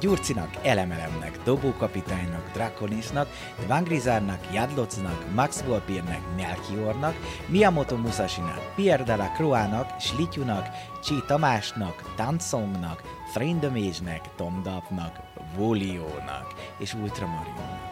Gyurcinak, 0.00 0.56
Elemelemnek, 0.62 1.42
Dobókapitánynak, 1.44 2.50
Draconisnak, 2.52 3.28
Dvangrizárnak, 3.64 4.40
Jadlocnak, 4.52 5.34
Max 5.34 5.62
Volpirnek, 5.62 6.20
Melchiornak, 6.36 7.14
Miyamoto 7.46 7.96
Musashinak, 7.96 8.74
Pierre 8.74 9.04
de 9.04 9.16
la 9.16 9.32
Croix-nak, 9.36 10.00
Slityunak, 10.00 10.68
Csi 11.02 11.14
Tamásnak, 11.26 12.14
Tansongnak, 12.16 13.02
Thrindamage-nek, 13.32 14.34
Tom 14.36 14.62
Dapnak, 14.62 15.20
Voliónak 15.56 16.54
és 16.78 16.94
Ultramarionnak. 16.94 17.89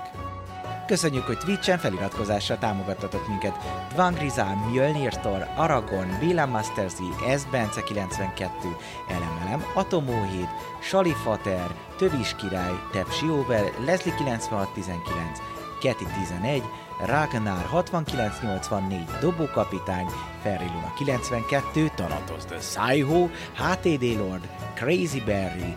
Köszönjük, 0.88 1.26
hogy 1.26 1.38
Twitch-en 1.38 1.78
feliratkozással 1.78 2.58
támogattatok 2.58 3.28
minket. 3.28 3.56
Dvangrizár, 3.92 4.56
Mjölnirtor, 4.56 5.46
Aragon, 5.56 6.18
Willem 6.20 6.50
Masterzi, 6.50 7.08
S. 7.36 7.44
Bence 7.50 7.82
92, 7.82 8.76
Elemelem, 9.08 9.64
Atomóhíd, 9.74 10.48
Salifater, 10.80 11.66
Tövis 11.98 12.34
Király, 12.36 12.78
Tepsi 12.92 13.28
Over, 13.28 13.72
Leslie 13.84 14.14
9619, 14.14 15.40
Keti 15.80 16.06
11, 16.20 16.62
Ragnar 17.06 17.66
6984, 17.66 19.20
Dobókapitány, 19.20 20.06
Ferriluna 20.42 20.92
92, 20.96 21.90
Thanatos 21.94 22.44
the 22.44 22.60
Saiho, 22.60 23.28
HTD 23.56 24.16
Lord, 24.18 24.48
Crazy 24.74 25.20
Berry, 25.20 25.76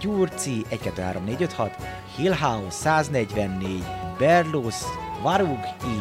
Gyurci 0.00 0.64
1 0.68 0.78
2 0.78 0.90
3 0.90 1.20
4 1.20 1.36
5 1.36 1.50
6, 1.50 1.76
Hillhouse 2.20 2.70
144, 2.70 3.82
Berlus, 4.18 4.74
Varug 5.22 5.58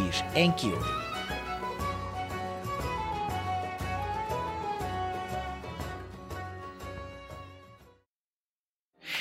és 0.08 0.20
Enkyo. 0.34 0.70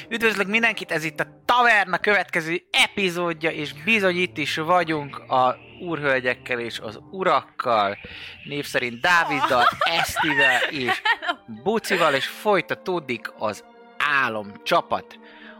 Üdvözlök 0.08 0.46
mindenkit, 0.46 0.90
ez 0.90 1.04
itt 1.04 1.20
a 1.20 1.26
Taverna 1.44 1.98
következő 1.98 2.62
epizódja, 2.70 3.50
és 3.50 3.72
bizony 3.84 4.16
itt 4.16 4.36
is 4.36 4.56
vagyunk 4.56 5.18
a 5.18 5.56
úrhölgyekkel 5.80 6.60
és 6.60 6.78
az 6.78 7.00
urakkal, 7.10 7.98
név 8.44 8.64
szerint 8.64 9.00
Dáviddal, 9.00 9.64
Esztivel 9.78 10.60
és 10.70 11.02
Bucival, 11.64 12.14
és 12.14 12.26
folytatódik 12.26 13.32
az 13.38 13.64
álom 13.98 14.52
csapat. 14.62 15.18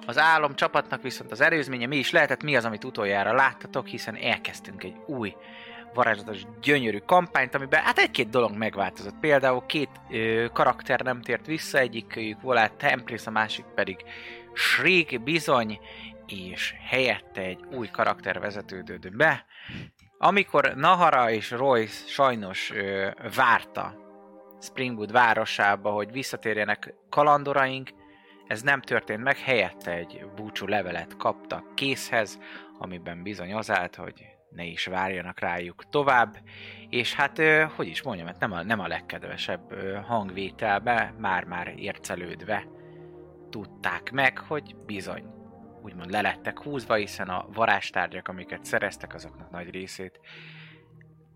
Az 0.09 0.19
álom 0.19 0.55
csapatnak 0.55 1.03
viszont 1.03 1.31
az 1.31 1.41
előzménye 1.41 1.87
mi 1.87 1.97
is 1.97 2.11
lehetett, 2.11 2.43
mi 2.43 2.57
az, 2.57 2.65
amit 2.65 2.85
utoljára 2.85 3.33
láttatok, 3.33 3.87
hiszen 3.87 4.17
elkezdtünk 4.17 4.85
egy 4.85 4.97
új 5.07 5.35
varázslatos, 5.95 6.43
gyönyörű 6.61 6.99
kampányt, 6.99 7.55
amiben 7.55 7.83
hát 7.83 7.99
egy-két 7.99 8.31
dolog 8.31 8.57
megváltozott. 8.57 9.15
Például 9.21 9.67
két 9.67 9.91
ö, 10.11 10.47
karakter 10.53 11.01
nem 11.01 11.21
tért 11.21 11.47
vissza, 11.47 11.79
egyikük 11.79 12.41
Volát 12.41 12.73
Templis, 12.73 13.27
a 13.27 13.31
másik 13.31 13.65
pedig 13.65 13.97
Shriek 14.53 15.23
bizony, 15.23 15.79
és 16.27 16.75
helyette 16.89 17.41
egy 17.41 17.61
új 17.73 17.89
karakter 17.89 18.41
vezetődött 18.41 19.17
be. 19.17 19.45
Amikor 20.19 20.75
Nahara 20.77 21.31
és 21.31 21.51
Royce 21.51 22.07
sajnos 22.07 22.71
ö, 22.71 23.09
várta 23.35 23.95
Springwood 24.61 25.13
városába, 25.13 25.91
hogy 25.91 26.13
visszatérjenek 26.13 26.95
kalandoraink, 27.11 27.91
ez 28.49 28.63
nem 28.63 28.81
történt 28.81 29.23
meg, 29.23 29.37
helyette 29.37 29.93
egy 29.93 30.27
búcsú 30.37 30.67
levelet 30.67 31.17
kaptak 31.17 31.75
készhez, 31.75 32.39
amiben 32.79 33.23
bizony 33.23 33.55
az 33.55 33.71
állt, 33.71 33.97
hogy 33.97 34.27
ne 34.51 34.65
is 34.65 34.87
várjanak 34.87 35.41
rájuk 35.41 35.89
tovább, 35.91 36.37
és 36.89 37.15
hát, 37.15 37.41
hogy 37.77 37.87
is 37.87 38.03
mondjam, 38.03 38.27
hát 38.27 38.41
nem 38.41 38.53
a, 38.53 38.63
nem 38.63 38.81
a 38.81 38.87
legkedvesebb 38.87 39.75
hangvételbe, 40.05 41.15
már-már 41.19 41.73
ércelődve 41.77 42.67
tudták 43.51 44.11
meg, 44.11 44.39
hogy 44.39 44.77
bizony 44.87 45.25
úgymond 45.83 46.11
lelettek 46.11 46.59
húzva, 46.59 46.95
hiszen 46.95 47.29
a 47.29 47.47
varázstárgyak, 47.53 48.29
amiket 48.29 48.65
szereztek, 48.65 49.15
azoknak 49.15 49.51
nagy 49.51 49.71
részét 49.71 50.21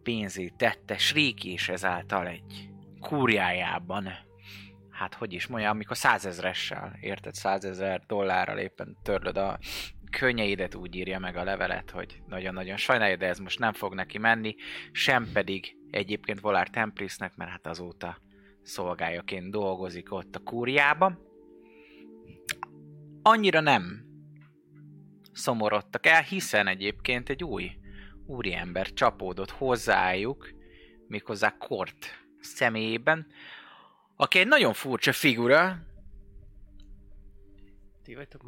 pénzé 0.03 0.53
tette 0.57 0.99
Srík, 0.99 1.45
és 1.45 1.69
ezáltal 1.69 2.27
egy 2.27 2.71
kúriájában 3.01 4.09
hát 4.93 5.15
hogy 5.15 5.33
is 5.33 5.47
mondja, 5.47 5.71
amikor 5.71 5.97
százezressel, 5.97 6.97
érted, 7.01 7.35
százezer 7.35 8.03
dollárral 8.07 8.59
éppen 8.59 8.97
törlöd 9.03 9.37
a 9.37 9.59
könnyeidet, 10.11 10.75
úgy 10.75 10.95
írja 10.95 11.19
meg 11.19 11.37
a 11.37 11.45
levelet, 11.45 11.91
hogy 11.91 12.23
nagyon-nagyon 12.27 12.77
sajnálja, 12.77 13.17
de 13.17 13.27
ez 13.27 13.39
most 13.39 13.59
nem 13.59 13.73
fog 13.73 13.95
neki 13.95 14.19
menni, 14.19 14.55
sem 14.93 15.29
pedig 15.33 15.77
egyébként 15.91 16.41
Volár 16.41 16.69
Templisnek, 16.69 17.37
mert 17.37 17.51
hát 17.51 17.67
azóta 17.67 18.19
szolgáljaként 18.63 19.51
dolgozik 19.51 20.13
ott 20.13 20.37
a 20.37 20.43
kúriában. 20.43 21.19
Annyira 23.23 23.61
nem 23.61 24.05
szomorodtak 25.33 26.07
el, 26.07 26.23
hiszen 26.23 26.67
egyébként 26.67 27.29
egy 27.29 27.45
új 27.45 27.71
úriember 28.27 28.93
csapódott 28.93 29.51
hozzájuk, 29.51 30.51
méghozzá 31.07 31.57
Kort 31.59 32.07
személyében, 32.41 33.27
aki 34.23 34.39
egy 34.39 34.47
nagyon 34.47 34.73
furcsa 34.73 35.13
figura. 35.13 35.77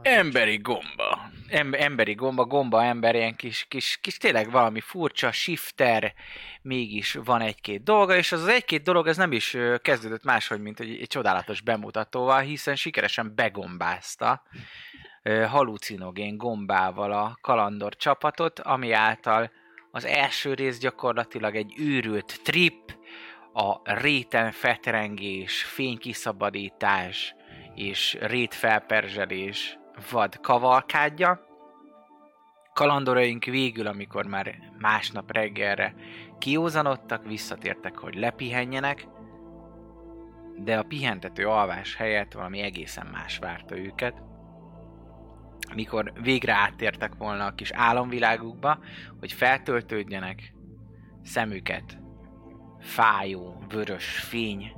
Emberi 0.02 0.56
gomba. 0.56 1.30
Em- 1.48 1.74
emberi 1.74 2.14
gomba, 2.14 2.44
gomba 2.44 2.84
ember, 2.84 3.14
ilyen 3.14 3.36
kis, 3.36 3.66
kis, 3.68 3.98
kis 4.00 4.16
tényleg 4.16 4.50
valami 4.50 4.80
furcsa, 4.80 5.32
shifter, 5.32 6.14
mégis 6.62 7.18
van 7.24 7.40
egy-két 7.40 7.82
dolga, 7.82 8.16
és 8.16 8.32
az 8.32 8.40
az 8.40 8.48
egy-két 8.48 8.82
dolog 8.82 9.06
ez 9.06 9.16
nem 9.16 9.32
is 9.32 9.56
kezdődött 9.82 10.24
máshogy, 10.24 10.60
mint 10.60 10.80
egy, 10.80 11.00
egy 11.00 11.06
csodálatos 11.06 11.60
bemutatóval, 11.60 12.40
hiszen 12.40 12.76
sikeresen 12.76 13.34
begombázta 13.34 14.42
halucinogén 15.48 16.36
gombával 16.36 17.12
a 17.12 17.38
kalandor 17.40 17.96
csapatot, 17.96 18.58
ami 18.58 18.92
által 18.92 19.50
az 19.90 20.04
első 20.04 20.54
rész 20.54 20.78
gyakorlatilag 20.78 21.56
egy 21.56 21.74
őrült 21.78 22.40
trip, 22.42 22.96
a 23.56 23.80
réten 23.84 24.50
fetrengés, 24.50 25.64
fénykiszabadítás 25.64 27.34
és 27.74 28.18
rétfelperzselés 28.20 29.78
vad 30.10 30.40
kavalkádja. 30.40 31.40
Kalandoraink 32.72 33.44
végül, 33.44 33.86
amikor 33.86 34.26
már 34.26 34.54
másnap 34.78 35.32
reggelre 35.32 35.94
kiózanodtak, 36.38 37.26
visszatértek, 37.26 37.98
hogy 37.98 38.14
lepihenjenek, 38.14 39.06
de 40.56 40.78
a 40.78 40.82
pihentető 40.82 41.46
alvás 41.46 41.96
helyett 41.96 42.32
valami 42.32 42.60
egészen 42.60 43.06
más 43.06 43.38
várta 43.38 43.78
őket. 43.78 44.22
Mikor 45.74 46.12
végre 46.22 46.52
áttértek 46.52 47.14
volna 47.14 47.46
a 47.46 47.54
kis 47.54 47.70
álomvilágukba, 47.70 48.78
hogy 49.18 49.32
feltöltődjenek, 49.32 50.54
szemüket 51.22 52.02
fájó, 52.84 53.56
vörös 53.68 54.18
fény 54.18 54.72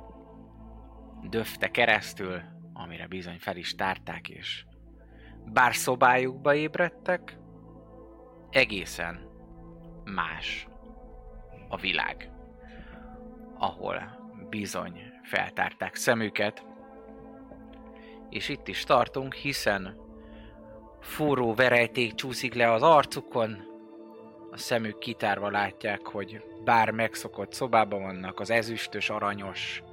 döfte 1.29 1.71
keresztül, 1.71 2.41
amire 2.73 3.07
bizony 3.07 3.37
fel 3.39 3.55
is 3.55 3.75
tárták, 3.75 4.29
és 4.29 4.65
bár 5.45 5.75
szobájukba 5.75 6.55
ébredtek, 6.55 7.37
egészen 8.49 9.29
más 10.03 10.67
a 11.69 11.77
világ, 11.77 12.31
ahol 13.57 14.17
bizony 14.49 15.01
feltárták 15.23 15.95
szemüket, 15.95 16.65
és 18.29 18.49
itt 18.49 18.67
is 18.67 18.83
tartunk, 18.83 19.33
hiszen 19.33 19.97
forró 20.99 21.53
verejték 21.53 22.13
csúszik 22.13 22.53
le 22.53 22.71
az 22.71 22.81
arcukon, 22.81 23.76
a 24.57 24.59
szemük 24.59 24.97
kitárva 24.97 25.49
látják, 25.49 26.07
hogy 26.07 26.43
bár 26.63 26.91
megszokott 26.91 27.53
szobában 27.53 28.01
vannak, 28.01 28.39
az 28.39 28.49
ezüstös, 28.49 29.09
aranyos, 29.09 29.83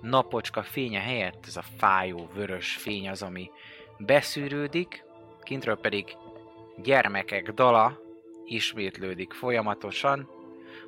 napocska 0.00 0.62
fénye 0.62 1.00
helyett 1.00 1.44
ez 1.46 1.56
a 1.56 1.64
fájó, 1.76 2.28
vörös 2.34 2.76
fény 2.76 3.08
az, 3.08 3.22
ami 3.22 3.50
beszűrődik, 3.98 5.04
kintről 5.42 5.78
pedig 5.78 6.16
gyermekek 6.82 7.52
dala 7.52 8.00
ismétlődik 8.44 9.32
folyamatosan, 9.32 10.28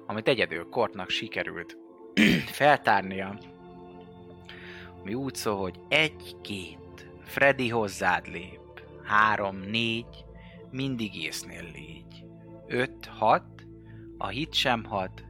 amit 0.07 0.29
egyedül 0.29 0.69
Kortnak 0.69 1.11
sikerült 1.11 1.77
feltárnia, 2.61 3.39
ami 5.01 5.15
úgy 5.15 5.35
szól, 5.35 5.57
hogy 5.57 5.81
egy-két, 5.89 7.09
Freddy 7.25 7.69
hozzád 7.69 8.29
lép, 8.29 8.83
három, 9.05 9.57
négy, 9.57 10.25
mindig 10.71 11.23
észnél 11.23 11.65
légy, 11.75 12.08
öt, 12.69 13.07
hat, 13.07 13.67
a 14.19 14.27
hit 14.27 14.55
sem 14.55 14.85
hat, 14.85 15.25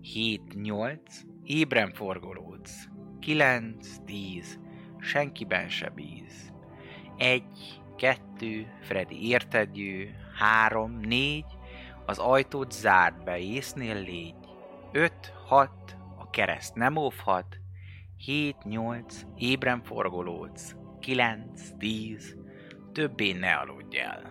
hét, 0.00 0.54
nyolc, 0.54 1.20
ébren 1.44 1.92
forgolódsz, 1.92 2.88
kilenc, 3.20 3.88
tíz, 4.04 4.60
senkiben 4.98 5.68
se 5.68 5.88
bíz, 5.88 6.52
egy, 7.16 7.80
kettő, 7.96 8.66
Freddy 8.80 9.28
érted 9.28 9.76
jő, 9.76 10.14
három, 10.34 11.00
négy, 11.00 11.58
az 12.06 12.18
ajtót 12.18 12.72
zárd 12.72 13.24
be, 13.24 13.38
észnél 13.38 14.02
légy, 14.02 14.34
öt, 14.92 15.34
hat, 15.46 15.96
a 16.18 16.30
kereszt 16.30 16.74
nem 16.74 16.96
óvhat, 16.96 17.60
hét, 18.16 18.64
nyolc, 18.64 19.22
ébren 19.36 19.82
forgolódsz, 19.82 20.76
kilenc, 21.00 21.62
tíz, 21.78 22.36
többé 22.92 23.32
ne 23.32 23.52
aludj 23.52 23.98
el. 23.98 24.29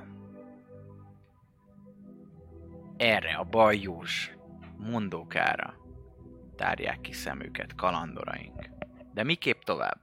Erre 3.00 3.34
a 3.34 3.44
bajós 3.44 4.31
mondókára 4.78 5.78
tárják 6.56 7.01
ki 7.01 7.12
szemüket 7.12 7.75
kalandoraink. 7.75 8.69
De 9.13 9.24
miképp 9.24 9.62
tovább? 9.62 10.00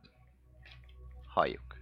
Halljuk. 1.27 1.77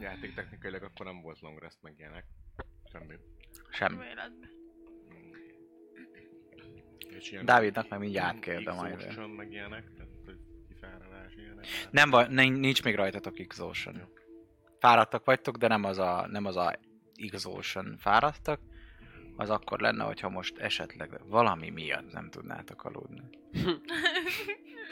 Játéktechnikailag 0.00 0.82
akkor 0.82 1.06
nem 1.06 1.20
volt 1.20 1.40
long 1.40 1.58
rest 1.58 1.78
meg 1.82 1.94
ilyenek. 1.98 2.24
Semmi. 2.90 3.14
Semmi. 3.70 4.04
És 7.08 7.30
ilyen 7.30 7.44
Dávidnak 7.44 7.88
meg 7.88 7.98
mindjárt 7.98 8.34
átkérdem 8.34 8.74
majd. 8.74 8.92
exhaustion, 8.92 9.30
meg 9.30 9.52
ilyenek, 9.52 9.92
tehát 9.96 10.12
hogy 10.24 10.38
kifáradás 10.68 11.34
ilyenek. 11.34 11.66
Nem 11.90 12.32
nincs 12.52 12.84
még 12.84 12.94
rajtatok 12.94 13.38
Exhaustion. 13.38 14.02
Fáradtak 14.78 15.24
vagytok, 15.24 15.56
de 15.56 15.68
nem 15.68 15.84
az 15.84 15.98
a, 15.98 16.26
nem 16.30 16.44
az 16.44 16.56
a 16.56 16.90
Exhaustion 17.22 17.96
fáradtak. 17.98 18.60
Az 19.36 19.50
akkor 19.50 19.80
lenne, 19.80 20.04
hogyha 20.04 20.28
most 20.28 20.58
esetleg 20.58 21.20
valami 21.28 21.70
miatt 21.70 22.12
nem 22.12 22.30
tudnátok 22.30 22.84
aludni. 22.84 23.22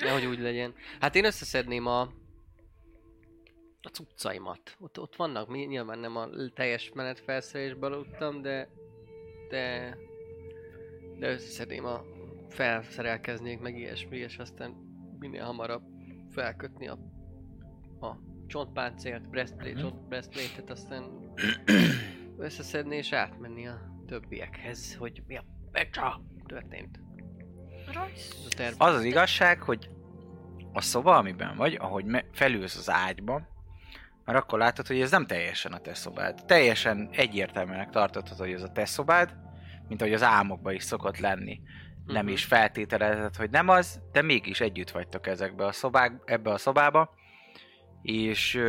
Nehogy 0.00 0.24
úgy 0.24 0.38
legyen. 0.40 0.74
Hát 1.00 1.14
én 1.14 1.24
összeszedném 1.24 1.86
a 1.86 2.00
a 3.82 3.88
cuccaimat. 3.92 4.76
Ott, 4.78 4.98
ott 5.00 5.16
vannak, 5.16 5.48
mi- 5.48 5.64
nyilván 5.64 5.98
nem 5.98 6.16
a 6.16 6.28
teljes 6.54 6.90
menetfelszerelésben 6.94 7.92
aludtam, 7.92 8.42
de 8.42 8.68
de 9.50 9.96
de 11.18 11.30
összeszedném 11.32 11.84
a 11.84 12.04
felszerelkeznék 12.48 13.60
meg 13.60 13.76
ilyesmi, 13.78 14.16
és 14.16 14.38
aztán 14.38 14.70
minél 15.18 15.44
hamarabb 15.44 15.82
felkötni 16.30 16.88
a, 16.88 16.98
a 18.00 18.16
csontpáncélt, 18.46 19.28
breastplate, 19.28 19.70
Mhm. 19.72 19.80
csont 19.80 20.08
breastplate-et, 20.08 20.70
aztán 20.70 21.04
összeszedni 22.40 22.96
és 22.96 23.12
átmenni 23.12 23.66
a 23.66 23.80
többiekhez, 24.06 24.94
hogy 24.96 25.22
mi 25.26 25.36
a 25.36 25.44
becsa 25.72 26.22
történt. 26.46 27.00
Ez 27.88 27.94
Rajsz. 27.94 28.46
a 28.50 28.54
terv. 28.56 28.74
Az 28.78 28.94
az 28.94 29.04
igazság, 29.04 29.62
hogy 29.62 29.90
a 30.72 30.80
szoba, 30.80 31.16
amiben 31.16 31.56
vagy, 31.56 31.74
ahogy 31.80 32.04
me- 32.04 32.26
felülsz 32.32 32.76
az 32.76 32.90
ágyba, 32.90 33.48
már 34.24 34.36
akkor 34.36 34.58
látod, 34.58 34.86
hogy 34.86 35.00
ez 35.00 35.10
nem 35.10 35.26
teljesen 35.26 35.72
a 35.72 35.78
te 35.78 35.94
szobád. 35.94 36.44
Teljesen 36.46 37.08
egyértelműnek 37.12 37.90
tartod, 37.90 38.28
hogy 38.28 38.52
ez 38.52 38.62
a 38.62 38.72
te 38.72 38.84
szobád, 38.84 39.36
mint 39.88 40.00
ahogy 40.00 40.14
az 40.14 40.22
álmokban 40.22 40.74
is 40.74 40.82
szokott 40.82 41.18
lenni. 41.18 41.60
Nem 42.04 42.24
Mhm. 42.24 42.32
is 42.32 42.44
feltételezed, 42.44 43.36
hogy 43.36 43.50
nem 43.50 43.68
az, 43.68 44.00
de 44.12 44.22
mégis 44.22 44.60
együtt 44.60 44.90
vagytok 44.90 45.26
ezekbe 45.26 45.64
a 45.66 45.72
szobák, 45.72 46.12
ebbe 46.24 46.50
a 46.50 46.58
szobába, 46.58 47.14
és 48.02 48.60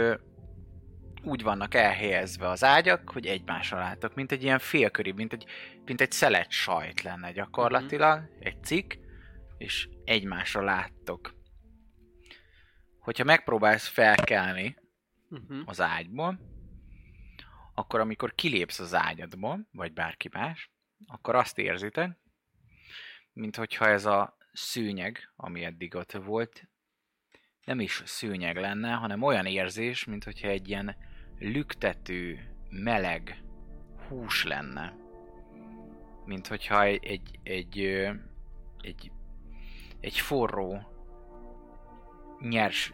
úgy 1.23 1.43
vannak 1.43 1.73
elhelyezve 1.73 2.47
az 2.49 2.63
ágyak, 2.63 3.09
hogy 3.09 3.25
egymásra 3.25 3.77
láttok, 3.77 4.15
mint 4.15 4.31
egy 4.31 4.43
ilyen 4.43 4.59
félköri, 4.59 5.11
mint 5.11 5.33
egy, 5.33 5.45
mint 5.85 6.01
egy 6.01 6.11
szelet 6.11 6.51
sajt 6.51 7.01
lenne 7.01 7.31
gyakorlatilag, 7.31 8.29
egy 8.39 8.63
cikk, 8.63 8.93
és 9.57 9.89
egymásra 10.03 10.63
láttok. 10.63 11.33
Hogyha 12.99 13.23
megpróbálsz 13.23 13.87
felkelni 13.87 14.75
Mhm. 15.31 15.61
az 15.65 15.81
ágyból, 15.81 16.39
akkor 17.73 17.99
amikor 17.99 18.35
kilépsz 18.35 18.79
az 18.79 18.93
ágyadból, 18.93 19.67
vagy 19.71 19.93
bárki 19.93 20.29
más, 20.31 20.71
akkor 21.07 21.35
azt 21.35 21.57
érzitek, 21.57 22.17
mint 23.33 23.55
hogyha 23.55 23.87
ez 23.87 24.05
a 24.05 24.37
szőnyeg, 24.53 25.31
ami 25.35 25.63
eddig 25.63 25.95
ott 25.95 26.11
volt, 26.11 26.69
nem 27.65 27.79
is 27.79 28.01
szőnyeg 28.05 28.57
lenne, 28.57 28.91
hanem 28.91 29.21
olyan 29.21 29.45
érzés, 29.45 30.03
mint 30.05 30.23
hogyha 30.23 30.47
egy 30.47 30.67
ilyen 30.69 30.95
lüktető, 31.41 32.39
meleg 32.69 33.43
hús 34.07 34.43
lenne. 34.43 34.93
Mint 36.25 36.47
hogyha 36.47 36.83
egy, 36.83 37.05
egy, 37.05 37.39
egy, 37.43 37.79
egy, 38.81 39.11
egy 39.99 40.19
forró, 40.19 40.79
nyers 42.39 42.93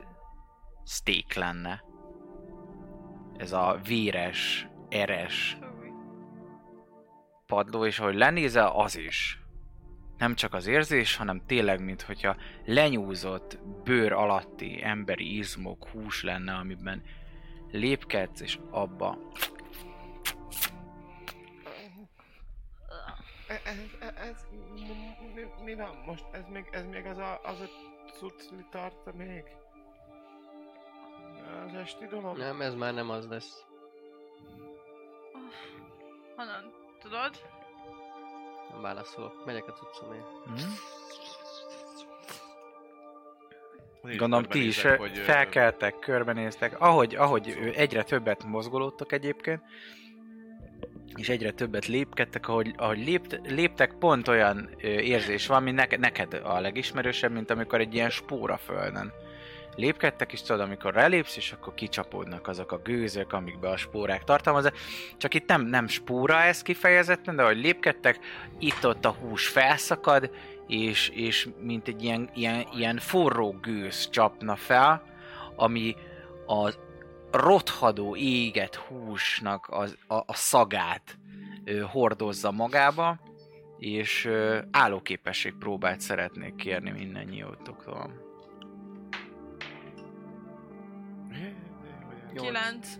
steak 0.86 1.34
lenne. 1.34 1.84
Ez 3.38 3.52
a 3.52 3.80
véres, 3.84 4.68
eres 4.90 5.58
padló, 7.46 7.86
és 7.86 8.00
ahogy 8.00 8.16
lenézel, 8.16 8.68
az 8.68 8.98
is. 8.98 9.42
Nem 10.18 10.36
csak 10.36 10.54
az 10.54 10.68
érzés, 10.68 11.16
hanem 11.16 11.42
tényleg, 11.46 11.84
mint 11.84 12.02
hogyha 12.02 12.36
lenyúzott 12.66 13.60
bőr 13.84 14.12
alatti 14.12 14.84
emberi 14.84 15.38
izmok, 15.38 15.88
hús 15.88 16.24
lenne, 16.24 16.54
amiben 16.54 17.04
lépkedsz, 17.72 18.42
és 18.42 18.60
abba 18.72 19.18
Ez, 23.48 23.78
ez, 24.00 24.14
ez 24.16 24.48
mi, 25.36 25.46
mi 25.64 25.76
van 25.76 25.96
most? 26.06 26.26
Ez 26.32 26.48
még, 26.50 26.68
ez 26.72 26.86
még 26.86 27.06
az 27.06 27.18
a, 27.18 27.40
az 27.44 27.60
a 27.60 27.68
cucli 28.14 28.66
tart 28.72 29.14
még? 29.14 29.44
Az 31.66 31.74
esti 31.74 32.06
dolog? 32.06 32.38
Nem, 32.38 32.62
ez 32.62 32.76
már 32.76 32.94
nem 32.94 33.10
az 33.10 33.28
lesz. 33.28 33.66
Honnan 36.36 36.74
tudod? 37.00 37.42
Nem 38.72 38.82
válaszolok. 38.82 39.46
Megyek 39.46 39.68
a 39.68 39.72
cuccomért. 39.72 40.28
hm? 40.46 40.54
Gondolom 44.16 44.44
ti 44.44 44.68
is 44.68 44.82
hogy, 44.82 45.18
felkeltek, 45.18 46.00
körbenéztek. 46.00 46.82
Ahogy, 46.82 47.16
ahogy 47.16 47.58
ö, 47.62 47.70
egyre 47.76 48.04
többet 48.04 48.44
mozgolódtok 48.44 49.12
egyébként, 49.12 49.62
és 51.16 51.30
egyre 51.30 51.52
többet 51.52 51.86
lépkedtek, 51.86 52.48
ahogy, 52.48 52.74
ahogy 52.78 52.98
lépt, 52.98 53.40
léptek, 53.48 53.94
pont 54.00 54.28
olyan 54.28 54.70
érzés 54.82 55.48
van, 55.48 55.64
mint 55.64 55.76
neke, 55.76 55.98
neked 55.98 56.42
a 56.44 56.60
legismerősebb, 56.60 57.32
mint 57.32 57.50
amikor 57.50 57.80
egy 57.80 57.94
ilyen 57.94 58.10
spóra 58.10 58.58
földön 58.58 59.14
lépkedtek, 59.78 60.34
és 60.34 60.42
tudod, 60.42 60.62
amikor 60.62 60.94
relépsz, 60.94 61.38
és 61.38 61.52
akkor 61.52 61.74
kicsapódnak 61.74 62.48
azok 62.48 62.72
a 62.72 62.82
gőzök, 62.84 63.34
amikbe 63.34 63.70
a 63.70 63.78
spórák 63.78 64.24
tartalmazza. 64.24 64.72
Csak 65.18 65.34
itt 65.34 65.48
nem, 65.48 65.62
nem 65.62 65.88
spóra 65.88 66.42
ez 66.42 66.62
kifejezetten, 66.62 67.36
de 67.36 67.44
ahogy 67.44 67.58
lépkedtek, 67.58 68.20
itt-ott 68.60 69.06
a 69.06 69.16
hús 69.20 69.48
felszakad, 69.48 70.32
és, 70.68 71.10
és 71.10 71.50
mint 71.60 71.88
egy 71.88 72.04
ilyen, 72.04 72.30
ilyen, 72.34 72.68
ilyen 72.74 72.98
forró 72.98 73.58
gőz 73.62 74.10
csapna 74.10 74.56
fel, 74.56 75.04
ami 75.56 75.96
a 76.48 76.74
rothadó, 77.32 78.16
éget 78.16 78.76
húsnak 78.76 79.68
az, 79.70 79.98
a, 80.08 80.16
a 80.16 80.34
szagát 80.34 81.18
ö, 81.64 81.80
hordozza 81.80 82.52
magába, 82.52 83.20
és 83.78 84.26
ö, 84.26 84.60
állóképesség 84.72 85.54
próbát 85.60 86.00
szeretnék 86.00 86.56
kérni 86.56 86.90
mindennyiótoktól. 86.90 88.26
9 92.36 93.00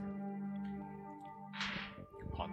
6 2.32 2.50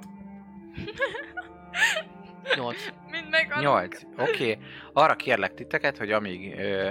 8 2.57 2.94
ennek? 3.35 3.61
Nyolc. 3.61 4.03
Oké. 4.19 4.31
Okay. 4.33 4.59
Arra 4.93 5.15
kérlek 5.15 5.55
titeket, 5.55 5.99
hogy 5.99 6.13
amíg 6.13 6.59
ö, 6.59 6.91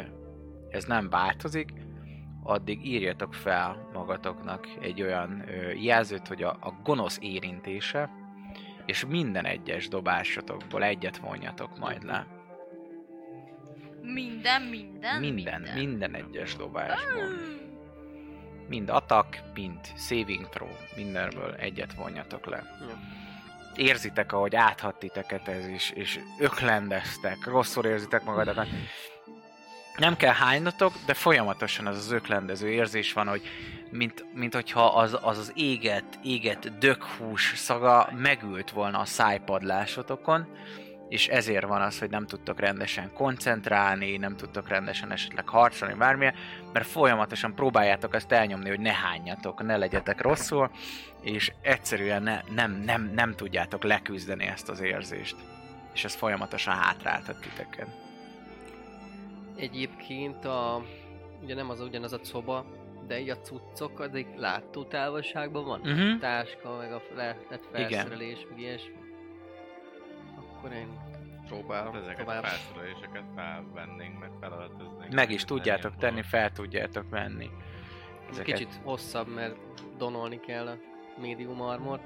ez 0.69 0.85
nem 0.85 1.09
változik, 1.09 1.73
addig 2.43 2.85
írjatok 2.85 3.33
fel 3.33 3.89
magatoknak 3.93 4.67
egy 4.81 5.01
olyan 5.01 5.43
ö, 5.47 5.71
jelzőt, 5.71 6.27
hogy 6.27 6.43
a, 6.43 6.49
a 6.49 6.79
gonosz 6.83 7.17
érintése, 7.21 8.09
és 8.85 9.05
minden 9.05 9.45
egyes 9.45 9.87
dobásotokból 9.87 10.83
egyet 10.83 11.17
vonjatok 11.17 11.79
majd 11.79 12.03
le. 12.03 12.27
Minden, 14.01 14.61
minden, 14.61 15.19
minden. 15.19 15.19
Minden, 15.19 15.77
minden 15.77 16.15
egyes 16.15 16.55
dobásból. 16.55 17.23
Mind 18.67 18.89
attack, 18.89 19.41
mind 19.53 19.79
saving 19.95 20.49
throw, 20.49 20.69
mindenből 20.95 21.53
egyet 21.53 21.93
vonjatok 21.93 22.45
le. 22.45 22.63
Ja. 22.79 23.22
Érzitek, 23.75 24.31
ahogy 24.31 24.55
áthat 24.55 24.95
titeket 24.95 25.47
ez 25.47 25.67
is, 25.67 25.89
és 25.89 26.19
öklendeztek, 26.39 27.45
rosszul 27.45 27.85
érzitek 27.85 28.23
magatokat. 28.23 28.67
Nem 29.97 30.15
kell 30.15 30.33
hánynatok, 30.33 30.93
de 31.05 31.13
folyamatosan 31.13 31.87
az 31.87 31.97
az 31.97 32.11
öklendező 32.11 32.69
érzés 32.69 33.13
van, 33.13 33.27
hogy 33.27 33.41
mint, 33.89 34.25
mint 34.33 34.53
hogyha 34.53 34.85
az, 34.85 35.17
az 35.21 35.37
az 35.37 35.51
éget, 35.55 36.19
éget 36.23 36.77
dökhús 36.77 37.53
szaga 37.55 38.09
megült 38.17 38.71
volna 38.71 38.99
a 38.99 39.05
szájpadlásotokon, 39.05 40.47
és 41.13 41.27
ezért 41.27 41.65
van 41.65 41.81
az, 41.81 41.99
hogy 41.99 42.09
nem 42.09 42.27
tudtok 42.27 42.59
rendesen 42.59 43.13
koncentrálni, 43.13 44.17
nem 44.17 44.35
tudtok 44.35 44.67
rendesen 44.67 45.11
esetleg 45.11 45.49
harcolni, 45.49 45.93
bármilyen, 45.93 46.33
mert 46.71 46.85
folyamatosan 46.85 47.55
próbáljátok 47.55 48.15
ezt 48.15 48.31
elnyomni, 48.31 48.69
hogy 48.69 48.79
ne 48.79 48.93
hányjatok, 48.93 49.63
ne 49.63 49.77
legyetek 49.77 50.21
rosszul, 50.21 50.71
és 51.21 51.51
egyszerűen 51.61 52.23
ne, 52.23 52.41
nem, 52.55 52.71
nem, 52.71 53.11
nem 53.13 53.35
tudjátok 53.35 53.83
leküzdeni 53.83 54.45
ezt 54.45 54.69
az 54.69 54.79
érzést. 54.79 55.35
És 55.93 56.03
ez 56.03 56.13
folyamatosan 56.15 56.73
hátráltat 56.73 57.39
titeket. 57.41 57.87
Egyébként 59.55 60.45
a... 60.45 60.85
Ugye 61.43 61.55
nem 61.55 61.69
az 61.69 61.79
ugyanaz 61.81 62.13
a 62.13 62.19
szoba, 62.21 62.65
de 63.07 63.19
így 63.19 63.29
a 63.29 63.39
cuccok 63.39 63.99
addig 63.99 64.27
látó 64.35 64.83
távolságban 64.83 65.65
van. 65.65 65.79
Mhm. 65.79 66.19
Táska, 66.19 66.75
meg 66.75 66.93
a 66.93 67.01
lehetett 67.15 67.67
felszerelés, 67.71 68.45
meg 68.49 68.59
ilyesmi. 68.59 69.02
Akkor 70.63 70.75
én 70.75 70.99
próbálom 71.47 71.95
ezeket 71.95 72.27
a 72.27 72.31
felszereléseket 72.31 73.23
felvennénk, 73.35 74.19
meg 74.19 74.29
felöltöznénk. 74.39 75.13
Meg 75.13 75.31
is 75.31 75.43
tudjátok 75.43 75.97
tenni, 75.97 76.21
fel 76.21 76.51
tudjátok 76.51 77.09
venni. 77.09 77.49
Ez 78.29 78.29
Ezeket. 78.29 78.57
kicsit 78.57 78.79
hosszabb, 78.83 79.27
mert 79.27 79.55
donolni 79.97 80.39
kell 80.39 80.67
a 80.67 80.77
médium 81.21 81.61
armor. 81.61 81.99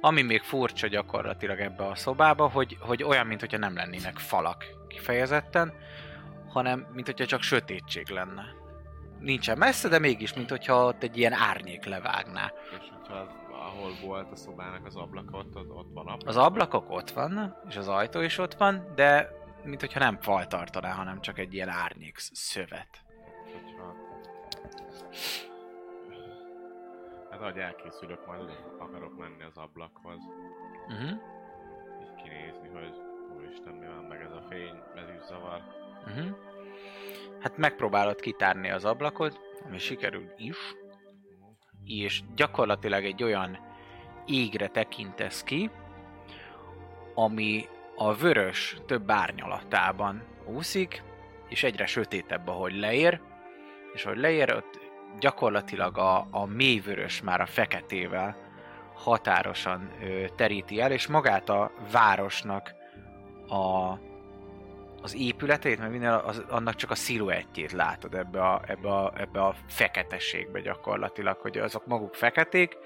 Ami 0.00 0.22
még 0.22 0.42
furcsa 0.42 0.86
gyakorlatilag 0.86 1.60
ebbe 1.60 1.86
a 1.86 1.94
szobába, 1.94 2.48
hogy, 2.48 2.76
hogy 2.80 3.02
olyan, 3.02 3.26
mintha 3.26 3.58
nem 3.58 3.74
lennének 3.74 4.18
falak 4.18 4.64
kifejezetten, 4.88 5.72
hanem 6.48 6.86
mint 6.92 7.06
hogyha 7.06 7.26
csak 7.26 7.42
sötétség 7.42 8.08
lenne. 8.08 8.44
Nincsen 9.20 9.58
messze, 9.58 9.88
de 9.88 9.98
mégis, 9.98 10.34
mint 10.34 10.50
hogyha 10.50 10.86
ott 10.86 11.02
egy 11.02 11.16
ilyen 11.16 11.32
árnyék 11.32 11.84
levágná. 11.84 12.52
És 12.80 12.88
hogyha 12.90 13.14
az, 13.14 13.28
ahol 13.64 13.92
volt 14.02 14.32
a 14.32 14.36
szobának 14.36 14.86
az 14.86 14.96
ablaka, 14.96 15.38
ott, 15.38 15.56
ott, 15.56 15.92
van 15.92 16.06
ablak. 16.06 16.28
Az 16.28 16.36
ablakok 16.36 16.90
ott 16.90 17.10
vannak, 17.10 17.62
és 17.68 17.76
az 17.76 17.88
ajtó 17.88 18.20
is 18.20 18.38
ott 18.38 18.54
van, 18.54 18.92
de 18.94 19.42
mint 19.64 19.80
hogyha 19.80 19.98
nem 19.98 20.20
fal 20.20 20.46
tartaná, 20.46 20.92
hanem 20.92 21.20
csak 21.20 21.38
egy 21.38 21.54
ilyen 21.54 21.68
árnyék 21.68 22.18
szövet. 22.18 23.02
Hogyha... 23.52 23.94
Hát 27.30 27.40
ahogy 27.40 27.58
elkészülök, 27.58 28.26
majd 28.26 28.50
akarok 28.78 29.18
menni 29.18 29.42
az 29.42 29.56
ablakhoz. 29.56 30.18
Uh-huh. 30.88 31.10
Így 32.02 32.22
kinézni, 32.22 32.68
hogy 32.68 32.92
úristen, 33.36 33.72
mi 33.72 33.86
van 33.86 34.04
meg 34.04 34.20
ez 34.20 34.32
a 34.32 34.44
fény, 34.48 34.82
ez 34.94 35.08
is 35.16 35.24
zavar. 35.26 35.62
Uh-huh. 36.06 36.36
Hát 37.40 37.56
megpróbálod 37.56 38.20
kitárni 38.20 38.70
az 38.70 38.84
ablakot, 38.84 39.40
ami 39.64 39.78
sikerül 39.78 40.32
is, 40.36 40.74
és 41.86 42.22
gyakorlatilag 42.34 43.04
egy 43.04 43.22
olyan 43.22 43.58
égre 44.26 44.68
tekintesz 44.68 45.42
ki, 45.42 45.70
ami 47.14 47.68
a 47.96 48.14
vörös 48.14 48.76
több 48.86 49.10
árnyalatában 49.10 50.22
úszik, 50.44 51.02
és 51.48 51.62
egyre 51.62 51.86
sötétebb, 51.86 52.48
ahogy 52.48 52.78
leér, 52.78 53.20
és 53.94 54.04
ahogy 54.04 54.18
leér, 54.18 54.54
ott 54.54 54.80
gyakorlatilag 55.20 55.98
a, 55.98 56.26
a 56.30 56.44
mély 56.44 56.80
vörös 56.80 57.22
már 57.22 57.40
a 57.40 57.46
feketével 57.46 58.36
határosan 58.94 59.90
ö, 60.02 60.24
teríti 60.36 60.80
el, 60.80 60.92
és 60.92 61.06
magát 61.06 61.48
a 61.48 61.72
városnak 61.92 62.74
a, 63.48 63.92
az 65.04 65.16
épületét, 65.16 65.78
mert 65.78 65.90
minden, 65.90 66.12
az, 66.12 66.44
annak 66.48 66.74
csak 66.74 66.90
a 66.90 66.94
sziluettjét 66.94 67.72
látod 67.72 68.14
ebbe 68.14 68.40
a, 68.40 68.62
ebbe, 68.66 68.88
a, 68.88 69.12
ebbe 69.16 69.40
a 69.40 69.54
feketességbe 69.66 70.60
gyakorlatilag, 70.60 71.38
hogy 71.38 71.58
azok 71.58 71.86
maguk 71.86 72.14
feketék, 72.14 72.76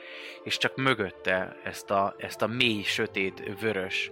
és 0.44 0.56
csak 0.56 0.76
mögötte 0.76 1.56
ezt 1.64 1.90
a, 1.90 2.14
ezt 2.16 2.42
a 2.42 2.46
mély, 2.46 2.82
sötét, 2.82 3.60
vörös 3.60 4.10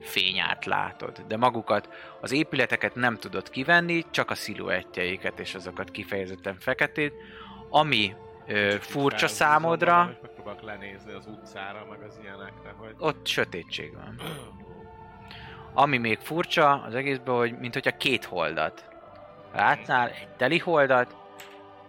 fényát 0.00 0.64
látod. 0.64 1.24
De 1.28 1.36
magukat, 1.36 1.88
az 2.20 2.32
épületeket 2.32 2.94
nem 2.94 3.16
tudod 3.16 3.50
kivenni, 3.50 4.04
csak 4.10 4.30
a 4.30 4.34
sziluettjeiket, 4.34 5.40
és 5.40 5.54
azokat 5.54 5.90
kifejezetten 5.90 6.56
feketét, 6.58 7.14
ami 7.70 8.14
ö, 8.46 8.76
furcsa 8.80 9.28
számodra, 9.28 10.18
megpróbálok 10.22 10.62
lenézni 10.62 11.12
az 11.12 11.26
utcára, 11.26 11.86
meg 11.90 12.02
az 12.02 12.18
ilyenekre, 12.22 12.74
hogy... 12.76 12.94
ott 12.98 13.26
sötétség 13.26 13.94
van. 13.94 14.20
Ami 15.74 15.98
még 15.98 16.18
furcsa 16.18 16.82
az 16.86 16.94
egészben, 16.94 17.34
hogy 17.34 17.58
mint 17.58 17.74
hogyha 17.74 17.96
két 17.96 18.24
holdat 18.24 18.88
látnál, 19.54 20.08
egy 20.08 20.28
teli 20.36 20.58
holdat, 20.58 21.16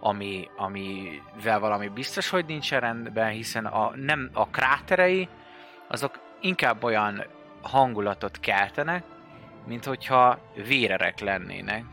ami, 0.00 0.48
amivel 0.56 1.58
valami 1.58 1.88
biztos, 1.88 2.28
hogy 2.28 2.44
nincsen 2.46 2.80
rendben, 2.80 3.30
hiszen 3.30 3.66
a, 3.66 3.92
nem, 3.94 4.30
a 4.32 4.46
kráterei, 4.46 5.28
azok 5.88 6.20
inkább 6.40 6.84
olyan 6.84 7.24
hangulatot 7.62 8.40
keltenek, 8.40 9.04
mint 9.66 9.84
hogyha 9.84 10.38
vérerek 10.66 11.20
lennének. 11.20 11.84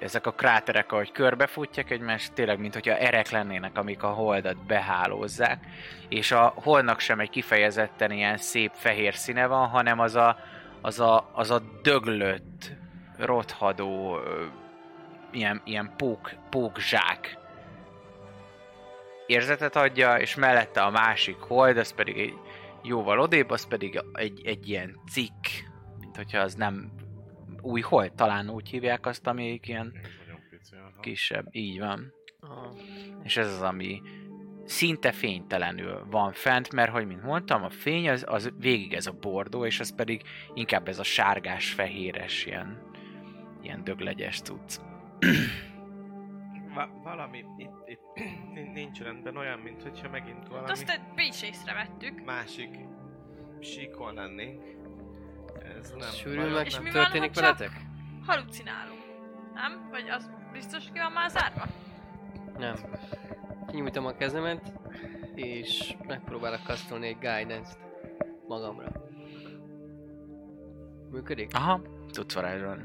Ezek 0.00 0.26
a 0.26 0.32
kráterek, 0.32 0.92
ahogy 0.92 1.12
körbefutják 1.12 1.90
egymást, 1.90 2.32
tényleg, 2.32 2.58
mint 2.58 2.74
hogyha 2.74 2.96
erek 2.96 3.30
lennének, 3.30 3.78
amik 3.78 4.02
a 4.02 4.08
holdat 4.08 4.66
behálózzák. 4.66 5.66
És 6.08 6.32
a 6.32 6.52
holdnak 6.56 7.00
sem 7.00 7.20
egy 7.20 7.30
kifejezetten 7.30 8.10
ilyen 8.10 8.36
szép 8.36 8.70
fehér 8.74 9.14
színe 9.14 9.46
van, 9.46 9.68
hanem 9.68 9.98
az 9.98 10.14
a, 10.14 10.36
az 10.80 11.00
a, 11.00 11.30
az 11.32 11.50
a 11.50 11.62
döglött, 11.82 12.72
rothadó, 13.16 14.18
ilyen, 15.32 15.60
ilyen 15.64 15.92
pók, 15.96 16.34
pókzsák 16.50 17.38
érzetet 19.26 19.76
adja, 19.76 20.16
és 20.16 20.34
mellette 20.34 20.82
a 20.82 20.90
másik 20.90 21.36
hold, 21.36 21.76
az 21.76 21.94
pedig 21.94 22.18
egy 22.18 22.34
jóval 22.82 23.18
odébb, 23.18 23.50
az 23.50 23.66
pedig 23.66 24.02
egy, 24.12 24.40
egy 24.44 24.68
ilyen 24.68 25.00
cikk, 25.10 25.44
mint 26.00 26.16
hogyha 26.16 26.40
az 26.40 26.54
nem 26.54 26.92
új 27.60 27.80
hold, 27.80 28.12
talán 28.12 28.50
úgy 28.50 28.68
hívják 28.68 29.06
azt, 29.06 29.26
ami 29.26 29.60
ilyen 29.62 29.92
kisebb, 31.00 31.46
így 31.50 31.78
van. 31.78 32.12
Aha. 32.40 32.74
És 33.22 33.36
ez 33.36 33.52
az, 33.52 33.62
ami 33.62 34.02
szinte 34.68 35.12
fénytelenül 35.12 36.06
van 36.10 36.32
fent, 36.32 36.72
mert, 36.72 36.90
hogy 36.90 37.06
mint 37.06 37.22
mondtam, 37.22 37.64
a 37.64 37.70
fény 37.70 38.08
az, 38.10 38.24
az 38.28 38.52
végig 38.58 38.92
ez 38.92 39.06
a 39.06 39.12
bordó, 39.12 39.64
és 39.66 39.80
az 39.80 39.94
pedig 39.94 40.22
inkább 40.54 40.88
ez 40.88 40.98
a 40.98 41.02
sárgás-fehéres, 41.02 42.46
ilyen, 42.46 42.82
ilyen 43.62 43.84
döglegyes 43.84 44.40
cucc. 44.40 44.76
Va- 46.74 46.90
valami 47.02 47.44
itt, 47.56 47.88
itt 47.88 48.00
nin- 48.54 48.72
nincs 48.72 49.00
rendben, 49.00 49.36
olyan, 49.36 49.58
mint 49.58 49.82
hogyha 49.82 50.08
megint 50.08 50.48
valami 50.48 50.66
Hát 50.66 50.70
Azt 50.76 51.00
mi 51.14 51.24
is 51.24 51.42
észrevettük. 51.42 52.24
másik 52.24 52.76
síkon 53.60 54.14
lennénk. 54.14 54.62
Ez 55.78 55.90
nem... 55.90 55.98
Meg 56.52 56.66
És 56.66 56.74
nem- 56.74 56.82
mi 56.82 56.90
van, 56.90 57.02
történik 57.02 57.34
ha 57.34 57.40
veletek? 57.40 57.70
Halucinálunk. 58.26 59.00
Nem? 59.54 59.88
Vagy 59.90 60.08
az 60.08 60.30
biztos 60.52 60.84
ki 60.92 60.98
van 60.98 61.12
már 61.12 61.30
zárva? 61.30 61.64
Nem. 62.58 62.74
Kinyújtom 63.70 64.06
a 64.06 64.16
kezemet, 64.16 64.72
és 65.34 65.96
megpróbálok 66.06 66.62
kasztolni 66.64 67.06
egy 67.06 67.18
guidance-t 67.18 67.78
magamra. 68.46 68.92
Működik? 71.10 71.54
Aha, 71.54 71.80
tudsz 72.10 72.34
varázsolni. 72.34 72.84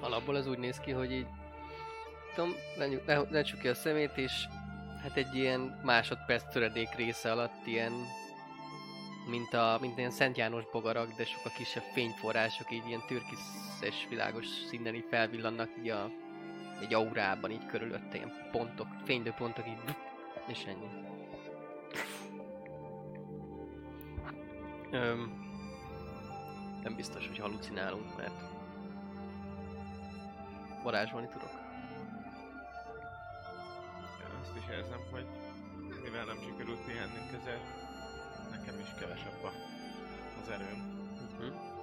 Alapból 0.00 0.34
az 0.34 0.46
úgy 0.46 0.58
néz 0.58 0.78
ki, 0.78 0.90
hogy 0.90 1.12
így 1.12 1.26
tudom, 2.34 2.50
lenyug, 2.76 3.02
le, 3.06 3.22
lecsukja 3.30 3.70
a 3.70 3.74
szemét, 3.74 4.16
és 4.16 4.32
hát 5.02 5.16
egy 5.16 5.34
ilyen 5.34 5.80
másodperc 5.84 6.52
töredék 6.52 6.94
része 6.96 7.32
alatt 7.32 7.66
ilyen 7.66 7.92
mint 9.30 9.54
a 9.54 9.78
mint 9.80 9.98
ilyen 9.98 10.10
Szent 10.10 10.36
János 10.36 10.64
bogarak, 10.72 11.12
de 11.16 11.24
sokkal 11.24 11.52
kisebb 11.56 11.82
fényforrások, 11.82 12.72
így 12.72 12.86
ilyen 12.86 13.04
türkiszes 13.06 14.06
világos 14.08 14.46
színen 14.46 14.94
így 14.94 15.06
felvillannak 15.10 15.68
így 15.78 15.88
a, 15.88 16.10
egy 16.80 16.94
aurában 16.94 17.50
így 17.50 17.66
körülötte, 17.66 18.16
ilyen 18.16 18.48
pontok, 18.50 18.86
fénylő 19.04 19.30
pontok 19.30 19.68
így, 19.68 19.96
és 20.46 20.64
ennyi. 20.64 20.88
Öm, 24.90 25.44
nem 26.82 26.94
biztos, 26.96 27.26
hogy 27.26 27.38
halucinálunk, 27.38 28.16
mert 28.16 28.40
varázsolni 30.82 31.26
tudok. 31.26 31.50
Én 34.20 34.38
azt 34.40 34.56
is 34.56 34.68
érzem, 34.70 35.00
hogy 35.10 35.26
mivel 36.02 36.24
nem 36.24 36.36
sikerült 36.40 36.84
pihennünk, 36.84 37.32
ezért 37.40 37.64
nekem 38.50 38.80
is 38.80 38.88
kevesebb 38.98 39.42
a, 39.44 39.52
az 40.42 40.48
erőm. 40.48 41.08
Uh-huh. 41.38 41.75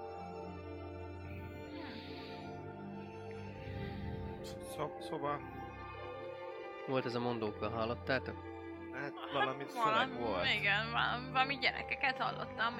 Szó, 4.43 4.95
szóval, 4.99 5.39
Volt 6.87 7.05
ez 7.05 7.15
a 7.15 7.19
mondóka, 7.19 7.69
hallottátok? 7.69 8.35
hát 8.93 9.13
valami 9.33 9.63
szöveg 9.67 10.19
volt. 10.19 10.45
Igen, 10.53 10.91
valami, 10.91 11.31
valami 11.31 11.57
gyerekeket 11.57 12.17
hallottam. 12.17 12.75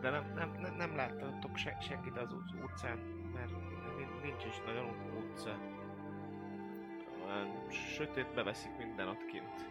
De 0.00 0.10
nem, 0.10 0.32
nem, 0.34 0.56
nem, 0.60 0.74
nem 0.74 0.96
láttatok 0.96 1.56
se, 1.56 1.76
senkit 1.80 2.16
az 2.16 2.32
ut- 2.32 2.62
utcán, 2.64 2.96
mert 3.34 3.50
nin- 3.96 4.22
nincs 4.22 4.44
is 4.44 4.60
nagyon 4.66 4.88
utca. 5.18 5.56
Sötét 7.70 8.34
beveszik 8.34 8.76
minden 8.78 9.08
ott 9.08 9.26
kint. 9.26 9.66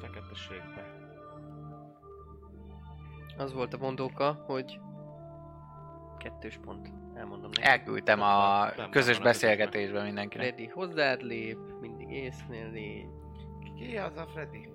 Feketeségbe. 0.00 1.00
Az 3.36 3.52
volt 3.52 3.74
a 3.74 3.78
mondóka, 3.78 4.32
hogy 4.32 4.80
kettős 6.22 6.58
pont. 6.64 6.92
Elmondom 7.14 7.50
neki. 7.50 7.62
Elküldtem 7.68 8.20
a 8.20 8.24
van- 8.24 8.72
nem 8.76 8.90
közös 8.90 9.16
van 9.16 9.26
a 9.26 9.28
beszélgetésben 9.28 10.04
mindenkinek. 10.04 10.46
Freddy 10.46 10.66
hozzád 10.66 11.22
lép, 11.22 11.58
mindig 11.80 12.10
észnél 12.10 12.70
légy. 12.70 13.06
Ki 13.76 13.96
az 13.96 14.16
a 14.16 14.26
Freddy? 14.26 14.68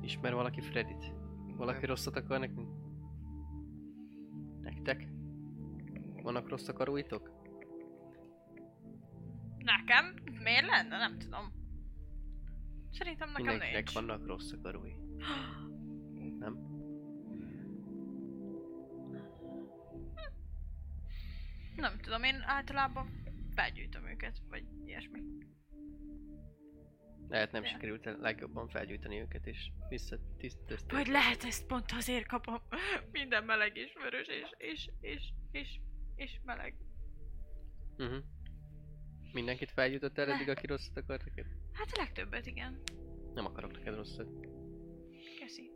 Ismer 0.00 0.34
valaki 0.34 0.60
Freddyt? 0.60 1.12
Valaki 1.56 1.78
Nem. 1.80 1.88
rosszat 1.88 2.16
akar 2.16 2.38
nekünk? 2.38 2.68
Nektek? 4.62 5.08
Vannak 6.22 6.48
rossz 6.48 6.68
akaróitok? 6.68 7.30
Nekem? 9.58 10.14
Miért 10.42 10.66
lenne? 10.66 10.98
Nem 10.98 11.18
tudom. 11.18 11.52
Szerintem 12.92 13.28
nekem 13.28 13.44
Mindenkinek 13.46 13.74
nincs. 13.84 13.92
vannak 13.94 14.26
rossz 14.26 14.52
akarói. 14.52 14.92
Nem? 16.38 16.74
Nem 21.76 21.98
tudom, 21.98 22.22
én 22.22 22.42
általában 22.46 23.22
felgyűjtöm 23.54 24.06
őket, 24.08 24.36
vagy 24.48 24.64
ilyesmi. 24.84 25.20
Lehet 27.28 27.52
nem 27.52 27.62
Ja. 27.62 27.68
sikerült 27.68 28.06
a 28.06 28.16
legjobban 28.18 28.68
felgyújtani 28.68 29.20
őket 29.20 29.46
és 29.46 29.70
visszatisztítani. 29.88 31.02
Vagy 31.02 31.06
lehet 31.06 31.44
ezt 31.44 31.66
pont 31.66 31.92
azért 31.92 32.26
kapom. 32.26 32.60
Minden 33.12 33.44
meleg 33.44 33.76
és 33.76 33.92
vörös 34.02 34.26
és, 34.26 34.48
és, 34.58 34.88
és, 35.00 35.32
és, 35.50 35.80
és 36.16 36.40
meleg. 36.44 36.74
Uh-huh. 37.98 38.18
Mindenkit 39.32 39.70
felgyújtott 39.70 40.18
el 40.18 40.32
eddig, 40.32 40.48
aki 40.48 40.66
rosszat 40.66 40.96
akart 40.96 41.24
neked? 41.24 41.46
Hát 41.72 41.86
a 41.92 41.96
legtöbbet, 41.98 42.46
igen. 42.46 42.82
Nem 43.34 43.44
akarok 43.44 43.72
neked 43.72 43.94
rosszat. 43.94 44.28
Köszi. 45.40 45.70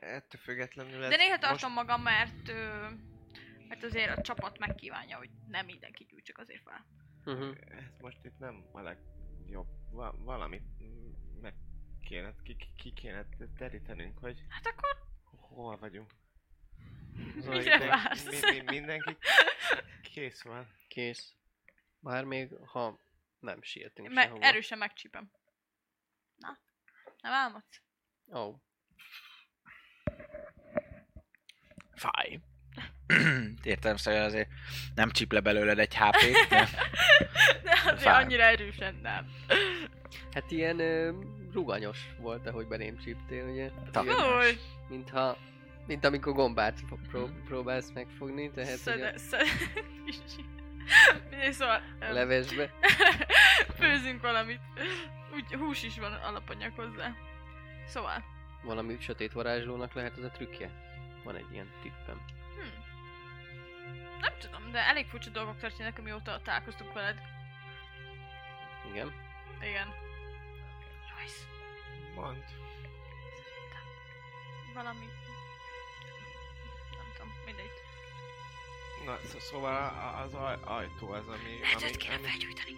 Ettől 0.00 0.40
függetlenül 0.40 1.02
ez 1.04 1.10
De 1.10 1.16
néha 1.16 1.28
most- 1.30 1.40
tartom 1.42 1.72
magam, 1.72 2.02
mert, 2.02 2.48
ö, 2.48 2.86
mert 3.68 3.82
azért 3.82 4.18
a 4.18 4.22
csapat 4.22 4.58
megkívánja, 4.58 5.16
hogy 5.16 5.30
nem 5.48 5.64
mindenki 5.66 6.04
gyújtsak 6.04 6.38
azért 6.38 6.62
fel. 6.62 6.86
Uh-huh. 7.24 7.56
Ez 7.68 7.98
most 8.00 8.24
itt 8.24 8.38
nem 8.38 8.64
a 8.72 8.80
legjobb. 8.80 9.66
Va- 9.90 10.16
valamit 10.18 10.62
meg 11.40 11.54
kéne, 12.02 12.34
ki, 12.42 12.56
ki- 12.76 12.92
kéne 12.92 13.26
terítenünk, 13.56 14.18
hogy 14.18 14.44
Hát 14.48 14.66
akkor 14.66 14.96
hol 15.24 15.78
vagyunk. 15.78 16.10
Mire 17.34 17.48
minden- 17.50 17.88
vársz? 17.88 18.24
mi- 18.24 18.50
mi- 18.60 18.78
mindenki 18.78 19.16
kész 20.02 20.42
van. 20.42 20.68
Kész. 20.88 21.34
Bár 21.98 22.24
még, 22.24 22.54
ha 22.66 23.00
nem 23.38 23.62
sietünk 23.62 24.08
me- 24.12 24.24
sehova. 24.24 24.44
erősen 24.44 24.78
megcsípem. 24.78 25.30
Na, 26.36 26.58
nem 27.20 27.32
álmodsz? 27.32 27.82
Ó, 28.32 28.38
oh. 28.38 28.60
Fáj. 31.94 32.40
Értem 33.62 33.96
szóval 33.96 34.22
azért 34.22 34.48
nem 34.94 35.10
csip 35.10 35.32
le 35.32 35.40
belőled 35.40 35.78
egy 35.78 35.96
HP-t, 35.96 36.48
de 36.48 36.68
De 37.64 37.80
azért 37.84 38.00
Fáj. 38.00 38.22
annyira 38.22 38.42
erősen 38.42 38.94
nem. 39.02 39.26
Hát 40.32 40.50
ilyen 40.50 40.78
ö, 40.78 41.12
ruganyos 41.52 41.98
volt, 42.20 42.46
ahogy 42.46 42.66
belém 42.66 42.98
csíptél, 42.98 43.44
ugye? 43.44 43.70
Ilyen, 44.02 44.56
mintha, 44.88 45.36
mint 45.86 46.04
amikor 46.04 46.32
gombát 46.32 46.80
pró- 46.86 46.98
pró- 47.10 47.30
próbálsz 47.44 47.90
megfogni, 47.94 48.50
tehát 48.50 48.76
szede, 48.76 49.18
szede, 49.18 49.44
Mindegy, 51.30 51.52
szóval... 51.58 51.80
levesbe. 52.10 52.70
Főzünk 53.78 54.22
valamit. 54.22 54.60
Úgy 55.34 55.54
hús 55.54 55.82
is 55.82 55.98
van 55.98 56.12
alapanyag 56.12 56.72
hozzá. 56.76 57.14
Szóval. 57.86 58.24
Valami 58.62 58.96
sötét 59.00 59.32
varázslónak 59.32 59.92
lehet 59.94 60.16
az 60.16 60.24
a 60.24 60.30
trükkje. 60.30 60.70
Van 61.24 61.36
egy 61.36 61.46
ilyen 61.52 61.70
tippem. 61.82 62.20
Nem 64.24 64.38
tudom, 64.38 64.70
de 64.70 64.78
elég 64.78 65.06
furcsa 65.06 65.30
dolgok 65.30 65.58
történnek, 65.58 65.98
amióta 65.98 66.40
találkoztunk 66.42 66.92
veled. 66.92 67.20
Igen. 68.90 69.12
Igen. 69.60 69.88
Royce, 71.16 71.40
Mond. 72.14 72.44
szerintem 73.44 73.84
valami... 74.74 75.06
Nem 76.96 77.06
tudom, 77.12 77.32
mindegy. 77.46 77.70
Na, 79.04 79.16
szó- 79.28 79.38
szóval 79.40 80.14
az 80.24 80.34
aj- 80.34 80.60
ajtó 80.64 81.10
az, 81.10 81.28
ami, 81.28 81.58
Lehet, 81.60 81.82
ami, 81.82 81.90
kéne 81.96 82.14
ami, 82.14 82.22
felgyújtani. 82.26 82.76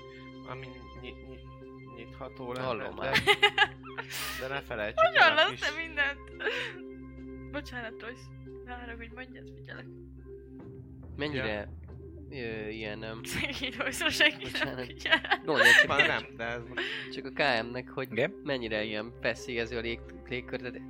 ami 0.49 0.67
ny- 1.01 1.29
ny- 1.29 1.95
nyitható 1.97 2.53
lenne, 2.53 2.67
Hallom 2.67 2.95
de, 2.95 3.03
már. 3.05 3.19
de 4.41 4.47
ne 4.49 4.61
felejtsük 4.63 5.07
Hogy 5.07 5.17
el 5.17 5.23
a 5.23 5.35
hallasz 5.35 5.51
kis... 5.51 5.61
te 5.61 5.71
mindent? 5.77 6.21
Bocsánat, 7.53 8.01
Royce. 8.01 8.21
Várok, 8.65 8.97
hogy 8.97 9.11
mondjad, 9.13 9.53
figyelek. 9.57 9.87
Mennyire 11.17 11.69
ö, 12.31 12.69
ilyen... 12.69 13.05
Szegény 13.23 13.73
Royce-ra 13.79 14.11
senki 14.11 14.47
nem. 14.65 14.75
Gondolj 15.45 15.69
csak, 15.81 15.87
Már 15.89 16.07
nem, 16.07 16.27
de 16.37 16.45
ez 16.45 16.63
most... 16.69 16.83
csak 17.13 17.25
a 17.27 17.31
KM-nek, 17.31 17.89
hogy 17.89 18.09
Igen? 18.13 18.35
mennyire 18.45 18.83
ilyen 18.85 19.13
feszélyező 19.21 19.77
a 19.77 19.81
lég, 19.81 20.01
légkör, 20.29 20.61
tehát 20.61 20.81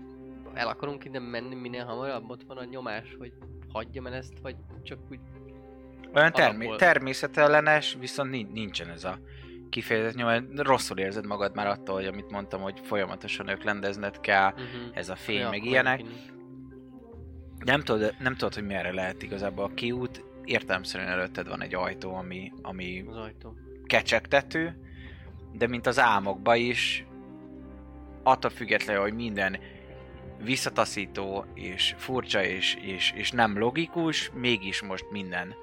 el 0.54 0.68
akarunk 0.68 1.04
innen 1.04 1.22
menni 1.22 1.54
minél 1.54 1.84
hamarabb, 1.84 2.30
ott 2.30 2.42
van 2.46 2.56
a 2.56 2.64
nyomás, 2.64 3.14
hogy 3.18 3.32
hagyjam 3.72 4.06
el 4.06 4.14
ezt, 4.14 4.38
vagy 4.42 4.56
csak 4.82 4.98
úgy... 5.10 5.18
olyan 6.14 6.32
termi- 6.32 6.56
Alapból. 6.66 6.76
természetellenes, 6.78 7.96
viszont 8.00 8.30
nin- 8.30 8.52
nincsen 8.52 8.88
ez 8.90 9.04
a 9.04 9.18
kifejezett 9.70 10.14
nyom, 10.14 10.46
rosszul 10.56 10.98
érzed 10.98 11.26
magad 11.26 11.54
már 11.54 11.66
attól, 11.66 11.94
hogy 11.94 12.06
amit 12.06 12.30
mondtam, 12.30 12.60
hogy 12.60 12.80
folyamatosan 12.82 13.48
öklendezned 13.48 14.20
kell, 14.20 14.50
Uh-huh. 14.52 14.66
ez 14.92 15.08
a 15.08 15.16
fény, 15.16 15.46
meg 15.46 15.64
ilyenek. 15.64 16.00
Nem 17.66 17.80
tudod, 17.82 18.14
nem 18.18 18.36
tudod, 18.36 18.54
hogy 18.54 18.66
merre 18.66 18.92
lehet 18.92 19.22
igazából 19.22 19.64
a 19.64 19.74
kiút, 19.74 20.24
értelemszerűen 20.44 21.10
előtted 21.10 21.48
van 21.48 21.62
egy 21.62 21.74
ajtó, 21.74 22.14
ami, 22.14 22.52
ami 22.62 23.04
Az 23.08 23.16
ajtó. 23.16 23.54
kecsegtető, 23.86 24.76
de 25.52 25.66
mint 25.66 25.86
az 25.86 25.98
álmokba 25.98 26.54
is, 26.54 27.06
attól 28.22 28.50
függetlenül, 28.50 29.02
hogy 29.02 29.14
minden 29.14 29.58
visszataszító, 30.42 31.44
és 31.54 31.94
furcsa, 31.96 32.44
és, 32.44 32.74
és, 32.74 33.12
és 33.16 33.30
nem 33.30 33.58
logikus, 33.58 34.30
mégis 34.34 34.82
most 34.82 35.10
minden 35.10 35.54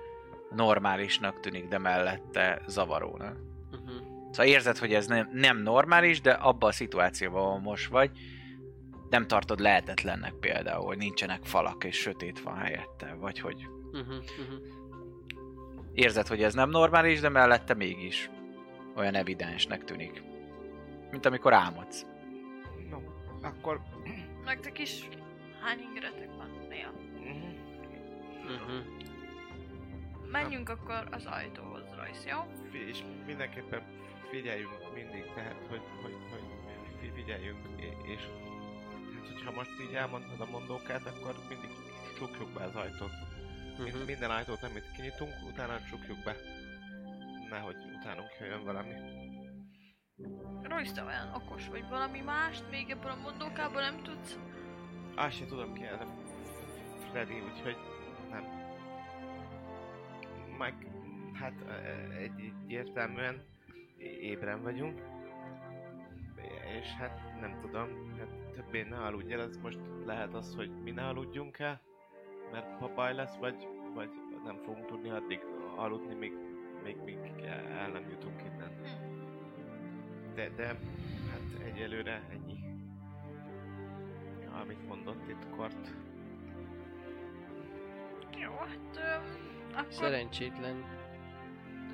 normálisnak 0.55 1.39
tűnik, 1.39 1.67
de 1.67 1.77
mellette 1.77 2.61
zavarónak. 2.67 3.37
Uh-huh. 3.71 3.95
Szóval 4.31 4.45
érzed, 4.45 4.77
hogy 4.77 4.93
ez 4.93 5.07
nem, 5.07 5.29
nem 5.33 5.57
normális, 5.57 6.21
de 6.21 6.31
abban 6.31 6.69
a 6.69 6.73
szituációban, 6.73 7.41
ahol 7.41 7.59
most 7.59 7.89
vagy, 7.89 8.11
nem 9.13 9.27
tartod 9.27 9.59
lehetetlennek 9.59 10.33
például, 10.33 10.85
hogy 10.85 10.97
nincsenek 10.97 11.43
falak 11.43 11.83
és 11.83 11.95
sötét 11.97 12.41
van 12.41 12.57
helyette, 12.57 13.13
vagy 13.13 13.39
hogy 13.39 13.67
Uh-huh. 13.91 14.15
Uh-huh. 14.15 14.61
érzed, 15.93 16.27
hogy 16.27 16.43
ez 16.43 16.53
nem 16.53 16.69
normális, 16.69 17.19
de 17.19 17.29
mellette 17.29 17.73
mégis 17.73 18.29
olyan 18.95 19.15
evidensnek 19.15 19.83
tűnik. 19.83 20.23
Mint 21.11 21.25
amikor 21.25 21.53
álmodsz. 21.53 22.05
No, 22.89 22.97
akkor... 23.41 23.81
Nektek 24.45 24.79
is 24.79 25.07
hány 25.61 25.79
ingeretek 25.79 26.29
van 26.37 26.49
néha? 26.69 26.91
Uh-huh. 28.43 28.85
Menjünk 30.31 30.69
akkor 30.69 31.07
az 31.11 31.25
ajtóhoz, 31.25 31.83
Royce, 31.97 32.29
jó? 32.29 32.39
És 32.89 33.03
mindenképpen 33.25 33.81
figyeljünk 34.29 34.93
mindig, 34.93 35.23
tehát, 35.35 35.65
hogy, 35.69 35.81
hogy, 36.01 36.15
hogy 36.31 36.43
fi- 36.99 37.13
figyeljünk, 37.13 37.59
és 38.05 38.21
hát, 39.23 39.33
hogyha 39.33 39.51
most 39.51 39.71
így 39.81 39.93
elmondtad 39.93 40.39
a 40.47 40.51
mondókát, 40.51 41.05
akkor 41.05 41.35
mindig 41.49 41.69
csukjuk 42.17 42.49
be 42.49 42.63
az 42.63 42.75
ajtót. 42.75 43.11
Mind, 43.77 43.89
Uh-huh. 43.93 44.05
minden 44.05 44.31
ajtót, 44.31 44.63
amit 44.63 44.91
kinyitunk, 44.95 45.33
utána 45.51 45.79
csukjuk 45.89 46.17
be. 46.23 46.35
Nehogy 47.49 47.75
utánunk 47.99 48.29
jöjjön 48.39 48.63
valami. 48.63 48.93
Royce, 50.61 50.93
te 50.93 51.03
olyan 51.03 51.33
okos 51.33 51.67
vagy, 51.67 51.89
valami 51.89 52.19
mást 52.19 52.63
még 52.71 52.89
ebből 52.89 53.11
a 53.11 53.15
mondókából 53.15 53.81
nem 53.81 54.03
tudsz? 54.03 54.37
Azt 55.15 55.35
sem 55.37 55.47
tudom 55.47 55.73
ki 55.73 55.83
ez 55.83 55.99
a 55.99 56.07
Freddy, 57.11 57.39
úgyhogy 57.39 57.77
nem. 58.29 58.43
Meg, 60.57 60.73
hát 61.33 61.53
e- 61.67 62.15
egy, 62.17 62.31
egyértelműen 62.63 63.43
ébren 64.21 64.61
vagyunk. 64.61 65.01
És 66.81 66.87
hát 66.87 67.39
nem 67.39 67.59
tudom, 67.61 68.15
hát 68.19 68.42
többé 68.53 68.83
ne 68.83 68.97
aludj 68.97 69.33
el, 69.33 69.41
ez 69.41 69.57
most 69.57 69.79
lehet 70.05 70.33
az, 70.33 70.55
hogy 70.55 70.71
mi 70.83 70.91
ne 70.91 71.07
aludjunk 71.07 71.59
el, 71.59 71.81
mert 72.51 72.79
ha 72.79 72.93
baj 72.93 73.13
lesz, 73.13 73.35
vagy, 73.35 73.67
vagy 73.93 74.09
nem 74.43 74.57
fogunk 74.57 74.85
tudni 74.85 75.09
addig 75.09 75.39
aludni, 75.75 76.13
míg 76.13 76.33
még, 76.83 76.97
még 77.03 77.43
el 77.45 77.89
nem 77.89 78.09
jutunk 78.09 78.41
innen. 78.41 78.71
De, 80.35 80.49
de, 80.49 80.65
hát 80.65 81.63
egyelőre 81.63 82.21
ennyi. 82.31 82.63
Amit 84.61 84.87
mondott 84.87 85.29
itt 85.29 85.49
Kort. 85.49 85.91
Jó, 88.37 88.51
hát... 88.51 88.95
Öm, 88.95 89.23
akkor... 89.71 89.93
Szerencsétlen 89.93 90.83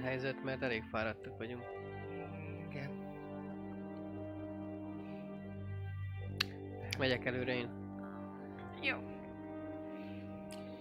helyzet, 0.01 0.43
mert 0.43 0.61
elég 0.61 0.83
fáradtak 0.83 1.37
vagyunk. 1.37 1.78
Megyek 6.99 7.25
előre 7.25 7.55
én. 7.55 7.69
Jó. 8.81 8.97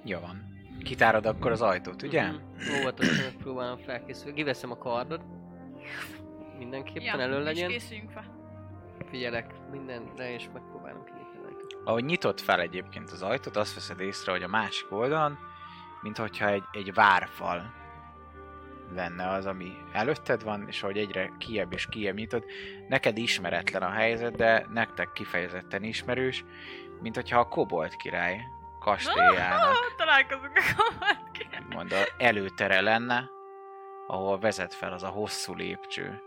Jó 0.05 0.19
van. 0.19 0.47
Kitárod 0.83 1.27
akkor 1.27 1.51
az 1.51 1.63
ajtót, 1.63 2.03
ugye? 2.03 2.27
Mhm. 2.27 2.81
Óvatosan 2.81 3.25
megpróbálom 3.25 3.79
felkészülni. 3.79 4.37
Kiveszem 4.37 4.71
a 4.71 4.77
kardot. 4.77 5.23
Mindenképpen 6.59 7.19
ja, 7.19 7.21
elő 7.21 7.39
és 7.39 7.45
legyen. 7.45 7.69
készüljünk 7.69 8.11
fel. 8.11 8.37
Figyelek 9.11 9.55
mindenre, 9.71 10.33
és 10.33 10.49
megpróbálom 10.53 11.05
kinyitni 11.05 11.39
az 11.39 11.45
ajtót. 11.45 11.77
Ahogy 11.85 12.05
nyitott 12.05 12.41
fel 12.41 12.61
egyébként 12.61 13.11
az 13.11 13.23
ajtót, 13.23 13.57
azt 13.57 13.75
veszed 13.75 14.01
észre, 14.01 14.33
hogy 14.33 14.43
a 14.43 14.49
másik 14.49 14.93
oldalon, 14.93 15.39
mintha 16.03 16.49
egy, 16.49 16.65
egy 16.73 16.95
várfal 16.95 17.73
lenne 18.95 19.29
az, 19.29 19.47
ami 19.47 19.77
előtted 19.93 20.43
van, 20.43 20.65
és 20.67 20.83
ahogy 20.83 20.99
egyre 20.99 21.33
kiebb 21.39 21.73
és 21.73 21.87
kiebb 21.87 22.17
nyitod, 22.17 22.45
neked 22.89 23.19
ismeretlen 23.19 23.83
a 23.83 23.91
helyzet, 23.91 24.37
de 24.37 24.67
nektek 24.71 25.13
kifejezetten 25.13 25.83
ismerős, 25.83 26.45
mint 27.01 27.15
hogyha 27.15 27.39
a 27.39 27.49
kobolt 27.49 27.97
király 27.97 28.41
kastélyának 28.79 29.95
találkozunk 29.97 30.57
a 30.57 30.83
kamatként. 30.83 31.75
mond 31.75 31.93
a 31.93 32.05
előtere 32.19 32.81
lenne, 32.81 33.31
ahol 34.07 34.39
vezet 34.39 34.75
fel 34.75 34.93
az 34.93 35.03
a 35.03 35.09
hosszú 35.09 35.55
lépcső. 35.55 36.23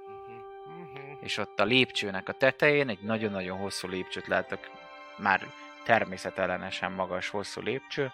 És 1.19 1.38
ott 1.38 1.60
a 1.60 1.63
lépcsőnek 1.63 2.30
a 2.30 2.34
tetején 2.34 2.89
egy 2.89 3.02
nagyon-nagyon 3.02 3.58
hosszú 3.58 3.88
lépcsőt 3.88 4.28
láttak, 4.28 4.69
már 5.17 5.47
természetellenesen 5.84 6.91
magas 6.91 7.30
hosszú 7.30 7.62
lépcső. 7.62 8.12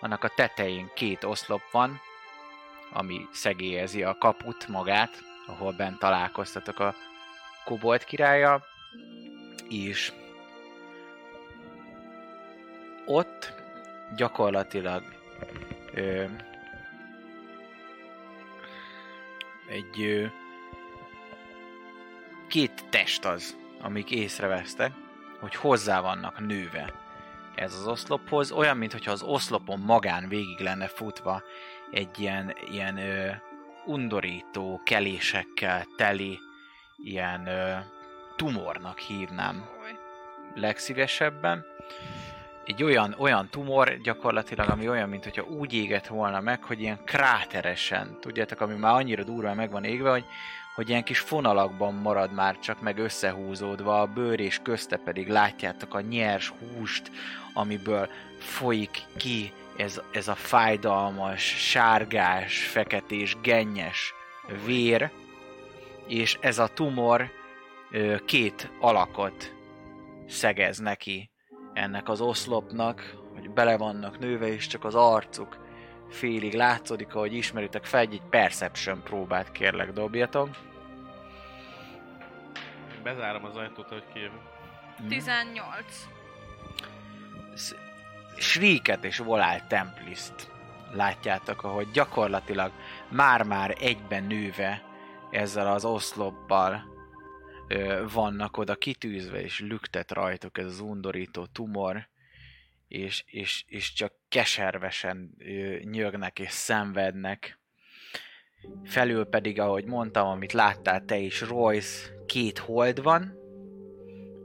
Annak 0.00 0.24
a 0.24 0.28
tetején 0.28 0.90
két 0.94 1.24
oszlop 1.24 1.62
van, 1.70 2.00
ami 2.92 3.26
szegélyezi 3.32 4.02
a 4.02 4.18
kaput 4.18 4.68
magát, 4.68 5.22
ahol 5.46 5.72
bent 5.72 5.98
találkoztatok 5.98 6.78
a 6.78 6.94
kobolt 7.64 8.04
királya, 8.04 8.64
és 9.68 10.12
ott 13.06 13.52
gyakorlatilag 14.16 15.02
ö, 15.94 16.24
egy 19.68 20.00
ö, 20.02 20.26
két 22.48 22.84
test 22.90 23.24
az, 23.24 23.56
amik 23.80 24.10
észrevesztek, 24.10 24.92
hogy 25.40 25.54
hozzá 25.54 26.00
vannak 26.00 26.46
nőve 26.46 27.06
ez 27.58 27.74
az 27.74 27.86
oszlophoz, 27.86 28.50
olyan, 28.50 28.76
mintha 28.76 29.10
az 29.10 29.22
oszlopon 29.22 29.78
magán 29.78 30.28
végig 30.28 30.58
lenne 30.58 30.88
futva 30.88 31.42
egy 31.90 32.20
ilyen, 32.20 32.54
ilyen 32.70 32.96
ö, 32.96 33.30
undorító 33.86 34.80
kelésekkel 34.84 35.86
teli 35.96 36.38
ilyen 36.96 37.46
ö, 37.46 37.74
tumornak 38.36 38.98
hívnám 38.98 39.68
legszívesebben. 40.54 41.64
Egy 42.64 42.82
olyan, 42.82 43.14
olyan 43.18 43.48
tumor 43.50 44.00
gyakorlatilag, 44.02 44.68
ami 44.68 44.88
olyan, 44.88 45.08
mint 45.08 45.24
hogyha 45.24 45.42
úgy 45.42 45.72
égett 45.72 46.06
volna 46.06 46.40
meg, 46.40 46.64
hogy 46.64 46.80
ilyen 46.80 47.04
kráteresen, 47.04 48.16
tudjátok, 48.20 48.60
ami 48.60 48.74
már 48.74 48.94
annyira 48.94 49.22
durván 49.22 49.56
meg 49.56 49.70
van 49.70 49.84
égve, 49.84 50.10
hogy, 50.10 50.24
hogy 50.74 50.88
ilyen 50.88 51.04
kis 51.04 51.18
fonalakban 51.18 51.94
marad 51.94 52.32
már 52.32 52.58
csak 52.58 52.80
meg 52.80 52.98
összehúzódva, 52.98 54.00
a 54.00 54.06
bőr 54.06 54.40
és 54.40 54.60
közte 54.62 54.96
pedig 54.96 55.28
látjátok 55.28 55.94
a 55.94 56.00
nyers 56.00 56.48
húst, 56.48 57.10
amiből 57.52 58.08
folyik 58.38 59.02
ki 59.16 59.52
ez, 59.78 60.00
ez 60.12 60.28
a 60.28 60.34
fájdalmas, 60.34 61.42
sárgás, 61.42 62.66
feketés, 62.66 63.36
gennyes 63.42 64.14
vér, 64.64 65.10
és 66.06 66.38
ez 66.40 66.58
a 66.58 66.66
tumor 66.66 67.30
ö, 67.90 68.16
két 68.24 68.70
alakot 68.80 69.54
szegez 70.26 70.78
neki 70.78 71.30
ennek 71.72 72.08
az 72.08 72.20
oszlopnak, 72.20 73.14
hogy 73.34 73.50
bele 73.50 73.76
vannak 73.76 74.18
nőve, 74.18 74.46
és 74.46 74.66
csak 74.66 74.84
az 74.84 74.94
arcuk 74.94 75.56
félig 76.10 76.54
látszódik, 76.54 77.14
ahogy 77.14 77.34
ismeritek 77.34 77.84
fel, 77.84 78.00
egy 78.00 78.22
perception 78.30 79.02
próbát 79.02 79.52
kérlek 79.52 79.92
dobjatok. 79.92 80.48
Bezárom 83.02 83.44
az 83.44 83.56
ajtót, 83.56 83.88
hogy 83.88 84.04
kijövünk. 84.12 84.42
18. 85.08 86.08
Shrieket 88.38 89.04
és 89.04 89.18
Volál 89.18 89.66
Templiszt 89.66 90.50
látjátok, 90.92 91.62
ahogy 91.62 91.90
gyakorlatilag 91.90 92.72
már-már 93.08 93.76
egyben 93.80 94.24
nőve 94.24 94.82
ezzel 95.30 95.72
az 95.72 95.84
oszloppal 95.84 96.84
ö, 97.68 98.04
vannak 98.12 98.56
oda 98.56 98.74
kitűzve, 98.74 99.42
és 99.42 99.60
lüktet 99.60 100.12
rajtuk 100.12 100.58
ez 100.58 100.66
az 100.66 100.80
undorító 100.80 101.46
tumor, 101.46 102.08
és, 102.88 103.24
és, 103.26 103.64
és 103.66 103.92
csak 103.92 104.12
keservesen 104.28 105.34
ö, 105.38 105.76
nyögnek 105.82 106.38
és 106.38 106.50
szenvednek. 106.50 107.58
Felül 108.84 109.24
pedig, 109.24 109.60
ahogy 109.60 109.84
mondtam, 109.84 110.26
amit 110.26 110.52
láttál 110.52 111.04
te 111.04 111.16
is, 111.16 111.40
Royce, 111.40 112.10
két 112.26 112.58
hold 112.58 113.02
van, 113.02 113.47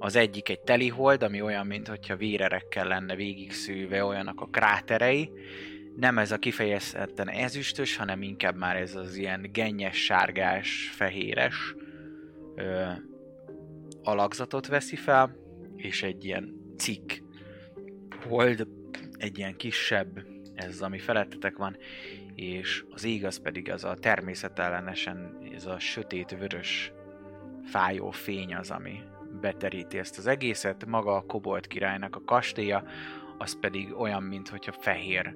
az 0.03 0.15
egyik 0.15 0.49
egy 0.49 0.59
teli 0.59 0.87
hold, 0.87 1.23
ami 1.23 1.41
olyan, 1.41 1.67
mintha 1.67 2.15
vérerekkel 2.15 2.87
lenne 2.87 3.15
végig 3.15 3.51
szűve, 3.51 4.03
olyanak 4.03 4.41
a 4.41 4.45
kráterei. 4.45 5.31
Nem 5.95 6.17
ez 6.17 6.31
a 6.31 6.37
kifejezetten 6.37 7.29
ezüstös, 7.29 7.95
hanem 7.95 8.21
inkább 8.21 8.55
már 8.55 8.75
ez 8.75 8.95
az 8.95 9.15
ilyen 9.15 9.49
gennyes, 9.51 10.03
sárgás, 10.03 10.91
fehéres 10.95 11.75
ö, 12.55 12.85
alakzatot 14.03 14.67
veszi 14.67 14.95
fel, 14.95 15.35
és 15.75 16.03
egy 16.03 16.25
ilyen 16.25 16.73
cikk 16.77 17.11
hold, 18.27 18.67
egy 19.17 19.37
ilyen 19.37 19.55
kisebb, 19.55 20.25
ez 20.55 20.81
ami 20.81 20.99
felettetek 20.99 21.57
van, 21.57 21.77
és 22.35 22.85
az 22.89 23.03
ég 23.03 23.25
az 23.25 23.41
pedig 23.41 23.71
az 23.71 23.83
a 23.83 23.93
természetellenesen, 23.93 25.37
ez 25.55 25.65
a 25.65 25.79
sötét 25.79 26.37
vörös 26.39 26.91
fájó 27.65 28.11
fény 28.11 28.55
az, 28.55 28.71
ami 28.71 28.99
beteríti 29.41 29.97
ezt 29.97 30.17
az 30.17 30.27
egészet. 30.27 30.85
Maga 30.85 31.15
a 31.15 31.25
kobolt 31.25 31.67
királynak 31.67 32.15
a 32.15 32.23
kastélya, 32.25 32.83
az 33.37 33.59
pedig 33.59 33.93
olyan, 33.93 34.23
mintha 34.23 34.71
fehér, 34.71 35.35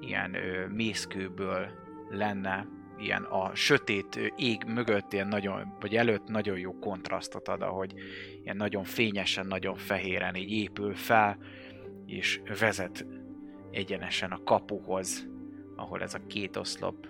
ilyen 0.00 0.34
ö, 0.34 0.66
mészkőből 0.66 1.68
lenne, 2.10 2.66
ilyen 2.98 3.22
a 3.22 3.54
sötét 3.54 4.32
ég 4.36 4.64
mögött, 4.66 5.12
ilyen 5.12 5.28
nagyon, 5.28 5.76
vagy 5.80 5.96
előtt 5.96 6.28
nagyon 6.28 6.58
jó 6.58 6.78
kontrasztot 6.78 7.48
ad, 7.48 7.62
ahogy 7.62 7.94
ilyen 8.42 8.56
nagyon 8.56 8.84
fényesen, 8.84 9.46
nagyon 9.46 9.76
fehéren 9.76 10.34
így 10.34 10.50
épül 10.50 10.94
fel, 10.94 11.38
és 12.06 12.40
vezet 12.58 13.06
egyenesen 13.70 14.30
a 14.30 14.42
kapuhoz, 14.44 15.28
ahol 15.76 16.02
ez 16.02 16.14
a 16.14 16.26
két 16.26 16.56
oszlop 16.56 17.06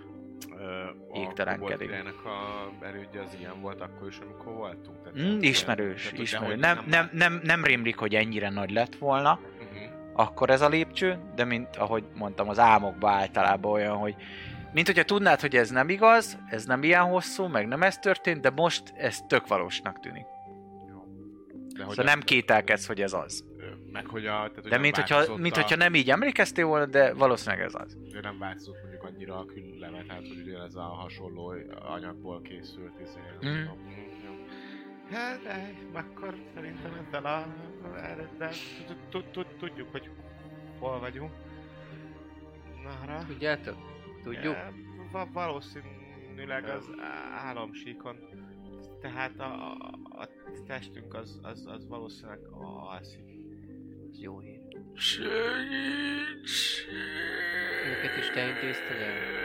Égtelenkedik. 1.13 1.91
A 2.25 2.85
erődje 2.87 3.21
az 3.21 3.37
ilyen 3.39 3.61
volt 3.61 3.81
akkor 3.81 4.09
is, 4.09 4.19
amikor 4.19 4.53
voltunk. 4.53 5.03
Tehát 5.03 5.33
Mm, 5.35 5.39
ismerős, 5.41 6.03
tehát, 6.03 6.19
ismerős. 6.19 6.59
Nem, 6.61 6.85
nem, 6.87 7.09
nem, 7.13 7.41
nem 7.43 7.65
rémlik, 7.65 7.97
hogy 7.97 8.15
ennyire 8.15 8.51
nagy 8.51 8.71
lett 8.71 8.95
volna, 8.97 9.39
Mhm. 9.59 9.93
akkor 10.13 10.51
ez 10.51 10.61
a 10.61 10.69
lépcső, 10.69 11.19
de 11.35 11.45
mint 11.45 11.77
ahogy 11.77 12.05
mondtam, 12.15 12.49
az 12.49 12.59
álmokban 12.59 13.13
általában 13.13 13.73
olyan, 13.73 13.97
hogy 13.97 14.15
mint 14.73 14.87
hogyha 14.87 15.03
tudnád, 15.05 15.41
hogy 15.41 15.57
ez 15.57 15.71
nem 15.71 15.89
igaz, 15.89 16.39
ez 16.51 16.65
nem 16.65 16.83
ilyen 16.83 17.03
hosszú, 17.05 17.47
meg 17.47 17.67
nem 17.69 17.83
ez 17.83 17.99
történt, 17.99 18.41
de 18.41 18.51
most 18.51 18.83
ez 18.97 19.19
tök 19.29 19.47
valósnak 19.47 20.01
tűnik. 20.01 20.25
Jó. 20.89 21.05
De 21.77 21.85
hogy 21.85 21.89
Szóval 21.95 22.05
nem 22.05 22.21
kételkedsz, 22.21 22.87
hogy 22.87 23.01
ez 23.01 23.13
az. 23.13 23.45
Meg 23.93 24.07
hogy 24.07 24.27
a... 24.27 24.31
Tehát, 24.31 24.55
hogy 24.55 24.71
De 24.71 24.79
mint 24.79 24.97
hogyha, 24.97 25.37
mint 25.37 25.55
hogyha 25.55 25.77
nem 25.77 25.95
így 25.95 26.11
emlékeztél 26.11 26.67
volna, 26.67 26.87
de 26.87 27.13
valószínűleg 27.15 27.65
ez 27.65 27.75
az. 27.75 27.97
de 28.13 28.21
nem 28.21 28.39
változott 28.39 28.77
mondjuk 29.03 29.31
annyira 29.31 29.39
a 29.39 29.45
külleme, 29.45 30.03
tehát 30.03 30.29
hogy 30.29 30.41
ugyanez 30.47 30.75
a 30.77 30.83
hasonló 30.83 31.55
anyagból 31.81 32.43
készült. 32.43 33.01
Izé, 33.01 33.21
nem 33.41 33.53
Mhm. 33.53 33.61
tudom. 33.63 33.79
Hát, 35.11 35.43
de 35.43 35.99
akkor 35.99 36.35
szerintem 36.55 37.07
ezzel 37.07 37.25
a... 37.25 37.47
de 38.39 38.51
tud- 39.09 39.31
tud- 39.31 39.57
tudjuk, 39.59 39.91
hogy 39.91 40.11
hol 40.79 40.99
vagyunk. 41.01 41.33
Nara. 42.83 43.25
Tudjátok? 43.27 43.77
Tudjuk? 44.23 44.57
Va- 45.13 45.33
valószínűleg 45.33 46.65
az 46.69 46.91
álomsíkon. 47.33 48.17
Tehát 49.01 49.39
a, 49.41 49.71
a, 49.71 49.99
a 50.21 50.29
testünk 50.67 51.15
az, 51.15 51.39
az, 51.43 51.67
az 51.67 51.89
valószínűleg 51.89 52.39
alszik. 52.81 53.25
Ez 54.11 54.21
jó 54.21 54.39
hír. 54.39 54.60
Segíts! 55.01 56.87
Őket 57.87 58.17
is 58.17 58.31
te 58.31 58.47
intézted 58.47 59.01
el? 59.01 59.39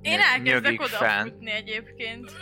Én 0.00 0.20
elkezdek 0.20 0.80
odafutni 0.80 1.50
egyébként. 1.50 2.32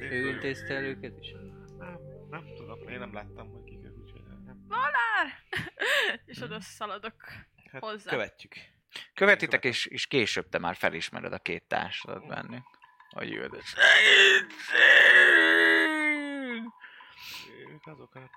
Ő 0.00 0.28
intézte 0.28 0.74
el 0.74 0.84
őket 0.84 1.12
is? 1.20 1.32
Nem, 1.78 1.98
nem 2.30 2.44
tudom, 2.56 2.88
én 2.88 2.98
nem 2.98 3.14
láttam, 3.14 3.48
hogy 3.50 3.64
kik 3.64 3.84
ők, 3.84 3.96
úgyhogy 3.98 4.22
nem. 4.44 4.64
Valár! 4.68 5.38
És 6.26 6.40
oda 6.42 6.60
szaladok 6.60 7.14
Hát 7.72 7.82
hozzá. 7.82 8.10
követjük. 8.10 8.54
Követitek, 9.14 9.64
és, 9.64 9.86
és 9.86 10.06
később 10.06 10.48
te 10.48 10.58
már 10.58 10.76
felismered 10.76 11.32
a 11.32 11.38
két 11.38 11.62
társadat 11.62 12.26
bennük. 12.26 12.64
Hogy 13.10 13.30
jöd. 13.30 13.62
Ők 17.86 17.94
azok 17.94 18.14
a 18.14 18.30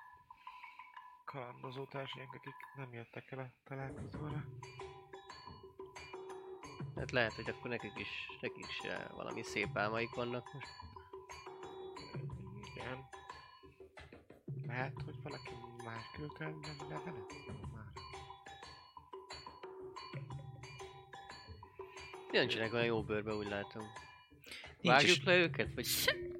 kalandozó 1.25 1.85
társaink, 1.85 2.33
akik 2.33 2.53
nem 2.75 2.93
jöttek 2.93 3.31
el 3.31 3.39
a 3.39 3.51
találkozóra. 3.63 4.43
Hát 6.95 7.11
lehet, 7.11 7.33
hogy 7.33 7.49
akkor 7.49 7.69
nekik 7.69 7.91
is, 7.95 8.07
nekik 8.41 8.65
is 8.67 8.89
eh, 8.89 9.05
valami 9.15 9.43
szép 9.43 9.77
álmaik 9.77 10.09
vannak 10.09 10.53
most. 10.53 10.67
Igen. 12.75 13.09
Lehet, 14.67 15.01
hogy 15.05 15.15
valaki 15.23 15.51
más 15.83 16.11
küldte 16.15 16.43
el 16.43 16.51
nem 16.51 16.89
levelet? 16.89 17.33
Már. 17.73 17.91
Nincsenek 22.31 22.73
olyan 22.73 22.85
jó 22.85 23.03
bőrbe, 23.03 23.33
úgy 23.33 23.47
látom. 23.47 23.83
Vágjuk 24.81 25.23
le 25.23 25.37
őket? 25.37 25.73
Vagy 25.73 25.85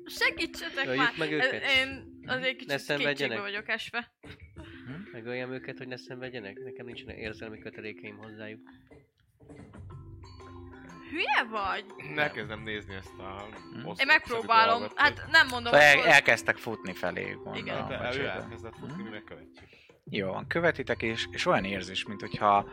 Segítsetek 0.05 0.85
Öljük 0.85 1.03
már! 1.03 1.17
meg 1.17 1.31
őket? 1.31 1.63
Én 1.63 2.14
azért 2.25 2.41
Ne 2.51 2.55
kicsit 2.57 2.79
szenvedjenek? 2.79 3.15
kétségbe 3.17 3.41
vagyok 3.41 3.67
esve. 3.69 4.11
megöljam 5.11 5.51
őket, 5.51 5.77
hogy 5.77 5.87
ne 5.87 5.97
szenvedjenek? 5.97 6.57
Nekem 6.63 6.85
nincsenek 6.85 7.17
érzelmi 7.17 7.59
kötelékeim 7.59 8.17
hozzájuk. 8.17 8.59
Hülye 11.09 11.43
vagy? 11.49 11.85
Elkezdem 12.17 12.63
nézni 12.63 12.95
ezt 12.95 13.17
a 13.19 13.47
Hm? 13.73 13.87
Én 13.97 14.05
megpróbálom. 14.05 14.79
dolgot, 14.79 14.97
Hát 14.99 15.25
nem 15.31 15.47
mondom, 15.47 15.73
Szóval 15.73 15.87
el, 15.87 16.05
elkezdtek 16.05 16.57
futni 16.57 16.93
felé, 16.93 17.21
Igen. 17.21 17.37
gondolom. 17.43 17.67
Hát, 17.87 17.97
vagy 17.99 18.07
ő 18.07 18.11
sétálni. 18.11 18.41
elkezdett 18.43 18.75
futni, 18.79 19.03
mi 19.03 19.09
megkövetjük. 19.09 19.67
Jó 20.09 20.27
van, 20.31 20.47
követitek, 20.47 21.01
és, 21.01 21.27
és 21.31 21.45
olyan 21.45 21.63
érzés, 21.63 22.05
mint 22.05 22.19
hogyha 22.21 22.69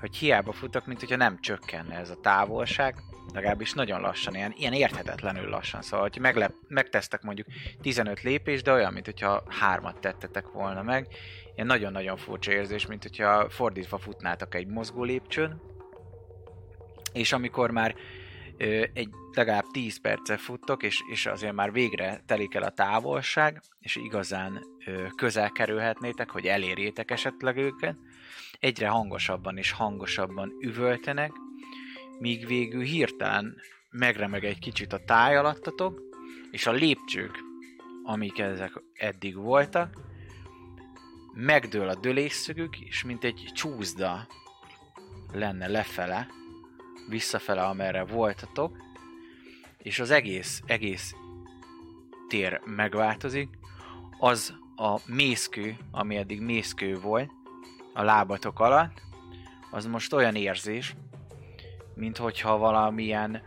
hogy 0.00 0.16
hiába 0.16 0.52
futok, 0.52 0.86
mint 0.86 1.00
hogyha 1.00 1.16
nem 1.16 1.40
csökkenne 1.40 1.94
ez 1.96 2.10
a 2.10 2.20
távolság, 2.20 2.96
legalábbis 3.34 3.72
nagyon 3.72 4.00
lassan, 4.00 4.34
ilyen, 4.34 4.54
ilyen 4.56 4.72
érthetetlenül 4.72 5.48
lassan. 5.48 5.82
Szóval, 5.82 6.08
hogy 6.08 6.20
meglep, 6.20 6.52
megtesztek 6.68 7.22
mondjuk 7.22 7.46
15 7.80 8.22
lépés, 8.22 8.62
de 8.62 8.72
olyan, 8.72 8.92
mint 8.92 9.04
hogyha 9.04 9.42
hármat 9.48 10.00
tettetek 10.00 10.48
volna 10.48 10.82
meg. 10.82 11.06
Ilyen 11.54 11.66
nagyon-nagyon 11.66 12.16
furcsa 12.16 12.52
érzés, 12.52 12.86
mint 12.86 13.02
hogyha 13.02 13.50
fordítva 13.50 13.98
futnátok 13.98 14.54
egy 14.54 14.66
mozgó 14.66 15.02
lépcsőn. 15.02 15.60
És 17.12 17.32
amikor 17.32 17.70
már 17.70 17.94
ö, 18.56 18.84
egy 18.92 19.08
legalább 19.32 19.64
10 19.72 20.00
perce 20.00 20.36
futtok, 20.36 20.82
és, 20.82 21.00
és 21.10 21.26
azért 21.26 21.54
már 21.54 21.72
végre 21.72 22.22
telik 22.26 22.54
el 22.54 22.62
a 22.62 22.70
távolság, 22.70 23.62
és 23.80 23.96
igazán 23.96 24.66
ö, 24.86 25.06
közel 25.16 25.50
kerülhetnétek, 25.50 26.30
hogy 26.30 26.46
elérjétek 26.46 27.10
esetleg 27.10 27.56
őket, 27.56 27.96
egyre 28.58 28.88
hangosabban 28.88 29.56
és 29.56 29.70
hangosabban 29.70 30.52
üvöltenek, 30.60 31.32
míg 32.18 32.46
végül 32.46 32.82
hirtelen 32.82 33.56
megremeg 33.90 34.44
egy 34.44 34.58
kicsit 34.58 34.92
a 34.92 35.04
táj 35.04 35.36
alattatok, 35.36 36.00
és 36.50 36.66
a 36.66 36.72
lépcsők, 36.72 37.38
amik 38.04 38.38
ezek 38.38 38.82
eddig 38.94 39.36
voltak, 39.36 40.00
megdől 41.34 41.88
a 41.88 41.94
dölésszögük, 41.94 42.80
és 42.80 43.04
mint 43.04 43.24
egy 43.24 43.50
csúszda 43.54 44.26
lenne 45.32 45.66
lefele, 45.66 46.28
visszafele, 47.08 47.62
amerre 47.62 48.04
voltatok, 48.04 48.76
és 49.78 49.98
az 49.98 50.10
egész, 50.10 50.62
egész 50.66 51.14
tér 52.28 52.60
megváltozik, 52.64 53.48
az 54.18 54.54
a 54.76 55.00
mészkő, 55.06 55.76
ami 55.90 56.16
eddig 56.16 56.40
mészkő 56.40 56.94
volt 56.94 57.30
a 57.92 58.02
lábatok 58.02 58.60
alatt, 58.60 59.02
az 59.70 59.86
most 59.86 60.12
olyan 60.12 60.34
érzés, 60.34 60.94
mint 61.98 62.16
hogyha 62.16 62.56
valamilyen 62.58 63.42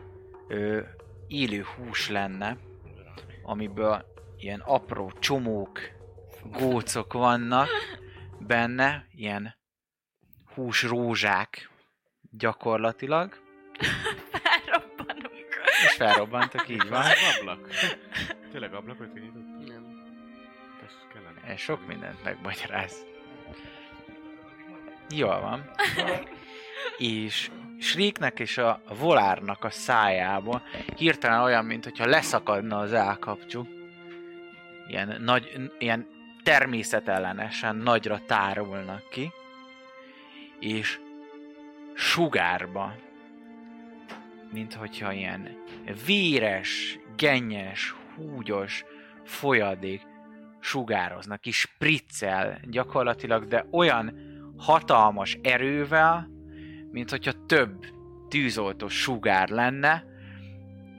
ö, 0.48 0.80
élő 1.28 1.64
hús 1.64 2.10
lenne, 2.10 2.58
amiből 3.44 4.06
ilyen 4.38 4.60
apró 4.60 5.12
csomók, 5.20 5.80
gócok 6.44 7.14
vannak 7.14 7.68
benne, 8.40 9.06
ilyen 9.16 9.56
húsrózsák 10.54 11.70
gyakorlatilag, 12.32 13.40
Felrobbanunk. 14.32 15.48
és 15.86 15.94
felrobbantak, 15.98 16.70
így 16.70 16.90
van. 16.90 17.04
Ablak? 17.40 17.68
Tényleg 18.52 18.74
ablakot 18.74 19.14
kinyitottak? 19.14 19.68
Nem. 19.68 20.04
Ez 20.86 20.94
kellene. 21.14 21.42
Ez 21.54 21.60
sok 21.60 21.88
mindent 21.88 22.24
megmagyaráz. 22.24 23.06
Jól 25.10 25.40
van. 25.42 25.70
És 26.98 27.52
Shrieknek 27.82 28.40
és 28.40 28.58
a 28.58 28.82
volárnak 29.00 29.64
a 29.64 29.70
szájából 29.70 30.62
hirtelen 30.96 31.42
olyan, 31.42 31.66
mint 31.66 31.84
hogyha 31.84 32.06
leszakadna 32.06 32.78
az 32.78 32.94
állkapcsuk. 32.94 33.68
Ilyen, 34.88 35.22
nagy, 35.22 35.72
ilyen 35.80 36.08
természetellenesen 36.44 37.76
nagyra 37.76 38.22
tárulnak 38.26 39.10
ki. 39.10 39.32
És 40.60 41.00
sugárba, 41.94 42.96
mint 44.52 44.74
hogyha 44.74 45.12
ilyen 45.12 45.64
véres, 46.06 47.00
gennyes, 47.16 47.96
húgyos 48.16 48.86
folyadék 49.24 50.02
sugároznak, 50.60 51.46
és 51.46 51.58
spriccel 51.58 52.60
gyakorlatilag, 52.64 53.48
de 53.48 53.66
olyan 53.72 54.16
hatalmas 54.58 55.38
erővel, 55.42 56.40
mint 56.92 57.10
hogyha 57.10 57.46
több 57.46 57.86
tűzoltó 58.30 58.88
sugár 58.88 59.50
lenne, 59.50 60.06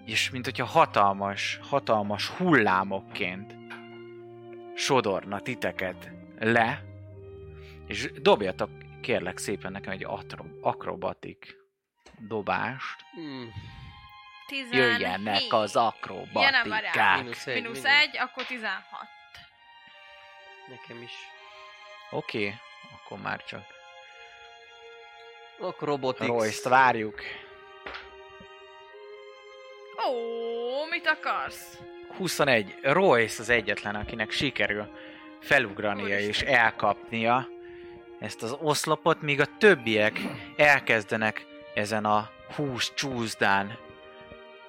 és 0.04 0.30
mint 0.30 0.44
hogyha 0.44 0.64
hatalmas, 0.64 1.58
hatalmas 1.62 2.28
hullámokként 2.28 3.56
sodorna 4.74 5.40
titeket 5.40 6.10
le, 6.38 6.84
és 7.86 8.12
dobjatok 8.12 8.70
kérlek 9.00 9.38
szépen 9.38 9.72
nekem 9.72 9.92
egy 9.92 10.04
atro- 10.04 10.56
akrobatik 10.60 11.56
dobást. 12.28 13.00
Hmm. 13.12 13.52
17. 14.46 14.80
Jöjjenek 14.80 15.42
az 15.48 15.76
akrobatikák. 15.76 17.22
Mínusz 17.22 17.46
egy. 17.46 17.62
Minusz 17.62 17.84
egy, 17.84 18.18
akkor 18.18 18.44
16. 18.46 18.82
Nekem 20.68 21.02
is. 21.02 21.12
Oké, 22.10 22.38
okay, 22.38 22.54
akkor 22.92 23.18
már 23.18 23.44
csak 23.44 23.71
Robotics. 25.78 26.26
Royce-t 26.26 26.68
várjuk. 26.68 27.20
Ó, 30.08 30.86
mit 30.90 31.06
akarsz? 31.06 31.78
21. 32.16 32.74
Royce 32.82 33.42
az 33.42 33.48
egyetlen, 33.48 33.94
akinek 33.94 34.30
sikerül 34.30 34.88
felugrania 35.40 36.04
Úristen. 36.04 36.28
és 36.28 36.40
elkapnia 36.40 37.48
ezt 38.20 38.42
az 38.42 38.56
oszlopot, 38.60 39.22
míg 39.22 39.40
a 39.40 39.46
többiek 39.58 40.20
elkezdenek 40.56 41.46
ezen 41.74 42.04
a 42.04 42.30
hús 42.54 42.94
csúszdán 42.94 43.78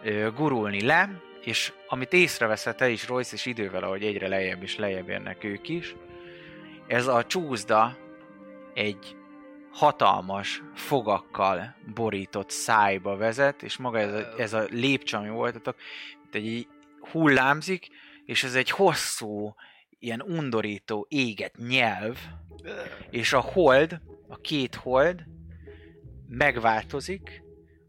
ö, 0.04 0.30
gurulni 0.36 0.82
le, 0.86 1.10
és 1.42 1.74
amit 1.88 2.14
észreveszed 2.14 2.76
te 2.76 2.90
is, 2.90 3.08
Royce, 3.08 3.36
és 3.36 3.46
idővel, 3.46 3.84
ahogy 3.84 4.04
egyre 4.04 4.28
lejjebb 4.28 4.64
és 4.64 4.78
lejjebb 4.78 5.10
érnek 5.10 5.44
ők 5.44 5.70
is, 5.70 5.96
ez 6.88 7.08
a 7.08 7.26
csúszda 7.26 7.98
egy 8.74 9.16
hatalmas 9.74 10.64
fogakkal 10.74 11.76
borított 11.94 12.50
szájba 12.50 13.18
vezet, 13.18 13.64
és 13.64 13.78
maga 13.78 14.00
ez 14.00 14.14
a, 14.14 14.34
ez 14.38 14.54
a 14.54 14.66
lépcső, 14.70 15.18
ami 15.18 15.30
voltatok, 15.30 15.76
mint 16.22 16.36
egy 16.36 16.68
hullámzik, 17.12 17.88
és 18.26 18.44
ez 18.44 18.56
egy 18.56 18.70
hosszú, 18.70 19.56
ilyen 20.00 20.22
undorító, 20.22 21.06
éget 21.10 21.58
nyelv, 21.58 22.18
és 23.10 23.34
a 23.34 23.40
hold, 23.40 24.02
a 24.28 24.36
két 24.36 24.76
hold 24.76 25.24
megváltozik, 26.28 27.44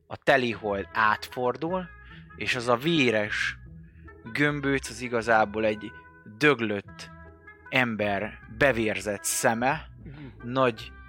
a 0.07 0.17
teli 0.17 0.53
hold 0.53 0.89
átfordul, 0.93 1.89
és 2.37 2.55
az 2.55 2.69
a 2.69 2.77
véres 2.77 3.57
gömbőc 4.33 4.89
az 4.89 5.01
igazából 5.01 5.65
egy 5.65 5.91
döglött 6.39 7.11
ember 7.69 8.39
bevérzett 8.59 9.25
szeme, 9.25 9.87
nagy 10.43 10.93
ö, 10.93 11.04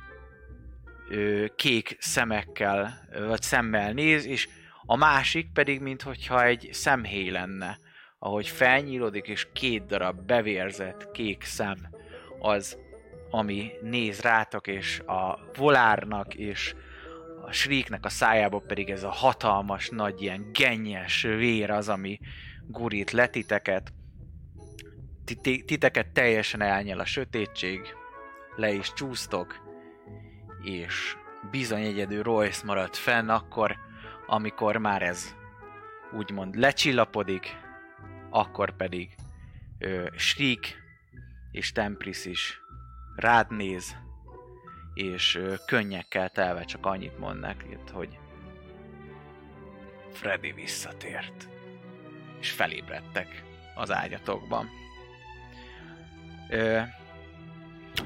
kék 1.55 1.95
szemekkel, 1.99 3.07
vagy 3.27 3.41
szemmel 3.41 3.91
néz, 3.91 4.25
és 4.25 4.47
a 4.85 4.95
másik 4.95 5.51
pedig, 5.53 5.81
minthogyha 5.81 6.43
egy 6.43 6.69
szemhéj 6.71 7.29
lenne, 7.29 7.79
ahogy 8.19 8.47
felnyílodik, 8.47 9.27
és 9.27 9.47
két 9.53 9.85
darab 9.85 10.21
bevérzett 10.21 11.11
kék 11.11 11.43
szem 11.43 11.77
az, 12.39 12.77
ami 13.29 13.71
néz 13.81 14.21
rátok, 14.21 14.67
és 14.67 14.99
a 14.99 15.39
volárnak, 15.57 16.33
és 16.33 16.75
a 17.45 17.51
Shrieknek 17.51 18.05
a 18.05 18.09
szájába 18.09 18.59
pedig 18.59 18.89
ez 18.89 19.03
a 19.03 19.09
hatalmas, 19.09 19.89
nagy 19.89 20.21
ilyen 20.21 20.49
gennyes 20.51 21.21
vér 21.21 21.69
az, 21.69 21.89
ami 21.89 22.19
gurít 22.67 23.11
le 23.11 23.27
titeket. 23.27 23.93
Titeket 25.65 26.07
teljesen 26.07 26.61
elnyel 26.61 26.99
a 26.99 27.05
sötétség, 27.05 27.81
le 28.55 28.71
is 28.71 28.93
csúsztok, 28.93 29.64
és 30.65 31.17
bizony 31.51 31.83
egyedül 31.83 32.23
Royce 32.23 32.65
maradt 32.65 32.95
fenn 32.95 33.29
akkor, 33.29 33.77
amikor 34.27 34.77
már 34.77 35.01
ez 35.01 35.35
úgymond 36.11 36.55
lecsillapodik, 36.55 37.55
akkor 38.29 38.75
pedig 38.75 39.15
ö, 39.79 40.07
Shriek 40.15 40.83
és 41.51 41.71
Tempris 41.71 42.25
is 42.25 42.61
rád 43.15 43.51
néz, 43.51 43.95
és 44.93 45.35
ö, 45.35 45.53
könnyekkel 45.65 46.29
telve 46.29 46.63
csak 46.63 46.85
annyit 46.85 47.19
mond 47.19 47.39
hogy 47.91 48.19
Freddy 50.11 50.51
visszatért. 50.51 51.49
És 52.39 52.51
felébredtek 52.51 53.43
az 53.75 53.91
ágyatokban. 53.91 54.69
Ö, 56.49 56.81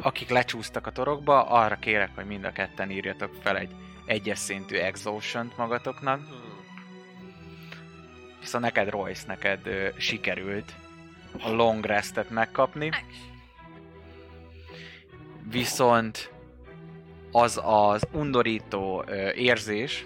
akik 0.01 0.29
lecsúsztak 0.29 0.87
a 0.87 0.91
torokba, 0.91 1.43
arra 1.43 1.75
kérek, 1.75 2.09
hogy 2.15 2.25
mind 2.25 2.43
a 2.43 2.51
ketten 2.51 2.91
írjatok 2.91 3.33
fel 3.41 3.57
egy 3.57 3.71
egyes 4.05 4.37
szintű 4.37 4.75
exhaustion 4.75 5.51
magatoknak. 5.57 6.19
Hmm. 6.19 6.49
Viszont 8.39 8.63
neked, 8.63 8.89
Royce, 8.89 9.23
neked 9.27 9.67
ö, 9.67 9.89
sikerült 9.97 10.73
a 11.41 11.49
long 11.49 11.85
restet 11.85 12.29
megkapni. 12.29 12.89
Viszont 15.49 16.31
az 17.31 17.61
az 17.63 18.07
undorító 18.11 19.03
ö, 19.07 19.31
érzés, 19.31 20.05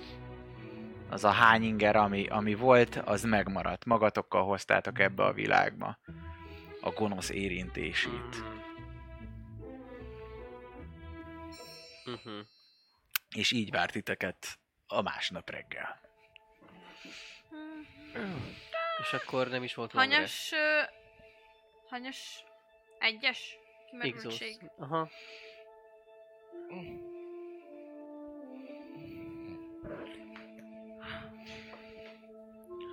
az 1.10 1.24
a 1.24 1.32
hány 1.32 1.64
inger, 1.64 1.96
ami, 1.96 2.26
ami 2.26 2.56
volt, 2.56 3.02
az 3.06 3.24
megmaradt. 3.24 3.86
Magatokkal 3.86 4.44
hoztátok 4.44 5.00
ebbe 5.00 5.24
a 5.24 5.34
világba 5.34 5.98
a 6.82 6.90
gonosz 6.90 7.30
érintését. 7.30 8.53
Mhm. 12.06 12.40
És 13.36 13.52
így 13.52 13.72
várt 13.72 13.92
titeket 13.92 14.60
a 14.88 15.02
másnap 15.02 15.50
reggel. 15.50 16.02
És 19.02 19.14
akkor 19.14 19.48
nem 19.48 19.64
is 19.64 19.74
volt. 19.76 19.92
Hanyas... 19.92 20.52
ö, 20.52 20.82
Hanyas... 21.90 22.44
Egyes? 23.00 23.58
Kimerültség. 23.90 24.72
Aha. 24.78 25.10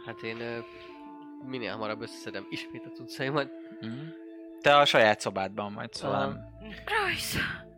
Hát 0.06 0.22
én 0.22 0.40
ö, 0.40 0.58
minél 1.46 1.72
hamarabb 1.72 2.00
összeszedem 2.00 2.46
ismét 2.50 2.84
a 2.84 2.90
cuccaimat. 2.90 3.50
Mhm. 3.80 4.08
Te 4.60 4.76
a 4.76 4.84
saját 4.84 5.20
szobádban 5.20 5.74
vagy, 5.74 5.92
szóval... 5.92 6.16
Aha. 6.20 6.26
nem- 6.28 7.68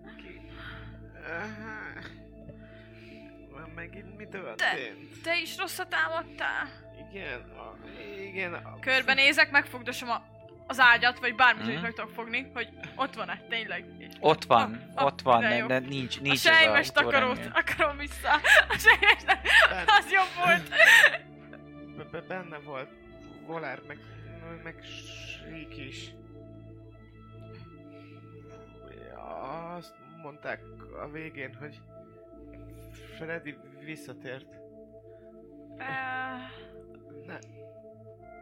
történt? 4.33 5.23
Te 5.23 5.41
is 5.41 5.57
rosszat 5.57 5.95
álmodtál? 5.95 6.69
Igen, 7.13 7.41
a, 7.41 7.77
igen. 8.21 8.55
A, 8.55 8.79
Körbenézek, 8.81 9.51
megfogdosom 9.51 10.11
a, 10.11 10.23
az 10.67 10.81
ágyat, 10.81 11.19
vagy 11.19 11.35
bármit, 11.35 11.63
Mhm. 11.65 11.73
hogy 11.73 11.83
meg 11.83 11.93
tudok 11.93 12.11
fogni, 12.11 12.51
hogy 12.55 12.69
ott 12.95 13.15
van-e, 13.15 13.41
tényleg. 13.49 13.85
Ott 14.21 14.45
van, 14.45 14.91
Ah, 14.95 15.03
ah, 15.03 15.07
ott 15.07 15.21
van, 15.21 15.41
de 15.41 15.49
de, 15.49 15.57
jó. 15.57 15.67
de 15.67 15.79
nincs, 15.79 16.17
a 16.17 16.21
nincs 16.23 16.47
ez 16.47 16.89
a 16.89 16.93
takarót 16.93 17.39
órán. 17.39 17.51
akarom 17.51 17.97
vissza. 17.97 18.29
A 18.69 18.77
sejmes 18.85 19.25
Ben- 19.25 19.89
az 19.99 20.11
jobb 20.13 20.45
volt. 20.45 20.69
be- 21.97 22.05
be- 22.11 22.21
benne 22.21 22.59
volt 22.59 22.89
Volár, 23.47 23.81
meg, 23.87 23.99
meg 24.63 24.75
Shriek 24.85 25.77
is. 25.77 26.11
Azt 29.77 29.95
mondták 30.23 30.61
a 31.03 31.09
végén, 31.11 31.55
hogy 31.55 31.81
Freddy 33.17 33.57
visszatért. 33.85 34.55
Ö, 35.79 35.85
Ne, 37.27 37.39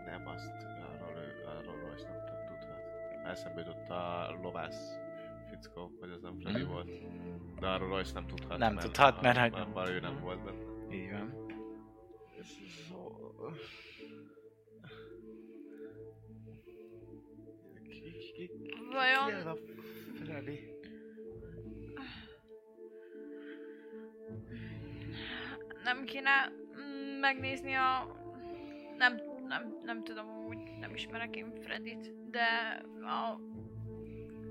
nem 0.07 0.27
azt, 0.27 0.67
arról, 1.01 1.17
ő, 1.23 1.45
arról 1.47 1.81
Royce 1.89 2.09
nem 2.09 2.25
tud- 2.25 2.47
tudhat. 2.47 2.79
Eszembe 3.25 3.61
jutott 3.61 3.89
a 3.89 4.31
lovász 4.43 4.99
fickó, 5.51 5.91
hogy 6.01 6.11
az 6.11 6.21
nem 6.23 6.39
Freddy 6.39 6.63
Mhm. 6.63 6.71
volt. 6.73 6.91
De 7.61 7.67
arról 7.69 7.89
Royce 7.89 8.13
nem 8.15 8.27
tudhat. 8.27 8.59
Nem 8.59 8.77
tudhat, 8.77 9.21
mert 9.21 9.39
hogy- 9.39 9.51
mert, 9.53 9.75
mert 9.75 9.89
ő 9.89 10.01
nem 10.01 10.21
volt 10.21 10.45
benne. 10.45 10.95
Így 10.95 11.11
van. 11.11 11.47
Ki, 17.89 18.01
ki, 18.01 18.33
ki, 18.33 18.47
ki 18.47 18.73
Vajon 18.93 19.35
ez 19.35 19.47
a 19.47 19.57
Freddy? 20.25 20.70
Nem 25.95 26.05
kéne 26.05 26.53
mm, 26.81 27.19
megnézni 27.21 27.75
a... 27.75 28.17
Nem, 28.99 29.21
nem, 29.47 29.77
nem 29.83 30.05
tudom 30.05 30.47
úgy, 30.47 30.59
nem 30.81 30.95
ismerek 30.95 31.37
én 31.37 31.53
Fredit, 31.61 32.31
de 32.31 32.83
a... 33.03 33.41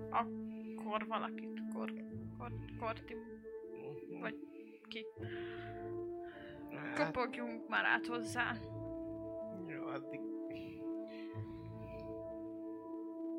Akkor 0.10 1.08
valakit, 1.08 1.62
kor, 1.74 1.94
kor, 2.38 2.52
korti, 2.80 3.16
Vagy 4.20 4.36
ki. 4.88 5.06
Hát, 6.76 7.06
Kopogjunk 7.06 7.68
már 7.68 7.86
át 7.86 8.06
hozzá. 8.08 8.56
jó, 9.68 9.86
addig... 9.86 10.20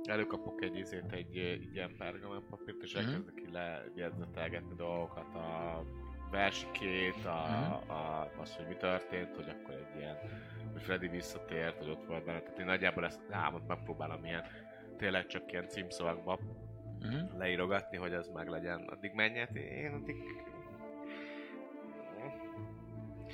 Előkapok 0.05 0.63
egy 0.63 0.77
izét, 0.77 1.13
egy, 1.13 1.37
egy 1.37 1.75
ilyen 1.75 1.95
pergamenpapírt, 1.99 2.83
és 2.83 2.95
Mhm. 2.95 3.05
elkezdek 3.05 3.35
ki 3.35 3.51
lejegyzetelgetni 3.53 4.75
dolgokat, 4.75 5.35
a 5.35 5.83
versikét, 6.31 7.25
a, 7.25 7.47
Mhm. 7.49 7.91
a, 7.91 8.29
az, 8.41 8.57
hogy 8.57 8.67
mi 8.69 8.75
történt, 8.75 9.35
hogy 9.37 9.49
akkor 9.49 9.75
egy 9.75 9.99
ilyen, 10.01 10.17
hogy 10.73 10.83
Freddy 10.83 11.09
visszatért, 11.09 11.79
hogy 11.79 11.89
ott 11.89 12.05
volt 12.05 12.25
benne. 12.25 12.41
Tehát 12.41 12.59
én 12.59 12.65
nagyjából 12.65 13.05
ezt 13.05 13.21
az 13.29 13.33
álmot 13.35 13.67
megpróbálom 13.67 14.25
ilyen, 14.25 14.45
tényleg 14.97 15.27
csak 15.27 15.53
ilyen 15.53 15.69
címszavakba 15.69 16.39
Mhm. 17.01 17.39
leírogatni, 17.39 17.97
hogy 17.97 18.13
ez 18.13 18.29
meg 18.29 18.49
legyen. 18.49 18.81
Addig 18.89 19.13
menjet, 19.13 19.55
én 19.55 19.93
addig... 19.93 20.17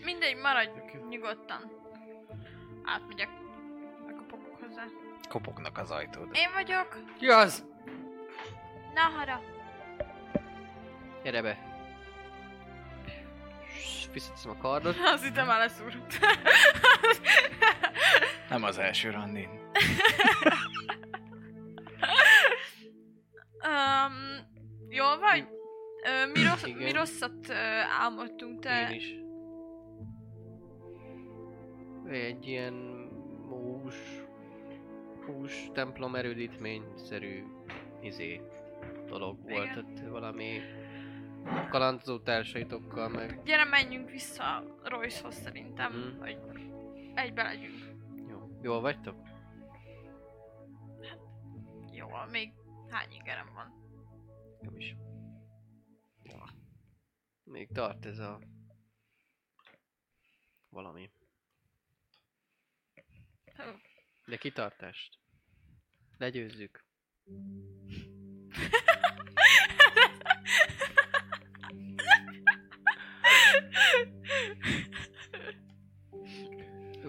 Mindegy, 0.04 0.36
maradj 0.36 0.70
nyugodtan. 1.08 1.60
Átmegyek. 2.84 3.28
Megkopogok 4.06 4.60
hozzá. 4.60 4.82
Kopognak 5.28 5.78
az 5.78 5.90
ajtód. 5.90 6.28
Én 6.32 6.52
vagyok. 6.54 6.98
Ki 7.18 7.28
az? 7.28 7.66
Nahara. 8.94 9.40
Gyere 11.22 11.42
be. 11.42 11.65
Visszateszem 14.12 14.50
a 14.50 14.56
kardot. 14.56 14.96
Az 15.04 15.24
itt 15.24 15.36
már 15.36 15.58
leszúrt. 15.58 16.18
Nem 18.50 18.62
az 18.62 18.78
első 18.78 19.10
randin. 19.10 19.48
um, 23.66 24.14
jól 24.88 25.18
vagy? 25.18 25.46
Ö, 26.04 26.26
mi, 26.32 26.42
rossz, 26.42 26.64
mi 26.64 26.92
rosszat 26.92 27.48
ö, 27.48 27.54
álmodtunk, 28.00 28.60
te? 28.60 28.88
Én 28.90 28.96
is. 28.96 29.14
Egy 32.10 32.46
ilyen 32.46 33.08
hús, 33.48 33.94
hús 35.26 35.68
templom 35.72 36.14
erődítmény-szerű 36.14 37.42
izé 38.00 38.40
dolog 39.06 39.38
Igen. 39.46 39.56
volt 39.56 39.76
ott 39.76 40.08
valami 40.08 40.60
kalandozó 41.70 42.18
társaitokkal 42.18 43.08
meg. 43.08 43.42
Gyere, 43.44 43.64
menjünk 43.64 44.10
vissza 44.10 44.62
Royce-hoz 44.82 45.34
szerintem, 45.34 45.92
Mhm. 45.92 46.18
hogy 46.18 46.38
egybe 47.14 47.42
legyünk. 47.42 47.84
Jó. 48.28 48.58
Jól 48.62 48.80
vagytok? 48.80 49.16
Jó, 51.92 52.08
még 52.30 52.52
hány 52.90 53.12
ingerem 53.12 53.50
van? 53.54 53.74
Nem 54.60 54.76
is. 54.76 54.96
Még 57.44 57.68
tart 57.72 58.06
ez 58.06 58.18
a 58.18 58.40
valami. 60.68 61.10
De 64.26 64.36
kitartást. 64.36 65.18
Legyőzzük. 66.18 66.84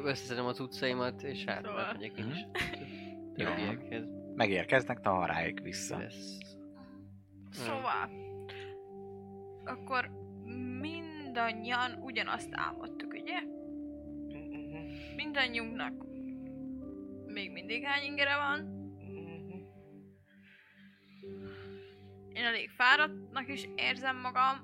Összeszedem 0.04 0.45
az 0.45 0.60
utcaimat, 0.60 1.22
és 1.24 1.43
hát 1.43 1.64
Szóval. 1.66 1.93
megyek 1.93 2.18
én 2.18 2.30
is. 2.32 2.45
Jó. 3.36 3.45
Többiekhez. 3.45 4.04
Megérkeznek 4.36 5.00
Taharáig 5.00 5.62
vissza. 5.62 5.98
Lesz. 5.98 6.38
Szóval, 7.52 8.10
akkor 9.66 10.10
mind 10.80 11.08
mindannyian 11.38 11.91
ugyanazt 12.02 12.50
álmodtuk, 12.52 13.14
ugye? 13.14 13.39
Mindannyiunknak 15.16 15.93
még 17.26 17.52
mindig 17.52 17.84
hány 17.84 18.04
ingere 18.04 18.36
van? 18.36 18.76
Én 22.34 22.43
elég 22.43 22.70
fáradtnak 22.70 23.48
is 23.48 23.70
érzem 23.76 24.18
magam. 24.18 24.56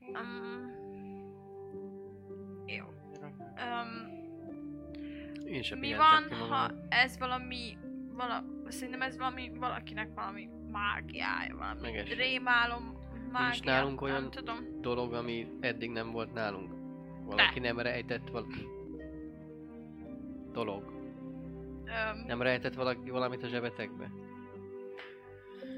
Um, 0.00 0.51
Um, 3.62 4.10
Én 5.46 5.62
sem 5.62 5.78
mi 5.78 5.94
van, 5.94 6.24
ki 6.28 6.34
ha 6.48 6.70
ez 6.88 7.18
valami, 7.18 7.76
vala, 8.12 8.44
szerintem 8.68 9.02
ez 9.02 9.18
valami, 9.18 9.50
valakinek 9.58 10.14
valami 10.14 10.48
mágiája, 10.70 11.56
valami 11.56 11.80
Megesett. 11.80 12.16
rémálom 12.16 12.96
mágia, 13.32 13.60
nálunk 13.64 14.00
olyan- 14.00 14.20
nem 14.20 14.30
tudom. 14.30 14.80
dolog, 14.80 15.12
ami 15.12 15.46
eddig 15.60 15.90
nem 15.90 16.10
volt 16.10 16.32
nálunk? 16.32 16.72
Valaki 17.24 17.58
nem 17.58 17.78
rejtett 17.78 18.28
valaki... 18.30 18.66
Dolog. 20.52 20.82
Um, 20.84 22.24
Nem 22.26 22.42
rejtett 22.42 22.74
valaki 22.74 23.10
valamit 23.10 23.42
a 23.42 23.46
zsebetekbe? 23.48 24.10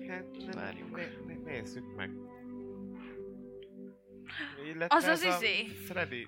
Hát, 0.09 0.25
nem, 0.39 0.51
Várjunk. 0.55 0.97
né- 0.97 1.27
né- 1.27 1.45
nézzük 1.45 1.97
meg. 1.97 2.11
Illetve 4.65 4.97
Az 4.97 5.05
az 5.05 5.23
izé. 5.25 5.65
Freddy. 5.67 6.27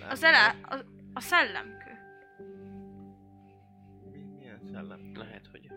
Nem, 0.00 0.08
az 0.10 0.22
ele, 0.22 0.54
a, 0.62 0.76
a 1.12 1.20
szellemkő. 1.20 1.90
Mi, 4.12 4.18
milyen 4.38 4.60
szellem? 4.72 5.12
Lehet, 5.14 5.46
hogy 5.50 5.68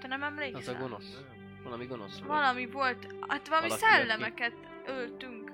Te 0.00 0.06
nem 0.08 0.22
emlékszel? 0.22 0.60
az 0.60 0.68
a 0.68 0.74
gonosz. 0.74 1.14
Nem. 1.14 1.62
Valami 1.64 1.86
gonosz 1.86 2.18
volt. 2.18 2.26
Valami 2.30 2.66
volt, 2.66 3.14
hát 3.28 3.48
valami 3.48 3.68
Valaki, 3.68 3.86
szellemeket 3.86 4.54
öltünk. 4.86 5.52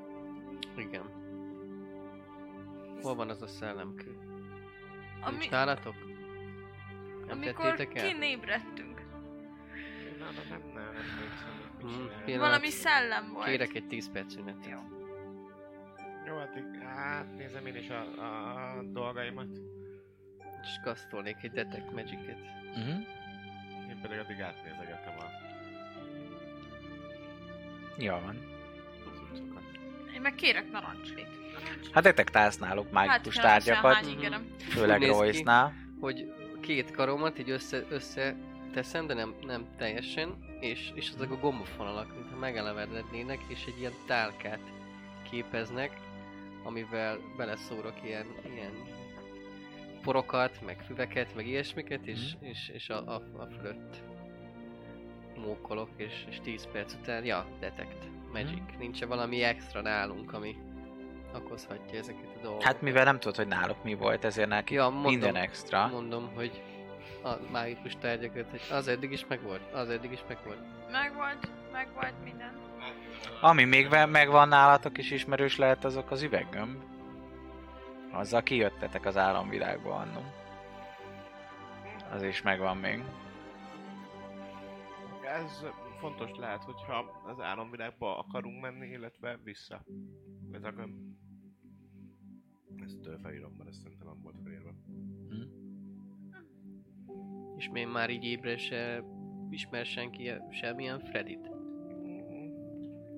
Igen. 0.77 1.21
Hol 3.03 3.15
van 3.15 3.29
az 3.29 3.43
a 3.43 3.47
szellemkő? 3.47 4.17
Ami, 5.21 5.37
Nincs 5.37 5.51
nálatok? 5.51 5.95
Nem 7.27 7.37
amikor 7.39 7.65
tettétek 7.75 7.95
el? 8.03 8.09
kinébredtünk. 8.09 9.01
Én 9.01 10.23
arra 10.23 10.31
nem, 10.49 10.61
nem, 10.61 10.73
nem 10.75 10.85
emlékszem, 10.87 11.49
hogy 11.61 11.71
mit 11.77 11.81
Hmm, 11.81 11.91
csinálják. 11.93 12.25
pillanat. 12.25 12.47
Valami 12.47 12.71
szellem 12.71 13.33
volt. 13.33 13.47
Kérek 13.47 13.75
egy 13.75 13.87
10 13.87 14.11
perc 14.11 14.33
szünetet. 14.33 14.67
Jó. 14.71 14.79
Jó, 16.33 16.39
addig 16.39 16.65
átnézem 16.97 17.67
én 17.67 17.77
is 17.77 17.89
a, 17.89 18.01
a 18.01 18.83
dolgaimat. 18.83 19.47
És 20.63 20.69
kasztolnék 20.85 21.37
egy 21.43 21.51
Detect 21.51 21.93
Magic-et. 21.93 22.39
Uh-huh. 22.69 23.07
Én 23.89 23.99
pedig 24.03 24.19
addig 24.19 24.41
átnézegetem 24.41 25.15
a 25.19 25.25
Jó 27.97 28.13
van. 28.13 28.37
Én 30.15 30.21
meg 30.21 30.35
kérek 30.35 30.71
narancslit. 30.71 31.29
Hát 31.93 32.03
detektálsz 32.03 32.59
náluk 32.59 32.91
mágikus 32.91 33.37
Hát, 33.37 33.45
ha 33.45 33.53
lesz 33.53 33.65
tárgyakat, 33.65 33.95
hány 33.95 34.09
ingerem. 34.09 34.47
főleg 34.59 35.01
Úgy 35.01 35.07
néz 35.07 35.17
ki. 35.17 35.23
Royce-nál. 35.23 35.73
Hogy 36.01 36.33
két 36.61 36.91
karomat 36.91 37.39
így 37.39 37.51
össze, 37.51 37.85
össze 37.89 38.35
teszem, 38.73 39.07
de 39.07 39.15
nem, 39.15 39.35
nem 39.47 39.67
teljesen, 39.77 40.39
és, 40.61 40.91
és 40.95 41.11
azok 41.15 41.31
a 41.31 41.39
gombofonalak, 41.39 42.15
mintha 42.15 42.37
megelevenednének, 42.37 43.41
és 43.49 43.65
egy 43.67 43.79
ilyen 43.79 43.93
tálkát 44.07 44.61
képeznek, 45.31 46.02
amivel 46.63 47.19
beleszórok 47.37 47.95
ilyen, 48.05 48.27
ilyen 48.55 48.73
porokat, 50.03 50.65
meg 50.67 50.81
füveket, 50.87 51.35
meg 51.35 51.47
ilyesmiket, 51.47 52.07
és, 52.07 52.33
és, 52.41 52.69
és 52.73 52.89
a, 52.89 53.15
a, 53.15 53.23
a 53.37 53.47
fölött 53.61 54.03
mókolok, 55.37 55.89
és, 55.97 56.25
és 56.29 56.41
10 56.43 56.69
perc 56.73 56.95
után, 56.95 57.25
ja, 57.25 57.47
detect, 57.61 58.05
magic. 58.33 58.63
Nincs 58.79 59.05
valami 59.05 59.43
extra 59.43 59.81
nálunk, 59.81 60.33
ami 60.33 60.57
okozhatja 61.35 61.99
ezeket 61.99 62.37
a 62.37 62.41
dolgokat. 62.43 62.67
Hát 62.67 62.81
mivel 62.83 63.05
nem 63.05 63.19
tudod, 63.19 63.37
hogy 63.37 63.47
náluk 63.47 63.85
mi 63.85 63.95
volt, 63.95 64.25
ezért 64.25 64.49
neki 64.49 64.75
Ja, 64.75 64.89
mondom. 64.89 65.11
minden 65.13 65.37
extra. 65.37 65.87
Mondom, 65.87 66.31
hogy 66.35 66.63
a 67.23 67.31
mágikus 67.51 67.97
tárgyakat, 68.01 68.51
hogy 68.51 68.61
az 68.71 68.89
eddig 68.89 69.13
is 69.13 69.27
megvolt, 69.27 69.73
az 69.73 69.89
eddig 69.89 70.13
is 70.13 70.21
megvolt. 70.29 70.59
Megvolt, 70.91 71.49
megvolt 71.73 72.25
minden. 72.25 72.53
Ami 73.41 73.65
még 73.65 73.89
megvan 74.09 74.49
nálatok 74.49 74.99
is 74.99 75.11
ismerős 75.11 75.57
lehet, 75.57 75.85
azok 75.85 76.11
az 76.11 76.23
üveggömb. 76.23 76.83
Azzal 78.13 78.43
kijöttetek 78.43 79.05
az 79.07 79.17
államvilágba 79.17 79.95
annó. 79.95 80.21
Az 82.13 82.23
is 82.23 82.43
megvan 82.43 82.77
még. 82.77 83.03
Ez 85.25 85.65
fontos 85.99 86.31
lehet, 86.37 86.65
hogyha 86.65 87.23
az 87.27 87.41
álomvilágba 87.41 88.19
akarunk 88.19 88.61
menni, 88.61 88.87
illetve 88.87 89.39
vissza. 89.45 89.85
Ez 90.53 90.65
a 90.65 90.71
gömb. 90.71 90.95
Ezt 92.85 93.07
ö, 93.07 93.15
felírom, 93.23 93.53
mert 93.53 93.69
ez 93.69 93.77
szerintem 93.83 94.07
nem 94.07 94.23
volt 94.23 94.37
felírva. 94.43 94.71
És 97.57 97.69
még 97.69 97.87
már 97.87 98.11
így 98.11 98.25
ébre 98.25 98.57
se 98.57 99.05
ismer 99.51 99.87
senki 99.87 100.33
semmilyen 100.51 101.01
Fredit. 101.01 101.52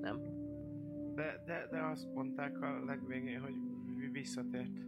Nem? 0.05 0.21
De, 1.15 1.43
de, 1.47 1.67
de 1.71 1.83
azt 1.83 2.15
mondták 2.15 2.61
a 2.61 2.85
legvégén, 2.85 3.41
hogy 3.41 3.55
vi- 3.97 4.11
visszatért. 4.11 4.79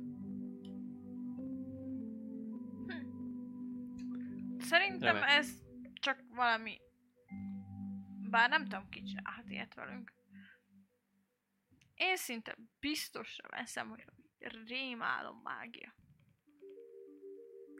Szerintem 4.59 5.15
Remek. 5.15 5.31
ez 5.31 5.63
csak 5.93 6.25
valami... 6.35 6.81
Bár 8.31 8.49
nem 8.49 8.63
tudom, 8.63 8.89
ki 8.89 9.03
csinálhat 9.03 9.51
ilyet 9.51 9.75
velünk. 9.75 10.13
Én 11.95 12.17
szinte 12.17 12.57
biztosra 12.81 13.49
veszem, 13.51 13.89
hogy 13.89 14.05
rémálom 14.67 15.41
mágia. 15.43 15.95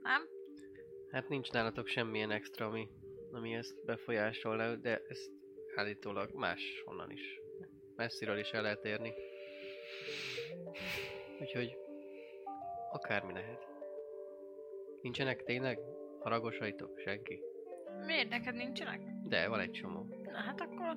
Nem? 0.03 0.23
Hát 1.11 1.29
nincs 1.29 1.51
nálatok 1.51 1.87
semmilyen 1.87 2.31
extra, 2.31 2.67
ami, 2.67 2.89
ami 3.31 3.55
ezt 3.55 3.85
befolyásolna, 3.85 4.77
de 4.77 5.01
ezt 5.09 5.31
állítólag 5.77 6.31
máshonnan 6.35 7.11
is. 7.11 7.41
Messziről 7.97 8.39
is 8.39 8.51
el 8.51 8.63
lehet 8.63 8.85
érni. 8.85 9.13
Úgyhogy 11.41 11.77
akármi 12.91 13.33
lehet. 13.33 13.67
Nincsenek 15.03 15.43
tényleg 15.43 15.79
haragosaitok? 16.21 16.99
Senki? 16.99 17.41
Miért 18.07 18.29
neked 18.29 18.55
nincsenek? 18.55 19.01
De 19.25 19.49
van 19.49 19.61
egy 19.61 19.71
csomó. 19.71 20.07
Na 20.23 20.39
hát 20.39 20.61
akkor 20.61 20.97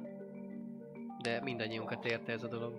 De 1.22 1.42
mindannyiunkat 1.42 2.06
érte 2.06 2.32
ez 2.32 2.44
a 2.44 2.48
dolog. 2.48 2.74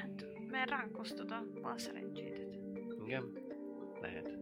Hát, 0.00 0.26
mert 0.50 0.70
ránk 0.70 0.98
osztod 0.98 1.30
a 1.30 1.44
bal 1.60 1.78
szerencsédet. 1.78 2.58
Igen? 3.04 3.38
Lehet. 4.00 4.38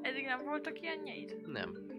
Eddig 0.00 0.24
nem 0.24 0.44
voltak 0.44 0.80
ilyenjeid? 0.80 1.46
Nem. 1.46 1.93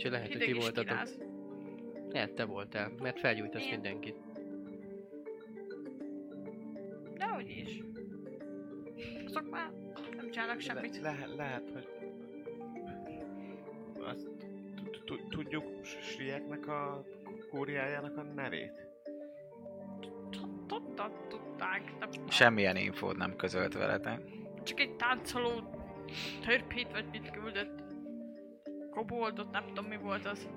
Úgyhogy 0.00 0.14
lehet, 0.14 0.32
hogy 0.32 0.42
ti 0.44 0.52
voltatok. 0.52 0.98
Lehet, 2.08 2.32
te 2.32 2.44
voltál, 2.44 2.92
mert 3.00 3.18
felgyújtasz 3.18 3.64
Én. 3.64 3.70
mindenkit. 3.70 4.16
Dehogy 7.14 7.48
is. 7.48 7.82
Azok 9.24 9.50
már 9.50 9.70
nem 10.16 10.30
csinálnak 10.30 10.60
semmit. 10.60 11.00
Le, 11.00 11.16
le, 11.18 11.34
lehet, 11.34 11.70
hogy... 11.72 11.88
Azt 13.98 14.28
tudjuk 15.28 15.64
Srieknek 15.84 16.66
a 16.66 17.04
kúriájának 17.50 18.16
a 18.16 18.22
nevét? 18.22 18.88
Tudtad, 20.66 21.12
tudták. 21.28 21.92
Semmilyen 22.28 22.76
infót 22.76 23.16
nem 23.16 23.36
közölt 23.36 23.74
veletek. 23.74 24.20
Csak 24.62 24.80
egy 24.80 24.96
táncoló 24.96 25.50
törpét 26.40 26.90
vagy 26.90 27.04
mit 27.12 27.30
küldött. 27.30 27.79
Koboldot, 29.00 29.50
nem 29.50 29.64
tudom 29.66 29.84
mi 29.84 29.96
volt 29.96 30.26
az. 30.26 30.48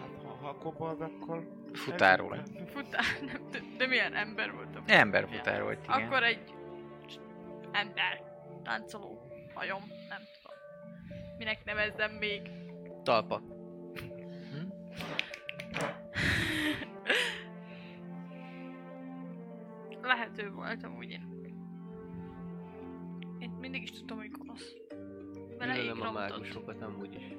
Hát, 0.00 0.22
ha, 0.22 0.28
ha 0.28 0.54
kobold, 0.54 1.00
akkor... 1.00 1.48
Futárul. 1.72 2.36
Futár, 2.66 3.04
nem 3.32 3.48
tudom, 3.50 3.76
de 3.76 3.86
milyen 3.86 4.14
ember 4.14 4.52
volt 4.52 4.76
a 4.76 4.82
Emberfutár 4.86 5.62
volt, 5.62 5.84
igen. 5.84 6.02
Akkor 6.02 6.22
egy 6.22 6.54
ember, 7.72 8.22
táncoló, 8.62 9.18
hajom, 9.54 9.82
nem 10.08 10.18
tudom. 10.18 10.56
Minek 11.38 11.64
nevezzem 11.64 12.12
még. 12.12 12.50
Talpa. 13.02 13.42
Lehető 20.02 20.50
volt 20.50 20.84
amúgy 20.84 21.10
én. 21.10 21.28
Én 23.38 23.50
mindig 23.50 23.82
is 23.82 23.90
tudtam, 23.90 24.18
a 26.10 26.12
mágusokat 26.12 26.82
amúgy 26.82 27.14
is. 27.14 27.34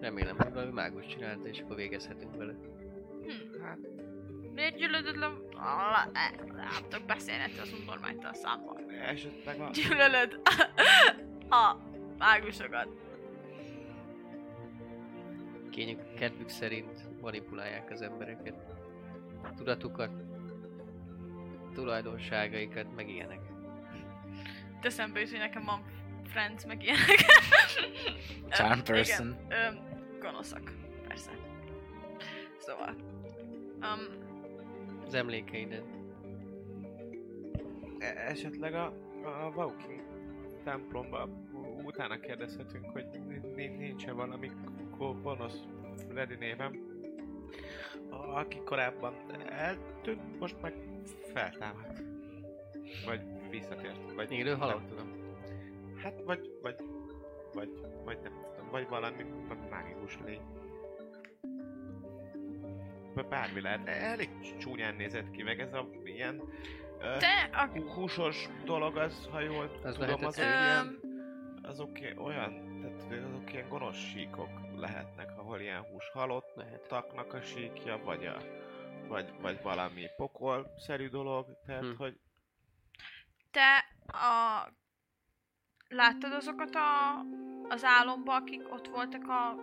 Remélem, 0.00 0.36
hogy 0.36 0.52
valami 0.52 0.72
mágus 0.72 1.06
csinálta, 1.06 1.48
és 1.48 1.60
akkor 1.60 1.76
végezhetünk 1.76 2.36
vele. 2.36 2.52
Hm. 3.22 3.62
Hát, 3.62 3.78
Miért 4.54 4.76
gyűlölöd 4.76 5.16
le? 5.16 5.26
Le- 5.54 6.30
Nem 6.54 6.68
tudok 6.88 7.06
beszélni 7.06 7.42
az 7.60 7.72
undormánytal 7.80 8.32
számban. 8.34 8.90
esetleg 8.90 9.60
a... 9.60 9.70
Gyűlölöd 9.70 10.40
a 11.64 11.76
mágusokat. 12.18 12.88
kényük 15.70 16.14
kedvük 16.14 16.48
szerint 16.48 17.20
manipulálják 17.20 17.90
az 17.90 18.02
embereket. 18.02 18.54
Tudatukat, 19.56 20.10
tulajdonságaikat, 21.74 22.94
meg 22.94 23.08
ilyenek. 23.08 23.40
Teszembe 24.80 25.20
is, 25.20 25.30
hogy 25.30 25.38
nekem 25.38 25.64
van 25.64 25.82
friends, 26.24 26.66
meg 26.66 26.82
ilyenek. 26.82 27.24
Charm 28.50 28.80
person. 28.80 29.36
Igen, 29.46 29.78
gonoszak, 30.20 30.72
persze. 31.08 31.30
Szóval. 32.58 32.94
Um, 33.80 34.26
Az 35.06 35.14
emlékeidet. 35.14 35.84
E- 37.98 38.24
esetleg 38.28 38.74
a, 38.74 38.84
a 39.24 39.50
Vauking 39.54 40.02
templomba 40.64 41.28
utána 41.82 42.20
kérdezhetünk, 42.20 42.90
hogy 42.90 43.04
ni- 43.26 43.40
ni- 43.54 43.76
nincs-e 43.76 44.12
valami 44.12 44.50
gonosz 45.22 45.62
Freddy 46.08 46.34
névem, 46.34 46.86
aki 48.10 48.60
korábban 48.64 49.14
eltűnt, 49.48 50.38
most 50.38 50.60
meg 50.62 50.74
feltámadt. 51.32 52.02
Vagy 53.06 53.20
visszatért. 53.50 54.12
Vagy 54.14 54.32
Élő 54.32 54.50
nem 54.50 54.58
halott? 54.60 54.88
tudom. 54.88 55.16
Hát 56.02 56.22
vagy, 56.24 56.50
vagy, 56.62 56.74
vagy, 57.52 57.68
vagy 58.04 58.18
nem 58.22 58.32
tudom, 58.54 58.70
vagy 58.70 58.88
valami 58.88 59.24
mágikus 59.70 60.18
lény. 60.24 60.40
Bármi 63.28 63.60
lehet. 63.60 63.86
Elég 63.88 64.28
csúnyán 64.58 64.94
nézett 64.94 65.30
ki, 65.30 65.42
meg 65.42 65.60
ez 65.60 65.72
a 65.72 65.88
ilyen 66.04 66.42
te, 66.98 67.50
a, 67.52 67.66
hú- 67.66 67.88
húsos 67.92 68.48
dolog 68.64 68.96
az, 68.96 69.28
ha 69.30 69.40
jól 69.40 69.70
Az 69.82 69.94
tudom, 69.94 70.24
azok 70.24 70.44
Öm. 70.44 70.50
ilyen, 70.50 71.00
azok 71.62 71.90
olyan, 72.16 72.78
tehát 72.80 73.24
azok 73.24 73.52
ilyen 73.52 73.68
gonosz 73.68 73.96
síkok 73.96 74.48
lehetnek, 74.76 75.30
ahol 75.38 75.60
ilyen 75.60 75.82
hús 75.82 76.10
halott 76.12 76.52
Lehet. 76.54 76.88
taknak 76.88 77.32
a 77.34 77.40
síkja, 77.40 78.00
vagy 78.04 78.26
a 78.26 78.36
vagy, 79.08 79.32
vagy 79.40 79.58
valami 79.62 80.06
pokol-szerű 80.16 81.08
dolog, 81.08 81.46
tehát 81.66 81.84
Hm. 81.84 81.94
hogy 81.96 82.18
te 83.50 83.84
a... 84.06 84.66
Láttad 85.88 86.32
azokat 86.32 86.74
a, 86.74 87.20
az 87.68 87.84
álomba, 87.84 88.34
akik 88.34 88.72
ott 88.72 88.88
voltak 88.88 89.28
a 89.28 89.56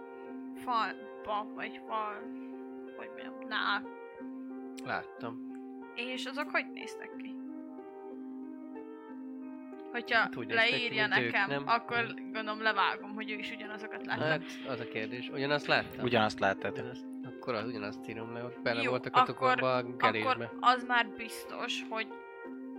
falba, 0.55 1.53
vagy 1.53 1.81
fal, 1.87 2.13
hogy 2.97 3.07
mondjam, 3.07 3.47
nál. 3.47 3.83
Láttam. 4.85 5.51
És 5.95 6.25
azok 6.25 6.49
hogy 6.49 6.71
néztek 6.71 7.15
ki? 7.17 7.35
Hogyha 9.91 10.17
Hát 10.19 10.35
néztek 10.35 10.55
leírja 10.55 11.07
mint 11.07 11.19
ők, 11.19 11.31
nekem, 11.31 11.49
nem? 11.49 11.63
akkor 11.67 12.13
gondolom 12.31 12.61
levágom, 12.61 13.13
hogy 13.13 13.31
ő 13.31 13.37
is 13.37 13.51
ugyanazokat 13.51 14.05
látta. 14.05 14.23
Hát, 14.23 14.41
az 14.67 14.79
a 14.79 14.87
kérdés. 14.87 15.29
Ugyanazt 15.29 15.65
láttam? 15.67 16.03
Ugyanazt 16.05 16.39
láttad. 16.39 16.71
Ugyanazt, 16.71 17.05
akkor 17.25 17.53
az 17.53 17.67
ugyanazt 17.67 18.07
írom 18.09 18.33
le, 18.33 18.43
ott 18.43 18.61
bele 18.61 18.81
Jó, 18.81 18.89
voltak 18.89 19.15
a 19.15 19.19
akkor- 19.19 19.35
tokomba 19.35 19.75
a 19.75 19.83
gelésbe. 19.83 20.29
akkor 20.29 20.57
az 20.59 20.83
már 20.83 21.07
biztos, 21.07 21.83
hogy 21.89 22.07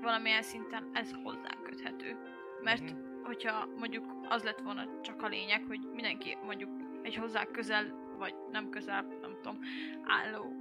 valamilyen 0.06 0.42
szinten 0.42 0.90
ez 0.92 1.12
hozzánk 1.22 1.62
köthető. 1.62 2.16
Mert 2.62 2.82
Mhm. 2.82 3.22
hogyha 3.24 3.66
mondjuk 3.78 4.04
az 4.28 4.42
lett 4.42 4.60
volna 4.60 5.00
csak 5.00 5.22
a 5.22 5.28
lényeg, 5.28 5.64
hogy 5.68 5.80
mindenki 5.94 6.36
mondjuk 6.44 6.70
egy 7.02 7.14
hozzá 7.14 7.44
közel, 7.44 8.14
vagy 8.18 8.34
nem 8.50 8.68
közel, 8.70 9.02
nem 9.20 9.36
tudom, 9.42 9.58
álló 10.04 10.52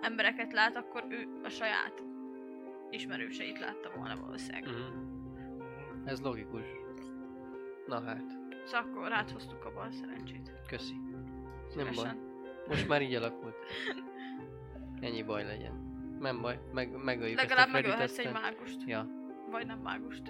embereket 0.00 0.52
lát, 0.52 0.76
akkor 0.76 1.04
ő 1.08 1.28
a 1.42 1.48
saját 1.48 2.02
ismerőseit 2.90 3.58
látta 3.58 3.90
volna 3.96 4.16
valószínűleg. 4.20 4.64
Mhm. 4.66 6.08
Ez 6.08 6.20
logikus. 6.20 6.64
Na 7.86 8.00
hát, 8.00 8.24
Szóval 8.64 8.90
akkor 8.90 9.08
ráthoztuk 9.08 9.64
a 9.64 9.72
bal 9.72 9.90
szerencsét. 9.90 10.52
köszi. 10.68 10.94
Nem 10.94 11.24
baj. 11.24 11.68
Szívesen. 11.68 12.18
Most 12.68 12.88
már 12.88 13.02
így 13.02 13.14
alakult. 13.14 13.56
Ennyi 15.00 15.22
baj 15.22 15.44
legyen. 15.44 15.89
Nem 16.20 16.40
baj, 16.40 16.58
meg, 16.72 17.04
megöljük 17.04 17.36
Legalább 17.36 17.66
ezt 17.66 17.68
a 17.68 17.72
megölhetsz 17.72 18.18
egy 18.18 18.32
mágust. 18.32 18.80
Ja, 18.86 19.06
Vagy 19.50 19.66
nem 19.66 19.78
mágust. 19.78 20.22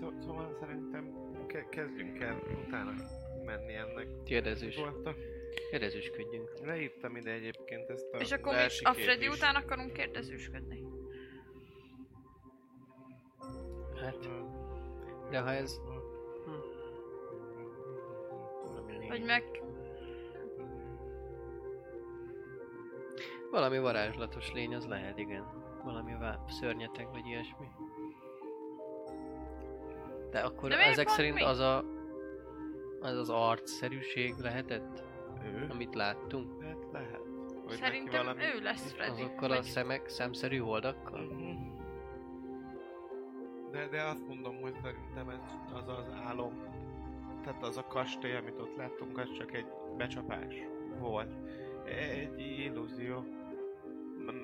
szó, 0.00 0.12
szóval 0.20 0.56
szerintem 0.60 1.14
ke- 1.46 1.68
kezdjünk 1.68 2.20
el 2.20 2.42
utána 2.66 2.92
menni 3.44 3.74
ennek. 3.74 4.06
kérdezős. 4.24 4.76
Volt 4.76 5.06
a... 5.06 5.14
Kérdezősködjünk. 5.70 6.50
Leírtam 6.64 7.16
ide 7.16 7.30
egyébként 7.30 7.90
ezt 7.90 8.12
a 8.12 8.16
És 8.16 8.32
akkor 8.32 8.54
mi 8.54 8.86
a 8.86 8.92
Freddy 8.92 9.28
után 9.28 9.54
akarunk 9.54 9.92
kérdezősködni. 9.92 10.82
Hát, 14.00 14.28
de 15.30 15.38
ha 15.38 15.50
ez... 15.50 15.80
Vagy 19.08 19.24
meg 19.24 19.62
Valami 23.56 23.78
varázslatos 23.78 24.52
lény 24.52 24.74
az 24.74 24.86
lehet, 24.86 25.18
igen. 25.18 25.44
Valami 25.84 26.12
vá- 26.20 26.48
szörnyeteg, 26.50 27.08
vagy 27.12 27.26
ilyesmi. 27.26 27.66
De 30.30 30.40
akkor 30.40 30.68
De 30.68 30.76
ezek 30.78 31.08
szerint 31.08 31.34
mi? 31.34 31.42
az 31.42 31.58
a... 31.58 31.84
Az 33.00 33.16
az 33.16 33.30
arcszerűség 33.30 34.34
lehetett, 34.38 35.04
Ő? 35.44 35.66
amit 35.70 35.94
láttunk? 35.94 36.62
Hát 36.62 36.76
lehet. 36.92 37.20
Hogy 37.48 37.64
neki 37.66 37.76
szerintem 37.76 38.24
valami... 38.24 38.42
ő 38.42 38.62
lesz 38.62 38.92
Freddy. 38.92 39.22
Azokkal 39.22 39.50
a 39.50 39.54
Vagy- 39.54 39.62
szemek, 39.64 40.08
szemszerű 40.08 40.58
holdakkal? 40.58 41.20
Mhm. 41.20 41.74
De, 43.70 43.88
de 43.88 44.02
azt 44.02 44.26
mondom, 44.28 44.60
hogy 44.60 44.74
szerintem 44.82 45.28
ez 45.28 45.40
az 45.74 45.88
az 45.88 46.12
álom, 46.26 46.52
tehát 47.44 47.62
az 47.62 47.76
a 47.76 47.86
kastély, 47.86 48.36
amit 48.36 48.60
ott 48.60 48.76
láttunk, 48.76 49.18
az 49.18 49.32
csak 49.32 49.54
egy 49.54 49.66
becsapás 49.96 50.54
volt. 50.98 51.32
Egy 51.84 52.40
illúzió. 52.40 53.24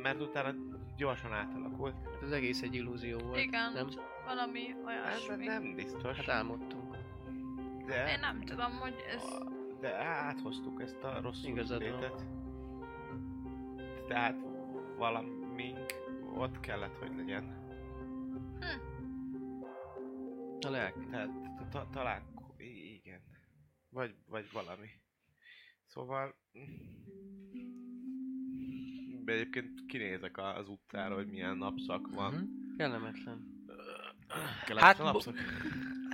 Mert 0.02 0.20
utána 0.20 0.54
gyorsan 0.96 1.32
átalakult. 1.32 1.94
Az 2.22 2.32
egész 2.32 2.62
egy 2.62 2.74
illúzió 2.74 3.18
volt, 3.18 3.38
Igen, 3.38 3.72
nem? 3.72 3.88
valami 4.24 4.74
olyasmi. 4.84 5.44
nem 5.44 5.74
biztos. 5.74 6.16
Hát 6.16 6.28
álmodtunk. 6.28 6.96
de, 7.86 8.12
Én 8.12 8.20
nem 8.20 8.40
tudom, 8.40 8.72
hogy 8.72 8.94
ez... 9.08 9.22
de 9.80 9.94
áthoztuk 10.04 10.82
ezt 10.82 11.02
a 11.02 11.20
rossz 11.20 11.42
létet. 11.44 12.24
Tehát 14.06 14.36
valamink 14.96 15.78
ott 16.34 16.60
kellett, 16.60 16.96
hogy 16.98 17.16
legyen. 17.16 17.60
A 20.66 20.68
lelk. 20.70 21.10
Tehát 21.10 21.30
ta- 21.70 21.90
talán... 21.90 22.22
Igen. 22.56 23.20
Vagy, 23.88 24.14
vagy 24.26 24.52
valami. 24.52 24.88
Szóval... 25.86 26.34
De 29.24 29.32
egyébként 29.32 29.86
kinézek 29.86 30.38
az 30.38 30.68
utcára, 30.68 31.14
hogy 31.14 31.26
milyen 31.26 31.56
napszak 31.56 32.14
van. 32.14 32.32
Mhm. 32.32 32.76
Kellemetlen. 32.76 33.60
Hát, 34.76 34.98
napszak? 34.98 35.34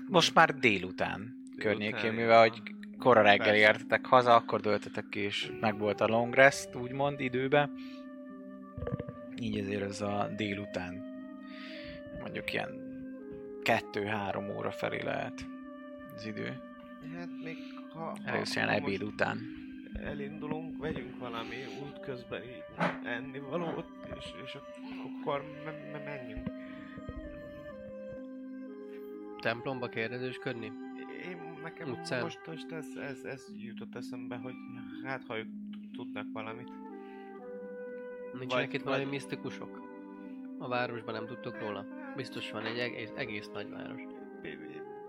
Most 0.09 0.35
már 0.35 0.55
délután 0.55 1.37
környékén, 1.57 1.91
Délután, 1.91 2.15
mivel 2.15 2.47
igen. 2.47 2.63
hogy 2.63 2.75
kora 2.99 3.23
reggel 3.23 3.47
Persze. 3.47 3.61
értetek 3.61 4.07
haza, 4.07 4.35
akkor 4.35 4.61
döltetek 4.61 5.09
ki, 5.09 5.21
és 5.21 5.53
meg 5.61 5.79
volt 5.79 6.01
a 6.01 6.07
long 6.07 6.35
rest, 6.35 6.75
úgymond 6.75 7.21
időbe. 7.21 7.71
Így 9.41 9.59
ezért 9.59 9.83
ez 9.83 10.01
a 10.01 10.31
délután 10.37 11.09
mondjuk 12.21 12.53
ilyen 12.53 12.87
kettő-három 13.63 14.57
óra 14.57 14.71
felé 14.71 15.03
lehet 15.03 15.47
az 16.15 16.27
idő. 16.27 16.61
Hát 17.17 17.29
még 17.43 17.57
ha... 17.93 18.17
Először 18.25 18.57
ilyen 18.57 18.69
most 18.69 18.83
ebéd 18.83 19.03
után. 19.03 19.39
Elindulunk, 19.95 20.79
vegyünk 20.79 21.19
valami 21.19 21.57
útközbeni 21.83 22.63
ennivalót, 23.05 23.87
és, 24.19 24.27
és 24.45 24.55
akkor 25.15 25.45
me- 25.65 25.93
me- 25.93 26.05
menjünk. 26.05 26.51
Templomba 29.41 29.89
kérdezősködni? 29.89 30.73
Én 31.25 31.37
nekem 31.63 31.91
Utcán. 31.91 32.23
most, 32.23 32.41
most 32.47 32.73
ez, 32.73 32.87
ez, 32.97 33.25
ez 33.25 33.47
jutott 33.57 33.95
eszembe, 33.95 34.37
hogy 34.37 34.55
hát 35.05 35.23
ha 35.27 35.39
ők 35.39 35.47
tudnak 35.93 36.27
valamit. 36.33 36.69
Nincsenek 38.39 38.65
Vagy- 38.67 38.75
itt 38.75 38.83
valami 38.83 39.03
vagy- 39.03 39.13
misztikusok? 39.13 39.87
A 40.59 40.69
városban 40.69 41.15
nem 41.15 41.27
tudtok 41.27 41.59
róla? 41.61 41.87
Biztos 42.17 42.51
van 42.51 42.65
egy 42.65 42.79
egész, 42.79 43.13
egész 43.17 43.49
nagy 43.53 43.71
város. 43.71 44.01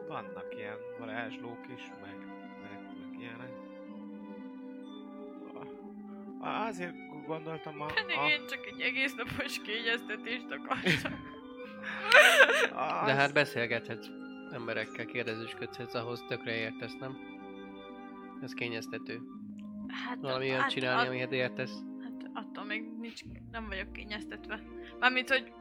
Vannak 0.08 0.48
ilyen 0.58 0.76
varázslók 1.00 1.60
is, 1.76 1.82
meg, 2.02 2.18
meg, 2.18 2.29
Azért 6.40 6.94
gondoltam 7.26 7.82
a... 7.82 7.86
Pedig 7.86 8.18
a, 8.18 8.30
én 8.30 8.48
csak 8.50 8.66
egy 8.66 8.82
egész 8.82 9.16
napos 9.16 9.62
kényeztetést 9.62 10.52
akartam. 10.52 11.14
a 13.02 13.06
De 13.06 13.14
hát 13.14 13.34
beszélgethetsz 13.34 14.08
emberekkel, 14.52 15.06
kérdezősködhetsz, 15.06 15.94
ahhoz 15.94 16.24
tökre 16.28 16.56
értesz, 16.56 16.96
nem? 17.00 17.18
Ez 18.42 18.54
kényeztető. 18.54 19.22
Hát, 19.88 20.18
Valami 20.22 20.50
olyan 20.50 20.62
hát, 20.62 20.70
csinálni, 20.70 21.02
at- 21.02 21.08
amihez 21.08 21.32
értesz. 21.32 21.74
Hát 22.02 22.30
attól 22.34 22.64
még 22.64 22.84
nincs, 23.00 23.22
nem 23.52 23.68
vagyok 23.68 23.92
kényeztetve. 23.94 24.60
Mármint, 25.00 25.30
hogy... 25.30 25.54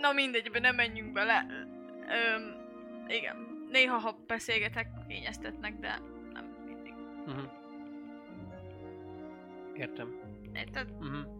Na 0.00 0.12
mindegy, 0.12 0.50
nem 0.60 0.74
menjünk 0.74 1.12
bele. 1.12 1.46
Öm, 2.08 2.54
igen. 3.08 3.36
Néha, 3.70 3.98
ha 3.98 4.18
beszélgetek, 4.26 4.88
kényeztetnek, 5.08 5.78
de 5.78 6.00
nem 6.32 6.56
mindig. 6.66 6.94
Uh-huh. 7.26 7.67
Értem. 9.78 10.14
Érted? 10.54 10.90
Uh-huh. 10.90 11.36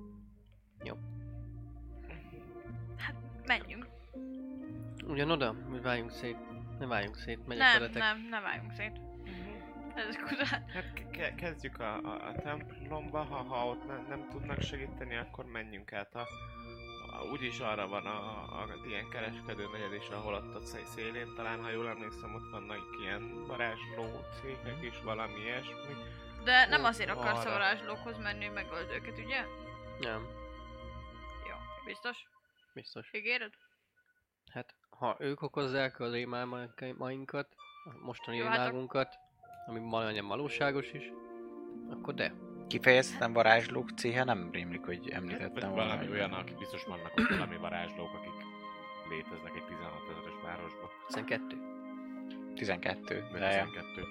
Hát 2.97 3.15
menjünk. 3.47 3.87
Ugyanoda? 5.07 5.55
Vagy 5.69 5.83
váljunk 5.83 6.11
szét? 6.11 6.37
Ne 6.79 6.87
váljunk 6.87 7.17
szét, 7.17 7.47
megyek 7.47 7.65
Nem, 7.65 7.79
veletek. 7.81 8.03
nem, 8.03 8.27
ne 8.31 8.41
váljunk 8.41 8.73
szét. 8.73 9.01
Ez 9.95 10.17
kurát. 10.17 10.71
Hát 10.71 10.93
ke- 10.95 11.11
ke- 11.11 11.35
kezdjük 11.35 11.79
a, 11.81 11.97
a, 11.97 12.29
a 12.29 12.33
templomba, 12.43 13.23
ha, 13.23 13.37
ha 13.43 13.67
ott 13.67 13.87
ne, 13.87 13.97
nem 14.09 14.29
tudnak 14.31 14.61
segíteni, 14.61 15.17
akkor 15.17 15.45
menjünk 15.45 15.93
át 15.93 16.15
a, 16.15 16.21
a 17.19 17.31
úgyis 17.33 17.59
arra 17.61 17.89
van 17.89 18.07
a, 18.07 18.19
a, 18.59 18.63
a 18.63 18.87
ilyen 18.89 19.09
kereskedő 19.09 19.65
negyed 19.73 19.93
is, 19.93 20.09
ahol 20.09 20.35
ott 20.35 20.55
a 20.55 20.61
szé- 20.65 20.87
szélén 20.87 21.33
talán, 21.37 21.63
ha 21.63 21.71
jól 21.71 21.89
emlékszem, 21.89 22.35
ott 22.35 22.51
vannak 22.51 22.81
ilyen 23.03 23.45
varázsló 23.47 24.05
cégek 24.41 24.83
is, 24.83 25.03
valami 25.03 25.41
ilyesmi. 25.45 25.95
De 26.45 26.67
nem 26.67 26.85
azért 26.85 27.11
akarsz 27.11 27.45
a 27.45 27.51
varázslókhoz 27.51 28.19
menni, 28.19 28.45
hogy 28.45 28.55
megöld 28.55 28.91
őket, 28.91 29.19
ugye? 29.19 29.45
Nem, 30.01 30.27
Jó. 31.49 31.55
Biztos? 31.85 32.17
biztos. 32.75 33.11
Ígéred? 33.13 33.53
Hát, 34.53 34.75
ha 34.91 35.17
ők 35.19 35.43
okozzák 35.43 36.01
az 36.01 36.13
rémálmainkat, 36.13 37.55
a 37.85 38.05
mostani 38.05 38.41
hát 38.41 38.53
rémálmunkat, 38.53 39.19
ami 39.67 39.79
majdnem 39.79 40.27
valóságos 40.27 40.93
is, 40.93 41.13
akkor 41.91 42.15
de. 42.15 42.33
Kifejezetten 42.67 43.33
varázslók 43.33 43.91
céhe 43.91 44.25
nem 44.25 44.51
rémlik, 44.53 44.85
hogy 44.85 45.11
említettem 45.11 45.71
volna. 45.71 45.87
valami 45.87 46.09
olyan, 46.11 46.33
akik 46.33 46.59
biztos 46.59 46.85
vannak 46.85 47.13
ott 47.17 47.29
valami 47.29 47.57
varázslók, 47.57 48.15
akik 48.15 48.45
léteznek 49.09 49.57
egy 49.57 49.65
16 49.65 49.95
ezeres 50.11 50.41
városba. 50.43 50.91
12. 51.07 51.57
12. 52.55 53.27
Vagy 53.31 53.41
De... 53.41 53.49
12. 53.49 54.07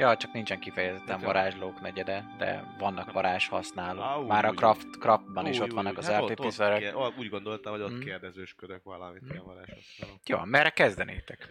Ja, 0.00 0.16
csak 0.16 0.32
nincsen 0.32 0.60
kifejezetten 0.60 1.16
Hát, 1.16 1.24
varázslók 1.24 1.80
negyede, 1.80 2.24
de 2.38 2.74
vannak 2.78 3.12
varázs 3.12 3.48
használók. 3.48 4.04
Á, 4.04 4.16
Már 4.16 4.44
a 4.44 4.50
craft, 4.52 4.98
craftban 4.98 5.46
is 5.46 5.58
ott 5.58 5.72
vannak 5.72 5.98
az 5.98 6.08
Hát 6.08 6.30
ó, 6.94 7.06
Úgy 7.18 7.28
gondoltam, 7.28 7.72
hogy 7.72 7.80
ott 7.82 7.92
Mm. 7.96 8.00
kérdezősködök 8.00 8.84
valamit, 8.84 9.22
ilyen 9.30 9.44
varázsot. 9.44 9.80
Jó, 10.26 10.38
merre 10.44 10.70
kezdenétek? 10.70 11.50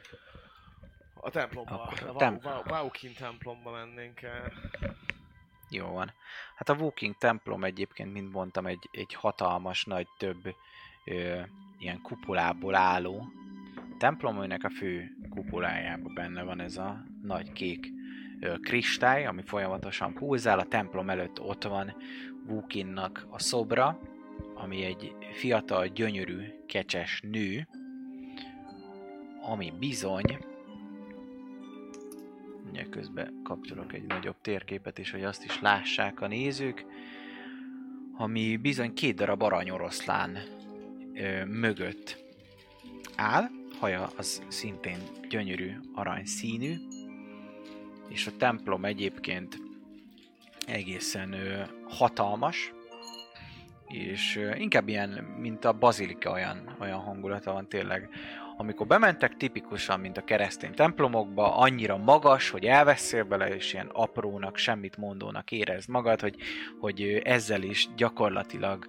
A 1.13 1.29
templomba, 1.29 1.73
Akkor 1.83 2.07
a 2.07 2.13
tem- 2.15 2.45
Waukin 2.69 3.13
templomba 3.13 3.71
mennénk 3.71 4.21
el. 4.21 4.51
Jó 5.69 5.87
van. 5.87 6.13
Hát 6.55 6.69
a 6.69 6.73
Walking 6.73 7.15
templom 7.17 7.63
egyébként, 7.63 8.13
mint 8.13 8.31
mondtam, 8.31 8.65
egy, 8.65 8.89
egy 8.91 9.13
hatalmas, 9.13 9.85
nagy, 9.85 10.07
több 10.17 10.55
ö, 11.05 11.41
ilyen 11.79 12.01
kupolából 12.01 12.75
álló 12.75 13.25
templom, 13.97 14.37
aminek 14.37 14.63
a 14.63 14.69
fő 14.69 15.11
kupolájában 15.29 16.13
benne 16.13 16.43
van 16.43 16.59
ez 16.59 16.77
a 16.77 17.03
nagy 17.23 17.51
kék 17.51 17.97
kristály, 18.61 19.25
ami 19.25 19.41
folyamatosan 19.45 20.13
pulzál. 20.13 20.59
A 20.59 20.65
templom 20.65 21.09
előtt 21.09 21.41
ott 21.41 21.63
van 21.63 21.95
Wukinnak 22.47 23.27
a 23.29 23.39
szobra, 23.39 23.99
ami 24.53 24.83
egy 24.83 25.15
fiatal, 25.31 25.87
gyönyörű, 25.87 26.41
kecses 26.67 27.21
nő, 27.23 27.67
ami 29.41 29.73
bizony 29.79 30.37
Ugye 32.71 32.85
közben 32.89 33.41
kapcsolok 33.43 33.93
egy 33.93 34.03
nagyobb 34.03 34.41
térképet 34.41 34.97
is, 34.97 35.11
hogy 35.11 35.23
azt 35.23 35.43
is 35.43 35.61
lássák 35.61 36.21
a 36.21 36.27
nézők, 36.27 36.85
ami 38.17 38.57
bizony 38.57 38.93
két 38.93 39.15
darab 39.15 39.41
aranyoroszlán 39.41 40.37
ö, 41.13 41.45
mögött 41.45 42.23
áll, 43.15 43.47
haja 43.79 44.09
az 44.17 44.43
szintén 44.47 44.99
gyönyörű 45.29 45.71
aranyszínű, 45.93 46.75
és 48.09 48.27
a 48.27 48.37
templom 48.37 48.85
egyébként 48.85 49.57
egészen 50.67 51.35
hatalmas, 51.87 52.73
és 53.87 54.49
inkább 54.57 54.87
ilyen, 54.87 55.09
mint 55.39 55.65
a 55.65 55.73
bazilika 55.73 56.31
olyan, 56.31 56.75
olyan 56.79 56.99
hangulata 56.99 57.51
van 57.51 57.69
tényleg. 57.69 58.09
Amikor 58.57 58.87
bementek, 58.87 59.37
tipikusan, 59.37 59.99
mint 59.99 60.17
a 60.17 60.23
keresztény 60.23 60.73
templomokba, 60.73 61.55
annyira 61.57 61.97
magas, 61.97 62.49
hogy 62.49 62.65
elveszél 62.65 63.23
bele, 63.23 63.55
és 63.55 63.73
ilyen 63.73 63.89
aprónak, 63.93 64.57
semmit 64.57 64.97
mondónak 64.97 65.51
érezd 65.51 65.89
magad, 65.89 66.19
hogy, 66.21 66.35
hogy 66.79 67.21
ezzel 67.23 67.61
is 67.61 67.87
gyakorlatilag 67.95 68.85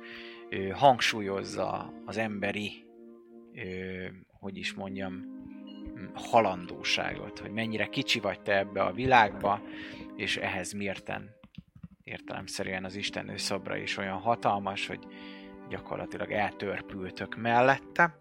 hangsúlyozza 0.73 1.93
az 2.05 2.17
emberi, 2.17 2.85
hogy 4.29 4.57
is 4.57 4.75
mondjam, 4.75 5.40
halandóságot, 6.15 7.39
hogy 7.39 7.51
mennyire 7.51 7.87
kicsi 7.87 8.21
vagy 8.21 8.41
te 8.41 8.59
ebbe 8.59 8.83
a 8.83 8.93
világba, 8.93 9.63
és 10.17 10.37
ehhez 10.37 10.73
mérten 10.73 11.39
értelemszerűen 12.05 12.85
az 12.85 12.95
Istennő 12.95 13.37
szobra 13.37 13.77
is 13.77 13.97
olyan 13.97 14.19
hatalmas, 14.19 14.87
hogy 14.87 15.07
gyakorlatilag 15.69 16.31
eltörpültök 16.33 17.37
mellette. 17.37 18.19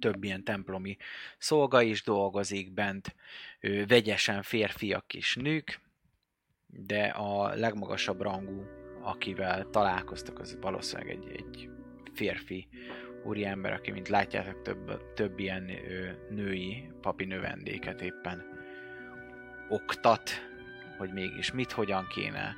Több 0.00 0.24
ilyen 0.24 0.44
templomi 0.44 0.96
szolga 1.38 1.82
is 1.82 2.02
dolgozik 2.02 2.72
bent, 2.72 3.14
ö, 3.60 3.86
vegyesen 3.86 4.42
férfiak 4.42 5.14
és 5.14 5.34
nők, 5.34 5.80
de 6.66 7.04
a 7.04 7.54
legmagasabb 7.54 8.20
rangú, 8.20 8.64
akivel 9.02 9.70
találkoztak, 9.70 10.38
az 10.38 10.58
valószínűleg 10.60 11.10
egy, 11.10 11.30
egy 11.36 11.70
férfi 12.12 12.68
úriember, 13.26 13.72
aki, 13.72 13.90
mint 13.90 14.08
látjátok, 14.08 14.62
több, 14.62 15.12
több 15.14 15.38
ilyen 15.38 15.70
ö, 15.70 16.08
női 16.34 16.90
papi 17.00 17.24
növendéket 17.24 18.00
éppen 18.00 18.44
oktat, 19.68 20.30
hogy 20.98 21.12
mégis 21.12 21.52
mit, 21.52 21.72
hogyan 21.72 22.06
kéne 22.06 22.56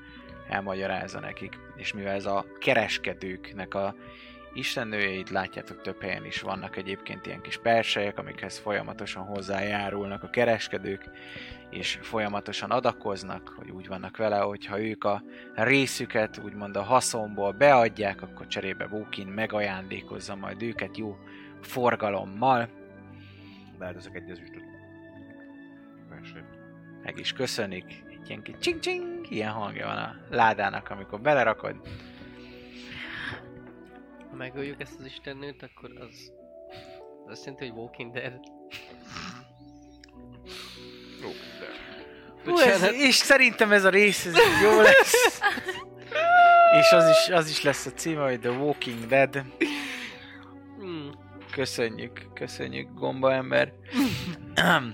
elmagyarázza 0.48 1.20
nekik. 1.20 1.58
És 1.76 1.92
mivel 1.92 2.14
ez 2.14 2.26
a 2.26 2.46
kereskedőknek 2.58 3.74
a 3.74 3.94
istennőjeit 4.54 5.30
látjátok 5.30 5.82
több 5.82 6.00
helyen 6.00 6.24
is 6.24 6.40
vannak 6.40 6.76
egyébként 6.76 7.26
ilyen 7.26 7.40
kis 7.40 7.58
perselyek, 7.58 8.18
amikhez 8.18 8.58
folyamatosan 8.58 9.24
hozzájárulnak 9.24 10.22
a 10.22 10.30
kereskedők, 10.30 11.10
és 11.70 11.98
folyamatosan 12.02 12.70
adakoznak, 12.70 13.54
hogy 13.56 13.70
úgy 13.70 13.88
vannak 13.88 14.16
vele, 14.16 14.38
hogyha 14.38 14.80
ők 14.80 15.04
a 15.04 15.22
részüket, 15.54 16.40
úgymond 16.44 16.76
a 16.76 16.82
haszonból 16.82 17.52
beadják, 17.52 18.22
akkor 18.22 18.46
cserébe 18.46 18.86
Wókin 18.86 19.26
megajándékozza 19.26 20.36
majd 20.36 20.62
őket 20.62 20.96
jó 20.96 21.16
forgalommal, 21.60 22.68
Beáldozok 23.78 24.16
egy 24.16 24.30
ezüstöt. 24.30 24.62
Meg 27.02 27.18
is 27.18 27.32
köszönik, 27.32 28.04
egy 28.10 28.28
ilyen 28.28 28.42
kis 28.42 28.54
csing 28.58 28.80
csing 28.80 29.30
ilyen 29.30 29.50
hangja 29.50 29.86
van 29.86 29.96
a 29.96 30.14
ládának, 30.30 30.90
amikor 30.90 31.20
belerakod. 31.20 31.76
Megöljük 34.38 34.80
ezt 34.80 34.98
az 34.98 35.04
istennőt, 35.04 35.62
akkor 35.62 35.90
az, 36.00 36.32
az 37.24 37.30
azt 37.30 37.44
jelenti, 37.44 37.68
hogy 37.68 37.78
Walking 37.78 38.12
Dead. 38.12 38.40
Jó, 41.22 41.28
de... 41.28 41.66
Hú, 42.44 42.58
ez, 42.58 42.92
és 42.92 43.14
szerintem 43.14 43.72
ez 43.72 43.84
a 43.84 43.88
rész 43.88 44.26
ez 44.26 44.34
jó 44.62 44.80
lesz. 44.80 45.40
és 46.80 46.92
az 46.92 47.08
is, 47.08 47.28
az 47.28 47.50
is 47.50 47.62
lesz 47.62 47.86
a 47.86 47.90
címe, 47.90 48.22
hogy 48.22 48.40
The 48.40 48.50
Walking 48.50 49.06
Dead. 49.06 49.42
Hmm. 50.78 51.10
Köszönjük, 51.50 52.32
köszönjük, 52.34 52.88
gomba 52.94 53.32
ember. 53.32 53.72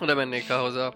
Oda 0.00 0.14
mennék 0.14 0.50
ahhoz 0.50 0.74
a, 0.74 0.94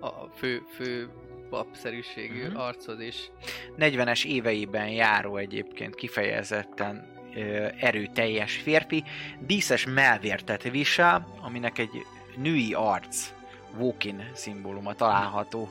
a 0.00 0.28
fő, 0.36 0.62
fő 0.74 1.10
papszerűségű 1.50 2.46
uh-huh. 2.46 2.64
arcod 2.64 3.00
is. 3.00 3.30
40-es 3.78 4.24
éveiben 4.24 4.88
járó 4.88 5.36
egyébként 5.36 5.94
kifejezetten 5.94 7.16
ö, 7.34 7.66
erőteljes 7.80 8.56
férfi, 8.56 9.04
díszes 9.40 9.86
melvértet 9.86 10.62
visel, 10.62 11.34
aminek 11.40 11.78
egy 11.78 12.06
női 12.36 12.72
arc, 12.74 13.32
Wokin 13.78 14.30
szimbóluma 14.34 14.94
található 14.94 15.68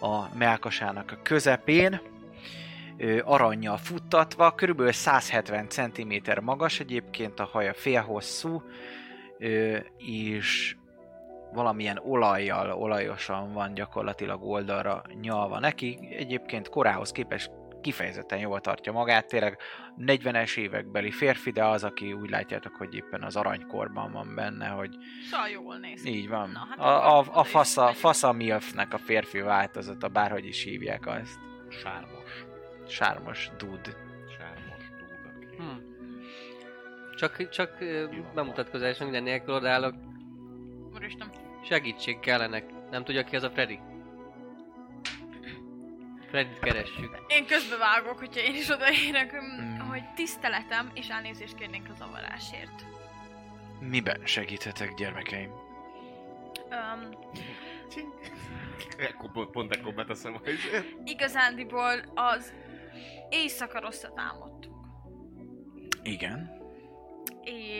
a 0.00 0.36
melkasának 0.36 1.12
a 1.12 1.22
közepén, 1.22 2.00
ö, 2.96 3.20
aranyjal 3.24 3.76
futtatva, 3.76 4.54
körülbelül 4.54 4.92
170 4.92 5.68
cm 5.68 6.14
magas 6.42 6.80
egyébként, 6.80 7.40
a 7.40 7.44
haja 7.44 7.74
félhosszú, 7.74 8.62
és 9.98 10.76
valamilyen 11.52 11.98
olajjal, 12.04 12.70
olajosan 12.70 13.52
van 13.52 13.74
gyakorlatilag 13.74 14.42
oldalra 14.42 15.02
nyalva 15.20 15.58
neki. 15.58 15.98
Egyébként 16.10 16.68
korához 16.68 17.12
képest 17.12 17.50
kifejezetten 17.80 18.38
jól 18.38 18.60
tartja 18.60 18.92
magát, 18.92 19.26
tényleg 19.26 19.58
40-es 19.98 20.56
évekbeli 20.56 21.10
férfi, 21.10 21.50
de 21.50 21.64
az, 21.64 21.84
aki 21.84 22.12
úgy 22.12 22.30
látjátok, 22.30 22.76
hogy 22.76 22.94
éppen 22.94 23.22
az 23.22 23.36
aranykorban 23.36 24.12
van 24.12 24.34
benne, 24.34 24.66
hogy 24.66 24.96
Szóval 25.30 25.48
jól 25.48 25.76
néz 25.76 26.02
ki. 26.02 26.16
így 26.16 26.28
van. 26.28 26.50
Na, 26.50 26.66
hát 26.68 26.78
a, 26.78 27.18
a, 27.18 27.24
a 27.32 27.44
fasza, 27.44 27.92
fasza 27.92 28.32
milfnek 28.32 28.94
a 28.94 28.98
férfi 28.98 29.40
változata, 29.40 30.08
bárhogy 30.08 30.46
is 30.46 30.62
hívják 30.62 31.06
azt. 31.06 31.38
Sármos. 31.68 32.44
Sármos 32.86 33.50
dud. 33.58 33.96
Sármos 34.38 34.90
aki... 35.36 35.56
Hmm. 35.56 35.96
Csak, 37.16 37.48
csak 37.48 37.78
bemutatkozás 38.34 38.98
minden 38.98 39.22
nélkül 39.22 39.54
odállok. 39.54 39.94
Úristen. 40.98 41.30
Segítség 41.64 42.20
kellenek. 42.20 42.64
Nem 42.90 43.04
tudja 43.04 43.24
ki 43.24 43.36
az 43.36 43.42
a 43.42 43.50
Freddy? 43.50 43.78
Freddyt 46.28 46.58
keressük. 46.58 47.24
Én 47.28 47.46
közbevágok, 47.46 48.18
hogyha 48.18 48.40
én 48.40 48.54
is 48.54 48.68
odaérek, 48.68 49.32
Mm. 49.32 49.60
mm. 49.60 49.78
hogy 49.78 50.02
tiszteletem, 50.14 50.90
és 50.94 51.08
elnézést 51.08 51.54
kérnénk 51.54 51.88
a 51.88 51.94
zavarásért. 51.94 52.84
Miben 53.80 54.20
segíthetek, 54.24 54.94
gyermekeim? 54.94 55.50
Um, 56.70 57.08
Ekkor 58.98 59.50
pont, 59.50 59.76
ekkor 59.76 59.94
beteszem 59.94 60.34
a 60.34 60.40
igazándiból 61.04 62.12
az 62.14 62.52
éjszaka 63.28 63.80
rosszat 63.80 64.12
álmodtunk. 64.14 64.76
Igen. 66.02 66.56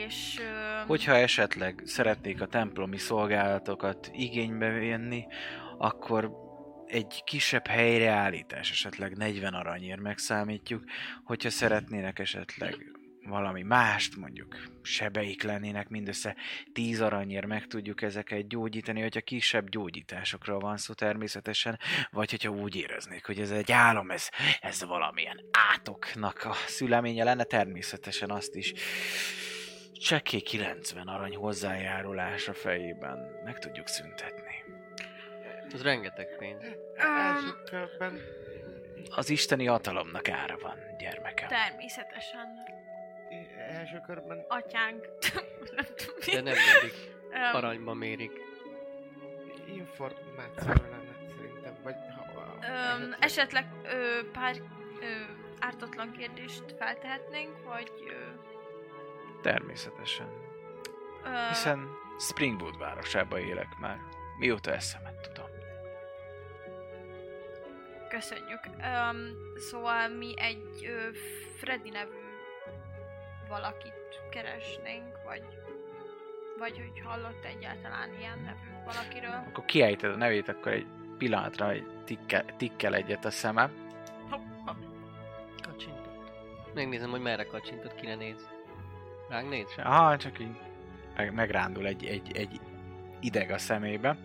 És... 0.07 0.41
Hogyha 0.87 1.15
esetleg 1.15 1.83
szeretnék 1.85 2.41
a 2.41 2.47
templomi 2.47 2.99
szolgálatokat 2.99 4.11
igénybe 4.13 4.69
venni, 4.71 5.27
akkor 5.79 6.31
egy 6.87 7.23
kisebb 7.25 7.67
helyreállítás, 7.67 8.71
esetleg 8.71 9.17
40 9.17 9.55
aranyért 9.55 10.01
megszámítjuk, 10.01 10.85
hogyha 11.25 11.51
szeretnének 11.51 12.19
esetleg 12.19 12.99
valami 13.29 13.63
mást, 13.63 14.17
mondjuk 14.17 14.57
sebeik 14.83 15.43
lennének, 15.43 15.89
mindössze 15.89 16.37
10 16.73 17.01
aranyért 17.01 17.47
meg 17.47 17.67
tudjuk 17.67 18.03
ezeket 18.03 18.49
gyógyítani, 18.49 19.01
hogyha 19.01 19.21
kisebb 19.21 19.69
gyógyításokról 19.69 20.59
van 20.59 20.77
szó 20.77 20.93
természetesen, 20.93 21.79
vagy 22.11 22.31
hogyha 22.31 22.51
úgy 22.51 22.77
éreznék, 22.77 23.27
hogy 23.27 23.41
ez 23.41 23.51
egy 23.51 23.73
álom, 23.73 24.11
ez, 24.11 24.29
ez 24.61 24.85
valamilyen 24.85 25.41
átoknak 25.73 26.45
a 26.45 26.55
szüleménye 26.67 27.25
lenne, 27.25 27.45
természetesen 27.45 28.31
azt 28.31 28.55
is 28.55 28.73
csekély 29.99 30.41
90 30.41 31.09
arany 31.09 31.37
hozzájárulás 31.37 32.49
a 32.49 32.53
fejében 32.53 33.41
meg 33.45 33.59
tudjuk 33.59 33.87
szüntetni. 33.87 34.65
Ez 35.73 35.83
rengeteg 35.83 36.37
pénz. 36.39 36.63
Első 36.97 37.63
körben 37.65 38.21
Az 39.11 39.31
isteni 39.31 39.67
hatalomnak 39.67 40.29
ára 40.29 40.59
van, 40.63 40.79
gyermekem. 40.99 41.49
Természetesen. 41.49 42.47
első 43.69 44.01
körben 44.07 44.45
Atyánk. 44.49 45.09
Nem 45.77 45.85
tudom 45.97 46.17
mi. 46.27 46.33
De 46.33 46.41
nem 46.41 46.55
mindig 46.55 46.99
aranyba 47.53 47.95
mérik. 47.95 48.33
információ 49.67 50.67
lenne 50.67 51.17
szerintem, 51.37 51.75
vagy 51.83 51.95
ha, 52.17 52.59
öm, 52.63 53.17
esetleg 53.21 53.67
ö, 53.85 54.31
pár 54.33 54.57
ö, 55.01 55.07
ártatlan 55.59 56.13
kérdést 56.13 56.75
feltehetnénk, 56.79 57.65
vagy... 57.65 57.93
Ö, 58.09 58.47
Természetesen. 59.43 60.29
Hiszen 61.49 61.89
Springwood 62.19 62.79
városában 62.79 63.39
élek 63.39 63.79
már. 63.81 63.99
Mióta 64.39 64.73
eszemet 64.73 65.31
tudom. 65.33 65.51
Köszönjük. 68.09 68.61
Um, 68.67 69.37
szóval 69.57 70.09
mi 70.09 70.35
egy 70.37 70.85
ö, 70.85 71.13
Freddy 71.57 71.91
nevű 71.91 72.19
valakit 73.49 74.21
keresnénk, 74.31 75.23
vagy 75.25 75.43
vagy 76.59 76.77
hogy 76.77 77.03
hallott 77.05 77.45
egyáltalán 77.45 78.15
ilyen 78.19 78.39
nevű 78.39 78.85
valakiről. 78.85 79.45
Akkor 79.49 79.65
kiejted 79.65 80.11
a 80.13 80.17
nevét, 80.17 80.49
akkor 80.49 80.73
egy 80.73 80.87
pillanatra 81.19 81.71
egy 81.71 81.87
tikkel, 82.05 82.45
tikkel 82.57 82.95
egyet 82.95 83.25
a 83.25 83.31
szemem. 83.31 83.87
Kacsintott. 85.63 86.75
Megnézem, 86.75 87.11
hogy 87.11 87.21
merre 87.21 87.45
kacsintott, 87.45 87.95
kire 87.95 88.15
néz. 88.15 88.49
Ránk 89.29 89.49
néz? 89.49 89.67
És 89.77 89.83
Aha, 89.83 90.17
csak 90.17 90.39
így 90.39 90.57
meg, 91.17 91.33
megrándul 91.35 91.87
egy, 91.87 92.05
egy, 92.07 92.37
egy 92.37 92.61
ideg 93.21 93.51
a 93.51 93.59
szemébe. 93.59 94.17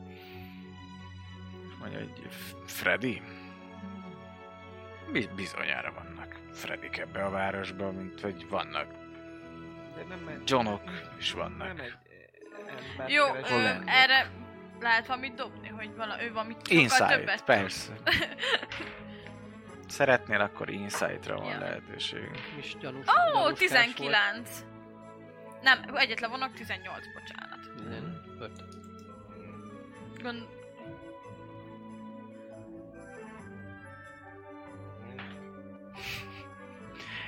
És 1.69 1.73
mondja, 1.79 1.99
hogy 1.99 2.27
"F- 2.29 2.71
Freddy? 2.71 3.21
Biz- 5.11 5.35
bizonyára 5.35 5.93
vannak 5.93 6.35
Freddyk 6.53 6.97
ebbe 6.97 7.23
a 7.25 7.29
városban, 7.29 7.93
mint 7.95 8.21
hogy 8.21 8.47
vannak. 8.49 8.87
De 9.95 10.03
nem 10.09 10.27
egy, 10.27 10.49
Johnok 10.49 10.81
is 11.19 11.31
vannak. 11.31 11.67
Nem 11.67 11.79
egy 11.79 11.93
ember 12.91 13.09
Jó, 13.09 13.25
ö, 13.35 13.67
erre 13.85 14.29
lehet 14.79 15.07
valamit 15.07 15.33
dobni, 15.35 15.67
hogy 15.67 15.95
vala, 15.95 16.23
ő 16.23 16.31
valamit 16.33 16.57
sokkal 16.67 16.77
Insight, 16.77 17.07
többet 17.07 17.43
persze. 17.43 17.93
Szeretnél, 19.87 20.41
akkor 20.41 20.69
Insight-ra 20.69 21.37
van 21.37 21.49
Ja. 21.49 21.59
lehetőségünk. 21.59 22.37
Ó, 22.85 23.39
volt. 23.39 23.57
19! 23.57 24.63
Nem, 25.63 25.79
egyetlen 25.95 26.29
vannak 26.29 26.53
18, 26.53 27.05
bocsánat. 27.13 27.59
15. 27.77 28.51
Gond... 30.21 30.47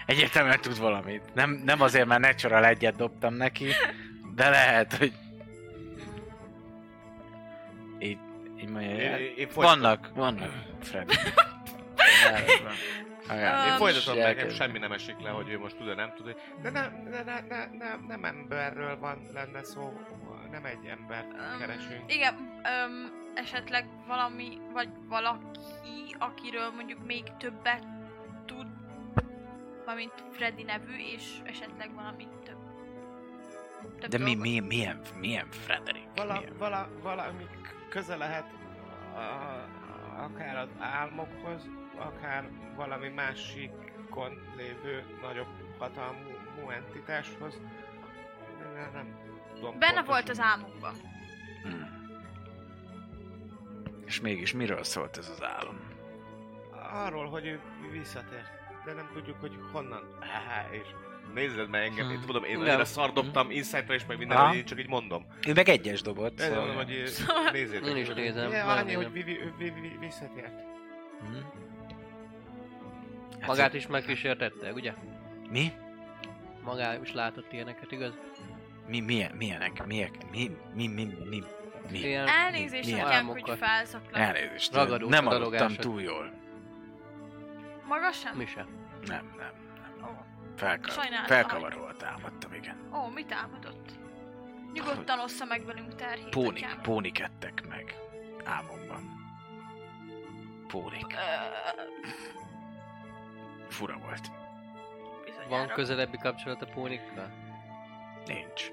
Egyértelműen 0.05 0.61
tud 0.61 0.79
valamit. 0.79 1.33
Nem, 1.33 1.61
nem 1.65 1.81
azért, 1.81 2.05
mert 2.05 2.21
natural 2.21 2.65
egyet 2.65 2.95
dobtam 2.95 3.33
neki, 3.33 3.71
de 4.35 4.49
lehet, 4.49 4.93
hogy... 4.93 5.13
Így, 7.99 8.17
így 8.59 8.69
mondja, 8.69 9.17
vannak, 9.53 10.11
vannak, 10.13 10.51
Freddy. 10.81 11.13
Magán- 13.27 13.67
én 13.67 13.77
folytatom, 13.77 14.15
nekem 14.15 14.29
elkezd- 14.29 14.55
semmi 14.55 14.77
nem 14.79 14.91
esik 14.91 15.19
le, 15.19 15.29
hogy 15.29 15.49
ő 15.49 15.59
most 15.59 15.77
tud 15.77 15.95
nem 15.95 16.13
tud. 16.15 16.35
De 16.61 16.69
nem, 16.69 17.07
de 17.11 17.23
ne, 17.23 17.39
ne, 17.41 17.65
ne, 17.65 17.95
nem 18.07 18.23
emberről 18.25 18.99
van 18.99 19.21
lenne 19.33 19.63
szó, 19.63 19.99
nem 20.51 20.65
egy 20.65 20.85
embert 20.85 21.57
keresünk. 21.59 22.13
Igen, 22.13 22.61
öm, 22.83 23.11
esetleg 23.35 23.85
valami, 24.07 24.57
vagy 24.73 24.89
valaki, 25.07 26.15
akiről 26.19 26.69
mondjuk 26.75 27.05
még 27.05 27.23
többet 27.37 27.83
tud, 28.45 28.67
valamint 29.85 30.23
Freddy 30.31 30.63
nevű, 30.63 30.95
és 31.15 31.23
esetleg 31.43 31.93
valami 31.93 32.27
több. 32.45 32.57
több 33.99 34.09
De 34.09 34.17
mi, 34.17 34.35
mi, 34.35 34.59
milyen, 34.59 34.99
milyen 35.19 35.47
Frederick? 35.51 36.07
Vala, 36.15 36.33
Milyen? 36.37 36.53
vala, 36.57 36.89
valami 37.01 37.45
köze 37.89 38.15
lehet 38.15 38.45
a, 39.15 39.19
akár 40.23 40.57
az 40.57 40.69
álmokhoz, 40.79 41.61
akár 41.97 42.49
valami 42.75 43.07
másikon 43.09 44.41
lévő 44.57 45.03
nagyobb 45.21 45.47
hatalmú 45.77 46.69
entitáshoz. 46.69 47.59
De 48.59 48.65
nem, 48.81 48.89
nem 48.93 49.15
tudom 49.55 49.79
Benne 49.79 49.93
pontosan. 49.93 50.05
volt 50.05 50.29
az 50.29 50.39
álmukban. 50.39 50.93
Hmm. 51.63 52.03
És 54.05 54.21
mégis 54.21 54.53
miről 54.53 54.83
szólt 54.83 55.17
ez 55.17 55.29
az 55.29 55.43
álom? 55.43 55.79
Arról, 57.05 57.29
hogy 57.29 57.45
ő 57.45 57.59
visszatért, 57.91 58.49
de 58.85 58.93
nem 58.93 59.09
tudjuk, 59.13 59.39
hogy 59.39 59.57
honnan. 59.71 60.17
Há, 60.19 60.65
és 60.71 60.87
nézzed 61.33 61.69
meg 61.69 61.81
engem, 61.81 62.09
én 62.09 62.17
Hmm. 62.17 62.25
tudom, 62.25 62.43
én 62.43 62.57
Nem. 62.57 62.67
annyira 62.67 62.85
szardobtam 62.85 63.51
insight 63.51 63.89
is, 63.93 64.05
meg 64.05 64.17
minden, 64.17 64.37
hogy 64.47 64.57
én 64.57 64.65
csak 64.65 64.79
így 64.79 64.87
mondom. 64.87 65.25
Ő 65.47 65.53
meg 65.53 65.69
egyes 65.69 66.01
dobott. 66.01 66.37
Szóval... 66.39 66.57
mondom, 66.65 66.75
hogy 66.75 67.05
Szóval- 67.07 67.51
nézzétek. 67.51 67.87
Én 67.87 67.95
is 67.95 68.07
nézem, 68.07 68.67
annyi, 68.67 68.93
hogy 68.93 68.95
nézem. 68.95 69.11
vi, 69.11 69.21
vi, 69.23 69.39
vi, 69.57 69.69
vi, 69.69 69.97
visszatért. 69.99 70.53
Hmm. 71.21 71.51
Hát 73.45 73.55
Magát 73.55 73.73
is 73.73 73.87
megkísértette, 73.87 74.71
ugye? 74.73 74.93
Mi? 75.49 75.71
Magát 76.63 77.01
is 77.03 77.13
látott 77.13 77.53
ilyeneket, 77.53 77.91
igaz? 77.91 78.13
Mi, 78.87 78.99
milyen, 78.99 79.35
milyenek, 79.35 79.85
milyek, 79.85 80.29
mi, 80.31 80.57
mi, 80.73 80.87
mi, 80.87 81.03
mi, 81.29 81.43
mi? 81.89 81.97
Ilyen 81.97 82.27
Elnézést, 82.27 82.85
milyen 82.85 83.05
atyánk, 83.05 83.31
hogy 83.31 83.41
álmokat? 83.41 83.67
felszaklat. 83.67 84.15
Elnézést, 84.21 84.73
Ragadós 84.73 85.09
nem 85.09 85.27
aludtam 85.27 85.75
túl 85.75 86.01
jól. 86.01 86.31
Maga 87.87 88.11
sem? 88.11 88.35
mi 88.35 88.45
se. 88.45 88.65
Nem, 89.07 89.33
nem. 89.37 89.51
Ó, 90.03 90.09
Felka- 90.55 90.91
Sajnálom, 90.91 91.25
felkavarolt 91.25 92.03
álmodtam, 92.03 92.53
igen. 92.53 92.77
Ó, 92.93 93.07
mit 93.07 93.31
álmodott? 93.31 93.89
Nyugodtan 94.73 95.19
ossza 95.19 95.45
meg 95.45 95.65
velünk 95.65 95.95
terhét, 95.95 96.29
Pónik, 96.29 96.63
atyánk. 96.63 96.81
pónik 96.81 97.19
ettek 97.19 97.67
meg 97.67 97.95
álmomban. 98.43 99.13
Pónik. 100.67 101.15
Fura 103.69 103.97
volt. 103.97 104.31
bizonyára. 105.25 105.49
Van 105.49 105.67
közelebbi 105.67 106.17
kapcsolat 106.17 106.61
a 106.61 106.65
pónikkal? 106.65 107.31
Nincs. 108.25 108.71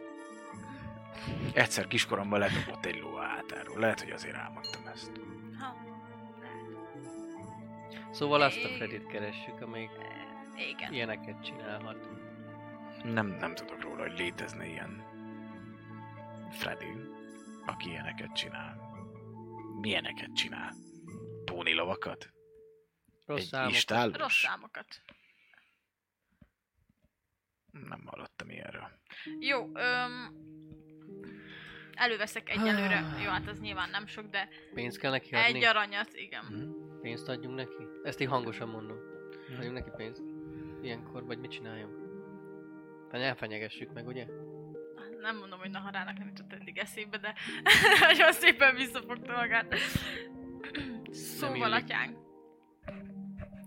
Egyszer 1.55 1.87
kiskoromban 1.87 2.39
ledobott 2.39 2.85
egy 2.87 3.01
ló 3.01 3.15
a 3.17 3.23
hátáról. 3.23 3.79
Lehet, 3.79 4.01
hogy 4.01 4.11
azért 4.11 4.37
álmodtam 4.37 4.87
ezt. 4.87 5.11
Ha, 5.59 5.77
Szóval 8.11 8.41
azt 8.43 8.65
a 8.65 8.69
Fredit 8.69 9.07
keressük, 9.07 9.61
amelyik 9.61 9.91
igen. 10.71 10.93
ilyeneket 10.93 11.43
csinálhat. 11.45 12.09
Nem, 13.05 13.27
nem 13.27 13.55
tudok 13.55 13.83
róla, 13.83 14.01
hogy 14.03 14.19
létezne 14.19 14.67
ilyen 14.67 15.03
Freddy, 16.51 16.95
aki 17.67 17.89
ilyeneket 17.89 18.33
csinál. 18.33 18.77
Milyeneket 19.81 20.33
csinál? 20.35 20.73
Póni 21.45 21.73
lovakat? 21.75 22.33
Rossz 23.33 23.53
Egy 23.53 23.59
álmok. 23.59 23.73
istállós? 23.73 24.17
Rossz 24.17 24.41
számokat. 24.41 24.87
Nem 27.71 28.03
hallottam 28.07 28.51
ilyenről. 28.51 28.89
Jó, 29.41 29.71
öm, 29.75 30.35
előveszek 31.95 32.51
egyelőre. 32.51 33.05
Jó, 33.25 33.31
hát 33.31 33.49
az 33.49 33.61
nyilván 33.61 33.91
nem 33.91 34.07
sok, 34.07 34.27
de 34.31 34.49
Pénzt 34.75 34.99
kell 34.99 35.11
neki 35.11 35.35
egy 35.35 35.49
adni? 35.55 35.65
aranyat, 35.65 36.15
igen. 36.15 36.45
Hm? 36.47 37.01
Pénzt 37.01 37.29
adjunk 37.29 37.55
neki? 37.57 37.87
Ezt 38.03 38.21
így 38.21 38.29
hangosan 38.29 38.69
mondom. 38.69 38.97
Adjunk 39.59 39.75
neki 39.77 39.91
pénzt? 39.97 40.23
Ilyenkor, 40.83 41.25
vagy 41.25 41.39
mit 41.39 41.51
csináljunk? 41.51 42.01
Hát 43.13 43.21
elfenyegessük 43.21 43.93
meg, 43.93 44.07
ugye? 44.07 44.27
Nem 45.21 45.37
mondom, 45.37 45.59
hogy 45.59 45.71
Naharának 45.71 46.19
nem 46.19 46.27
jutott 46.27 46.53
eddig 46.53 46.79
eszébe, 46.79 47.19
de 47.19 47.35
nagyon 48.01 48.33
szépen 48.33 48.75
visszafogta 48.75 49.33
magát. 49.33 49.75
Szóval, 51.11 51.73
atyánk. 51.73 52.19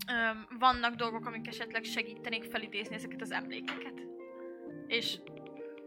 Öm, 0.08 0.58
vannak 0.58 0.94
dolgok, 0.94 1.26
amik 1.26 1.46
esetleg 1.46 1.84
segítenék 1.84 2.44
felidézni 2.44 2.94
ezeket 2.94 3.20
az 3.20 3.30
emlékeket? 3.30 4.06
És 4.86 5.18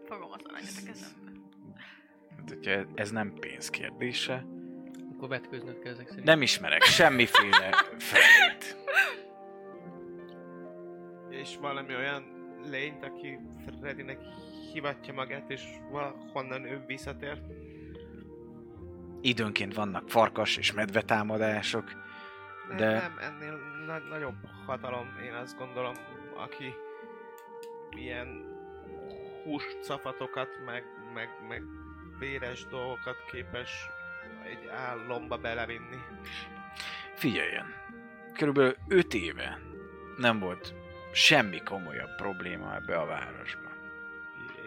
fogom 0.05 0.31
az 0.31 0.41
aranyat 0.43 0.69
a 0.81 0.85
kezembe. 0.85 1.31
Hát, 2.37 2.49
hogyha 2.49 2.85
ez 2.95 3.11
nem 3.11 3.33
pénz 3.33 3.69
kérdése. 3.69 4.45
Akkor 5.13 5.29
vetköznöd 5.29 5.79
kell 5.79 5.91
ezek 5.93 6.07
szerint. 6.07 6.25
Nem 6.25 6.41
ismerek 6.41 6.83
semmiféle 6.83 7.69
felét. 7.97 8.77
És 11.29 11.57
valami 11.61 11.95
olyan 11.95 12.23
lényt, 12.69 13.03
aki 13.03 13.39
Freddynek 13.79 14.19
hivatja 14.73 15.13
magát, 15.13 15.49
és 15.49 15.61
valahonnan 15.91 16.65
ő 16.65 16.83
visszatért. 16.87 17.41
Időnként 19.21 19.73
vannak 19.73 20.09
farkas 20.09 20.57
és 20.57 20.73
medve 20.73 21.01
támadások. 21.01 22.08
Nem, 22.69 22.77
De- 22.77 22.91
nem 22.99 23.17
ennél 23.19 23.59
na- 23.85 24.07
nagyobb 24.09 24.35
hatalom, 24.65 25.17
én 25.23 25.33
azt 25.33 25.57
gondolom, 25.57 25.93
aki 26.35 26.73
ilyen 27.89 28.57
húscafatokat, 29.43 30.49
meg, 30.65 30.83
meg, 31.13 31.29
meg 31.47 31.63
véres 32.19 32.65
dolgokat 32.65 33.15
képes 33.31 33.89
egy 34.43 34.67
álomba 34.67 35.37
belevinni. 35.37 35.97
Figyeljen, 37.15 37.65
körülbelül 38.33 38.75
5 38.87 39.13
éve 39.13 39.59
nem 40.17 40.39
volt 40.39 40.73
semmi 41.11 41.63
komolyabb 41.63 42.15
probléma 42.17 42.75
ebbe 42.75 42.97
a 42.97 43.05
városba. 43.05 43.69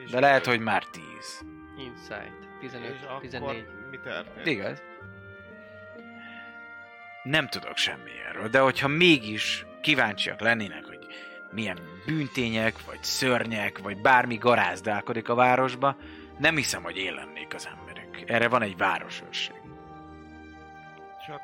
És 0.04 0.10
De 0.10 0.20
lehet, 0.20 0.46
hogy 0.46 0.60
már 0.60 0.84
10. 0.84 1.44
Insight. 1.76 2.32
és 2.60 2.70
15, 2.70 3.04
akkor 3.04 3.20
14. 3.20 3.66
mi 3.90 3.98
történt? 3.98 4.46
Igaz? 4.46 4.82
Nem 7.22 7.48
tudok 7.48 7.76
semmi 7.76 8.10
erről, 8.28 8.48
de 8.48 8.60
hogyha 8.60 8.88
mégis 8.88 9.66
kíváncsiak 9.80 10.40
lennének, 10.40 10.84
hogy 10.84 11.06
milyen 11.50 11.78
bűntények, 12.06 12.84
vagy 12.84 13.02
szörnyek, 13.02 13.78
vagy 13.78 14.00
bármi 14.00 14.36
garázdálkodik 14.36 15.28
a 15.28 15.34
városba, 15.34 15.96
nem 16.38 16.56
hiszem, 16.56 16.82
hogy 16.82 16.96
én 16.96 17.14
lennék 17.14 17.54
az 17.54 17.68
emberek. 17.76 18.22
Erre 18.26 18.48
van 18.48 18.62
egy 18.62 18.76
városőrség. 18.76 19.54
Csak 21.26 21.40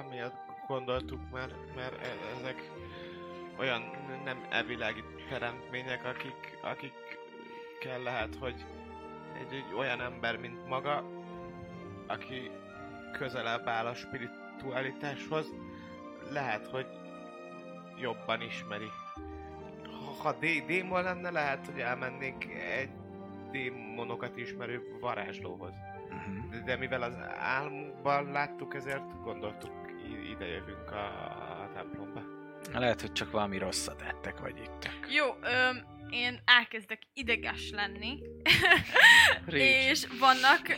amiatt 0.00 0.40
gondoltuk, 0.66 1.30
mert, 1.32 1.54
mert 1.74 2.06
ezek 2.38 2.70
olyan 3.58 3.82
nem 4.24 4.46
elvilági 4.50 5.04
teremtmények, 5.28 6.04
akik, 6.04 6.58
akikkel 6.62 8.02
lehet, 8.02 8.36
hogy 8.40 8.64
egy, 9.38 9.54
egy 9.54 9.74
olyan 9.76 10.00
ember, 10.00 10.36
mint 10.36 10.68
maga, 10.68 11.04
aki 12.06 12.50
közelebb 13.12 13.66
áll 13.66 13.86
a 13.86 13.94
spiritualitáshoz, 14.58 15.46
lehet, 16.30 16.66
hogy 16.66 16.86
jobban 18.00 18.40
ismeri. 18.40 18.90
Ha, 19.84 20.22
ha 20.22 20.32
dé- 20.32 20.66
démon 20.66 21.02
lenne, 21.02 21.30
lehet, 21.30 21.66
hogy 21.66 21.80
elmennék 21.80 22.48
egy 22.78 22.90
démonokat 23.50 24.36
ismerő 24.36 24.98
varázslóhoz. 25.00 25.72
Uh-huh. 26.08 26.50
De, 26.50 26.60
de 26.60 26.76
mivel 26.76 27.02
az 27.02 27.14
álmunkban 27.38 28.30
láttuk, 28.30 28.74
ezért 28.74 29.22
gondoltuk, 29.22 29.72
ide 30.30 30.46
jövünk 30.46 30.90
a, 30.90 31.04
a 31.62 31.70
templomba. 31.74 32.22
Lehet, 32.72 33.00
hogy 33.00 33.12
csak 33.12 33.30
valami 33.30 33.58
rosszat 33.58 34.02
ettek, 34.02 34.38
vagy 34.38 34.58
ittek. 34.58 34.98
Jó, 35.08 35.26
öm, 35.26 35.84
én 36.10 36.40
elkezdek 36.44 37.02
ideges 37.14 37.70
lenni. 37.70 38.18
És 39.46 40.06
vannak... 40.18 40.76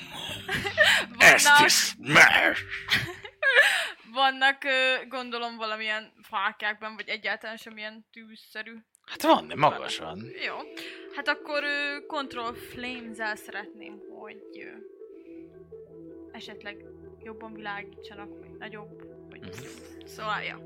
Ezt 1.18 1.48
vannak, 1.48 1.66
is 1.66 1.94
más! 1.98 2.64
vannak 4.14 4.62
gondolom 5.08 5.56
valamilyen 5.56 6.12
fákákban, 6.22 6.94
vagy 6.94 7.08
egyáltalán 7.08 7.56
semmilyen 7.56 8.06
tűzszerű. 8.12 8.74
Hát 9.06 9.22
van, 9.22 9.48
de 9.48 9.54
magas 9.54 9.98
van. 9.98 10.18
Jó. 10.46 10.56
Hát 11.16 11.28
akkor 11.28 11.64
Control 12.06 12.54
Flames-el 12.54 13.36
szeretném, 13.36 13.98
hogy 14.08 14.38
esetleg 16.32 16.76
jobban 17.22 17.52
világítsanak, 17.52 18.28
vagy 18.38 18.56
nagyobb, 18.58 19.02
vagy... 19.30 19.40
Mhm. 19.40 20.06
Szóval, 20.06 20.42
ja. 20.42 20.62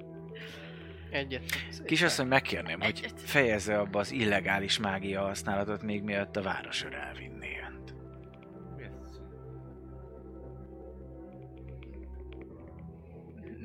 Egyet. 1.10 1.42
Kisasszony, 1.84 2.26
megkérném, 2.26 2.80
hogy 2.80 3.00
Egyet. 3.04 3.20
fejezze 3.20 3.78
abba 3.78 3.98
az 3.98 4.10
illegális 4.10 4.78
mágia 4.78 5.20
használatot 5.20 5.82
még 5.82 6.02
mielőtt 6.02 6.36
a 6.36 6.42
városőr 6.42 6.94
elvinné 6.94 7.37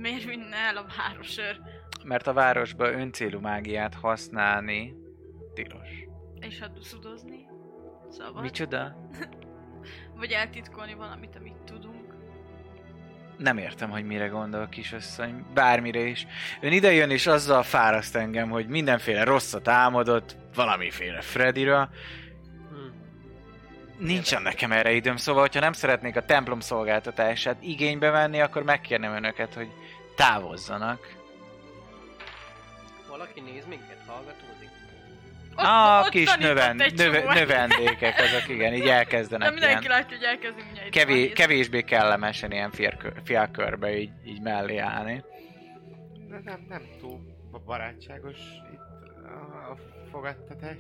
Miért 0.04 0.24
vinne 0.24 0.56
el 0.56 0.78
a 0.78 0.86
városőr? 0.98 1.60
Mert 2.04 2.28
a 2.28 2.34
városba 2.34 2.92
öncélú 2.92 3.40
mágiát 3.40 3.94
használni 3.94 4.94
tilos. 5.54 5.90
És 6.40 6.60
haduszudozni? 6.60 7.46
Szabad? 8.10 8.42
Micsoda? 8.42 8.96
Vagy 10.20 10.32
eltitkolni 10.32 10.94
valamit, 10.94 11.36
amit 11.36 11.64
tudunk? 11.66 12.16
Nem 13.38 13.58
értem, 13.58 13.90
hogy 13.90 14.06
mire 14.06 14.28
gondol 14.28 14.68
kisasszony. 14.68 15.46
Bármire 15.54 16.00
is. 16.00 16.28
Ön 16.62 16.72
idejön 16.72 17.10
és 17.10 17.28
azzal 17.28 17.64
fáraszt 17.64 18.16
engem, 18.16 18.50
hogy 18.50 18.68
mindenféle 18.68 19.24
rosszat 19.24 19.68
álmodott, 19.68 20.38
valamiféle 20.56 21.22
Freddyra. 21.22 21.90
Hm. 22.70 24.06
Nincsen 24.06 24.42
nekem 24.42 24.72
erre 24.72 24.92
időm, 24.92 25.18
szóval, 25.18 25.42
hogyha 25.42 25.60
nem 25.60 25.74
szeretnék 25.74 26.16
a 26.16 26.26
templom 26.26 26.60
szolgáltatását 26.60 27.62
igénybe 27.62 28.10
venni, 28.10 28.42
akkor 28.42 28.64
megkérném 28.64 29.12
önöket, 29.12 29.54
hogy 29.54 29.72
távozzanak. 30.16 31.16
Valaki 33.10 33.40
néz 33.42 33.66
minket, 33.66 33.98
hallgatózik. 34.08 34.70
A 35.56 36.02
ott 36.04 36.10
kis 36.10 36.36
növen, 36.36 36.76
növe, 36.96 37.34
növendékek, 37.34 38.20
azok 38.20 38.50
igen, 38.50 38.74
így 38.74 38.84
De 38.84 38.94
elkezdenek 38.94 39.52
mindenki 39.52 39.88
ilyen 39.88 39.92
látja, 39.92 40.18
hogy 40.18 40.26
elkezdünk 40.26 40.68
itt 40.74 40.90
kevés, 40.90 41.34
kevésbé 41.34 41.82
kellemesen 41.82 42.52
ilyen 42.52 42.72
férkö- 42.72 43.22
fialkörbe 43.24 43.98
így, 43.98 44.12
így 44.26 44.42
mellé 44.42 44.78
állni. 44.78 45.24
De 46.30 46.40
nem, 46.44 46.66
nem 46.70 46.82
túl 47.00 47.20
ba- 47.52 47.64
barátságos 47.64 48.38
itt 48.74 48.80
a 49.70 49.78
fogadtatás. 50.12 50.78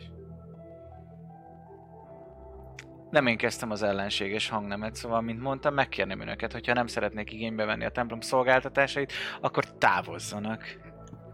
Nem 3.13 3.27
én 3.27 3.37
kezdtem 3.37 3.71
az 3.71 3.83
ellenséges 3.83 4.49
hangnemet, 4.49 4.95
szóval, 4.95 5.21
mint 5.21 5.41
mondtam, 5.41 5.73
megkérném 5.73 6.19
önöket, 6.19 6.51
hogyha 6.51 6.73
nem 6.73 6.87
szeretnék 6.87 7.31
igénybe 7.31 7.65
venni 7.65 7.85
a 7.85 7.89
templom 7.89 8.21
szolgáltatásait, 8.21 9.13
akkor 9.41 9.65
távozzanak. 9.77 10.63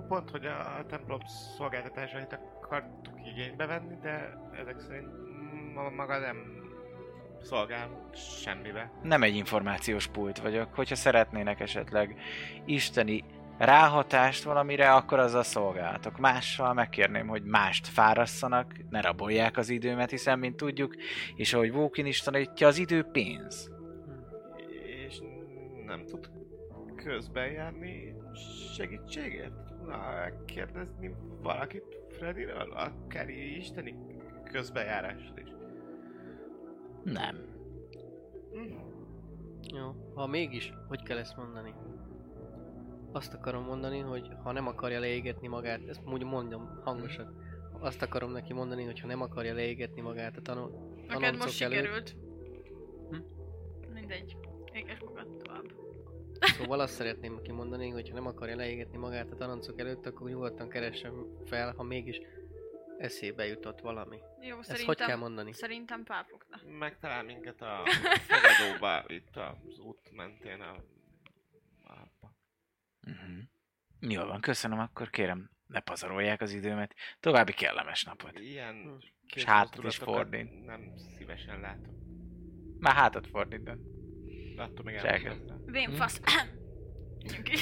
Pont, 0.07 0.29
hogy 0.29 0.45
a, 0.45 0.85
templom 0.87 1.19
szolgáltatásait 1.57 2.39
akartuk 2.61 3.13
igénybe 3.33 3.65
venni, 3.65 3.95
de 4.01 4.37
ezek 4.61 4.79
szerint 4.79 5.07
ma- 5.73 5.89
maga 5.89 6.19
nem 6.19 6.37
szolgál 7.41 8.09
semmibe. 8.13 8.91
Nem 9.03 9.23
egy 9.23 9.35
információs 9.35 10.07
pult 10.07 10.39
vagyok. 10.39 10.73
Hogyha 10.73 10.95
szeretnének 10.95 11.59
esetleg 11.59 12.19
isteni 12.65 13.23
ráhatást 13.59 14.43
valamire, 14.43 14.93
akkor 14.93 15.19
azzal 15.19 15.43
szolgáltok. 15.43 16.17
Mással 16.17 16.73
megkérném, 16.73 17.27
hogy 17.27 17.43
mást 17.43 17.87
fárasszanak, 17.87 18.73
ne 18.89 19.01
rabolják 19.01 19.57
az 19.57 19.69
időmet, 19.69 20.09
hiszen, 20.09 20.39
mint 20.39 20.55
tudjuk, 20.55 20.95
és 21.35 21.53
ahogy 21.53 21.71
Vókin 21.71 22.05
is 22.05 22.21
tanítja, 22.21 22.67
az 22.67 22.77
idő 22.77 23.03
pénz. 23.03 23.71
És 25.07 25.19
nem 25.85 26.05
tud 26.05 26.29
közben 26.95 27.51
járni 27.51 28.15
segítségért? 28.75 29.53
Na, 29.85 29.99
kérdezni 30.45 31.15
valakit 31.41 31.83
Freddyről? 32.09 32.71
Akár 32.71 33.29
isteni 33.29 33.95
közbejárásról 34.51 35.37
is. 35.37 35.49
Nem. 37.03 37.35
Hm. 38.51 38.87
Jó, 39.75 40.11
ha 40.15 40.27
mégis, 40.27 40.73
hogy 40.87 41.03
kell 41.03 41.17
ezt 41.17 41.37
mondani? 41.37 41.73
Azt 43.11 43.33
akarom 43.33 43.63
mondani, 43.63 43.99
hogy 43.99 44.29
ha 44.43 44.51
nem 44.51 44.67
akarja 44.67 44.99
leégetni 44.99 45.47
magát, 45.47 45.87
ezt 45.87 46.01
úgy 46.05 46.23
mondjam 46.23 46.81
hangosan. 46.83 47.47
Azt 47.79 48.01
akarom 48.01 48.31
neki 48.31 48.53
mondani, 48.53 48.83
hogy 48.83 48.99
ha 48.99 49.07
nem 49.07 49.21
akarja 49.21 49.53
leégetni 49.53 50.01
magát 50.01 50.37
a 50.37 50.41
tanul, 50.41 50.71
Neked 51.07 51.37
most 51.37 51.61
előtt, 51.61 51.77
sikerült. 51.77 52.15
Hm? 53.09 53.17
Mindegy. 53.93 54.37
Éges 54.73 54.99
magad 54.99 55.37
tovább. 55.43 55.65
Szóval 56.39 56.79
azt 56.79 56.93
szeretném 56.93 57.33
neki 57.33 57.51
mondani, 57.51 57.89
hogy 57.89 58.09
ha 58.09 58.15
nem 58.15 58.25
akarja 58.25 58.55
leégetni 58.55 58.97
magát 58.97 59.31
a 59.31 59.35
tanoncok 59.35 59.79
előtt, 59.79 60.05
akkor 60.05 60.29
nyugodtan 60.29 60.69
keressen 60.69 61.13
fel, 61.45 61.73
ha 61.77 61.83
mégis 61.83 62.19
eszébe 62.97 63.45
jutott 63.45 63.79
valami. 63.79 64.17
Jó, 64.41 64.57
Ezt 64.57 64.69
szerintem... 64.69 64.95
hogy 64.95 65.05
kell 65.07 65.17
mondani? 65.17 65.53
Szerintem 65.53 66.03
páfogna. 66.03 66.61
Megtalál 66.79 67.23
minket 67.23 67.61
a 67.61 67.83
fogadóba, 68.27 69.03
itt 69.07 69.35
az 69.35 69.79
út 69.79 70.11
mentén 70.11 70.61
a... 70.61 70.75
Uh-huh. 73.09 74.13
Jól 74.13 74.25
van, 74.27 74.41
köszönöm, 74.41 74.79
akkor 74.79 75.09
kérem, 75.09 75.49
ne 75.67 75.79
pazarolják 75.79 76.41
az 76.41 76.53
időmet. 76.53 76.95
További 77.19 77.53
kellemes 77.53 78.03
napot. 78.03 78.39
Ilyen 78.39 78.97
És 79.35 79.43
hátat 79.43 79.83
is 79.83 79.97
fordít. 79.97 80.65
Nem 80.65 80.93
szívesen 81.17 81.59
látom. 81.59 81.93
Már 82.79 82.95
hátat 82.95 83.27
fordítod. 83.27 83.79
De 84.55 84.61
attól 84.61 84.85
még 84.85 84.95
elkezdem. 84.95 85.61
Vén 85.65 85.91
fasz. 85.91 86.19
Menjünk 87.23 87.43
ki. 87.43 87.55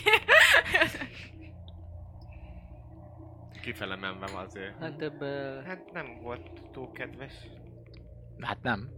Kifele 3.61 3.95
menve 3.95 4.25
azért. 4.25 4.77
Hát 4.79 5.01
ebbe... 5.01 5.61
Hát 5.65 5.91
nem 5.91 6.19
volt 6.21 6.71
túl 6.71 6.91
kedves. 6.91 7.33
Hát 8.39 8.61
nem. 8.61 8.89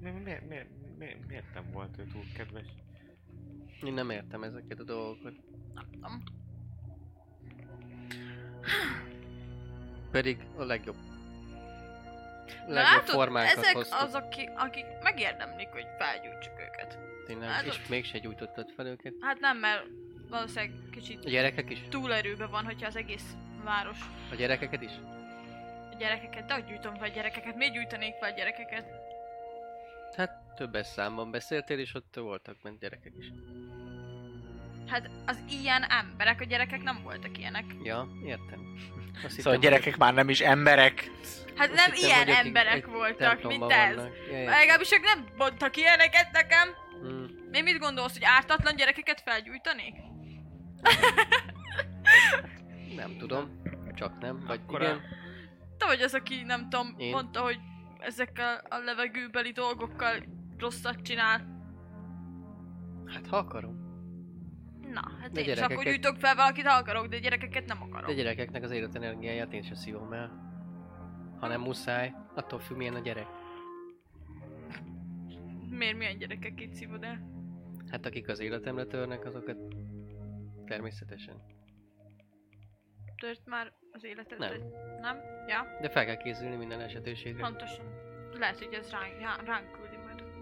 Mi, 0.00 0.10
mi, 0.10 0.32
mi, 0.48 0.56
mi, 0.98 1.16
miért 1.26 1.54
nem 1.54 1.70
volt 1.72 1.98
ő 1.98 2.04
túl 2.12 2.24
kedves? 2.34 2.66
Én 3.82 3.92
nem 3.92 4.10
értem 4.10 4.42
ezeket 4.42 4.78
a 4.80 4.84
dolgokat. 4.84 5.32
Nem 5.74 5.84
tudom. 5.92 6.22
Pedig 10.10 10.38
a 10.56 10.64
legjobb. 10.64 10.96
De 12.46 12.72
Legjobb 12.72 12.74
látod, 12.74 13.08
formákat 13.14 13.56
ezek 13.56 13.74
hoztuk. 13.74 14.00
azok, 14.00 14.30
ki, 14.30 14.48
akik 14.56 14.84
megérdemlik, 15.02 15.68
hogy 15.68 15.86
felgyújtsuk 15.98 16.52
őket. 16.60 16.98
Tényleg, 17.26 17.48
látod? 17.48 17.66
és 17.66 17.86
mégse 17.88 18.18
gyújtottad 18.18 18.70
fel 18.76 18.86
őket. 18.86 19.12
Hát 19.20 19.38
nem, 19.40 19.58
mert 19.58 19.82
valószínűleg 20.30 20.72
kicsit 20.90 21.24
A 21.24 21.28
gyerekek 21.28 21.70
is? 21.70 21.78
túlerőben 21.88 22.50
van, 22.50 22.64
hogyha 22.64 22.86
az 22.86 22.96
egész 22.96 23.36
város 23.64 23.98
A 24.32 24.34
gyerekeket 24.34 24.82
is? 24.82 24.90
a 25.92 25.98
gyerekeket, 25.98 26.46
de 26.46 26.54
hogy 26.54 26.64
gyújtom 26.64 26.94
fel 26.94 27.08
a 27.08 27.12
gyerekeket, 27.12 27.56
miért 27.56 27.72
gyújtanék 27.72 28.14
fel 28.14 28.30
a 28.32 28.34
gyerekeket? 28.34 28.84
Többes 30.56 30.86
számban 30.86 31.30
beszéltél, 31.30 31.78
és 31.78 31.94
ott 31.94 32.14
voltak 32.14 32.56
ment 32.62 32.78
gyerekek 32.78 33.12
is. 33.18 33.26
Hát 34.86 35.10
az 35.26 35.38
ilyen 35.48 35.82
emberek, 35.82 36.40
a 36.40 36.44
gyerekek 36.44 36.82
nem 36.82 37.00
voltak 37.02 37.38
ilyenek. 37.38 37.64
Ja, 37.82 38.08
értem. 38.24 38.74
Azt 39.24 39.40
Szóval 39.40 39.58
a 39.58 39.62
gyerekek 39.62 39.96
már 39.96 40.14
nem 40.14 40.28
is 40.28 40.40
emberek. 40.40 41.10
Hát 41.56 41.70
azt 41.70 41.76
nem 41.76 41.92
hittem, 41.92 42.08
ilyen 42.08 42.18
hogy 42.18 42.30
akik 42.30 42.46
emberek 42.46 42.74
egy 42.74 42.84
voltak, 42.84 43.42
mint 43.42 43.72
ez. 43.72 43.94
vannak. 43.94 44.12
Ja, 44.30 44.38
értem. 44.38 44.52
Legalábbis 44.52 44.92
ők 44.92 45.02
nem 45.02 45.26
mondtak 45.36 45.76
ilyeneket 45.76 46.32
nekem. 46.32 46.68
Hmm. 47.00 47.26
Mi 47.50 47.60
mit 47.62 47.78
gondolsz, 47.78 48.12
hogy 48.12 48.24
ártatlan 48.24 48.76
gyerekeket 48.76 49.20
felgyújtanék? 49.20 49.94
Nem 52.96 53.16
tudom. 53.18 53.62
Csak 53.94 54.18
nem. 54.18 54.44
Vagy 54.46 54.60
Akkor 54.66 54.82
igen. 54.82 55.00
Te 55.78 55.86
vagy 55.86 56.00
az, 56.00 56.14
aki 56.14 56.42
nem 56.42 56.68
tudom, 56.68 56.94
Én? 56.98 57.10
mondta, 57.10 57.40
hogy 57.40 57.58
ezekkel 57.98 58.62
a 58.68 58.78
levegőbeli 58.78 59.50
dolgokkal 59.50 60.16
rosszat 60.58 61.02
csinál. 61.02 61.54
Hát 63.06 63.26
ha 63.26 63.36
akarom. 63.36 63.84
Na, 64.92 65.00
hát 65.20 65.32
De 65.32 65.40
én 65.40 65.46
gyerekeket- 65.46 65.70
akkor 65.70 65.84
gyújtok 65.84 66.16
fel 66.16 66.34
valakit, 66.34 66.66
ha 66.66 66.78
akarok, 66.78 67.06
de 67.06 67.18
gyerekeket 67.18 67.66
nem 67.66 67.82
akarok. 67.82 68.06
De 68.08 68.14
gyerekeknek 68.14 68.62
az 68.62 68.70
életenergiáját 68.70 69.52
én 69.52 69.62
sem 69.62 69.74
szívom 69.74 70.12
el. 70.12 70.44
Ha 71.40 71.46
nem 71.46 71.60
muszáj, 71.60 72.14
attól 72.34 72.58
függ 72.58 72.76
milyen 72.76 72.94
a 72.94 72.98
gyerek. 72.98 73.26
Miért 75.70 75.96
milyen 75.96 76.18
gyerekek 76.18 76.60
itt 76.60 76.72
szívod 76.74 77.02
el? 77.02 77.34
Hát 77.90 78.06
akik 78.06 78.28
az 78.28 78.40
életemre 78.40 78.84
törnek, 78.84 79.24
azokat 79.24 79.56
természetesen. 80.66 81.36
Tört 83.16 83.46
már 83.46 83.72
az 83.92 84.04
életed? 84.04 84.38
Nem. 84.38 84.50
Nem? 85.00 85.16
Ja, 85.46 85.66
De 85.80 85.88
fel 85.88 86.04
kell 86.04 86.16
készülni 86.16 86.56
minden 86.56 86.80
esetőségre. 86.80 87.42
pontosan. 87.42 87.84
Lehet, 88.38 88.58
hogy 88.64 88.74
ez 88.74 88.90
ránk, 88.90 89.44
ránk 89.46 89.75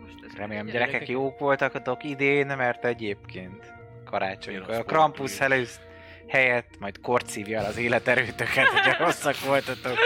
most 0.05 0.25
ez. 0.25 0.37
Remélem 0.37 0.67
a 0.67 0.71
gyerekek 0.71 0.91
gyerekek- 0.91 1.09
jók 1.15 1.39
voltak 1.39 2.05
idén, 2.05 2.47
mert 2.47 2.85
egyébként 2.85 3.73
karácsonykor 4.05 4.75
a 4.75 4.83
Krampus 4.83 5.41
előtt 5.41 5.81
helyett 6.29 6.79
majd 6.79 7.01
korcívja 7.01 7.59
el 7.59 7.65
az 7.65 7.77
életerőtöket, 7.77 8.67
hogyha 8.75 9.05
rosszak 9.05 9.41
voltatok. 9.41 9.99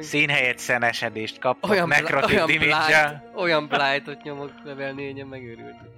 Szín 0.00 0.28
helyett 0.28 0.58
szenesedést 0.58 1.38
kaptok, 1.38 1.70
olyan, 1.70 1.88
bla- 1.88 2.00
nekrotik 2.00 2.36
olyan, 2.36 2.46
blight, 2.46 3.22
olyan 3.34 3.66
blightot 3.68 4.22
nyomok 4.22 4.52
level 4.64 4.92
4 4.92 5.24
megőrültek. 5.24 5.88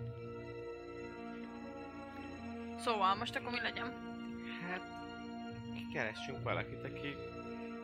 Szóval, 2.85 3.15
most 3.15 3.37
akkor 3.37 3.51
mi 3.51 3.59
legyen? 3.63 3.93
Hát, 4.71 4.81
keressünk 5.95 6.43
valakit, 6.43 6.85
aki, 6.85 7.17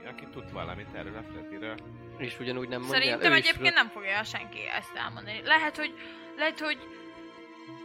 aki 0.09 0.27
tud 0.33 0.53
valamit 0.53 0.87
erről 0.95 1.17
a 1.17 1.23
Freddyről. 1.33 1.75
És 2.19 2.39
ugyanúgy 2.39 2.69
nem 2.69 2.81
mondja 2.81 2.99
Szerintem 2.99 3.33
ő 3.33 3.37
is 3.37 3.49
egyébként 3.49 3.75
nem 3.75 3.89
fogja 3.89 4.25
senki 4.25 4.67
ezt 4.67 4.95
elmondani. 4.95 5.41
Lehet, 5.45 5.77
hogy... 5.77 5.95
Lehet, 6.37 6.61
hogy... 6.61 6.79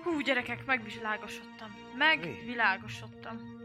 Hú, 0.04 0.20
gyerekek, 0.20 0.66
megvilágosodtam. 0.66 1.76
Megvilágosodtam. 1.98 3.60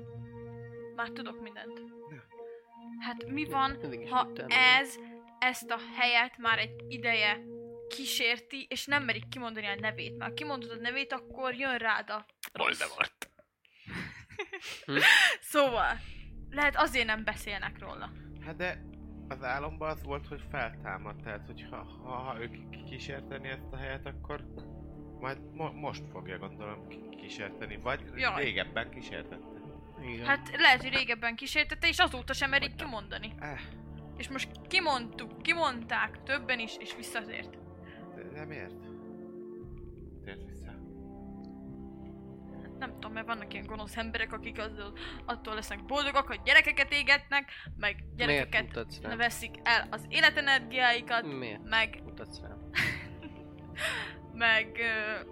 Már 0.96 1.08
tudok 1.08 1.42
mindent. 1.42 1.82
Hát 2.98 3.26
mi 3.28 3.44
van, 3.44 3.78
ha 4.10 4.30
ez 4.48 4.94
ezt 5.38 5.70
a 5.70 5.78
helyet 5.96 6.38
már 6.38 6.58
egy 6.58 6.84
ideje 6.88 7.40
kísérti, 7.88 8.66
és 8.68 8.86
nem 8.86 9.04
merik 9.04 9.28
kimondani 9.28 9.66
a 9.66 9.74
nevét. 9.80 10.16
Mert 10.16 10.30
ha 10.30 10.36
kimondod 10.36 10.70
a 10.70 10.80
nevét, 10.80 11.12
akkor 11.12 11.54
jön 11.54 11.76
rád 11.76 12.10
a. 12.10 12.26
Voldemort. 12.52 13.30
Szóval, 15.40 16.00
lehet 16.50 16.76
azért 16.76 17.06
nem 17.06 17.24
beszélnek 17.24 17.78
róla. 17.78 18.10
Hát 18.44 18.56
de 18.56 18.82
az 19.28 19.42
álomban 19.42 19.90
az 19.90 20.02
volt, 20.02 20.26
hogy 20.26 20.42
feltámad, 20.50 21.16
tehát 21.22 21.46
hogy 21.46 21.66
ha, 21.70 21.76
ha, 22.02 22.10
ha 22.10 22.40
ő 22.40 22.50
kísérteni 22.88 23.48
ezt 23.48 23.72
a 23.72 23.76
helyet, 23.76 24.06
akkor 24.06 24.44
majd 25.20 25.38
mo- 25.54 25.74
most 25.74 26.02
fogja 26.12 26.38
gondolom 26.38 26.88
kísérteni, 27.20 27.76
vagy 27.82 28.00
Jaj. 28.16 28.42
régebben 28.42 28.90
kísértette. 28.90 29.54
Igen. 30.02 30.26
Hát 30.26 30.50
lehet, 30.56 30.82
hogy 30.82 30.94
régebben 30.94 31.36
kísértette, 31.36 31.88
és 31.88 31.98
azóta 31.98 32.32
sem 32.32 32.50
merik 32.50 32.68
nem. 32.74 32.76
kimondani. 32.86 33.32
Eh, 33.38 33.60
És 34.16 34.28
most 34.28 34.48
kimondtuk, 34.68 35.42
kimondták 35.42 36.22
többen 36.22 36.58
is, 36.58 36.76
és 36.78 36.96
visszatért. 36.96 37.58
de, 38.14 38.22
de 38.22 38.44
miért? 38.44 38.74
Nem 42.78 42.92
tudom, 42.92 43.12
mert 43.12 43.26
vannak 43.26 43.52
ilyen 43.52 43.66
gonosz 43.66 43.96
emberek, 43.96 44.32
akik 44.32 44.58
az, 44.58 44.70
attól 45.24 45.54
lesznek 45.54 45.84
boldogak, 45.84 46.26
hogy 46.26 46.40
gyerekeket 46.44 46.92
égetnek, 46.92 47.50
meg 47.76 48.04
gyerekeket 48.16 48.88
veszik 49.16 49.54
el 49.62 49.86
az 49.90 50.04
életenergiáikat, 50.08 51.22
Miért 51.22 51.62
meg, 51.64 52.00
mutatsz 52.04 52.40
rám? 52.40 52.70
meg, 54.32 54.78
ö, 54.78 55.24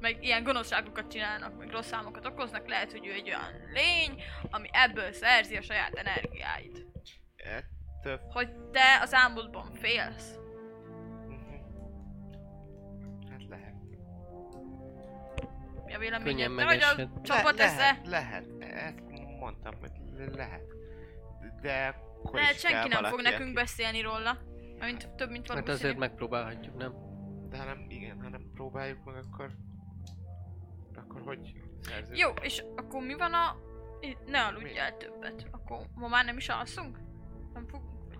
meg 0.00 0.24
ilyen 0.24 0.42
gonoszságokat 0.42 1.10
csinálnak, 1.10 1.58
meg 1.58 1.70
rossz 1.70 1.86
számokat 1.86 2.26
okoznak, 2.26 2.68
lehet, 2.68 2.92
hogy 2.92 3.06
ő 3.06 3.12
egy 3.12 3.28
olyan 3.28 3.50
lény, 3.72 4.22
ami 4.50 4.68
ebből 4.72 5.12
szerzi 5.12 5.56
a 5.56 5.62
saját 5.62 5.94
energiáit. 5.94 6.86
Ettől... 7.36 8.20
Hogy 8.32 8.48
te 8.72 8.98
az 9.02 9.14
álmodban 9.14 9.72
félsz. 9.72 10.38
Mi 15.86 15.94
a 15.94 15.98
véleményed? 15.98 16.46
Könnyen 16.46 16.54
vagy 16.66 16.82
a 16.82 17.20
csapat 17.22 17.58
Le- 17.58 17.64
lehet, 17.66 18.06
lehet. 18.06 18.44
Ezt 18.58 19.02
mondtam, 19.40 19.74
hogy 19.80 19.90
le- 20.16 20.34
lehet. 20.36 20.62
De 21.60 21.96
akkor 22.22 22.34
Lehet, 22.34 22.54
is 22.54 22.60
senki 22.60 22.88
kell 22.88 23.00
nem 23.00 23.10
fog 23.10 23.20
nekünk 23.20 23.54
beszélni 23.54 24.00
róla. 24.00 24.38
Mint 24.80 25.08
több, 25.14 25.30
mint 25.30 25.46
Hát 25.46 25.52
valószínű. 25.58 25.76
azért 25.76 25.96
megpróbálhatjuk, 25.98 26.76
nem? 26.76 26.94
De 27.48 27.58
ha 27.58 27.64
nem, 27.64 27.86
igen, 27.88 28.20
ha 28.22 28.28
nem 28.28 28.50
próbáljuk 28.54 29.04
meg, 29.04 29.14
akkor... 29.16 29.50
Akkor 30.94 31.20
hogy 31.20 31.52
szerzünk? 31.80 32.18
Jó, 32.18 32.28
és 32.42 32.64
akkor 32.76 33.02
mi 33.02 33.14
van 33.14 33.32
a... 33.32 33.56
Ne 34.26 34.44
aludjál 34.44 34.96
többet. 34.96 35.46
Akkor 35.50 35.86
ma 35.94 36.08
már 36.08 36.24
nem 36.24 36.36
is 36.36 36.48
alszunk? 36.48 36.98
Nem 37.54 37.66
fogunk? 37.66 38.12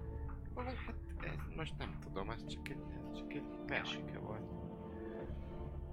Fogunk? 0.55 1.25
Ez 1.25 1.57
most 1.57 1.75
nem 1.79 1.99
tudom, 2.01 2.31
ez 2.31 2.47
csak 2.47 2.69
egy, 2.69 2.83
ez 3.13 3.19
csak 3.19 3.33
egy 3.33 3.45
volt. 4.21 4.56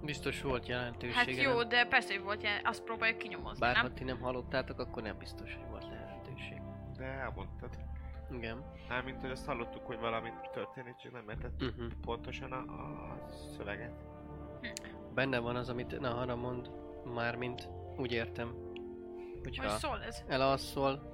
Biztos 0.04 0.42
volt 0.42 0.66
jelentősége. 0.66 1.18
Hát 1.18 1.52
jó, 1.52 1.58
nem? 1.58 1.68
de 1.68 1.84
persze, 1.86 2.14
hogy 2.14 2.22
volt 2.22 2.42
ilyen, 2.42 2.60
azt 2.64 2.82
próbáljuk 2.84 3.18
kinyomozni, 3.18 3.58
Bár 3.60 3.76
ha 3.76 3.82
nem? 3.82 3.94
ti 3.94 4.04
nem 4.04 4.20
hallottátok, 4.20 4.78
akkor 4.78 5.02
nem 5.02 5.18
biztos, 5.18 5.54
hogy 5.54 5.68
volt 5.68 5.84
lehetőség. 5.88 6.60
De 6.96 7.04
elmondtad. 7.04 7.70
Igen. 8.30 8.64
Mármint, 8.88 9.20
hogy 9.20 9.30
azt 9.30 9.46
hallottuk, 9.46 9.86
hogy 9.86 9.98
valami 9.98 10.30
történik, 10.52 10.96
csak 10.96 11.12
nem 11.12 11.28
értettük 11.28 11.72
Uh-huh. 11.76 11.92
pontosan 12.00 12.52
a, 12.52 12.58
a 12.58 13.28
szöveget. 13.56 14.04
Benne 15.14 15.38
van 15.38 15.56
az, 15.56 15.68
amit 15.68 16.00
ne 16.00 16.08
arra 16.08 16.36
mond, 16.36 16.70
mármint 17.14 17.68
úgy 17.96 18.12
értem, 18.12 18.54
Hogy 19.42 19.56
hogyha 19.58 19.76
szól 19.78 20.02
ez? 20.02 20.22
elalszol, 20.28 21.12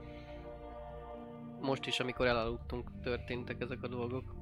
most 1.60 1.86
is, 1.86 2.00
amikor 2.00 2.26
elaludtunk, 2.26 2.90
történtek 3.02 3.60
ezek 3.60 3.82
a 3.82 3.88
dolgok. 3.88 4.34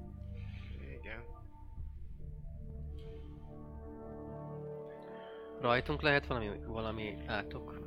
Rajtunk 5.60 6.02
lehet 6.02 6.26
valami, 6.26 6.50
valami 6.66 7.14
átok. 7.26 7.78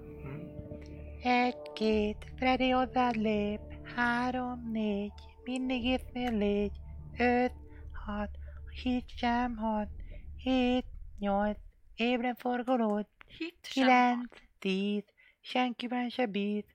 Egy-két, 1.24 2.32
Freddy 2.36 2.69
hozzád 2.69 3.15
lép. 3.15 3.59
Három, 3.95 4.72
négy, 4.72 5.11
mindig 5.43 5.86
észnél 5.86 6.38
légy. 6.38 6.72
Öt, 7.17 7.53
hat, 8.05 8.30
hit 8.84 9.09
sem 9.17 9.55
hat. 9.55 9.88
Hét, 10.38 10.86
nyolc, 11.19 11.57
ébren 11.95 12.36
forgolódj. 12.36 13.07
Hit 13.38 13.57
Kilenc, 13.61 14.38
tíz, 14.59 15.03
senkiben 15.41 16.09
se 16.09 16.26
bíz. 16.26 16.65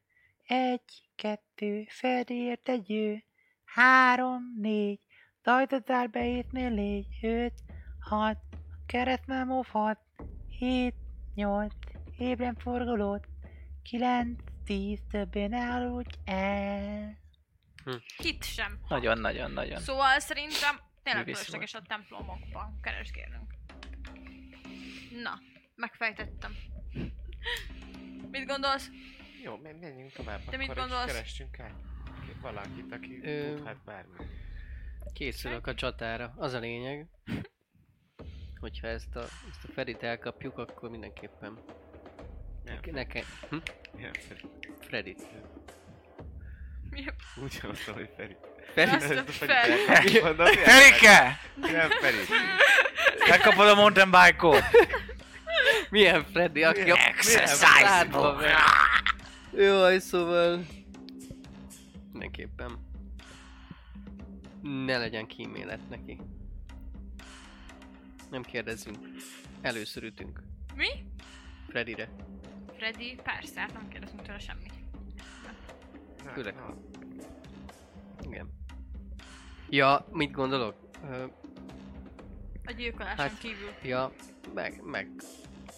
Egy, 0.47 1.09
kettő, 1.15 1.85
Feriért 1.89 2.69
egy 2.69 2.93
ő. 2.93 3.25
Három, 3.65 4.43
négy, 4.61 5.01
zajtotál 5.45 6.07
beétnél 6.07 6.71
légy. 6.71 7.07
Öt, 7.23 7.55
hat, 8.01 8.39
kereszt 8.87 9.27
nem 9.27 9.51
óvhat. 9.51 10.06
Hét, 10.59 10.95
nyolc, 11.35 11.75
ébren 12.19 12.55
forgolót. 12.55 13.27
Kilenc, 13.83 14.41
tíz, 14.65 15.01
többé 15.11 15.47
ne 15.47 15.75
aludj 15.75 16.15
el. 16.25 17.19
Hit 18.17 18.45
sem. 18.45 18.79
Nagyon-nagyon-nagyon. 18.89 19.79
Szóval 19.81 20.19
szerintem 20.19 20.77
tényleg 21.03 21.25
fölösleges 21.25 21.75
a 21.75 21.83
templomokban 21.83 22.79
keresgélnünk. 22.83 23.55
Na, 25.23 25.41
megfejtettem. 25.75 26.57
Mit 28.31 28.47
gondolsz? 28.47 28.91
Jó, 29.43 29.57
men- 29.57 29.77
menjünk 29.77 30.13
tovább. 30.13 30.41
Te 30.45 30.57
mit 30.57 30.75
gondolsz? 30.75 31.07
Keressünk 31.13 31.59
el 31.59 31.87
valakit, 32.41 32.93
aki 32.93 33.21
Ö, 33.23 33.55
tudhat 33.55 33.85
bármit. 33.85 34.29
Készülök 35.13 35.67
a 35.67 35.75
csatára. 35.75 36.35
Az 36.37 36.53
a 36.53 36.59
lényeg. 36.59 37.07
Hogyha 38.61 38.87
ezt 38.87 39.17
a, 39.17 39.21
ezt 39.21 39.65
a 39.69 39.73
Ferit 39.75 40.03
elkapjuk, 40.03 40.59
akkor 40.59 40.91
mindenképpen 40.91 41.59
Milyen, 42.65 42.81
nekem... 42.93 43.23
Hm? 43.51 43.57
milyen 43.97 44.13
Feri? 44.29 44.41
Fredit. 44.81 45.23
Mi 46.91 47.05
Úgy 47.43 47.59
hallottam, 47.59 47.95
hogy 47.95 48.11
Feri. 48.17 48.37
Feri? 48.75 48.91
Azt 48.91 49.11
a 49.11 49.19
a 49.19 49.25
Feri. 49.25 50.21
Mondom, 50.21 50.47
milyen 50.49 50.69
Erike! 50.69 51.07
Feri? 51.07 51.39
Milyen 51.55 51.91
Feri? 51.91 52.17
Megkapod 53.29 53.67
a 53.67 53.75
mountain 53.75 54.11
bike-ot! 54.11 54.63
Milyen 55.91 56.25
Freddy, 56.25 56.63
aki 56.63 56.91
a 56.91 56.97
Exercise? 57.07 58.07
Jaj, 59.57 59.99
szóval... 59.99 60.65
Mindenképpen. 62.13 62.85
Ne 64.63 64.99
legyen 64.99 65.27
kímélet 65.27 65.89
neki. 65.89 66.21
Nem 68.31 68.43
kérdezzünk. 68.43 68.99
Először 69.61 70.03
ütünk. 70.03 70.41
Mi? 70.75 70.89
Freddyre. 71.69 72.09
Freddy, 72.77 73.15
persze, 73.23 73.61
hát 73.61 73.73
nem 73.73 73.89
kérdezünk 73.89 74.23
tőle 74.23 74.39
semmit. 74.39 74.73
Főleg. 76.35 76.55
Igen. 78.23 78.49
Ja, 79.71 80.07
mit 80.13 80.31
gondolok? 80.31 80.75
Ö, 81.11 81.25
A 82.65 82.73
gyilkoláson 82.73 83.29
Hát- 83.29 83.39
kívül. 83.39 83.71
ja, 83.83 84.13
meg, 84.55 84.81
meg 84.85 85.09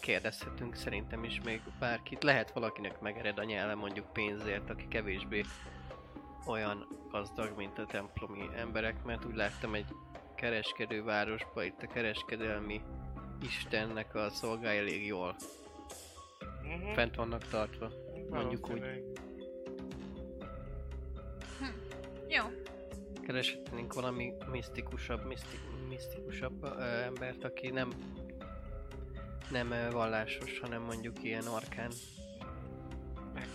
kérdezhetünk 0.01 0.75
szerintem 0.75 1.25
is 1.25 1.41
még 1.45 1.61
bárkit. 1.79 2.23
Lehet 2.23 2.53
valakinek 2.53 3.01
megered 3.01 3.39
a 3.39 3.45
nyelve 3.45 3.75
mondjuk 3.75 4.13
pénzért, 4.13 4.71
aki 4.71 4.89
kevésbé 4.89 5.45
olyan 6.47 6.87
gazdag, 7.11 7.57
mint 7.57 7.79
a 7.79 7.87
templomi 7.87 8.49
emberek, 8.57 9.05
mert 9.05 9.25
úgy 9.25 9.35
láttam 9.35 9.75
egy 9.75 9.87
kereskedővárosba, 10.41 11.63
itt 11.65 11.83
a 11.83 11.87
kereskedelmi 11.87 12.81
istennek 13.43 14.15
a 14.15 14.31
szolgái 14.31 14.77
elég 14.79 15.07
jól 15.07 15.37
Mhm. 16.63 16.93
fent 16.93 17.15
vannak 17.17 17.49
tartva. 17.49 17.91
Mondjuk 18.31 18.71
úgy. 18.71 18.79
Valószínűleg. 18.81 19.03
Jó. 22.29 22.45
Kereshetnénk 23.27 23.93
valami 23.95 24.33
misztikusabb, 24.51 25.27
miszti, 25.27 25.57
misztikusabb 25.89 26.63
ö, 26.65 26.83
embert, 26.83 27.45
aki 27.45 27.69
nem 27.71 27.91
nem 29.51 29.71
ö, 29.71 29.91
vallásos, 29.91 30.59
hanem 30.59 30.83
mondjuk 30.83 31.23
ilyen 31.23 31.47
arkán. 31.47 31.91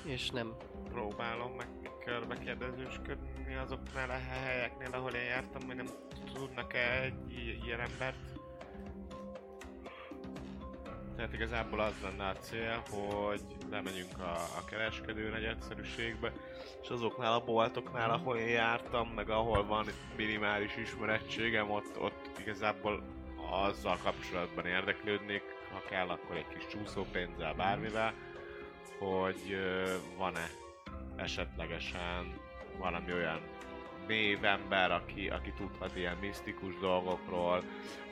És 0.05 0.29
nem 0.29 0.55
Próbálom 0.89 1.51
meg 1.51 1.67
körbe 2.05 2.35
kérdezősködni 2.37 3.55
azoknál 3.55 4.09
a 4.09 4.19
helyeknél, 4.31 4.89
ahol 4.91 5.11
én 5.11 5.23
jártam, 5.23 5.61
hogy 5.65 5.75
nem 5.75 5.87
tudnak-e 6.33 7.01
egy 7.01 7.59
ilyen 7.65 7.79
embert. 7.79 8.15
Tehát 11.15 11.33
igazából 11.33 11.79
az 11.79 11.93
lenne 12.01 12.27
a 12.27 12.35
cél, 12.35 12.83
hogy 12.89 13.41
lemegyünk 13.69 14.19
a, 14.19 14.31
a 14.31 14.65
kereskedő 14.69 15.29
negyedszerűségbe, 15.29 16.31
és 16.81 16.89
azoknál 16.89 17.33
a 17.33 17.43
boltoknál, 17.43 18.11
ahol 18.11 18.37
én 18.37 18.47
jártam, 18.47 19.07
meg 19.07 19.29
ahol 19.29 19.65
van 19.65 19.85
minimális 20.15 20.77
ismerettségem, 20.77 21.71
ott, 21.71 21.99
ott 21.99 22.29
igazából 22.39 23.03
azzal 23.51 23.97
kapcsolatban 24.03 24.65
érdeklődnék, 24.65 25.43
ha 25.71 25.81
kell, 25.89 26.09
akkor 26.09 26.35
egy 26.35 26.47
kis 26.47 26.67
csúszópénzzel, 26.67 27.53
bármivel, 27.53 28.13
hogy 28.99 29.57
van-e 30.17 30.49
esetlegesen 31.15 32.33
valami 32.77 33.13
olyan 33.13 33.39
névember, 34.07 34.91
aki, 34.91 35.29
aki 35.29 35.51
tudhat 35.57 35.95
ilyen 35.95 36.17
misztikus 36.21 36.77
dolgokról, 36.79 37.63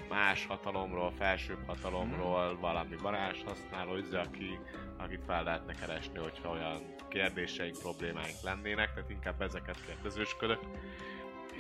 más 0.09 0.45
hatalomról, 0.45 1.11
felsőbb 1.17 1.65
hatalomról, 1.67 2.57
valami 2.59 2.95
varázshasználó, 2.95 3.97
izé, 3.97 4.17
aki, 4.17 4.59
akit 4.97 5.23
fel 5.25 5.43
lehetne 5.43 5.73
keresni, 5.73 6.19
hogyha 6.19 6.49
olyan 6.49 6.95
kérdéseink, 7.09 7.77
problémáink 7.77 8.41
lennének, 8.43 8.93
tehát 8.93 9.09
inkább 9.09 9.41
ezeket 9.41 9.85
kérdezősködök. 9.85 10.59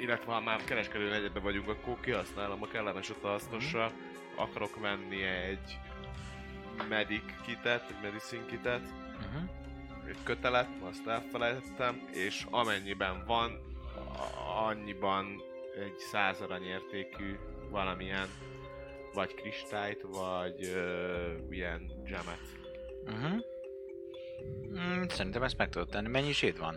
Illetve 0.01 0.33
ha 0.33 0.41
már 0.41 0.63
kereskedő 0.63 1.09
negyedben 1.09 1.43
vagyunk, 1.43 1.69
akkor 1.69 1.99
kihasználom 1.99 2.63
a 2.63 2.67
kellemes 2.67 3.09
utaztossal. 3.09 3.91
Akarok 4.35 4.79
venni 4.79 5.23
egy 5.23 5.79
medic 6.89 7.41
kitet, 7.45 7.89
egy 7.89 8.01
medicine 8.01 8.45
kitet, 8.45 8.81
Uh-huh. 9.21 9.49
egy 10.07 10.17
kötelet, 10.23 10.67
azt 10.89 11.07
elfelejtettem, 11.07 12.01
és 12.11 12.45
amennyiben 12.49 13.23
van, 13.25 13.70
annyiban 14.67 15.41
egy 15.75 15.97
száz 15.97 16.41
aranyértékű 16.41 17.35
valamilyen, 17.69 18.27
vagy 19.13 19.33
kristályt, 19.33 20.01
vagy 20.01 20.63
ö, 20.63 21.35
ilyen 21.49 21.91
gemet. 22.05 22.39
Uh-huh. 23.05 23.43
Mm, 24.69 25.03
szerintem 25.07 25.43
ezt 25.43 25.57
meg 25.57 25.69
tudod 25.69 25.89
tenni. 25.89 26.07
Mennyi 26.07 26.33
zsét 26.33 26.57
van? 26.57 26.73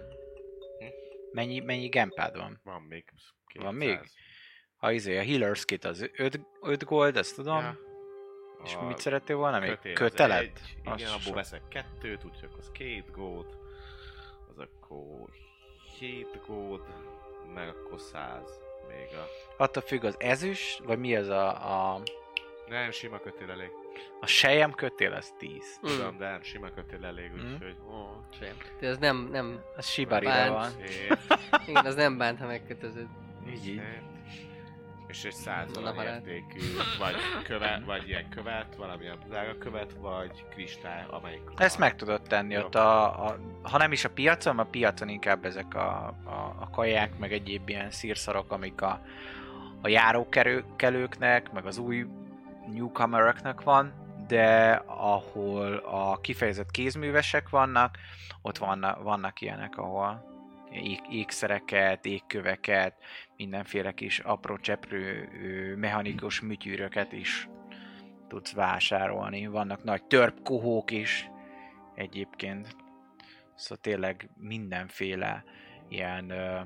Hm? 0.79 0.87
Mennyi, 1.33 1.61
mennyi 1.61 1.89
gempád 1.89 2.37
van? 2.37 2.61
Van 2.65 2.83
még 2.83 3.05
200. 3.53 3.65
Van 3.65 3.75
még? 3.75 3.99
Ha 4.77 4.93
izé, 4.93 5.19
a 5.19 5.23
Healer's 5.23 5.63
Kit 5.65 5.85
az 5.85 6.11
5 6.61 6.85
gold, 6.85 7.17
ezt 7.17 7.35
tudom. 7.35 7.63
Ja. 7.63 7.79
És 8.65 8.75
A 8.75 8.85
mit 8.85 8.99
szerettél 8.99 9.37
volna 9.37 9.59
még? 9.59 9.69
kötél 9.69 9.93
Kötelet? 9.95 10.41
Egy, 10.43 10.77
igen, 10.81 11.09
abból 11.09 11.21
sok. 11.21 11.35
veszek 11.35 11.63
kettőt, 11.69 12.25
úgyhogy 12.25 12.51
az 12.59 12.71
két 12.73 13.11
gold, 13.11 13.59
az 14.49 14.59
akkor 14.59 15.31
7 15.99 16.41
gold, 16.47 16.83
meg 17.55 17.69
akkor 17.69 18.01
100 18.01 18.61
még 18.89 19.09
a... 19.13 19.27
Attól 19.63 19.83
függ 19.83 20.05
az 20.05 20.17
ezüst, 20.19 20.79
vagy 20.85 20.99
mi 20.99 21.17
az 21.17 21.29
a, 21.29 21.49
a, 21.95 22.01
Nem, 22.69 22.91
sima 22.91 23.19
kötél 23.19 23.51
elég. 23.51 23.71
a 24.21 24.27
sejem 24.27 24.73
kötél, 24.73 25.13
az 25.13 25.33
10. 25.39 25.79
Tudom, 25.83 26.19
de 26.19 26.29
nem, 26.31 26.43
sima 26.43 26.71
kötél 26.71 27.05
elég, 27.05 27.31
Mm. 27.31 27.53
úgyhogy... 27.53 27.77
Ó, 27.91 28.07
sem. 28.41 28.57
De 28.81 28.87
ez 28.89 28.99
nem, 28.99 29.29
nem, 29.33 29.61
Az 29.77 29.87
Shibari 29.87 30.27
Bánt. 30.27 30.53
van. 30.53 30.71
Szép. 30.87 31.17
igen, 31.67 31.87
az 31.87 31.95
nem 31.95 32.19
bánt, 32.19 32.39
ha 32.39 32.47
megkötözöd. 32.47 33.07
Így, 33.49 33.67
így. 33.69 33.77
Szép. 33.77 34.03
És 35.15 35.25
egy 35.25 35.33
száz 35.33 35.73
Na, 35.73 35.81
arany 35.81 36.07
hát. 36.07 36.07
értékű, 36.07 36.61
vagy 36.99 37.15
követ, 37.45 37.85
vagy 37.85 38.09
ilyen 38.09 38.29
követ, 38.29 38.77
valamilyen 38.77 39.19
drága 39.29 39.59
követ, 39.59 39.93
vagy 40.01 40.45
kristály, 40.49 41.05
amelyik... 41.11 41.41
Ezt 41.57 41.79
meg 41.79 41.97
tudod 41.97 42.23
tenni 42.23 42.55
Jó. 42.55 42.61
ott 42.61 42.75
a, 42.75 43.27
a, 43.27 43.39
ha 43.63 43.79
nem 43.79 43.93
is 43.93 44.05
a 44.05 44.11
piacon, 44.11 44.59
a 44.59 44.65
piacon 44.65 45.09
inkább 45.09 45.45
ezek 45.45 45.75
a, 45.75 46.07
a, 46.25 46.57
a 46.61 46.71
kaják, 46.71 47.19
meg 47.19 47.33
egyéb 47.33 47.69
ilyen 47.69 47.91
szírszarok, 47.91 48.53
amik 48.53 48.83
a, 48.83 49.01
a 49.83 49.89
járókelőknek, 49.89 51.53
meg 51.53 51.67
az 51.67 51.79
új 51.79 52.07
newcomeröknek 52.73 53.61
van, 53.61 53.93
de 54.27 54.73
ahol 54.87 55.75
a 55.75 56.21
kifejezett 56.21 56.71
kézművesek 56.71 57.49
vannak, 57.49 57.99
ott 58.43 58.59
vannak, 58.59 59.03
vannak 59.03 59.41
ilyenek, 59.41 59.79
ahol 59.79 60.33
ékszereket, 61.11 62.05
égköveket, 62.05 62.95
mindenféle 63.37 63.93
kis 63.93 64.19
apró 64.19 64.57
cseprő 64.59 65.77
mechanikus 65.77 66.41
műtyűröket 66.41 67.13
is 67.13 67.49
tudsz 68.29 68.53
vásárolni. 68.53 69.47
Vannak 69.47 69.85
nagy 69.85 70.05
törpkohók 70.05 70.91
is 70.91 71.29
egyébként. 71.95 72.77
Szóval 73.55 73.83
tényleg 73.83 74.31
mindenféle 74.37 75.45
ilyen 75.89 76.31
ö, 76.31 76.61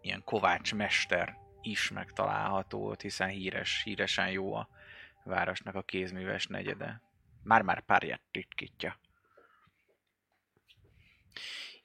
ilyen 0.00 0.22
kovácsmester 0.24 1.36
is 1.62 1.90
megtalálható 1.90 2.94
hiszen 3.00 3.28
híres, 3.28 3.82
híresen 3.84 4.30
jó 4.30 4.54
a 4.54 4.68
városnak 5.24 5.74
a 5.74 5.82
kézműves 5.82 6.46
negyede. 6.46 7.02
Már-már 7.42 7.80
párját 7.80 8.20
titkítja. 8.30 8.98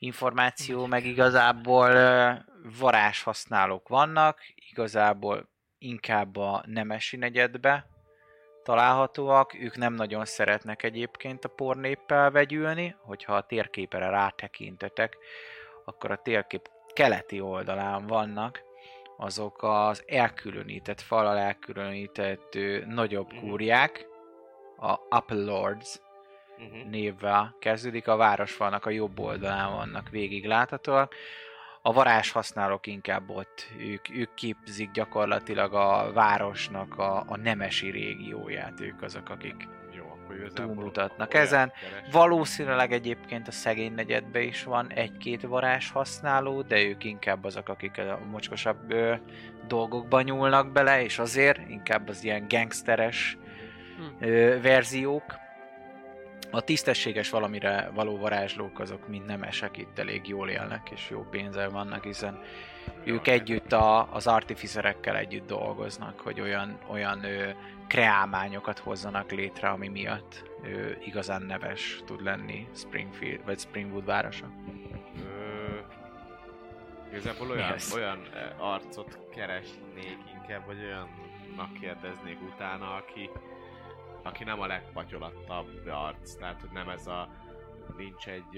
Információ 0.03 0.85
meg 0.85 1.05
igazából 1.05 1.91
varázshasználók 2.79 3.87
vannak, 3.87 4.39
igazából 4.55 5.49
inkább 5.77 6.35
a 6.35 6.63
nemesi 6.65 7.17
negyedbe 7.17 7.85
találhatóak. 8.63 9.53
Ők 9.59 9.77
nem 9.77 9.93
nagyon 9.93 10.25
szeretnek 10.25 10.83
egyébként 10.83 11.45
a 11.45 11.49
pornéppel 11.49 12.31
vegyülni. 12.31 12.95
Hogyha 13.01 13.35
a 13.35 13.45
térképre 13.45 14.09
rátekintetek, 14.09 15.17
akkor 15.85 16.11
a 16.11 16.21
térkép 16.21 16.69
keleti 16.93 17.41
oldalán 17.41 18.07
vannak 18.07 18.61
azok 19.17 19.63
az 19.63 20.03
elkülönített, 20.07 21.01
falal 21.01 21.37
elkülönített 21.37 22.55
ö, 22.55 22.85
nagyobb 22.85 23.33
Mhm. 23.33 23.39
kúriák, 23.39 24.05
a 24.77 24.93
Upper 25.17 25.37
Lords 25.37 25.99
Uh-huh. 26.57 26.89
névvel 26.89 27.55
kezdődik, 27.59 28.07
a 28.07 28.15
városfalnak 28.15 28.85
a 28.85 28.89
jobb 28.89 29.19
oldalán 29.19 29.71
vannak 29.71 30.09
végig 30.09 30.45
láthatóak. 30.45 31.13
A 31.81 31.93
varázs 31.93 32.31
használók 32.31 32.87
inkább 32.87 33.29
ott, 33.29 33.67
ők, 33.79 34.09
ők 34.15 34.33
képzik 34.33 34.91
gyakorlatilag 34.91 35.73
a 35.73 36.11
városnak 36.13 36.97
a, 36.97 37.23
a 37.27 37.37
nemesi 37.37 37.89
régióját, 37.89 38.79
ők 38.79 39.01
azok, 39.01 39.29
akik 39.29 39.67
túlmutatnak 40.53 41.33
ezen. 41.33 41.71
keres- 41.71 42.11
Valószínűleg 42.11 42.91
egyébként 42.91 43.47
a 43.47 43.51
szegény 43.51 43.93
negyedben 43.93 44.41
is 44.41 44.63
van 44.63 44.91
egy-két 44.91 45.41
varázs 45.41 45.91
használó, 45.91 46.61
de 46.61 46.81
ők 46.83 47.03
inkább 47.03 47.43
azok, 47.43 47.69
akik 47.69 47.97
a 47.97 48.19
mocskosabb 48.31 48.91
ö, 48.91 49.13
dolgokba 49.67 50.21
nyúlnak 50.21 50.71
bele, 50.71 51.03
és 51.03 51.19
azért 51.19 51.69
inkább 51.69 52.07
az 52.09 52.23
ilyen 52.23 52.47
gangsteres 52.47 53.37
Hm. 53.97 54.25
ö, 54.25 54.61
verziók. 54.61 55.39
A 56.51 56.61
tisztességes 56.61 57.29
valamire 57.29 57.89
való 57.93 58.17
varázslók 58.17 58.79
azok 58.79 59.07
mind 59.07 59.25
nemesek 59.25 59.77
itt 59.77 59.99
elég 59.99 60.27
jól 60.27 60.49
élnek, 60.49 60.89
és 60.91 61.09
jó 61.09 61.25
pénzzel 61.29 61.69
vannak, 61.69 62.03
hiszen 62.03 62.41
ők 63.03 63.27
együtt 63.27 63.71
a, 63.71 64.13
az 64.13 64.27
artificerekkel 64.27 65.15
együtt 65.17 65.47
dolgoznak, 65.47 66.19
hogy 66.19 66.41
olyan, 66.41 66.77
olyan 66.87 67.23
ö, 67.23 67.49
kreálmányokat 67.87 68.79
hozzanak 68.79 69.31
létre, 69.31 69.69
ami 69.69 69.87
miatt 69.87 70.43
ö, 70.63 70.91
igazán 71.05 71.41
neves 71.41 72.01
tud 72.05 72.23
lenni 72.23 72.67
Springfield 72.75 73.45
vagy 73.45 73.59
Springwood 73.59 74.05
városa. 74.05 74.45
Ö, 75.17 75.77
Igazából 77.11 77.49
olyan, 77.49 77.73
ez? 77.73 77.93
olyan 77.95 78.19
arcot 78.57 79.19
keresnék 79.35 80.17
inkább, 80.33 80.65
vagy 80.65 80.77
olyannak 80.83 81.73
kérdeznék 81.79 82.37
utána, 82.53 82.95
aki, 82.95 83.29
aki 84.23 84.43
nem 84.43 84.61
a 84.61 84.65
legpatyolattabb 84.65 85.87
arc, 85.87 86.35
tehát 86.35 86.61
hogy 86.61 86.71
nem 86.71 86.89
ez 86.89 87.07
a 87.07 87.29
nincs 87.97 88.27
egy, 88.27 88.53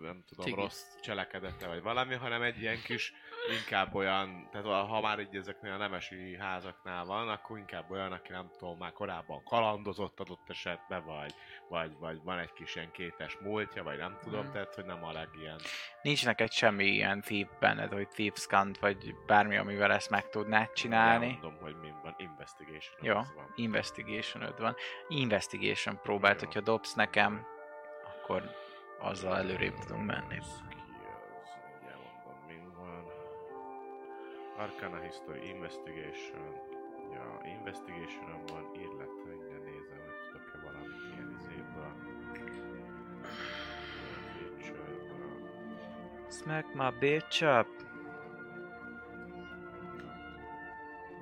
nem 0.00 0.24
tudom, 0.26 0.44
Cigi. 0.44 0.54
rossz 0.60 0.82
cselekedete 1.02 1.66
vagy 1.66 1.82
valami, 1.82 2.14
hanem 2.14 2.42
egy 2.42 2.60
ilyen 2.60 2.82
kis, 2.84 3.12
inkább 3.60 3.94
olyan, 3.94 4.48
tehát 4.50 4.66
ha 4.66 5.00
már 5.00 5.18
így 5.20 5.36
ezeknél 5.36 5.72
a 5.72 5.76
nemesi 5.76 6.36
házaknál 6.36 7.04
van, 7.04 7.28
akkor 7.28 7.58
inkább 7.58 7.90
olyan, 7.90 8.12
aki 8.12 8.32
nem 8.32 8.50
tudom, 8.58 8.78
már 8.78 8.92
korábban 8.92 9.42
kalandozott 9.44 10.20
adott 10.20 10.48
esetben, 10.50 11.04
vagy, 11.04 11.34
vagy, 11.68 11.92
vagy 11.98 12.20
van 12.22 12.38
egy 12.38 12.52
kis 12.52 12.76
ilyen 12.76 12.90
kétes 12.92 13.36
múltja, 13.40 13.82
vagy 13.82 13.98
nem 13.98 14.18
tudom, 14.22 14.44
Mhm. 14.44 14.52
tehát 14.52 14.74
hogy 14.74 14.84
nem 14.84 15.04
a 15.04 15.12
legilyen 15.12 15.58
Nincs 16.02 16.24
neked 16.24 16.52
semmi 16.52 16.84
ilyen 16.84 17.20
thief 17.20 17.48
benned, 17.60 17.92
hogy 17.92 18.08
thieves 18.08 18.46
vagy 18.80 19.14
bármi, 19.26 19.56
amivel 19.56 19.92
ezt 19.92 20.10
meg 20.10 20.28
tudnád 20.28 20.72
csinálni. 20.72 21.26
Mondom, 21.26 21.56
hogy 21.60 21.76
mi 21.76 21.88
van, 22.02 22.14
investigation. 22.18 22.94
Jó, 23.00 23.14
van. 23.14 23.52
investigation 23.54 24.54
van. 24.58 24.76
Investigation 25.08 26.00
próbált, 26.02 26.40
Jó. 26.40 26.46
hogyha 26.46 26.60
dobsz 26.60 26.94
nekem, 26.94 27.46
akkor 28.22 28.42
azzal 28.98 29.36
előrébb 29.36 29.74
tudunk 29.74 30.06
menni. 30.06 30.38
Arcana 34.56 35.00
History, 35.00 35.48
Investigation. 35.48 36.54
Ja, 37.12 37.40
investigation 37.44 38.44
van, 38.46 38.70
illetve 38.74 39.24
mindjárt 39.28 39.64
nézem, 39.64 39.98
hogy 39.98 40.14
tudok-e 40.26 40.58
valamit 40.64 41.14
ilyen 41.14 41.36
izéből. 41.38 41.92
Smack 46.30 46.74
my 46.74 46.90
bitch 46.98 47.42
up. 47.42 47.66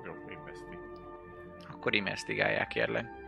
Jó, 0.05 0.13
investi. 0.29 0.77
Akkor 1.71 1.93
investigálják, 1.95 2.67
kérlek. 2.67 3.20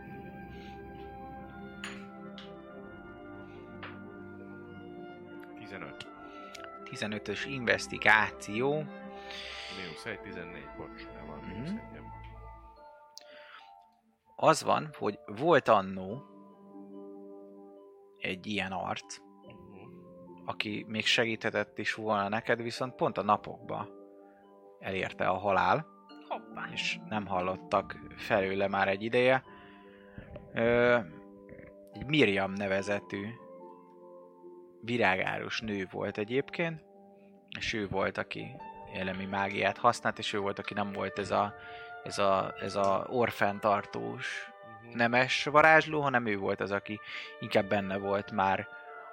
15-ös 6.94 7.44
investigáció. 7.48 8.72
Mínusz 8.72 10.04
egy, 10.04 10.20
14, 10.20 10.68
bocs, 10.76 11.06
nem 11.14 11.26
van 11.26 11.38
mínusz 11.38 11.70
Mhm. 11.70 11.78
egyem. 11.90 12.04
Az 14.36 14.62
van, 14.64 14.90
hogy 14.98 15.18
volt 15.26 15.68
annó 15.68 16.22
egy 18.18 18.46
ilyen 18.46 18.72
arc, 18.72 19.16
Mhm. 19.18 19.88
aki 20.44 20.84
még 20.88 21.06
segíthetett 21.06 21.78
is 21.78 21.94
volna 21.94 22.28
neked, 22.28 22.62
viszont 22.62 22.94
pont 22.94 23.18
a 23.18 23.22
napokban 23.22 23.88
elérte 24.78 25.28
a 25.28 25.38
halál, 25.38 25.86
Hoppá. 26.28 26.68
és 26.72 26.98
nem 27.08 27.26
hallottak 27.26 27.98
felőle 28.16 28.68
már 28.68 28.88
egy 28.88 29.02
ideje. 29.02 29.44
Ö, 30.52 30.98
egy 31.92 32.06
Miriam 32.06 32.52
nevezetű 32.52 33.26
virágárus 34.84 35.60
nő 35.60 35.88
volt 35.90 36.18
egyébként, 36.18 36.82
és 37.58 37.72
ő 37.72 37.88
volt, 37.88 38.18
aki 38.18 38.46
élemi 38.94 39.24
mágiát 39.24 39.78
használt, 39.78 40.18
és 40.18 40.32
ő 40.32 40.38
volt, 40.38 40.58
aki 40.58 40.74
nem 40.74 40.92
volt 40.92 41.18
ez 41.18 41.30
a, 41.30 41.54
ez 42.04 42.18
a, 42.18 42.54
ez 42.60 42.74
a 42.76 43.06
orfenntartós 43.10 44.52
Mhm. 44.84 44.96
nemes 44.96 45.44
varázsló, 45.44 46.00
hanem 46.00 46.26
ő 46.26 46.38
volt 46.38 46.60
az, 46.60 46.70
aki 46.70 47.00
inkább 47.40 47.68
benne 47.68 47.98
volt 47.98 48.30
már 48.30 48.68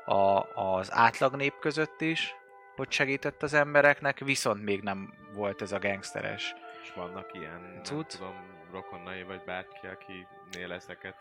a, 0.06 0.40
az 0.62 0.92
átlag 0.94 1.36
nép 1.36 1.60
között 1.60 2.02
is, 2.02 2.36
hogy 2.76 2.92
segített 2.92 3.44
az 3.44 3.54
embereknek, 3.54 4.20
viszont 4.20 4.64
még 4.64 4.82
nem 4.82 5.14
volt 5.34 5.62
ez 5.62 5.72
a 5.72 5.80
gangsteres. 5.80 6.56
És 6.84 6.94
vannak 6.94 7.30
ilyen, 7.34 7.80
Cucc? 7.84 8.16
tudom, 8.18 8.36
rokonnai 8.72 9.24
vagy 9.24 9.42
bárki, 9.46 9.88
akinél 9.88 10.72
ezeket 10.72 11.16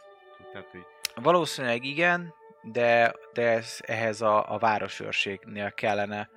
tehát 0.53 0.71
hogy 0.71 0.85
Valószínűleg 1.15 1.85
igen, 1.85 2.35
de, 2.63 3.15
de 3.33 3.43
ez, 3.43 3.79
ehhez 3.81 4.21
a, 4.21 4.55
a 4.55 4.59
városőrségnél 4.59 5.73
kellene 5.73 6.29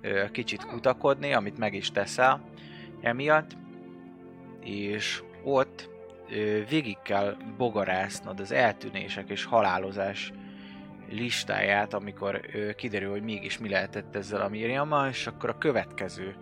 ö, 0.00 0.30
kicsit 0.30 0.64
kutakodni, 0.64 1.32
amit 1.32 1.58
meg 1.58 1.74
is 1.74 1.90
teszel 1.90 2.44
emiatt, 3.00 3.56
és 4.60 5.22
ott 5.44 5.88
ö, 6.30 6.64
végig 6.68 6.98
kell 7.02 7.36
bogarásznod 7.56 8.40
az 8.40 8.52
eltűnések 8.52 9.28
és 9.28 9.44
halálozás 9.44 10.32
listáját, 11.10 11.94
amikor 11.94 12.40
ö, 12.52 12.72
kiderül, 12.72 13.10
hogy 13.10 13.22
mégis 13.22 13.58
mi 13.58 13.68
lehetett 13.68 14.16
ezzel 14.16 14.40
a 14.40 14.48
Miriammal, 14.48 15.08
és 15.08 15.26
akkor 15.26 15.48
a 15.48 15.58
következő 15.58 16.34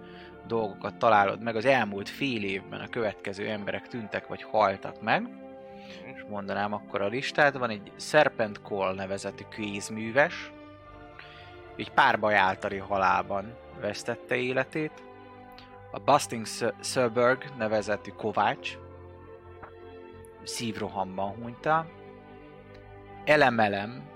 dolgokat 0.46 0.98
találod 0.98 1.42
meg. 1.42 1.56
Az 1.56 1.64
elmúlt 1.64 2.08
fél 2.08 2.44
évben 2.44 2.80
a 2.80 2.88
következő 2.88 3.48
emberek 3.48 3.88
tűntek 3.88 4.26
vagy 4.26 4.42
haltak 4.42 5.02
meg, 5.02 5.28
mondanám 6.28 6.72
akkor 6.72 7.02
a 7.02 7.06
listát, 7.06 7.56
van 7.56 7.70
egy 7.70 7.92
Serpent 7.96 8.60
Call 8.62 8.94
nevezetű 8.94 9.44
kézműves, 9.50 10.52
egy 11.76 11.90
pár 11.90 12.18
baj 12.18 12.34
általi 12.34 12.76
halálban 12.76 13.54
vesztette 13.80 14.36
életét, 14.36 15.02
a 15.90 15.98
Busting 15.98 16.46
Söberg 16.80 17.44
nevezetű 17.56 18.10
kovács 18.10 18.78
szívrohamban 20.42 21.34
hunyta, 21.34 21.86
Elemelem 23.24 24.08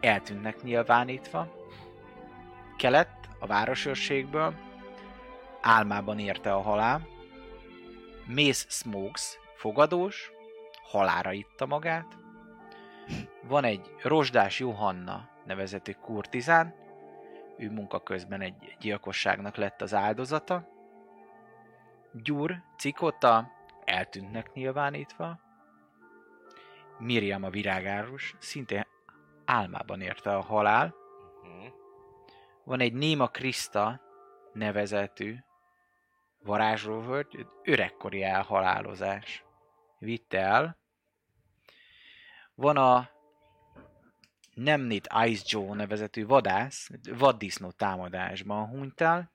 eltűnnek 0.00 0.62
nyilvánítva, 0.62 1.48
kelet 2.76 3.28
a 3.38 3.46
városőrségből, 3.46 4.54
álmában 5.60 6.18
érte 6.18 6.54
a 6.54 6.60
halál, 6.60 7.08
Mace 8.26 8.64
Smokes 8.68 9.38
fogadós, 9.64 10.32
halára 10.82 11.32
itta 11.32 11.66
magát. 11.66 12.18
Van 13.42 13.64
egy 13.64 13.94
Rozsdás 14.02 14.58
Johanna 14.58 15.28
nevezetű 15.44 15.92
kurtizán, 15.92 16.74
ő 17.56 17.70
munka 17.70 18.00
közben 18.00 18.40
egy 18.40 18.76
gyilkosságnak 18.80 19.56
lett 19.56 19.82
az 19.82 19.94
áldozata. 19.94 20.68
Gyur, 22.12 22.62
Cikota, 22.78 23.50
eltűntnek 23.84 24.52
nyilvánítva. 24.52 25.38
Miriam 26.98 27.42
a 27.42 27.50
virágárus, 27.50 28.34
szintén 28.38 28.86
álmában 29.44 30.00
érte 30.00 30.36
a 30.36 30.42
halál. 30.42 30.94
Mhm. 31.42 31.66
Van 32.64 32.80
egy 32.80 32.92
Néma 32.92 33.26
Krista 33.26 34.00
nevezetű 34.52 35.36
varázslóvölgy, 36.42 37.46
öregkori 37.62 38.22
elhalálozás 38.22 39.44
vitte 40.04 40.38
el. 40.38 40.78
Van 42.54 42.76
a 42.76 43.08
Nemnit 44.54 45.08
Ice 45.26 45.44
Joe 45.46 45.74
nevezetű 45.74 46.26
vadász, 46.26 46.90
vaddisznó 47.18 47.70
támadásban 47.70 48.68
hunyt 48.68 49.00
el. 49.00 49.32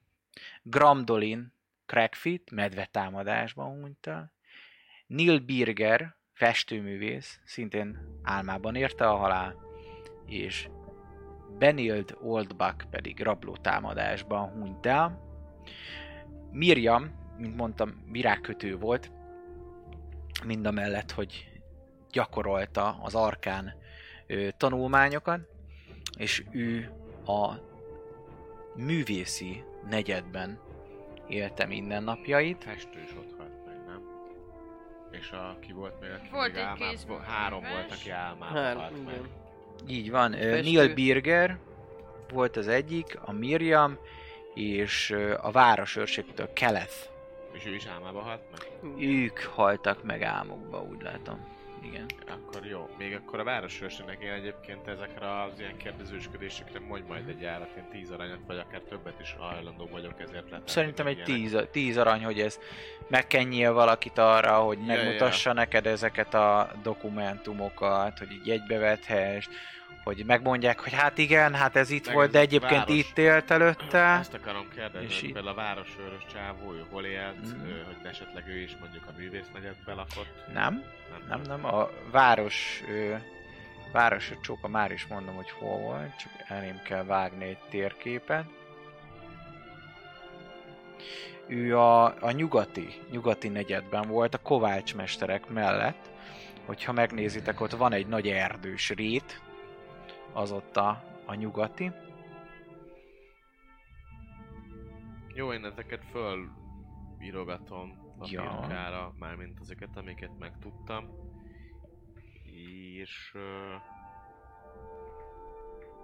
Gramdolin 0.61 1.53
Crackfit 1.85 2.51
medve 2.51 2.85
támadásban 2.85 3.79
hunyt 3.79 4.07
el. 4.07 4.31
Neil 5.07 5.39
Birger, 5.39 6.15
festőművész, 6.33 7.39
szintén 7.45 8.19
álmában 8.23 8.75
érte 8.75 9.09
a 9.09 9.15
halál, 9.15 9.55
és 10.25 10.69
Benild 11.57 12.17
Oldbuck 12.21 12.85
pedig 12.89 13.19
rabló 13.19 13.55
támadásban 13.57 14.49
hunyt 14.49 14.85
el. 14.85 15.21
Miriam, 16.51 17.33
mint 17.37 17.55
mondtam, 17.55 18.03
virágkötő 18.11 18.77
volt, 18.77 19.11
mind 20.45 20.65
a 20.65 20.71
mellett, 20.71 21.11
hogy 21.11 21.47
gyakorolta 22.11 22.99
az 23.01 23.15
arkán 23.15 23.73
ö, 24.27 24.47
tanulmányokat, 24.57 25.39
és 26.17 26.43
ő 26.51 26.91
a 27.25 27.53
művészi 28.75 29.63
negyedben 29.89 30.59
élte 31.27 31.65
mindennapjait. 31.65 32.63
Festő 32.63 32.99
is 33.03 33.11
ott 33.17 33.33
halt 33.37 33.65
meg, 33.65 33.75
nem? 33.87 34.01
És 35.11 35.31
a, 35.31 35.57
ki 35.61 35.71
volt 35.73 35.99
még, 36.01 36.09
aki 36.11 36.29
Volt 36.31 36.47
még 36.47 36.55
egy 36.55 36.61
álmában? 36.61 36.89
kézműves. 36.89 37.27
Három 37.27 37.61
volt, 37.71 37.91
aki 37.91 38.09
álmában 38.09 38.75
halt 38.75 39.05
meg. 39.05 39.21
Így 39.87 40.11
van, 40.11 40.33
ö, 40.33 40.37
Festő. 40.37 40.61
Neil 40.61 40.93
Birger 40.93 41.59
volt 42.31 42.57
az 42.57 42.67
egyik, 42.67 43.19
a 43.21 43.31
Miriam, 43.31 43.97
és 44.53 45.09
ö, 45.09 45.37
a 45.41 45.51
városőrségtől 45.51 46.53
Keleth. 46.53 47.09
És 47.51 47.65
ő 47.65 47.75
is 47.75 47.85
álmában 47.85 48.23
halt 48.23 48.41
meg? 48.51 48.91
Ők 48.99 49.39
haltak 49.39 50.03
meg 50.03 50.21
álmokba, 50.21 50.81
úgy 50.81 51.01
látom. 51.01 51.57
Igen. 51.83 52.05
Akkor 52.27 52.65
jó. 52.65 52.89
Még 52.97 53.15
akkor 53.15 53.39
a 53.39 53.43
városőrségnek 53.43 54.21
én 54.21 54.31
egyébként 54.31 54.87
ezekre 54.87 55.41
az 55.41 55.59
ilyen 55.59 55.77
kérdezősködésekre 55.77 56.79
mondj 56.79 57.07
majd 57.07 57.27
egy 57.27 57.45
árat, 57.45 57.75
én 57.77 57.87
10 57.91 58.11
aranyat, 58.11 58.39
vagy 58.47 58.57
akár 58.57 58.81
többet 58.81 59.19
is 59.21 59.35
hajlandó 59.39 59.87
vagyok 59.91 60.19
ezért 60.19 60.43
letenni. 60.43 60.63
Szerintem 60.65 61.07
egy 61.07 61.27
ilyenek. 61.27 61.35
tíz, 61.35 61.67
tíz 61.71 61.97
arany, 61.97 62.23
hogy 62.23 62.39
ez 62.39 62.59
megkenjél 63.07 63.73
valakit 63.73 64.17
arra, 64.17 64.57
hogy 64.57 64.77
Ja, 64.77 64.85
megmutassa 64.85 65.53
neked 65.53 65.85
ezeket 65.85 66.33
a 66.33 66.71
dokumentumokat, 66.83 68.17
hogy 68.17 68.31
így 68.31 68.49
egybevethess, 68.49 69.47
hogy 70.15 70.25
megmondják, 70.25 70.79
hogy 70.79 70.93
hát 70.93 71.17
igen, 71.17 71.53
hát 71.53 71.75
ez 71.75 71.89
itt 71.89 72.05
Meg 72.05 72.15
volt, 72.15 72.31
de 72.31 72.39
egyébként 72.39 72.71
város- 72.85 72.89
itt 73.09 73.17
élt 73.17 73.51
előtte. 73.51 73.97
Ezt 73.99 74.33
akarom 74.33 74.67
kérdezni, 74.75 75.07
És 75.07 75.19
hogy 75.19 75.31
például 75.31 75.47
a 75.47 75.61
városőrös 75.61 76.25
csávó, 76.33 76.73
ő 76.73 76.83
hol 76.91 77.05
élt, 77.05 77.55
Mhm. 77.57 77.65
ő, 77.67 77.83
hogy 77.85 78.09
esetleg 78.09 78.47
ő 78.47 78.57
is 78.61 78.75
mondjuk 78.79 79.03
a 79.07 79.11
művésznegyedbe 79.17 79.93
lakott. 79.93 80.47
Nem, 80.53 80.83
Nem, 81.11 81.27
nem, 81.29 81.41
nem, 81.41 81.65
a 81.75 81.89
város, 82.11 82.83
ö, 82.89 83.13
város 83.91 84.31
a 84.31 84.35
csóka, 84.41 84.67
már 84.67 84.91
is 84.91 85.05
mondom, 85.07 85.35
hogy 85.35 85.51
hol 85.51 85.77
volt, 85.77 86.17
csak 86.17 86.31
elém 86.47 86.81
kell 86.83 87.03
vágni 87.03 87.45
egy 87.45 87.57
térképet. 87.69 88.45
Ő 91.47 91.77
a, 91.77 92.03
a 92.19 92.31
nyugati, 92.31 92.87
nyugati 93.11 93.47
negyedben 93.47 94.07
volt, 94.07 94.33
a 94.33 94.37
Kovács 94.37 94.95
mesterek 94.95 95.47
mellett. 95.49 96.09
Hogyha 96.65 96.91
megnézitek, 96.91 97.61
ott 97.61 97.71
van 97.71 97.93
egy 97.93 98.07
nagy 98.07 98.27
erdős 98.27 98.89
rét, 98.89 99.41
az 100.33 100.51
ott 100.51 100.75
a, 100.77 101.03
a 101.25 101.33
nyugati. 101.33 101.91
Jó, 105.33 105.53
én 105.53 105.65
ezeket 105.65 106.05
föl 106.05 106.49
írogatom 107.19 107.97
a 108.19 108.27
Ja. 108.31 109.13
mármint 109.19 109.59
ezeket, 109.59 109.97
amiket 109.97 110.37
megtudtam. 110.39 111.09
És... 112.43 113.37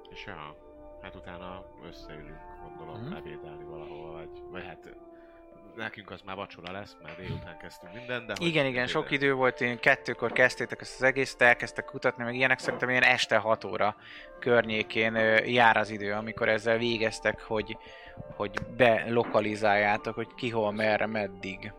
És 0.09 0.25
ja, 0.25 0.55
hát 1.01 1.15
utána 1.15 1.65
összeülünk, 1.83 2.39
gondolom, 2.63 3.01
Mhm. 3.01 3.09
mm. 3.09 3.15
ebédelni 3.15 3.63
valahol, 3.63 4.11
vagy, 4.11 4.41
vagy 4.49 4.63
hát 4.65 4.95
nekünk 5.75 6.11
az 6.11 6.21
már 6.25 6.35
vacsora 6.35 6.71
lesz, 6.71 6.95
mert 7.03 7.17
délután 7.17 7.57
kezdtünk 7.57 7.93
minden, 7.93 8.25
de... 8.25 8.33
Igen, 8.39 8.65
igen, 8.65 8.87
sok 8.87 9.11
idő 9.11 9.33
volt, 9.33 9.61
én 9.61 9.79
kettőkor 9.79 10.31
kezdtétek 10.31 10.81
ezt 10.81 10.95
az 10.95 11.03
egészet, 11.03 11.41
elkezdtek 11.41 11.85
kutatni, 11.85 12.23
meg 12.23 12.35
ilyenek, 12.35 12.59
szerintem 12.59 12.89
ilyen 12.89 13.03
este 13.03 13.37
6 13.37 13.63
óra 13.63 13.95
környékén 14.39 15.15
jár 15.45 15.77
az 15.77 15.89
idő, 15.89 16.11
amikor 16.11 16.49
ezzel 16.49 16.77
végeztek, 16.77 17.41
hogy, 17.41 17.77
hogy 18.35 18.59
belokalizáljátok, 18.77 20.15
hogy 20.15 20.33
ki 20.35 20.49
hol, 20.49 20.71
merre, 20.71 21.05
meddig. 21.05 21.73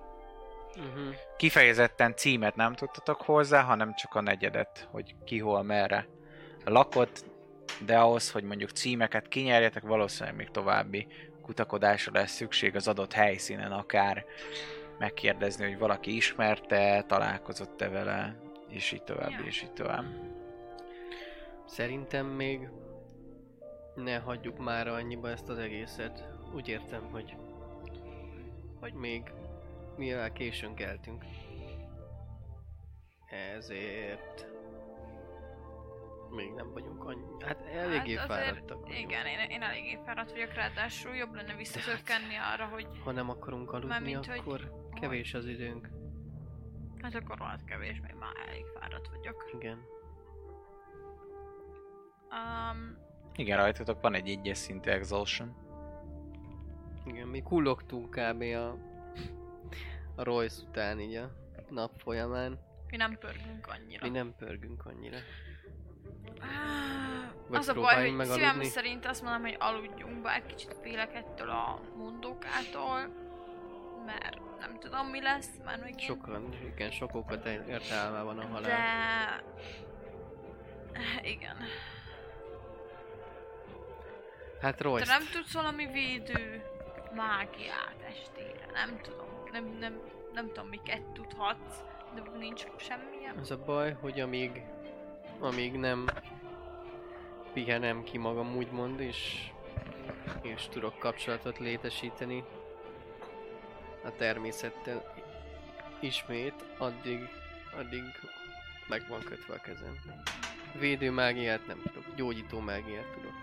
Uh-huh. 0.77 1.15
Kifejezetten 1.37 2.15
címet 2.17 2.57
nem 2.57 2.75
tudtatok 2.75 3.23
hozzá, 3.23 3.63
hanem 3.63 3.95
csak 3.95 4.15
a 4.15 4.21
negyedet, 4.21 4.89
hogy 4.91 5.15
ki 5.25 5.39
hol, 5.39 5.63
merre 5.63 6.07
lakott, 6.65 7.25
de 7.85 7.99
ahhoz, 7.99 8.31
hogy 8.31 8.43
mondjuk 8.43 8.71
címeket 8.71 9.29
kinyerjetek, 9.29 9.83
valószínűleg 9.83 10.37
még 10.37 10.51
további 10.51 11.07
kutakodásra 11.47 12.13
lesz 12.13 12.33
szükség 12.33 12.77
az 12.77 12.89
adott 12.89 13.13
helyszínen, 13.13 13.73
akár 13.73 14.25
megkérdezni, 14.99 15.65
hogy 15.65 15.79
valaki 15.79 16.17
ismerte, 16.17 17.05
találkozott-e 17.07 17.89
vele, 17.89 18.37
és 18.69 18.93
így 18.93 19.03
tovább, 19.03 19.31
Ja. 19.31 19.45
és 19.45 19.63
így 19.63 19.73
tovább. 19.73 20.05
Szerintem 21.67 22.27
még 22.27 22.69
ne 23.95 24.19
hagyjuk 24.19 24.59
már 24.59 24.89
annyiba 24.89 25.31
ezt 25.31 25.49
az 25.49 25.59
egészet. 25.59 26.25
Úgy 26.55 26.69
értem, 26.69 27.09
hogy 27.11 27.37
hogy 28.81 28.93
még 28.93 29.33
mivel 29.97 30.33
későn 30.33 30.75
keltünk. 30.75 31.25
Ezért 33.57 34.47
még 36.37 36.53
nem 36.53 36.73
vagyunk 36.73 37.05
annyi... 37.05 37.23
Hát 37.45 37.61
eléggé 37.75 38.15
Hát 38.15 38.27
fáradtak 38.27 38.81
vagyunk. 38.81 38.99
Igen, 38.99 39.27
én, 39.27 39.39
én 39.51 39.63
eléggé 39.63 39.99
fáradt 40.05 40.31
vagyok, 40.31 40.53
ráadásul 40.55 41.15
jobb 41.15 41.35
lenne 41.35 41.55
visszatörkenni 41.55 42.35
arra, 42.55 42.65
hogy 42.67 42.87
Ha 43.05 43.11
nem 43.13 43.31
akarunk 43.31 43.73
aludni, 43.73 44.13
hogy- 44.13 44.29
akkor 44.39 44.73
kevés 45.01 45.35
az 45.35 45.47
időnk. 45.47 45.89
hát 47.03 47.15
akkor 47.15 47.39
rohadt 47.39 47.65
kevés, 47.65 48.01
még 48.01 48.15
már 48.19 48.35
elég 48.49 48.65
fáradt 48.81 49.09
vagyok. 49.09 49.51
Igen. 49.55 49.79
Um, 52.31 52.97
Igen, 53.37 53.57
rajtatok 53.57 54.01
van 54.01 54.15
egy 54.15 54.29
egyes 54.29 54.59
szintű 54.59 54.91
exhaustion. 54.91 55.55
Igen, 57.05 57.29
mi 57.29 57.43
kullogtunk 57.43 58.11
kb. 58.11 58.41
a, 58.43 58.69
a 60.15 60.23
Royce 60.23 60.63
után 60.69 61.01
így 61.01 61.15
a 61.15 61.31
nap 61.71 61.93
folyamán. 62.01 62.59
mi 62.91 62.97
nem 62.97 63.19
pörgünk 63.19 63.67
annyira. 63.67 64.07
Mi 64.11 64.17
nem 64.19 64.35
pörgünk 64.39 64.87
annyira. 64.87 65.17
Ah, 66.41 66.47
Vagy 67.49 67.59
az 67.59 67.69
a 67.69 67.75
baj, 67.75 68.11
hogy 68.11 68.27
szívem 68.27 68.49
aludni? 68.49 68.65
szerint 68.65 69.07
azt 69.07 69.23
mondom, 69.23 69.43
hogy 69.43 69.57
aludjunk, 69.59 70.23
bár 70.23 70.47
kicsit 70.47 70.77
félek 70.83 71.15
ettől 71.15 71.51
a 71.51 71.81
mondókától, 71.97 73.09
mert 74.07 74.59
nem 74.61 74.79
tudom 74.79 75.07
mi 75.07 75.23
lesz, 75.23 75.51
már 75.65 75.79
megint. 75.79 76.01
Sokan, 76.01 76.55
igen, 76.75 76.91
sokokat 76.91 77.47
ért 77.47 77.91
álmában 77.93 78.39
a 78.39 78.47
halál. 78.47 78.63
De... 78.63 79.45
Igen. 81.35 81.57
Hát 84.61 84.77
Te 84.77 84.83
Royce, 84.85 85.13
nem 85.19 85.23
tudsz 85.33 85.53
valami 85.53 85.87
védő 85.87 86.63
mágiát 87.15 87.97
estére? 88.09 88.67
Nem 88.73 89.01
tudom. 89.03 89.27
Nem, 89.53 89.77
nem, 89.81 90.01
nem 90.33 90.47
tudom 90.47 90.69
miket 90.69 91.03
tudhatsz, 91.03 91.77
de 92.15 92.23
nincs 92.39 92.65
semmilyen. 92.77 93.37
az 93.41 93.51
a 93.51 93.59
baj, 93.65 93.97
hogy 94.01 94.21
amíg, 94.21 94.63
amíg 95.41 95.73
nem 95.73 96.05
pihenem 97.53 98.03
ki 98.03 98.19
magam 98.19 98.57
úgymond, 98.57 99.01
és, 99.01 99.51
és 100.43 100.69
tudok 100.71 100.99
kapcsolatot 100.99 101.59
létesíteni 101.59 102.45
a 104.05 104.11
természettel 104.17 105.15
ismét, 106.01 106.65
addig, 106.79 107.29
addig 107.79 108.03
meg 108.89 109.09
van 109.09 109.21
kötve 109.21 109.55
a 109.55 109.61
kezem. 109.61 109.99
Védő 110.79 111.11
mágiát 111.11 111.67
nem 111.67 111.83
tudok, 111.83 112.15
gyógyító 112.15 112.61
mágiát 112.61 113.13
tudok. 113.15 113.35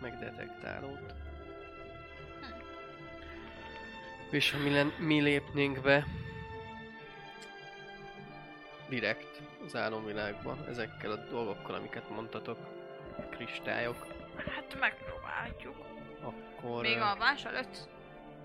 Meg 0.00 0.18
detektálót. 0.18 1.14
És 4.30 4.50
ha 4.50 4.58
mi, 4.58 4.70
len, 4.70 4.92
mi 4.98 5.20
lépnénk 5.20 5.80
be 5.80 6.06
direkt 8.90 9.42
az 9.64 9.76
álomvilágba 9.76 10.56
ezekkel 10.68 11.10
a 11.10 11.16
dolgokkal, 11.16 11.74
amiket 11.74 12.08
mondtatok, 12.10 12.58
kristályok, 13.30 14.06
Hát 14.36 14.78
megpróbáljuk. 14.78 15.76
akkor, 16.20 16.82
Még 16.82 16.96
eh, 16.96 17.08
alvás 17.10 17.44
előtt? 17.44 17.88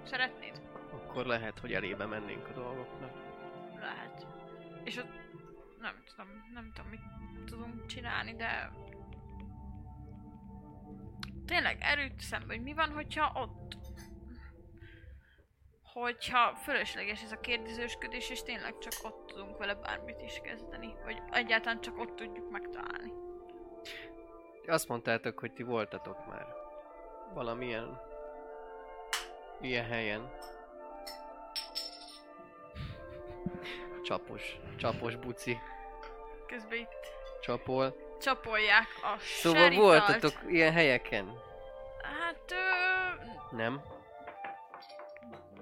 Szeretnéd? 0.04 0.62
akkor 0.92 1.26
lehet, 1.26 1.60
hogy 1.60 1.74
elébe 1.74 2.06
mennénk 2.06 2.48
a 2.48 2.54
dolgoknak. 2.54 3.12
Lehet. 3.80 4.28
És 4.84 4.98
ott 4.98 5.12
nem 5.80 6.04
tudom, 6.10 6.28
nem 6.54 6.72
tudom, 6.74 6.90
mit 6.90 7.02
tudunk 7.46 7.86
csinálni, 7.86 8.36
de 8.36 8.72
tényleg 11.46 11.78
erőt 11.80 12.20
szembe, 12.20 12.54
hogy 12.54 12.64
mi 12.64 12.74
van, 12.74 12.90
hogyha 12.90 13.32
ott 13.42 13.78
hogyha 16.02 16.56
fölösleges 16.64 17.24
ez 17.24 17.32
a 17.32 17.40
kérdezősködés, 17.40 18.30
és 18.30 18.44
tényleg 18.44 18.78
csak 18.78 18.94
ott 19.04 19.26
tudunk 19.28 19.58
vele 19.58 19.74
bármit 19.76 20.22
is 20.22 20.40
kezdeni, 20.44 20.96
vagy 21.04 21.22
egyáltalán 21.32 21.82
csak 21.82 21.98
ott 22.00 22.16
tudjuk 22.16 22.50
megtalálni. 22.52 23.14
Azt 24.68 24.88
mondtátok, 24.88 25.40
hogy 25.40 25.54
ti 25.54 25.64
voltatok 25.64 26.26
már 26.28 26.46
valamilyen 27.34 28.02
Ilyen 29.62 29.86
helyen. 29.86 30.32
Csapos. 34.04 34.58
Csapos 34.78 35.16
buci. 35.16 35.58
Közben 36.48 36.78
itt 36.78 37.08
Csapol. 37.42 37.96
csapolják 38.22 38.88
a 39.02 39.18
Szóval 39.20 39.62
seritalt. 39.62 39.86
voltatok 40.08 40.52
ilyen 40.52 40.74
helyeken? 40.74 41.38
Hát, 42.02 42.52
ö, 42.52 43.56
Nem? 43.56 43.82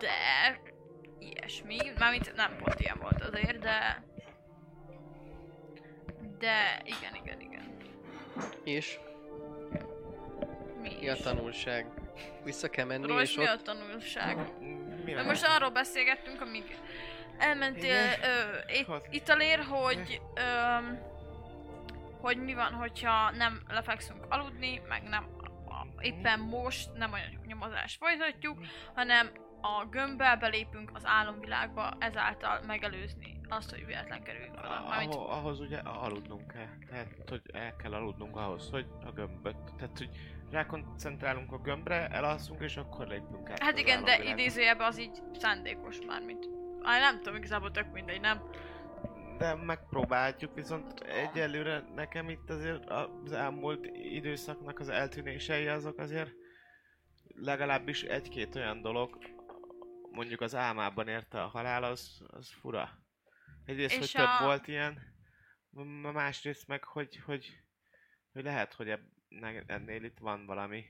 De 0.03 0.59
ilyesmi. 1.19 1.77
Mármint 1.97 2.35
nem 2.35 2.55
pont 2.57 2.79
ilyen 2.79 2.97
volt 3.01 3.21
azért, 3.21 3.59
de... 3.59 4.03
De 6.39 6.81
igen, 6.83 7.15
igen, 7.23 7.39
igen. 7.39 7.77
És? 8.63 8.99
Mi 10.81 10.95
Mi 10.99 11.09
a 11.09 11.15
tanulság? 11.15 11.85
Vissza 12.43 12.69
kell 12.69 12.85
menni 12.85 13.07
Royce, 13.07 13.21
és 13.21 13.37
mi 13.37 13.43
ott... 13.43 13.49
a 13.49 13.61
tanulság? 13.61 14.37
Mi 15.05 15.11
nem? 15.11 15.25
most 15.25 15.45
arról 15.45 15.69
beszélgettünk, 15.69 16.41
amíg 16.41 16.77
elmentél 17.37 17.95
ö, 18.21 18.71
it- 18.73 18.85
Hogy? 18.85 19.01
Italér, 19.09 19.59
hogy 19.59 20.21
ö, 20.35 20.41
hogy 22.21 22.37
mi 22.37 22.53
van, 22.53 22.73
hogyha 22.73 23.31
nem 23.31 23.61
lefekszünk 23.67 24.25
aludni, 24.29 24.81
meg 24.87 25.03
nem 25.03 25.41
éppen 25.99 26.39
most 26.39 26.89
nem 26.93 27.13
a 27.13 27.17
nyomozást 27.45 27.97
folytatjuk, 27.97 28.57
hanem 28.95 29.31
a 29.65 29.85
gömbbe 29.89 30.37
belépünk 30.39 30.91
az 30.93 31.05
álomvilágba, 31.05 31.91
ezáltal 31.99 32.61
megelőzni 32.67 33.39
azt, 33.49 33.69
hogy 33.69 33.85
véletlen 33.85 34.23
kerüljünk 34.23 34.57
oda. 34.57 34.85
Mármint, 34.87 35.13
Ahhoz, 35.13 35.29
ahhoz 35.29 35.59
ugye 35.59 35.77
aludnunk 35.77 36.47
kell. 36.47 36.69
Tehát, 36.89 37.29
hogy 37.29 37.41
el 37.53 37.75
kell 37.75 37.93
aludnunk 37.93 38.35
ahhoz, 38.37 38.69
hogy 38.69 38.85
a 39.05 39.11
gömböt. 39.11 39.55
Tehát, 39.77 39.97
hogy 39.97 40.09
rákoncentrálunk 40.51 41.51
a 41.51 41.57
gömbre, 41.57 42.07
elalszunk, 42.07 42.61
és 42.61 42.77
akkor 42.77 43.07
lépünk 43.07 43.49
át. 43.49 43.63
hát 43.63 43.77
igen, 43.77 44.03
de 44.03 44.23
idézőjelben 44.23 44.87
az 44.87 44.99
így 44.99 45.21
szándékos 45.33 45.97
már, 46.07 46.21
mint... 46.21 46.49
Á, 46.81 46.99
nem 46.99 47.17
tudom, 47.17 47.35
igazából 47.35 47.71
tök 47.71 47.91
mindegy, 47.91 48.21
nem? 48.21 48.41
De 49.37 49.55
megpróbáljuk, 49.55 50.53
viszont 50.53 50.99
egyelőre 50.99 51.83
nekem 51.95 52.29
itt 52.29 52.49
azért 52.49 52.89
az 52.89 53.31
elmúlt 53.31 53.85
időszaknak 53.93 54.79
az 54.79 54.89
eltűnései 54.89 55.67
azok 55.67 55.97
azért 55.97 56.31
legalábbis 57.35 58.03
egy-két 58.03 58.55
olyan 58.55 58.81
dolog, 58.81 59.17
mondjuk 60.13 60.41
az 60.41 60.55
álmában 60.55 61.07
érte 61.07 61.41
a 61.43 61.47
halál, 61.47 61.83
az, 61.83 62.21
az 62.27 62.51
fura. 62.51 62.89
Egyrészt, 63.65 63.93
És 63.93 63.99
hogy 63.99 64.11
több 64.11 64.39
a- 64.39 64.43
volt 64.43 64.67
ilyen, 64.67 65.01
másrészt 66.13 66.67
meg, 66.67 66.83
hogy, 66.83 67.19
hogy, 67.25 67.59
hogy 68.31 68.43
lehet, 68.43 68.73
hogy 68.73 68.99
ennél 69.67 70.03
itt 70.03 70.17
van 70.17 70.45
valami 70.45 70.85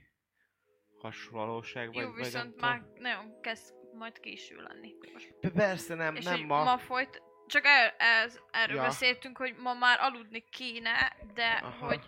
hasonlóság, 0.97 1.93
vagy, 1.93 2.03
Jó, 2.03 2.11
vagy 2.11 2.23
viszont 2.23 2.61
már 2.61 2.81
nagyon 2.95 3.41
kezd 3.41 3.73
majd 3.93 4.19
késő 4.19 4.55
lenni. 4.55 4.95
Most 5.13 5.35
Persze 5.53 5.95
nem, 5.95 6.15
És 6.15 6.23
nem 6.23 6.41
ma. 6.41 6.63
ma 6.63 6.77
folyt... 6.77 7.21
Csak 7.47 7.65
el, 7.65 7.89
ez, 7.97 8.39
erről 8.51 8.75
Ja. 8.75 8.81
beszéltünk, 8.81 9.37
hogy 9.37 9.55
ma 9.57 9.73
már 9.73 9.99
aludni 9.99 10.43
kéne, 10.49 11.15
de. 11.33 11.47
Aha. 11.63 11.85
hogy... 11.85 12.07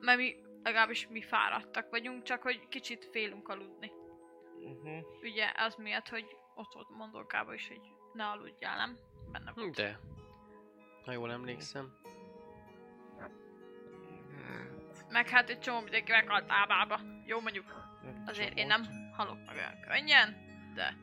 Mert 0.00 0.18
mi, 0.18 0.34
legalábbis 0.62 1.06
mi 1.08 1.22
fáradtak 1.22 1.90
vagyunk, 1.90 2.22
csak 2.22 2.42
hogy 2.42 2.68
kicsit 2.68 3.08
félünk 3.12 3.48
aludni. 3.48 3.90
Uh-huh. 4.60 5.22
Ugye 5.22 5.52
az 5.56 5.74
miatt, 5.74 6.08
hogy 6.08 6.24
ott 6.60 6.74
volt 6.74 6.88
mondókában 6.88 7.54
is, 7.54 7.68
hogy 7.68 7.80
ne 8.12 8.24
aludjál, 8.24 8.76
nem? 8.76 8.96
Benne 9.32 9.52
volt. 9.52 9.74
De. 9.74 9.98
Ha 11.04 11.12
jól 11.12 11.32
emlékszem. 11.32 11.98
Meg 15.08 15.28
hát 15.28 15.50
egy 15.50 15.58
csomó 15.58 15.80
mindenki 15.80 16.10
meghalt 16.10 16.44
álmába. 16.48 17.00
Jó, 17.26 17.40
mondjuk 17.40 17.88
azért 18.26 18.58
én 18.58 18.66
nem 18.66 18.86
halok 19.16 19.38
meg 19.46 19.56
olyan 19.56 19.80
könnyen, 19.88 20.36
de 20.74 20.96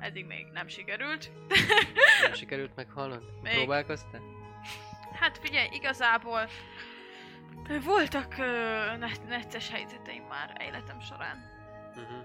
eddig 0.00 0.26
még 0.26 0.46
nem 0.52 0.68
sikerült. 0.68 1.30
Nem 2.22 2.32
sikerült 2.32 2.76
meghalnod? 2.76 3.22
Még. 3.42 3.54
Próbálkoztál? 3.54 4.20
Hát 5.12 5.38
figyelj, 5.38 5.68
igazából 5.72 6.48
voltak 7.84 8.36
net- 8.98 9.28
necces 9.28 9.70
helyzeteim 9.70 10.22
már 10.24 10.56
életem 10.60 11.00
során. 11.00 11.44
Uh-huh. 11.88 12.24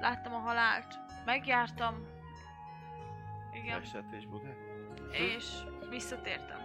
Láttam 0.00 0.34
a 0.34 0.38
halált, 0.38 0.98
megjártam, 1.24 2.06
igen, 3.52 3.80
Esett 3.80 4.12
és 4.18 4.26
Budát. 4.26 4.56
és 5.10 5.44
visszatértem, 5.90 6.58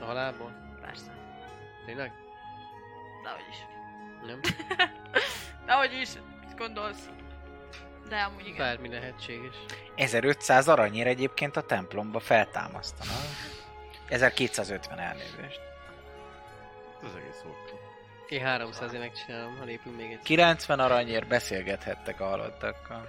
A 0.00 0.04
halálból? 0.04 0.78
persze. 0.80 1.12
Tényleg? 1.86 2.12
Dehogy 3.22 3.44
is. 3.50 3.56
Nem? 4.26 4.40
Dehogy 5.66 5.92
is, 5.92 6.12
mit 6.40 6.56
gondolsz? 6.56 7.08
De 8.08 8.16
amúgy 8.16 8.46
igen. 8.46 8.56
Bármi 8.56 8.88
lehetséges. 8.88 9.54
1500 9.96 10.68
aranyér 10.68 11.06
egyébként 11.06 11.56
a 11.56 11.62
templomba 11.62 12.18
feltámasztana. 12.20 13.10
1250 14.08 14.98
elnézést. 14.98 15.60
Ez 17.02 17.08
az 17.08 17.16
egész 17.16 17.42
olcsó. 17.46 17.80
Én 18.28 18.44
300 18.44 18.92
ért 18.92 19.02
megcsinálom, 19.02 19.56
ha 19.58 19.64
lépünk 19.64 19.96
még 19.96 20.12
egy 20.12 20.22
90 20.22 20.80
aranyér 20.80 21.26
beszélgethettek 21.26 22.20
a 22.20 22.24
halottakkal. 22.26 23.06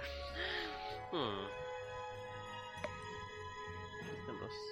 Hmm. 1.10 1.46
Ez 4.00 4.26
nem 4.26 4.38
rossz. 4.40 4.64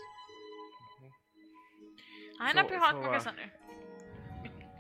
Hány 2.39 2.53
Szó- 2.55 2.61
napja 2.61 2.79
halt 2.79 2.93
meg 2.93 3.03
szóval- 3.03 3.17
ez 3.19 3.27
a 3.27 3.31
nő? 3.31 3.53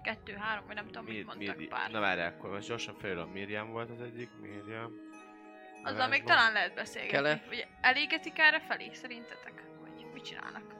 Kettő, 0.02 0.34
három, 0.34 0.66
vagy 0.66 0.74
nem 0.74 0.86
tudom, 0.86 1.04
mit 1.04 1.26
mondtak 1.26 1.64
pár. 1.68 1.90
Na 1.90 2.00
várjál, 2.00 2.28
akkor 2.32 2.50
most 2.50 2.68
gyorsan 2.68 2.94
felírom. 2.94 3.30
Miriam 3.30 3.70
volt 3.70 3.90
az 3.90 4.00
egyik, 4.00 4.30
Miriam. 4.40 4.92
Azzal 5.82 6.08
még 6.08 6.24
talán 6.24 6.52
lehet 6.52 6.74
beszélgetni. 6.74 7.16
Kelef. 7.16 7.46
Ugye 7.48 7.64
elégetik 7.80 8.38
erre 8.38 8.60
felé, 8.60 8.90
szerintetek? 8.92 9.62
Vagy 9.80 10.06
mit 10.12 10.24
csinálnak? 10.24 10.74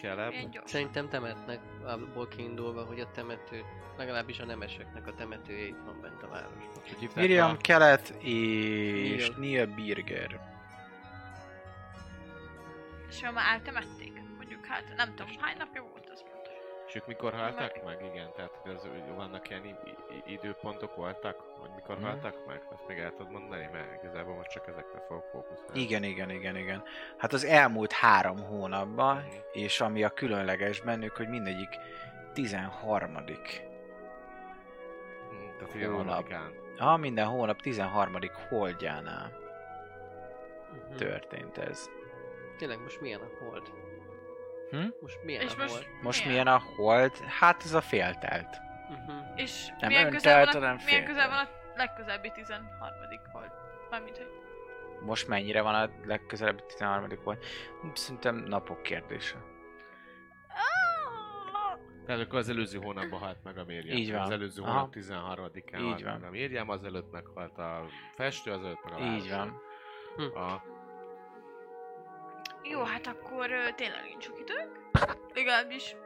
Gyorsan. 0.00 0.62
Szerintem 0.64 1.08
temetnek, 1.08 1.60
abból 1.84 2.28
kiindulva, 2.28 2.84
hogy 2.84 3.00
a 3.00 3.10
temető, 3.10 3.64
legalábbis 3.96 4.38
a 4.38 4.44
nemeseknek 4.44 5.06
a 5.06 5.14
temetője 5.14 5.66
itt 5.66 5.78
van 5.84 6.00
bent 6.00 6.22
a 6.22 6.28
városban. 6.28 6.82
Miriam 7.14 7.50
a- 7.50 7.56
Kelet 7.56 8.08
és 8.20 9.28
Neil. 9.28 9.34
Neil 9.38 9.66
Birger. 9.74 10.40
És 13.08 13.22
ha 13.22 13.32
már 13.32 13.52
eltemették? 13.54 14.12
Mondjuk 14.36 14.64
hát 14.66 14.84
nem 14.96 15.14
tudom, 15.14 15.32
hány 15.40 15.56
napja 15.58 15.82
volt. 15.82 15.97
És 16.88 16.94
ők 16.94 17.06
mikor 17.06 17.32
haltak 17.32 17.84
meg? 17.84 18.04
Igen, 18.12 18.32
tehát 18.36 18.50
hogy 18.62 18.72
az, 18.74 18.80
hogy 18.80 19.14
vannak 19.16 19.50
ilyen 19.50 19.78
időpontok 20.26 20.96
voltak, 20.96 21.36
hogy 21.60 21.70
mikor 21.74 21.94
Mhm. 21.96 22.04
haltak 22.04 22.46
meg? 22.46 22.62
Azt 22.72 22.86
még 22.88 22.98
el 22.98 23.10
tudod 23.10 23.32
mondani, 23.32 23.68
mert 23.72 24.02
igazából 24.02 24.34
most 24.34 24.50
csak 24.50 24.66
ezekre 24.68 25.04
fogok 25.08 25.24
fókuszálni. 25.32 25.80
Igen, 25.80 26.02
igen, 26.02 26.30
igen, 26.30 26.56
igen. 26.56 26.82
Hát 27.16 27.32
az 27.32 27.44
elmúlt 27.44 27.92
három 27.92 28.38
hónapban, 28.38 29.24
és 29.52 29.80
ami 29.80 30.04
a 30.04 30.10
különleges 30.10 30.80
bennük, 30.80 31.16
hogy 31.16 31.28
mindegyik 31.28 31.68
13. 32.32 33.14
Hm, 33.14 33.22
Tehát 35.58 35.72
Hónap. 35.74 35.96
harmadikán. 36.06 36.52
Ha 36.78 36.96
minden 36.96 37.26
hónap 37.26 37.60
13. 37.60 38.32
holdjánál 38.48 39.46
Uh-huh. 40.72 40.96
történt 40.96 41.58
ez. 41.58 41.88
Tényleg 42.58 42.78
most 42.80 43.00
milyen 43.00 43.20
a 43.20 43.44
hold? 43.44 43.62
Hm? 44.70 44.86
Most 45.00 45.18
milyen 45.24 45.42
És 45.42 45.52
a 45.52 45.56
most- 45.58 45.70
hold? 45.72 45.86
Most 46.02 46.24
Milyen? 46.24 46.42
milyen 46.42 46.56
a 46.56 46.62
hold? 46.76 47.16
Hát 47.18 47.62
ez 47.64 47.72
a 47.72 47.80
féltelt. 47.80 48.56
Uh-huh. 48.90 49.14
És 49.36 49.66
Nem 49.80 49.88
milyen, 49.88 50.04
öntelt, 50.04 50.22
közel 50.22 50.44
van 50.44 50.52
hanem 50.54 50.62
a, 50.62 50.84
milyen 50.84 51.04
féltelt. 51.04 51.06
közel 51.06 51.28
van 51.28 51.38
a 51.38 51.48
legközelebbi 51.76 52.30
13. 52.34 52.88
hold? 53.32 53.50
Mármint, 53.90 54.16
hogy... 54.16 54.30
Most 55.00 55.28
mennyire 55.28 55.62
van 55.62 55.74
a 55.74 55.90
legközelebbi 56.04 56.62
13. 56.68 57.08
volt? 57.24 57.44
Szerintem 57.94 58.36
napok 58.36 58.82
kérdése. 58.82 59.36
Tehát 62.06 62.22
akkor 62.22 62.38
az 62.38 62.48
előző 62.48 62.78
hónapban 62.78 63.18
halt 63.20 63.36
meg 63.44 63.58
a 63.58 63.64
Miriam. 63.64 63.96
Így 63.96 64.12
van. 64.12 64.20
Az 64.20 64.30
előző 64.30 64.62
Aha. 64.62 64.70
hónap 64.72 64.94
13-án 64.94 65.78
Így 65.78 65.84
halt 65.84 66.02
van. 66.02 66.12
meg 66.12 66.22
a 66.28 66.30
Miriam, 66.30 66.68
azelőtt 66.68 67.10
meghalt 67.12 67.58
a 67.58 67.84
festő, 68.16 68.50
azelőtt 68.52 68.84
meg 68.84 68.92
a 68.92 69.00
Így 69.04 69.30
van. 69.30 69.60
A, 70.34 70.62
Jó, 72.68 72.82
hát 72.82 73.06
akkor 73.06 73.50
ö, 73.50 73.70
tényleg 73.74 74.04
nincs 74.04 74.24
sok 74.24 74.38
időnk. 74.40 74.78
Legalábbis 75.34 75.96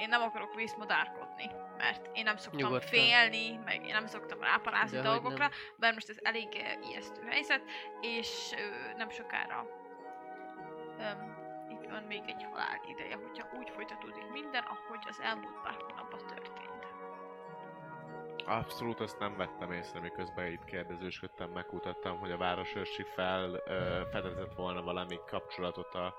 én 0.00 0.08
nem 0.08 0.22
akarok 0.22 0.54
vészmadárkodni, 0.54 1.50
mert 1.76 2.08
én 2.12 2.24
nem 2.24 2.36
szoktam 2.36 2.60
Nyugodtan. 2.60 2.88
félni, 2.88 3.56
meg 3.64 3.86
én 3.86 3.92
nem 3.92 4.06
szoktam 4.06 4.40
ráparázni 4.40 5.00
dolgokra, 5.00 5.50
bár 5.76 5.94
most 5.94 6.08
ez 6.08 6.16
elég 6.22 6.48
ö, 6.54 6.86
ijesztő 6.88 7.22
helyzet, 7.28 7.62
és 8.00 8.52
ö, 8.52 8.96
nem 8.96 9.10
sokára 9.10 9.66
öm, 10.98 11.36
itt 11.70 11.90
van 11.90 12.02
még 12.02 12.22
egy 12.26 12.44
halál 12.50 12.80
ideje, 12.88 13.16
hogyha 13.16 13.48
úgy 13.58 13.70
folytatódik 13.70 14.26
minden, 14.32 14.62
ahogy 14.64 15.04
az 15.08 15.20
elmúlt 15.20 15.60
pár 15.62 15.76
hónapban 15.88 16.26
történt. 16.26 16.77
Abszolút 18.48 19.00
azt 19.00 19.18
nem 19.18 19.36
vettem 19.36 19.72
észre, 19.72 20.00
miközben 20.00 20.46
itt 20.46 20.64
kérdezősködtem, 20.64 21.50
megkutattam, 21.50 22.18
hogy 22.18 22.30
a 22.30 22.36
városőrsi 22.36 23.02
fel 23.14 23.62
ö, 23.66 24.00
fedezett 24.12 24.54
volna 24.54 24.82
valami 24.82 25.18
kapcsolatot 25.26 25.94
a 25.94 26.14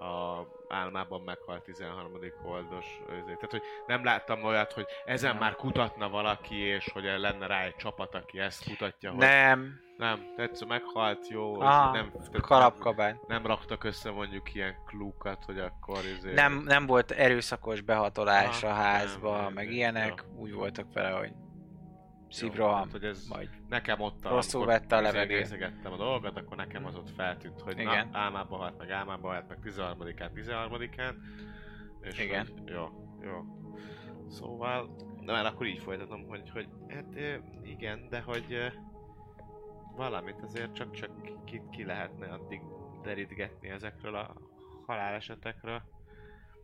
a 0.00 0.46
álmában 0.68 1.20
meghalt 1.20 1.62
13. 1.62 2.12
oldos. 2.44 3.00
Ezért. 3.10 3.24
Tehát, 3.24 3.50
hogy 3.50 3.62
nem 3.86 4.04
láttam 4.04 4.44
olyat, 4.44 4.72
hogy 4.72 4.86
ezen 5.04 5.36
már 5.36 5.54
kutatna 5.56 6.08
valaki, 6.08 6.56
és 6.56 6.90
hogy 6.92 7.04
lenne 7.04 7.46
rá 7.46 7.62
egy 7.62 7.76
csapat, 7.76 8.14
aki 8.14 8.38
ezt 8.38 8.64
kutatja. 8.64 9.10
Hogy 9.10 9.18
Nem, 9.18 9.80
nem, 9.96 10.32
tetsző 10.36 10.66
meghalt, 10.66 11.28
jó, 11.28 11.60
Aha, 11.60 11.92
nem, 11.92 12.12
kalapkabány. 12.40 13.20
nem 13.26 13.46
raktak 13.46 13.84
össze 13.84 14.10
mondjuk 14.10 14.54
ilyen 14.54 14.74
klúkat, 14.86 15.44
hogy 15.44 15.58
akkor 15.58 15.98
izé... 16.16 16.32
Nem, 16.32 16.62
nem 16.66 16.86
volt 16.86 17.10
erőszakos 17.10 17.80
behatolás 17.80 18.62
Ah, 18.62 18.70
a 18.70 18.74
házba, 18.74 19.32
nem, 19.32 19.42
nem, 19.42 19.52
meg 19.52 19.64
nem, 19.64 19.74
ilyenek. 19.74 20.24
ja. 20.26 20.38
Úgy 20.38 20.52
voltak 20.52 20.92
vele, 20.92 21.10
hogy 21.10 21.32
szívroham, 22.30 22.76
hát, 22.76 22.90
hogy 22.90 23.04
ez 23.04 23.28
vagy 23.28 23.48
nekem 23.68 24.00
ott 24.00 24.24
a, 24.24 24.28
Rosszul 24.28 24.66
vette 24.66 24.96
a 24.96 25.00
levegőt. 25.00 25.80
a 25.84 25.96
dolgokat, 25.96 26.36
akkor 26.36 26.56
nekem 26.56 26.86
az 26.86 26.96
ott 26.96 27.10
feltűnt, 27.10 27.60
hogy 27.60 27.78
Igen. 27.78 28.08
na, 28.08 28.18
álmában 28.18 28.58
halt 28.58 28.78
meg, 28.78 28.90
álmában 28.90 29.30
halt 29.30 29.48
meg 29.48 29.58
13-án, 29.64 30.30
13-án. 30.34 31.14
És 32.00 32.18
Igen. 32.18 32.46
Hogy, 32.46 32.68
jó, 32.68 32.88
jó. 33.22 33.44
Szóval, 34.28 34.96
na 35.20 35.32
mert 35.32 35.46
akkor 35.46 35.66
így 35.66 35.82
folytatom, 35.82 36.26
hogy, 36.26 36.50
hogy 36.50 36.68
hát 36.88 37.40
igen, 37.62 38.08
de 38.08 38.20
hogy 38.20 38.72
valamit 39.96 40.42
azért 40.42 40.74
csak-csak 40.74 41.44
ki, 41.44 41.62
ki 41.70 41.84
lehetne 41.84 42.26
addig 42.26 42.60
derítgetni 43.02 43.68
ezekről 43.68 44.14
a 44.14 44.34
halálesetekről. 44.86 45.82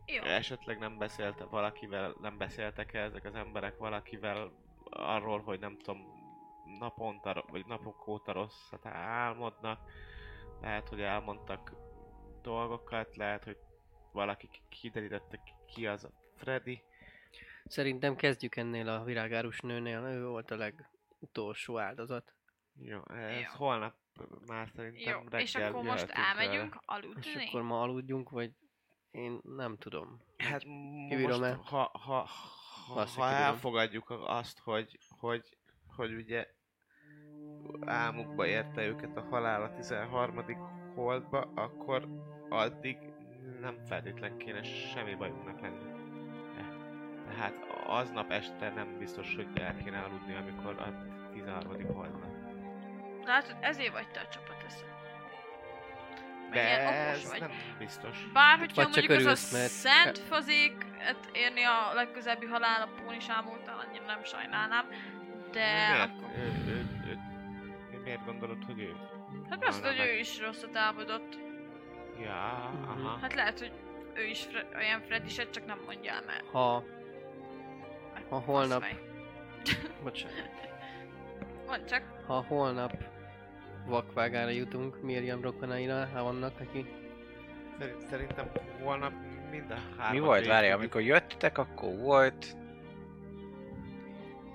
Jó. 0.05 0.23
Esetleg 0.23 0.79
nem 0.79 0.97
beszélte 0.97 1.43
valakivel, 1.43 2.15
nem 2.21 2.37
beszéltek 2.37 2.93
-e 2.93 2.99
ezek 2.99 3.25
az 3.25 3.35
emberek 3.35 3.77
valakivel 3.77 4.51
arról, 4.89 5.41
hogy 5.41 5.59
nem 5.59 5.77
tudom, 5.77 6.03
naponta, 6.79 7.45
vagy 7.47 7.65
napok 7.65 8.07
óta 8.07 8.31
rosszat 8.31 8.85
álmodnak. 8.85 9.79
Lehet, 10.61 10.89
hogy 10.89 11.01
elmondtak 11.01 11.73
dolgokat, 12.41 13.15
lehet, 13.15 13.43
hogy 13.43 13.57
valaki 14.11 14.47
ki- 14.47 14.61
kiderítette 14.69 15.39
ki- 15.67 15.87
az 15.87 16.03
a 16.03 16.09
Freddy. 16.35 16.83
Szerintem 17.65 18.15
kezdjük 18.15 18.55
ennél 18.55 18.89
a 18.89 19.03
virágárus 19.03 19.59
nőnél, 19.59 19.99
ő 19.99 20.27
volt 20.27 20.51
a 20.51 20.55
legutolsó 20.55 21.79
áldozat. 21.79 22.33
Jó, 22.77 23.01
ez 23.07 23.39
Jó. 23.39 23.45
holnap 23.57 23.95
már 24.47 24.69
szerintem 24.75 25.13
Jó, 25.13 25.19
reggel 25.19 25.39
és 25.39 25.55
akkor 25.55 25.83
most 25.83 26.09
elmegyünk 26.09 26.73
És 26.73 26.79
aludni? 26.85 27.47
akkor 27.47 27.61
ma 27.61 27.81
aludjunk, 27.81 28.29
vagy 28.29 28.51
én 29.11 29.39
nem 29.43 29.77
tudom. 29.77 30.21
el. 30.37 30.47
Hát 30.47 30.63
most, 30.65 31.39
ha, 31.69 31.91
ha, 31.93 32.27
ha, 32.87 32.99
Azt, 32.99 33.15
hogy 33.15 33.23
ha 33.23 33.29
elfogadjuk 33.29 34.09
azt, 34.27 34.59
hogy, 34.59 34.99
hogy, 35.19 35.57
hogy 35.95 36.13
ugye 36.13 36.47
álmukba 37.85 38.45
érte 38.45 38.85
őket 38.85 39.17
a 39.17 39.25
halál 39.29 39.63
a 39.63 39.73
13. 39.73 40.45
holdba, 40.95 41.51
akkor 41.55 42.07
addig 42.49 42.97
nem 43.61 43.77
feltétlen 43.85 44.37
kéne 44.37 44.63
semmi 44.63 45.15
bajunknak 45.15 45.61
lenni. 45.61 45.95
Tehát 47.27 47.53
aznap 47.87 48.31
este 48.31 48.69
nem 48.69 48.97
biztos, 48.97 49.35
hogy 49.35 49.47
el 49.53 49.75
kéne 49.83 49.99
aludni, 49.99 50.35
amikor 50.35 50.79
a 50.79 50.93
13. 51.31 51.93
hold 51.93 52.11
van. 52.11 52.33
Látod, 53.23 53.57
ezért 53.61 53.91
vagy 53.91 54.11
te 54.11 54.19
a 54.19 54.27
csapat 54.27 54.63
esze. 54.65 54.85
Okos 56.61 57.23
ez 57.23 57.29
vagy. 57.29 57.39
nem 57.39 57.51
biztos. 57.77 58.17
Bár 58.33 58.57
hogyha 58.59 58.75
Vagy 58.83 58.91
mondjuk 58.91 59.09
az 59.11 59.17
a 59.17 59.21
örülsz, 59.21 59.51
mert- 59.51 59.69
szent 59.71 60.17
fazék 60.19 60.85
hát 60.99 61.29
érni 61.33 61.63
a 61.63 61.91
legközelebbi 61.93 62.45
halálapón 62.45 63.13
is 63.13 63.29
ámultál, 63.29 63.85
annyira 63.87 64.05
nem 64.05 64.23
sajnálnám. 64.23 64.85
De 65.51 65.89
miért? 65.89 66.09
akkor... 66.09 66.29
Ő, 66.37 66.41
ő, 66.67 66.85
ő, 67.07 67.17
ő, 67.93 67.99
miért 68.03 68.25
gondolod, 68.25 68.63
hogy 68.65 68.79
ő? 68.79 68.95
Hát 69.49 69.65
azt, 69.65 69.85
hogy 69.85 69.99
ő 69.99 70.17
is 70.17 70.39
rosszat 70.39 70.75
álmodott. 70.77 71.37
Ja, 72.23 72.69
Mhm. 72.73 72.89
aha. 73.05 73.17
Hát 73.21 73.33
lehet, 73.33 73.59
hogy 73.59 73.71
ő 74.13 74.23
is 74.25 74.39
Fre- 74.43 74.75
olyan 74.75 75.01
Freddy 75.01 75.27
csak 75.51 75.65
nem 75.65 75.79
mondja 75.85 76.11
el, 76.13 76.21
mert... 76.25 76.43
Ha, 76.51 76.83
ha 78.29 78.39
holnap, 78.39 78.85
bocsánat, 80.03 80.49
Mondd 81.67 81.85
csak. 81.85 82.03
ha 82.27 82.43
holnap 82.47 82.91
vakvágára 83.85 84.49
jutunk, 84.49 85.01
Miriam 85.01 85.41
rokonaira, 85.41 86.07
ha 86.13 86.23
vannak, 86.23 86.53
Szerint, 87.79 88.07
szerintem 88.09 88.51
holnap 88.83 89.11
mind 89.51 89.71
a 89.71 89.77
három. 89.97 90.19
Mi 90.19 90.25
volt? 90.25 90.47
Várj, 90.47 90.69
amikor 90.69 91.01
jöttetek, 91.01 91.57
akkor 91.57 91.95
volt... 91.95 92.55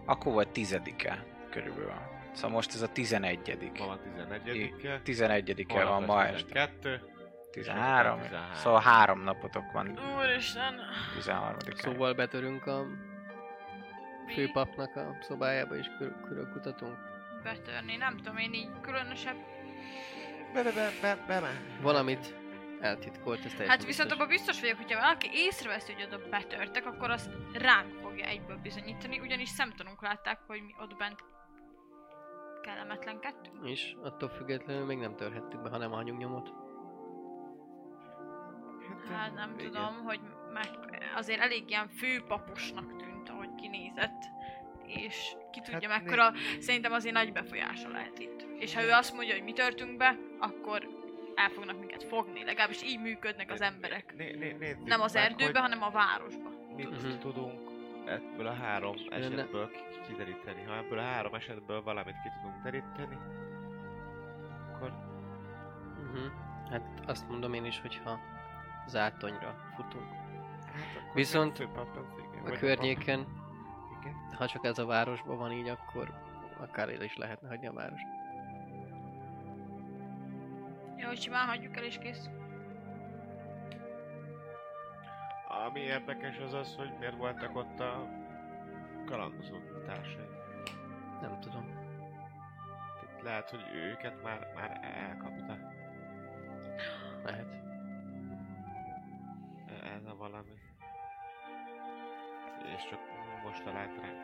Akkor 0.05 0.33
volt 0.33 0.49
tizedike 0.49 1.25
körülbelül. 1.51 1.93
Szóval 2.33 2.51
most 2.51 2.75
ez 2.75 2.83
a 2.83 2.89
tizenegyedik. 2.89 3.79
Ma 3.79 3.87
van 3.87 3.99
11-e. 4.17 5.01
Tizenegyedike 5.03 5.85
van 5.85 6.03
ma 6.03 6.27
este. 6.27 6.69
12. 6.69 7.01
13. 7.51 8.21
13. 8.21 8.55
Szóval 8.55 8.81
három 8.81 9.21
napotok 9.21 9.73
van 9.73 9.99
Úristen. 10.19 10.75
13 11.15 11.57
szóval 11.75 12.13
betörünk 12.15 12.67
a 12.67 12.87
főpapnak 14.35 14.97
a 14.97 15.17
szobájába 15.21 15.77
és 15.77 15.87
kör, 15.99 16.15
körül 16.29 16.53
kutatunk. 16.53 17.10
Betörni, 17.43 17.97
nem 17.97 18.17
tudom, 18.17 18.37
én 18.37 18.53
így 18.53 18.81
különösebb... 18.81 19.37
Be, 20.53 20.63
be, 20.63 20.73
be, 20.73 20.91
be, 21.01 21.25
be, 21.27 21.41
be. 21.41 21.51
Valamit 21.81 22.35
eltitkolt, 22.81 23.39
ez 23.45 23.51
teljesen 23.51 23.69
Hát 23.69 23.85
viszont 23.85 24.13
abban 24.13 24.29
biztos 24.29 24.61
vagyok, 24.61 24.77
hogyha 24.77 25.01
valaki 25.01 25.29
észreveszi, 25.33 25.93
hogy 25.93 26.03
oda 26.03 26.29
betörtek, 26.31 26.87
akkor 26.87 27.11
azt 27.11 27.31
ránk 27.53 28.01
fogja 28.03 28.25
egyből 28.25 28.57
bizonyítani, 28.57 29.21
ugyanis 29.21 29.49
szemtanúk 29.49 30.03
látták, 30.03 30.39
hogy 30.47 30.63
mi 30.63 30.75
ott 30.81 30.97
bent 30.97 31.25
kellemetlenkedtünk. 32.61 33.69
És 33.69 33.97
attól 34.03 34.29
függetlenül 34.29 34.85
még 34.85 34.99
nem 34.99 35.17
törhettük 35.17 35.63
be, 35.63 35.69
ha 35.71 35.79
nem 35.79 35.91
hagyunk 35.91 36.19
nyomot. 36.19 36.53
Hát 39.13 39.35
nem 39.35 39.55
igen. 39.59 39.71
tudom, 39.71 40.05
hogy 40.05 40.21
meg 40.53 40.69
azért 41.17 41.41
elég 41.41 41.71
ilyen 41.71 41.89
főpaposnak 41.89 42.97
tűnt, 42.97 43.29
ahogy 43.29 43.55
kinézett. 43.55 44.23
És 44.95 45.33
ki 45.53 45.61
tudja 45.61 45.89
Hát 45.89 46.03
mekkora, 46.05 46.33
szerintem 46.59 46.93
azért 46.93 47.15
nagy 47.15 47.33
befolyása 47.33 47.89
lehet 47.89 48.19
itt. 48.19 48.47
És 48.59 48.75
ha 48.75 48.83
ő 48.83 48.91
azt 48.91 49.15
mondja, 49.15 49.35
hogy 49.35 49.43
mi 49.43 49.53
törtünk 49.53 49.97
be, 49.97 50.17
akkor 50.39 50.89
el 51.35 51.49
fognak 51.49 51.79
minket 51.79 52.03
fogni. 52.05 52.45
Legalábbis 52.45 52.83
így 52.83 53.01
működnek 53.01 53.51
az 53.51 53.61
emberek. 53.61 54.15
Né, 54.17 54.31
né, 54.31 54.57
nézzük 54.59 54.87
Nem 54.87 55.01
az 55.01 55.13
meg, 55.13 55.23
erdőbe, 55.23 55.61
hanem 55.61 55.83
a 55.83 55.91
városba. 55.91 56.49
Mit 56.77 56.91
Mhm. 57.03 57.19
tudunk 57.19 57.61
ebből 58.07 58.47
a 58.47 58.53
három 58.55 58.97
esetből 59.11 59.71
ki- 59.71 59.79
kideríteni. 60.07 60.63
Ha 60.67 60.77
ebből 60.77 60.99
a 60.99 61.03
három 61.03 61.35
esetből 61.35 61.83
valamit 61.83 62.15
ki 62.23 62.29
tudunk 62.41 62.63
deríteni, 62.63 63.17
akkor 64.75 65.09
Uh-huh. 66.13 66.31
Hát 66.71 66.83
azt 67.07 67.29
mondom 67.29 67.53
én 67.55 67.65
is, 67.65 67.81
hogyha 67.81 68.21
zátonyra 68.87 69.73
futunk. 69.77 70.09
Hát 70.73 70.97
akkor 70.97 71.15
Viszont 71.15 71.69
A 72.45 72.51
környéken, 72.59 73.27
Igen. 74.01 74.15
ha 74.37 74.47
csak 74.47 74.65
ez 74.65 74.79
a 74.79 74.87
városban 74.87 75.39
van 75.39 75.53
így, 75.53 75.69
akkor 75.69 76.13
akár 76.61 76.89
el 76.89 77.03
is 77.03 77.17
lehetne 77.17 77.49
hagyni 77.49 77.67
a 77.67 77.73
várost. 77.73 78.05
Jó, 80.97 81.07
hogy 81.07 81.21
simán 81.21 81.47
hagyjuk 81.47 81.77
el 81.77 81.85
és 81.85 81.99
kész. 81.99 82.29
Ami 85.67 85.81
érdekes 85.81 86.39
az 86.39 86.53
az, 86.53 86.75
hogy 86.77 86.93
miért 86.99 87.17
voltak 87.17 87.57
ott 87.57 87.81
a 87.81 88.09
kalandozó 89.07 89.57
társai. 89.87 90.29
Nem 91.21 91.41
tudom. 91.41 91.65
Tehát 93.01 93.23
Lehet, 93.23 93.51
hogy 93.51 93.65
őket 93.75 94.23
már, 94.23 94.53
már 94.55 94.81
elkapta. 94.83 95.57
Lehet. 97.25 97.59
Ez 99.83 100.05
a 100.05 100.17
valami. 100.17 100.53
És 102.77 102.87
csak 102.91 103.01
most 103.45 103.63
talált 103.63 104.01
ránk. 104.01 104.21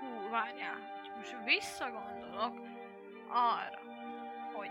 Hú, 0.00 0.30
várjál. 0.30 0.94
Most 1.16 1.36
visszagondolok 1.44 2.60
arra, 3.28 3.80
hogy 4.52 4.70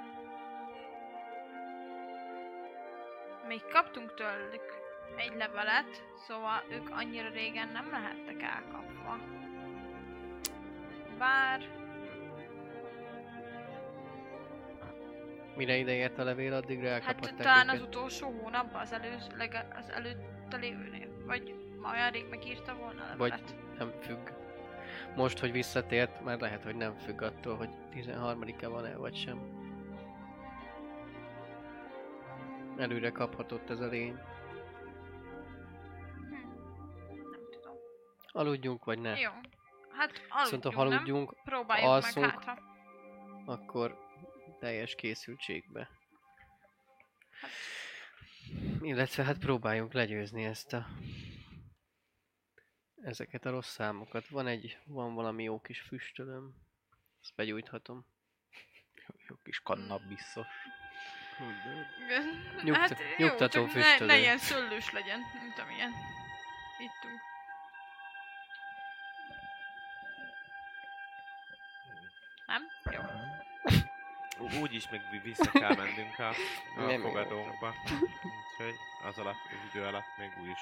még 3.47 3.61
kaptunk 3.71 4.13
tőlük 4.13 4.83
egy 5.17 5.35
levelet, 5.35 6.03
szóval 6.27 6.63
ők 6.69 6.89
annyira 6.89 7.29
régen 7.29 7.67
nem 7.67 7.89
lehettek 7.91 8.41
elkapva. 8.41 9.17
Bár 11.17 11.61
Mire 15.55 15.75
ide 15.75 15.93
ért 15.93 16.19
a 16.19 16.23
levél, 16.23 16.53
addigra 16.53 16.89
Hát 16.89 17.01
elkaphatták 17.01 17.35
talán 17.45 17.69
az 17.69 17.75
őket. 17.75 17.87
utolsó 17.87 18.29
hónapban, 18.41 18.81
az, 18.81 18.91
előz, 18.91 19.27
az 19.77 19.89
előtte 19.89 20.57
lévőnél. 20.57 21.07
Vagy 21.25 21.64
olyan 21.91 22.11
rég 22.11 22.25
megírta 22.29 22.75
volna 22.75 23.03
a 23.03 23.17
Vagy 23.17 23.29
levelet. 23.29 23.77
nem 23.77 23.91
függ. 24.01 24.29
Most, 25.15 25.39
hogy 25.39 25.51
visszatért, 25.51 26.23
már 26.23 26.39
lehet, 26.39 26.63
hogy 26.63 26.75
nem 26.75 26.95
függ 26.95 27.21
attól, 27.21 27.55
hogy 27.55 27.69
13-e 27.93 28.67
van-e, 28.67 28.95
vagy 28.95 29.15
sem. 29.15 29.63
Előre 32.77 33.11
kaphatott 33.11 33.69
ez 33.69 33.79
a 33.79 33.87
lény. 33.87 34.15
Hm. 36.29 36.33
Nem 37.31 37.41
tudom. 37.51 37.75
Aludjunk, 38.31 38.85
vagy 38.85 38.99
ne? 38.99 39.19
Jó. 39.19 39.31
Hát 39.97 40.11
Viszont 40.43 40.63
ha 40.63 40.69
aludjunk, 40.69 40.75
nem? 40.75 40.97
aludjunk, 40.97 41.35
Próbáljuk 41.43 41.87
alszunk. 41.89 42.25
meg 42.25 42.43
hát, 42.43 42.59
ha... 43.45 43.51
akkor 43.51 43.97
teljes 44.59 44.95
készültségbe. 44.95 45.89
Illetve 48.81 49.23
hát 49.23 49.37
próbáljunk 49.37 49.93
legyőzni 49.93 50.43
ezt 50.45 50.73
a... 50.73 50.85
Ezeket 53.05 53.45
a 53.45 53.49
rossz 53.49 53.69
számokat. 53.69 54.27
Van 54.27 54.47
egy, 54.47 54.77
van 54.85 55.13
valami 55.13 55.43
jó 55.43 55.61
kis 55.61 55.81
füstölöm. 55.81 56.55
Ezt 57.21 57.35
begyújthatom. 57.35 58.05
Jó 59.27 59.35
kis 59.43 59.59
kannabbiszos. 59.59 60.47
Nyugta- 62.63 62.79
hát 62.81 62.99
jó, 63.17 63.25
nyugtató 63.27 63.65
csak 63.65 63.73
ne, 63.73 63.81
füstölő. 63.81 64.05
ne 64.05 64.17
ilyen 64.17 64.37
szöllős 64.37 64.91
legyen, 64.91 65.19
mint 65.41 65.59
amilyen 65.59 65.91
ittunk. 66.79 67.19
Nem? 72.45 72.63
Jó. 72.91 73.01
Ú- 74.45 74.53
Úgyis 74.61 74.89
meg 74.89 75.01
vi- 75.11 75.21
vissza 75.21 75.51
kell 75.51 75.75
mennünk 75.75 76.19
a, 76.19 76.27
a 76.77 76.81
Nem 76.81 77.01
fogadónkba. 77.01 77.73
Úgyhogy 77.83 78.75
az 79.03 79.17
alatt, 79.17 79.35
az 79.51 79.69
idő 79.73 79.85
alatt 79.85 80.17
még 80.17 80.29
úgyis 80.41 80.59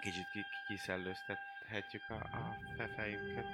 kicsit 0.00 0.26
ki- 0.32 0.40
ki- 0.40 0.46
kiszellőztethetjük 0.66 2.02
a, 2.08 2.14
a 2.14 2.56
fe- 2.76 2.90
fejünket. 2.96 3.46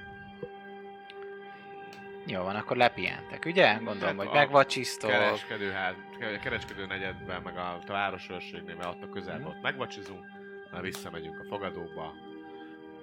Jó 2.26 2.42
van, 2.42 2.56
akkor 2.56 2.76
lepihentek, 2.76 3.44
ugye? 3.44 3.72
Gondolom, 3.74 4.00
Hát 4.00 4.16
hogy 4.16 4.26
a 4.26 4.32
megvacsisztok. 4.32 5.10
Kereskedőház, 5.10 5.94
ke- 6.18 6.40
kereskedő 6.40 6.86
negyedben, 6.86 7.42
meg 7.42 7.56
a 7.56 7.78
városőrségnél, 7.86 8.74
mert 8.76 8.88
ott 8.88 9.02
a 9.02 9.08
közelben 9.08 9.46
ott 9.46 9.62
megvacsizunk, 9.62 10.24
már 10.72 10.82
visszamegyünk 10.82 11.38
a 11.40 11.44
fogadóba, 11.44 12.14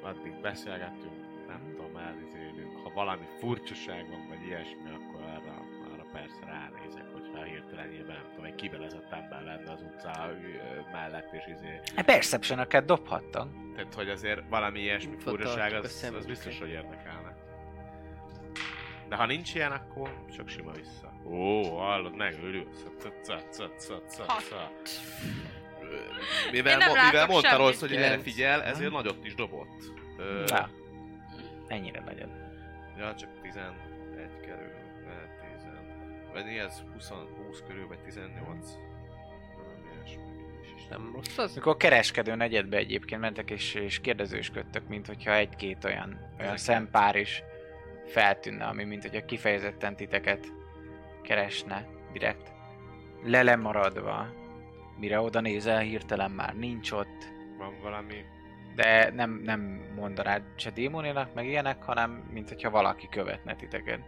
addig 0.01 0.41
beszélgetünk, 0.41 1.47
nem 1.47 1.61
tudom, 1.75 1.97
elizélünk. 1.97 2.83
Ha 2.83 2.89
valami 2.93 3.25
furcsaság 3.39 4.09
van, 4.09 4.27
vagy 4.27 4.45
ilyesmi, 4.45 4.89
akkor 4.89 5.10
persze 6.11 6.45
ránézek, 6.45 7.05
hogyha 7.13 7.43
hirtelenjében, 7.43 8.15
nem 8.15 8.25
tudom, 8.29 8.45
egy 8.45 8.55
kibelezett 8.55 9.11
ember 9.11 9.43
lenne 9.43 9.71
az 9.71 9.81
utca 9.81 10.09
mellett, 10.91 11.33
és 11.33 11.43
izé. 11.55 11.79
Hát 11.95 12.05
perception 12.05 12.59
dobhattak. 12.85 13.47
Tehát, 13.75 13.93
hogy 13.93 14.09
azért 14.09 14.41
valami 14.49 14.79
ilyesmi 14.79 15.15
a 15.15 15.17
az, 15.83 16.13
az 16.15 16.25
biztos, 16.25 16.59
hogy 16.59 16.69
érdekelne. 16.69 17.35
De 19.09 19.15
ha 19.15 19.25
nincs 19.25 19.55
ilyen, 19.55 19.71
akkor 19.71 20.25
csak 20.35 20.47
sima 20.49 20.71
vissza. 20.71 21.13
Ó, 21.25 21.77
hallod, 21.77 22.15
megőrülsz. 22.15 22.85
Mivel, 26.51 26.77
mo- 26.77 27.03
mivel 27.05 27.25
mondta 27.27 27.57
rossz, 27.57 27.79
hogy 27.79 27.95
erre 27.95 28.19
figyel, 28.19 28.63
ezért 28.63 28.91
nagyot 28.91 29.25
is 29.25 29.35
dobott. 29.35 29.83
Ö, 30.17 30.43
Na. 30.47 30.69
Ennyire 31.67 32.03
legyen. 32.05 32.29
Ja, 32.97 33.15
csak 33.15 33.29
11 33.41 33.73
körül, 34.41 34.71
lehet 34.71 34.80
10. 34.80 34.80
Mi 36.33 36.59
ez 36.59 36.83
20, 36.93 37.09
20 37.47 37.63
körül, 37.67 37.87
vagy 37.87 37.99
18. 37.99 38.71
Valami 39.55 39.81
ilyesmi. 39.95 40.23
És 40.75 40.87
Nem 40.89 41.11
rossz 41.15 41.37
az? 41.37 41.55
Mikor 41.55 41.77
kereskedő 41.77 42.35
negyedbe 42.35 42.77
egyébként 42.77 43.21
mentek 43.21 43.51
és, 43.51 43.73
és 43.73 44.01
kérdezősködtök, 44.01 44.87
mint 44.87 45.07
hogyha 45.07 45.33
egy-két 45.33 45.83
olyan, 45.83 46.35
olyan 46.39 46.57
szempár 46.57 47.15
is 47.15 47.43
feltűnne, 48.05 48.65
ami 48.65 48.83
mint 48.83 49.01
hogyha 49.01 49.25
kifejezetten 49.25 49.95
titeket 49.95 50.53
keresne 51.21 51.87
direkt. 52.11 52.51
Lelemaradva, 53.23 54.27
mire 54.99 55.19
oda 55.19 55.39
nézel, 55.39 55.79
hirtelen 55.79 56.31
már 56.31 56.55
nincs 56.55 56.91
ott, 56.91 57.29
Van 57.57 57.79
valami 57.81 58.25
de 58.75 59.11
nem, 59.11 59.41
nem 59.43 59.61
mondanád 59.95 60.43
se 60.55 60.69
démoninak, 60.69 61.33
meg 61.33 61.45
ilyenek, 61.45 61.83
hanem 61.83 62.11
mint 62.31 62.49
hogyha 62.49 62.69
valaki 62.69 63.07
követne 63.09 63.55
titeket. 63.55 63.99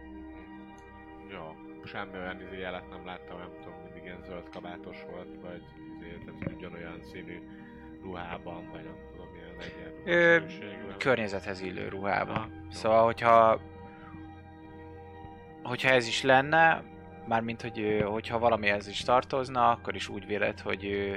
Jó, 1.30 1.54
semmi 1.86 2.16
olyan 2.18 2.40
izé 2.40 2.58
jelet 2.58 2.90
nem 2.90 3.06
láttam, 3.06 3.38
nem 3.38 3.50
tudom, 3.62 3.78
mindig 3.84 4.02
ilyen 4.04 4.22
zöld 4.26 4.48
kabátos 4.48 4.96
volt, 5.10 5.36
vagy 5.42 5.62
izé, 5.96 6.18
tehát 6.24 6.56
ugyanolyan 6.56 7.00
színű 7.12 7.40
ruhában, 8.02 8.70
vagy 8.72 8.84
nem 8.84 8.96
tudom, 9.10 9.26
milyen 9.32 9.54
legyen. 9.58 9.92
Ö. 10.04 10.96
Környezethez 10.98 11.60
illő 11.60 11.88
ruhában. 11.88 12.36
Ah, 12.36 12.46
jó. 12.62 12.70
Szóval, 12.70 13.04
hogyha 13.04 13.60
hogyha 15.62 15.88
ez 15.88 16.06
is 16.06 16.22
lenne, 16.22 16.82
mármint, 17.26 17.62
hogy 17.62 18.04
hogyha 18.06 18.38
valami 18.38 18.68
ez 18.68 18.88
is 18.88 19.00
tartozna, 19.00 19.70
akkor 19.70 19.94
is 19.94 20.08
úgy 20.08 20.26
véled, 20.26 20.60
hogy 20.60 21.14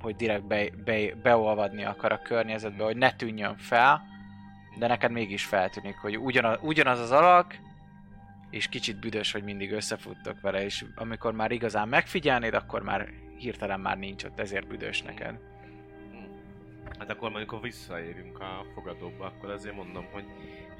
hogy 0.00 0.16
direkt 0.16 0.46
be, 0.46 0.68
be, 0.84 1.14
beolvadni 1.22 1.84
akar 1.84 2.12
a 2.12 2.22
környezetbe, 2.22 2.84
hogy 2.84 2.96
ne 2.96 3.12
tűnjön 3.12 3.56
fel, 3.56 4.02
de 4.78 4.86
neked 4.86 5.10
mégis 5.10 5.44
feltűnik, 5.44 5.96
hogy 5.96 6.18
ugyanaz, 6.18 6.58
ugyanaz 6.62 7.00
az 7.00 7.10
alak, 7.10 7.58
és 8.50 8.68
kicsit 8.68 8.98
büdös, 9.00 9.32
hogy 9.32 9.42
mindig 9.42 9.72
összefuttok 9.72 10.40
vele, 10.40 10.64
és 10.64 10.84
amikor 10.94 11.32
már 11.32 11.50
igazán 11.50 11.88
megfigyelnéd, 11.88 12.54
akkor 12.54 12.82
már 12.82 13.08
hirtelen 13.38 13.80
már 13.80 13.98
nincs 13.98 14.24
ott, 14.24 14.38
ezért 14.38 14.66
büdös 14.66 15.02
neked. 15.02 15.38
Hát 16.98 17.10
akkor 17.10 17.30
mondjuk, 17.30 17.50
ha 17.50 17.60
visszaérünk 17.60 18.40
a 18.40 18.64
fogadóba, 18.74 19.24
akkor 19.26 19.50
azért 19.50 19.74
mondom, 19.74 20.06
hogy 20.12 20.24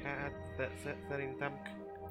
hát 0.04 0.32
de 0.56 0.70
sze- 0.82 0.96
szerintem 1.08 1.60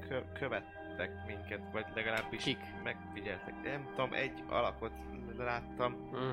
kö- 0.08 0.32
követtek 0.38 1.10
minket, 1.26 1.60
vagy 1.72 1.84
legalábbis 1.94 2.42
Kik? 2.42 2.58
megfigyeltek. 2.84 3.54
Nem 3.62 3.86
tudom, 3.90 4.12
egy 4.12 4.42
alakot 4.48 4.92
láttam, 5.36 5.92
Mm. 6.16 6.30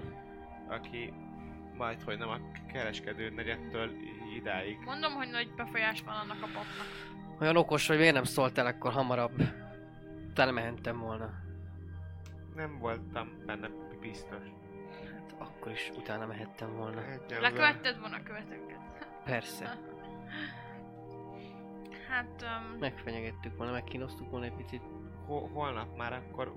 aki 0.68 1.14
majd, 1.78 2.02
hogy 2.02 2.18
nem 2.18 2.30
a 2.30 2.40
kereskedő 2.72 3.30
negyedtől 3.30 3.92
idáig. 4.38 4.78
Mondom, 4.86 5.14
hogy 5.14 5.30
nagy 5.30 5.54
befolyás 5.56 6.02
van 6.02 6.16
annak 6.16 6.42
a 6.42 6.46
papnak. 6.46 7.14
Olyan 7.40 7.58
okos, 7.58 7.88
hogy 7.88 7.98
miért 7.98 8.14
nem 8.14 8.24
szóltál 8.24 8.66
akkor 8.66 8.92
hamarabb? 8.92 9.42
Utána 10.30 10.52
mehentem 10.52 11.00
volna. 11.00 11.30
Nem 12.56 12.78
voltam 12.80 13.30
benne 13.46 13.70
biztos. 14.02 14.44
Hát 15.14 15.36
akkor 15.38 15.72
is 15.72 15.92
utána 15.98 16.26
mehettem 16.26 16.76
volna. 16.76 17.02
Lekövetted 17.40 18.00
volna 18.00 18.16
a 18.16 18.24
követőket. 18.24 18.80
Persze. 19.26 19.78
Hát, 22.10 22.42
um, 22.42 22.78
Megfenyegettük 22.80 23.58
volna, 23.58 23.72
megkínoztuk 23.72 24.30
volna 24.30 24.46
egy 24.46 24.56
picit. 24.56 24.82
Ho- 25.26 25.52
holnap 25.54 25.98
már 25.98 26.14
akkor 26.14 26.54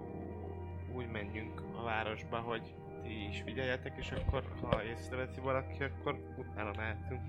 úgy 0.95 1.09
menjünk 1.11 1.63
a 1.77 1.83
városba, 1.83 2.39
hogy 2.39 2.75
ti 3.03 3.27
is 3.29 3.43
figyeljetek, 3.43 3.97
és 3.97 4.11
akkor 4.11 4.45
ha 4.61 4.85
észreveszi 4.85 5.41
valaki, 5.41 5.83
akkor 5.83 6.35
utána 6.37 6.71
mehetünk. 6.77 7.21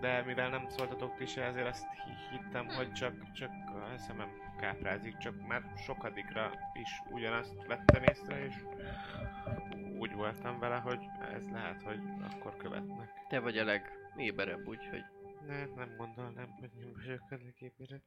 De 0.00 0.22
mivel 0.22 0.48
nem 0.48 0.68
szóltatok 0.68 1.16
ti 1.16 1.26
se, 1.26 1.44
ezért 1.44 1.66
azt 1.66 1.86
hi- 2.04 2.38
hittem, 2.38 2.66
hogy 2.66 2.92
csak, 2.92 3.32
csak 3.32 3.50
a 3.50 3.98
szemem 3.98 4.30
káprázik, 4.60 5.16
csak 5.16 5.46
már 5.46 5.62
sokadikra 5.84 6.52
is 6.72 6.88
ugyanazt 7.10 7.54
vettem 7.66 8.02
észre, 8.02 8.44
és 8.44 8.54
úgy 9.98 10.12
voltam 10.12 10.58
vele, 10.58 10.76
hogy 10.76 11.00
ez 11.34 11.48
lehet, 11.50 11.82
hogy 11.82 11.98
akkor 12.30 12.56
követnek. 12.56 13.10
Te 13.28 13.38
vagy 13.38 13.58
a 13.58 13.64
legéberebb, 13.64 14.66
úgyhogy... 14.66 15.04
Ne, 15.46 15.64
nem 15.64 15.96
gondolnám, 15.96 16.50
hogy 16.50 16.70
nem 16.74 16.92
vagyok 17.04 17.30
a 17.30 17.34
legépére. 17.44 18.00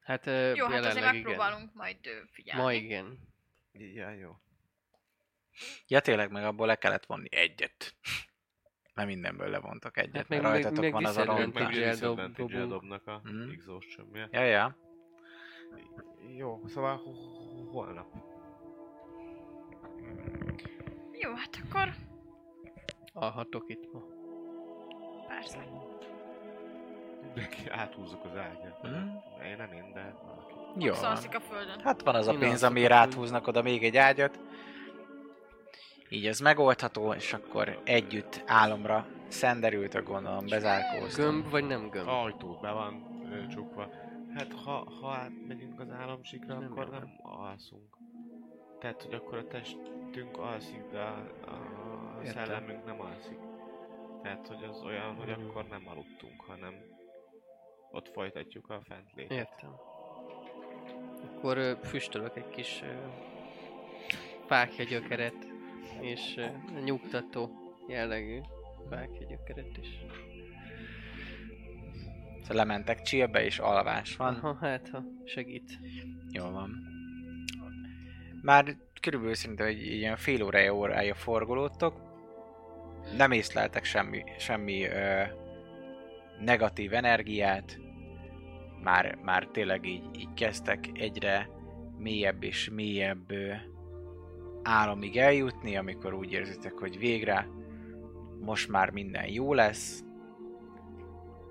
Hát 0.00 0.26
jó, 0.56 0.66
hát 0.66 0.84
azért 0.84 1.12
megpróbálunk 1.12 1.74
majd 1.74 1.96
igen. 2.00 2.28
figyelni. 2.32 2.62
Ma 2.62 2.72
igen. 2.72 3.18
Ja, 3.72 4.10
jó. 4.10 4.36
Ja, 5.86 6.00
tényleg 6.00 6.30
meg 6.30 6.44
abból 6.44 6.66
le 6.66 6.76
kellett 6.76 7.06
vonni 7.06 7.28
egyet. 7.30 7.94
Mert 8.94 9.08
mindenből 9.08 9.48
levontak 9.48 9.96
egyet, 9.96 10.16
Hát 10.16 10.28
mert 10.28 10.42
meg- 10.42 10.52
rajtatok 10.52 10.80
meg 10.80 10.92
van 10.92 11.04
az 11.04 11.16
a 11.16 11.24
dobunk. 11.24 12.68
dobnak 12.68 13.06
a 13.06 13.20
Mhm. 13.24 13.50
exhaust 13.50 13.88
csömbje. 13.90 14.28
Ja, 14.32 14.42
ja. 14.44 14.76
Jó, 16.36 16.60
szóval 16.66 16.96
ho- 16.96 17.70
holnap. 17.72 18.06
Jó, 21.12 21.30
hát 21.34 21.60
akkor 21.68 21.88
Alhatok 23.12 23.64
itt 23.68 23.92
ma. 23.92 24.00
persze. 25.28 25.58
Neki 27.34 27.68
áthúzzuk 27.70 28.24
az 28.24 28.36
ágyat. 28.36 28.82
Mhm. 28.82 28.94
Én 29.46 29.56
nem 29.56 29.72
én, 29.72 29.92
de 29.92 30.14
valaki. 30.26 30.54
Jó 30.84 30.86
Max 30.90 31.00
van. 31.00 31.10
alszik 31.10 31.34
a 31.34 31.40
földön. 31.40 31.80
Hát 31.80 32.02
van 32.02 32.14
az 32.14 32.26
a 32.26 32.32
Én 32.32 32.38
pénz, 32.38 32.50
alszok 32.52 32.68
amiért 32.70 32.90
a 32.90 32.94
földön. 32.94 33.12
áthúznak 33.12 33.46
oda 33.46 33.62
még 33.62 33.84
egy 33.84 33.96
ágyat. 33.96 34.40
Így 36.12 36.26
ez 36.26 36.40
megoldható, 36.40 37.12
és 37.12 37.32
akkor 37.32 37.80
együtt 37.84 38.42
álomra 38.46 39.06
szenderültök, 39.28 40.06
gondolom, 40.06 40.46
bezárkóztok. 40.46 41.24
Gömb 41.24 41.50
vagy 41.50 41.66
nem 41.66 41.88
gömb? 41.88 42.08
Ajtó 42.08 42.58
be 42.60 42.70
van 42.70 43.04
ö, 43.30 43.46
csukva. 43.46 43.88
Hát 44.34 44.52
ha, 44.64 44.86
ha 45.00 45.10
átmegyünk 45.10 45.80
az 45.80 45.90
álomsikra, 45.90 46.58
Nem 46.58 46.70
akkor 46.70 46.90
nem 46.90 47.10
alszunk. 47.22 47.96
Tehát, 48.80 49.02
hogy 49.02 49.14
akkor 49.14 49.38
a 49.38 49.46
testünk 49.46 50.38
alszik, 50.38 50.82
de 50.90 50.98
a, 50.98 51.10
a 51.50 52.24
szellemünk 52.24 52.84
nem 52.84 53.00
alszik. 53.00 53.38
Tehát, 54.22 54.46
hogy 54.46 54.64
az 54.64 54.82
olyan, 54.82 55.14
hogy 55.14 55.30
akkor 55.30 55.64
nem 55.64 55.82
aludtunk, 55.88 56.40
hanem 56.40 56.74
ott 57.90 58.08
folytatjuk 58.08 58.70
a 58.70 58.80
fentlétet. 58.88 59.36
Értem. 59.36 59.70
Akkor 61.24 61.56
ö, 61.56 61.72
füstölök 61.82 62.36
egy 62.36 62.48
kis 62.48 62.82
ö, 62.82 62.94
fákjagyökeret, 64.46 65.51
és 66.00 66.34
ö, 66.36 66.46
nyugtató 66.84 67.50
jellegű 67.88 68.38
fákjagyökeret 68.90 69.78
is. 69.80 69.88
Szóval 72.40 72.56
lementek 72.56 73.02
chillbe, 73.02 73.44
és 73.44 73.58
alvás 73.58 74.16
van. 74.16 74.34
Aha, 74.34 74.56
hát 74.60 74.88
ha 74.88 75.04
segít. 75.24 75.78
Jól 76.30 76.50
van. 76.50 76.70
Már 78.42 78.76
körülbelül 79.00 79.34
szerintem 79.34 79.66
egy 79.66 79.86
ilyen 79.86 80.16
fél 80.16 80.42
órája, 80.42 80.74
órája 80.74 81.14
forgolódtok. 81.14 82.00
Nem 83.16 83.32
észleltek 83.32 83.84
semmi, 83.84 84.24
semmi 84.38 84.84
ö, 84.84 85.22
negatív 86.40 86.92
energiát. 86.92 87.78
Már, 88.82 89.14
már 89.14 89.46
tényleg 89.46 89.86
így, 89.86 90.04
így 90.18 90.34
kezdtek 90.34 90.88
egyre 90.94 91.48
mélyebb 91.98 92.42
és 92.42 92.70
mélyebb 92.70 93.30
ö, 93.30 93.52
álomig 94.62 95.16
eljutni, 95.16 95.76
amikor 95.76 96.14
úgy 96.14 96.32
érzitek, 96.32 96.72
hogy 96.72 96.98
végre 96.98 97.48
most 98.40 98.68
már 98.68 98.90
minden 98.90 99.26
jó 99.26 99.54
lesz, 99.54 100.04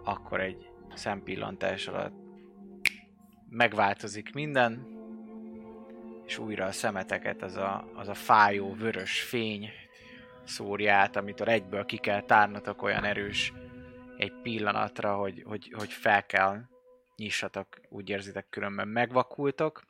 akkor 0.03 0.39
egy 0.39 0.69
szempillantás 0.93 1.87
alatt 1.87 2.21
megváltozik 3.49 4.33
minden, 4.33 4.87
és 6.25 6.37
újra 6.37 6.65
a 6.65 6.71
szemeteket 6.71 7.41
az 7.41 7.55
a, 7.55 7.89
az 7.95 8.07
a 8.07 8.13
fájó 8.13 8.73
vörös 8.73 9.21
fény 9.21 9.69
szórja 10.43 10.93
át, 10.93 11.15
amitől 11.15 11.47
egyből 11.47 11.85
ki 11.85 11.97
kell 11.97 12.21
tárnatok 12.21 12.81
olyan 12.81 13.03
erős 13.03 13.53
egy 14.17 14.33
pillanatra, 14.41 15.15
hogy, 15.15 15.43
hogy, 15.45 15.73
hogy 15.77 15.91
fel 15.91 16.25
kell 16.25 16.61
nyissatok, 17.15 17.67
úgy 17.89 18.09
érzitek, 18.09 18.49
különben 18.49 18.87
megvakultok. 18.87 19.83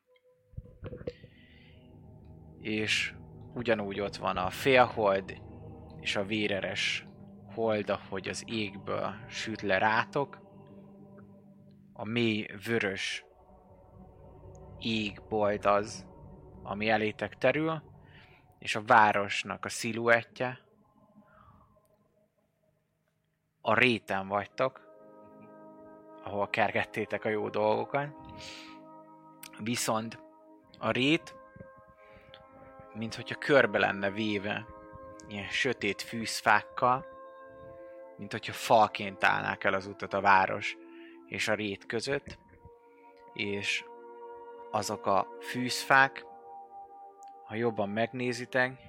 És 2.61 3.13
ugyanúgy 3.53 3.99
ott 3.99 4.15
van 4.15 4.37
a 4.37 4.49
félhold 4.49 5.41
és 5.99 6.15
a 6.15 6.23
véreres 6.23 7.07
hold, 7.53 7.89
ahogy 7.89 8.27
az 8.27 8.43
égből 8.47 9.13
süt 9.27 9.61
le 9.61 9.77
rátok. 9.77 10.39
A 11.93 12.05
mély 12.05 12.47
vörös 12.65 13.25
égbolt 14.79 15.65
az, 15.65 16.07
ami 16.63 16.89
elétek 16.89 17.37
terül, 17.37 17.81
és 18.59 18.75
a 18.75 18.83
városnak 18.83 19.65
a 19.65 19.69
sziluettje. 19.69 20.59
A 23.61 23.73
réten 23.73 24.27
vagytok, 24.27 24.81
ahol 26.23 26.49
kergettétek 26.49 27.25
a 27.25 27.29
jó 27.29 27.49
dolgokat. 27.49 28.15
Viszont 29.59 30.19
a 30.79 30.91
rét, 30.91 31.35
mint 32.93 33.15
hogyha 33.15 33.35
körbe 33.35 33.79
lenne 33.79 34.09
véve, 34.09 34.65
ilyen 35.27 35.49
sötét 35.49 36.01
fűzfákkal, 36.01 37.05
mint 38.17 38.31
hogyha 38.31 38.53
falként 38.53 39.23
állnák 39.23 39.63
el 39.63 39.73
az 39.73 39.85
utat 39.85 40.13
a 40.13 40.21
város 40.21 40.77
és 41.25 41.47
a 41.47 41.53
rét 41.53 41.85
között, 41.85 42.37
és 43.33 43.85
azok 44.71 45.05
a 45.05 45.27
fűzfák, 45.41 46.25
ha 47.45 47.55
jobban 47.55 47.89
megnézitek, 47.89 48.79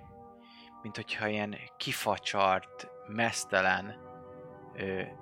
mint 0.83 0.97
hogyha 0.97 1.29
ilyen 1.29 1.57
kifacsart, 1.77 2.89
mesztelen, 3.07 3.97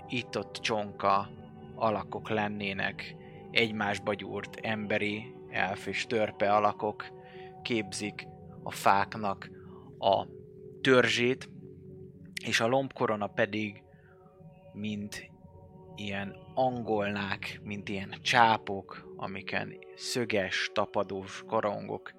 itt-ott 0.09 0.52
csonka 0.52 1.28
alakok 1.74 2.28
lennének, 2.28 3.15
egymásba 3.51 4.15
gyúrt 4.15 4.57
emberi, 4.62 5.35
elf 5.51 5.86
és 5.86 6.07
törpe 6.07 6.55
alakok 6.55 7.07
képzik 7.62 8.27
a 8.62 8.70
fáknak 8.70 9.51
a 9.99 10.27
törzsét, 10.81 11.49
és 12.45 12.61
a 12.61 12.66
lombkorona 12.66 13.27
pedig, 13.27 13.82
mint 14.73 15.31
ilyen 15.97 16.37
angolnák, 16.55 17.61
mint 17.62 17.89
ilyen 17.89 18.15
csápok, 18.23 19.12
amiken 19.16 19.78
szöges, 19.97 20.70
tapadós 20.74 21.45
korongok 21.47 22.12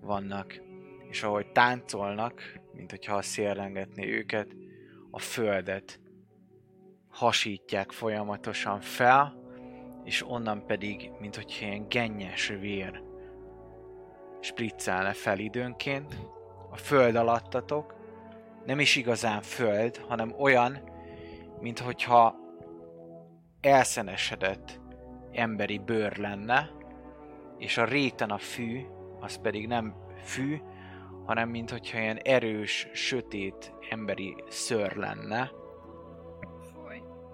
vannak, 0.00 0.60
és 1.08 1.22
ahogy 1.22 1.52
táncolnak, 1.52 2.60
mint 2.72 2.90
hogyha 2.90 3.16
a 3.16 3.22
szél 3.22 3.54
rengetné 3.54 4.08
őket, 4.08 4.56
a 5.10 5.18
földet 5.18 6.00
hasítják 7.08 7.92
folyamatosan 7.92 8.80
fel, 8.80 9.36
és 10.04 10.28
onnan 10.28 10.66
pedig, 10.66 11.10
mint 11.20 11.36
hogyha 11.36 11.66
ilyen 11.66 11.88
gennyes 11.88 12.48
vér 12.48 13.02
spriccelne 14.40 15.12
fel 15.12 15.38
időnként. 15.38 16.16
A 16.70 16.76
föld 16.76 17.16
alattatok 17.16 17.94
nem 18.64 18.80
is 18.80 18.96
igazán 18.96 19.42
föld, 19.42 19.96
hanem 19.96 20.34
olyan, 20.38 20.78
mint 21.60 21.78
hogyha 21.78 22.36
elszenesedett 23.60 24.80
emberi 25.32 25.78
bőr 25.78 26.16
lenne, 26.16 26.70
és 27.58 27.76
a 27.78 27.84
réten 27.84 28.30
a 28.30 28.38
fű, 28.38 28.86
az 29.20 29.40
pedig 29.40 29.66
nem 29.66 29.94
fű, 30.22 30.60
hanem 31.24 31.48
mint 31.48 31.70
hogyha 31.70 31.98
ilyen 31.98 32.16
erős, 32.16 32.88
sötét 32.92 33.72
emberi 33.90 34.44
szőr 34.48 34.96
lenne, 34.96 35.50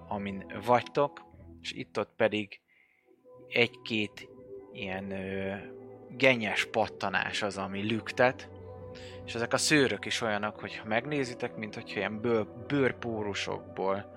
amin 0.08 0.44
vagytok, 0.64 1.24
és 1.60 1.72
itt-ott 1.72 2.12
pedig 2.16 2.60
egy-két 3.48 4.28
ilyen 4.72 5.10
ö, 5.10 5.54
genyes 6.16 6.64
pattanás 6.64 7.42
az, 7.42 7.56
ami 7.58 7.82
lüktet, 7.82 8.48
és 9.24 9.34
ezek 9.34 9.52
a 9.52 9.56
szőrök 9.56 10.04
is 10.04 10.20
olyanok, 10.20 10.60
hogy 10.60 10.76
ha 10.76 10.88
megnézitek, 10.88 11.56
mint 11.56 11.74
hogyha 11.74 11.98
ilyen 11.98 12.20
bőr, 12.20 12.46
bőrpórusokból 12.66 14.12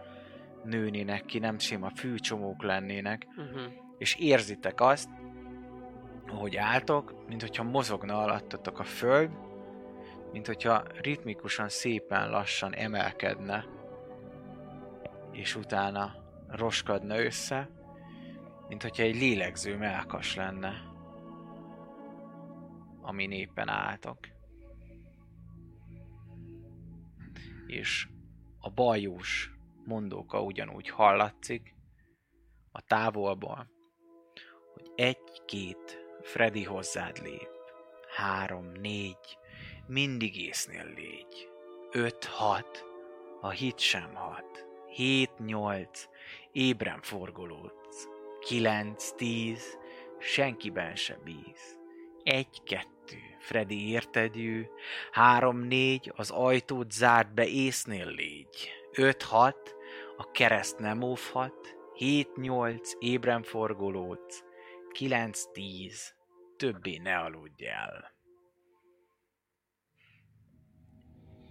nőnének 0.63 1.25
ki, 1.25 1.39
nem 1.39 1.59
sima 1.59 1.89
fűcsomók 1.89 2.63
lennének, 2.63 3.27
Uh-huh. 3.37 3.61
és 3.97 4.15
érzitek 4.15 4.81
azt, 4.81 5.09
ahogy 6.27 6.55
álltok, 6.55 7.27
mint 7.27 7.41
hogyha 7.41 7.63
mozogna 7.63 8.21
alattatok 8.21 8.79
a 8.79 8.83
föld, 8.83 9.29
mint 10.31 10.47
hogyha 10.47 10.83
ritmikusan, 11.01 11.69
szépen 11.69 12.29
lassan 12.29 12.73
emelkedne, 12.73 13.65
és 15.31 15.55
utána 15.55 16.15
roskadna 16.49 17.19
össze, 17.19 17.69
mint 18.67 18.81
hogyha 18.81 19.03
egy 19.03 19.15
lélegző 19.15 19.77
melkas 19.77 20.35
lenne, 20.35 20.73
amin 23.07 23.31
éppen 23.31 23.67
álltok. 23.67 24.17
És 27.67 28.07
a 28.59 28.69
bajós 28.69 29.51
mondóka 29.85 30.41
ugyanúgy 30.41 30.89
hallatszik 30.89 31.75
a 32.71 32.81
távolból, 32.81 33.69
hogy 34.73 34.91
egy-két 34.95 36.05
Freddy 36.21 36.63
hozzád 36.63 37.21
lép. 37.23 37.49
Három, 38.15 38.71
négy, 38.71 39.37
mindig 39.85 40.37
észnél 40.37 40.93
légy. 40.95 41.49
Öt, 41.91 42.25
hat, 42.25 42.85
a 43.41 43.49
hit 43.49 43.79
sem 43.79 44.15
hat. 44.15 44.65
Hét, 44.87 45.39
nyolc, 45.39 46.07
ébren 46.51 47.01
forgolódsz. 47.01 48.07
Kilenc, 48.39 49.11
tíz, 49.11 49.77
senkiben 50.19 50.95
se 50.95 51.19
bíz. 51.23 51.76
Egy, 52.27 52.63
kettő, 52.63 53.17
Freddy 53.39 53.89
érted 53.89 54.35
jő. 54.35 54.69
Három, 55.11 55.59
négy, 55.59 56.11
az 56.15 56.29
ajtót 56.29 56.91
zárd 56.91 57.33
be, 57.33 57.47
észnél 57.47 58.07
légy. 58.07 58.69
Öt, 58.91 59.23
hat, 59.23 59.75
a 60.17 60.31
kereszt 60.31 60.79
nem 60.79 61.01
óvhat. 61.01 61.77
Hét, 61.93 62.35
nyolc, 62.35 62.93
ébren 62.99 63.43
forgolódsz. 63.43 64.43
9-10. 64.99 65.93
Többé 66.57 66.97
ne 66.97 67.17
aludj 67.17 67.65
el. 67.65 68.11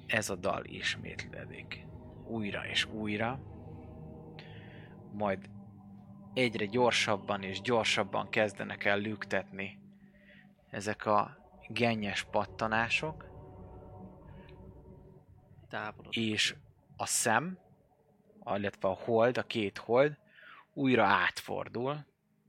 Ez 0.06 0.30
a 0.30 0.34
dal 0.34 0.64
ismétlődik. 0.64 1.86
Újra 2.26 2.66
és 2.66 2.84
újra. 2.84 3.40
Majd 5.12 5.50
egyre 6.34 6.64
gyorsabban 6.64 7.42
és 7.42 7.60
gyorsabban 7.60 8.28
kezdenek 8.28 8.84
el 8.84 8.98
lüktetni 8.98 9.84
ezek 10.76 11.06
a 11.06 11.36
gennyes 11.68 12.22
pattanások, 12.22 13.24
Távolod. 15.68 16.16
és 16.16 16.54
a 16.96 17.06
szem, 17.06 17.58
illetve 18.54 18.88
a 18.88 18.92
hold, 18.92 19.38
a 19.38 19.42
két 19.42 19.78
hold 19.78 20.18
újra 20.72 21.04
átfordul, 21.04 22.06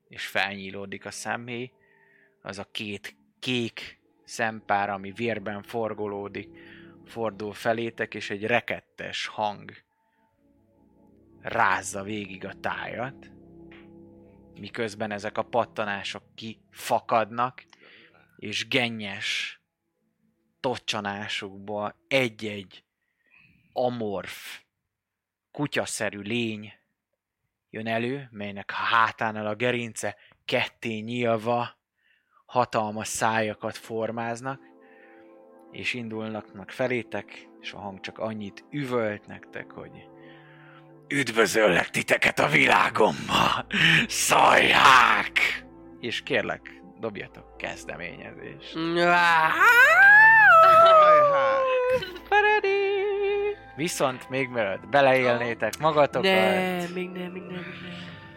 és 0.08 0.28
felnyílódik 0.28 1.06
a 1.06 1.12
szemhéj, 1.12 1.72
az 2.42 2.60
a 2.60 2.68
két 2.72 3.16
kék 3.40 4.00
szempár, 4.24 4.90
ami 4.90 5.12
vérben 5.12 5.64
forgolódik, 5.64 6.50
fordul 7.06 7.54
felétek, 7.54 8.14
és 8.14 8.30
egy 8.30 8.46
rekettes 8.46 9.28
hang 9.28 9.72
rázza 11.42 12.04
végig 12.04 12.46
a 12.46 12.60
tájat, 12.60 13.32
miközben 14.60 15.12
ezek 15.12 15.38
a 15.38 15.44
pattanások 15.44 16.24
kifakadnak, 16.36 17.64
és 18.38 18.68
gennyes 18.68 19.62
tocsanásukból 20.60 21.96
egy-egy 22.08 22.84
amorf, 23.74 24.62
kutyaszerű 25.52 26.20
lény 26.20 26.74
jön 27.70 27.88
elő, 27.88 28.28
melynek 28.32 28.72
a 28.72 28.84
hátánál 28.84 29.48
a 29.48 29.56
gerince 29.56 30.16
ketté 30.46 30.98
nyílva 30.98 31.78
hatalmas 32.46 33.08
szájakat 33.08 33.78
formáznak, 33.78 34.62
és 35.72 35.94
indulnak 35.94 36.72
felétek, 36.72 37.48
és 37.62 37.74
a 37.74 37.80
hang 37.80 38.00
csak 38.00 38.18
annyit 38.18 38.66
üvölt 38.72 39.26
nektek, 39.26 39.72
hogy 39.72 39.92
Üdvözöllek 41.08 41.90
titeket 41.90 42.40
a 42.40 42.48
világomba, 42.48 43.66
szajják! 44.08 45.66
És 46.00 46.24
kérlek, 46.24 46.82
dobjatok 47.00 47.58
kezdeményezést. 47.58 48.78
Viszont 53.76 54.30
még 54.30 54.50
mielőtt 54.50 54.88
beleélnétek 54.88 55.78
magatokat, 55.78 56.32
Nem, 56.32 56.92
még 56.94 57.10
nem, 57.10 57.32
még 57.32 57.42
nem, 57.42 57.66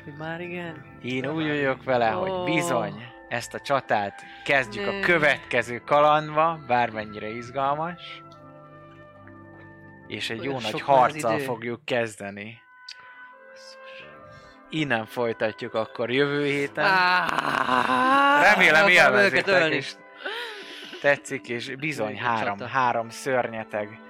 még 0.05 0.15
Már 0.19 0.41
igen. 0.41 0.85
én 1.03 1.27
úgy 1.27 1.47
vagyok 1.49 1.85
vele, 1.85 2.09
hogy 2.09 2.55
bizony 2.55 3.11
ezt 3.29 3.55
a 3.55 3.61
csatát 3.61 4.23
kezdjük 4.45 4.87
a 4.87 5.01
következő 5.01 5.79
kalandba, 5.79 6.59
bármennyire 6.67 7.29
izgalmas. 7.29 8.23
És 10.07 10.31
egy 10.31 10.43
jó 10.43 10.53
nagy 10.53 10.81
harccal 10.81 11.39
fogjuk 11.39 11.85
kezdeni. 11.85 12.60
Innen 14.71 15.07
folytatjuk 15.07 15.75
akkor 15.75 16.11
jövő 16.11 16.45
héten. 16.45 16.91
Remélem 18.43 18.89
ölni. 19.47 19.75
és 19.75 19.93
tetszik, 21.01 21.49
és 21.49 21.75
bizony 21.77 22.19
három, 22.19 22.59
három 22.59 23.09
szörnyeteg 23.09 24.01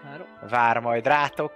vár 0.51 0.79
majd 0.79 1.07
rátok. 1.07 1.53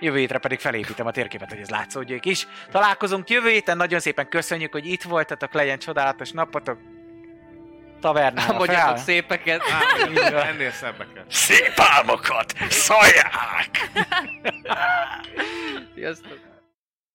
Jövő 0.00 0.18
hétre 0.18 0.38
pedig 0.38 0.58
felépítem 0.58 1.06
a 1.06 1.10
térképet, 1.10 1.48
hogy 1.50 1.60
ez 1.60 1.70
látszódjék 1.70 2.24
is. 2.24 2.46
Találkozunk 2.70 3.30
jövő 3.30 3.48
héten, 3.48 3.76
nagyon 3.76 4.00
szépen 4.00 4.28
köszönjük, 4.28 4.72
hogy 4.72 4.86
itt 4.86 5.02
voltatok, 5.02 5.52
legyen 5.52 5.78
csodálatos 5.78 6.30
napotok. 6.30 6.78
Tavernára 8.00 8.52
Mondjatok 8.52 8.86
fel. 8.86 8.96
szépeket. 8.96 9.62
Á, 10.32 10.48
ennél 10.48 10.70
szebbeket. 10.70 11.24
Szép 11.28 11.72
álmokat! 11.76 12.54
Szajják! 12.68 13.90
Sziasztok. 15.94 16.38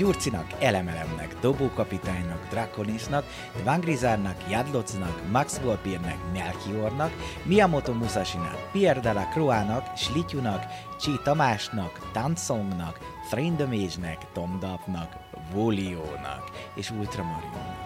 Gyurcinak, 0.00 0.46
Elemelemnek, 0.58 1.34
Dobókapitánynak, 1.40 2.48
Draconisnak, 2.50 3.24
Dvangrizárnak, 3.62 4.36
Jadlocnak, 4.50 5.30
Max 5.30 5.58
Volpirnek, 5.58 6.16
Melchiornak, 6.32 7.12
Miyamoto 7.42 7.92
Musashinak, 7.92 8.70
Pierre 8.72 9.00
de 9.00 9.12
la 9.12 9.28
Croix-nak, 9.28 9.96
Slityunak, 9.96 10.64
Csi 11.00 11.20
Tamásnak, 11.24 12.10
Tansongnak, 12.12 12.98
Frindemage-nek, 13.28 14.18
Tom 14.32 14.58
Dapnak, 14.60 15.16
Voliónak 15.52 16.50
és 16.74 16.90
Ultramarionnak. 16.90 17.80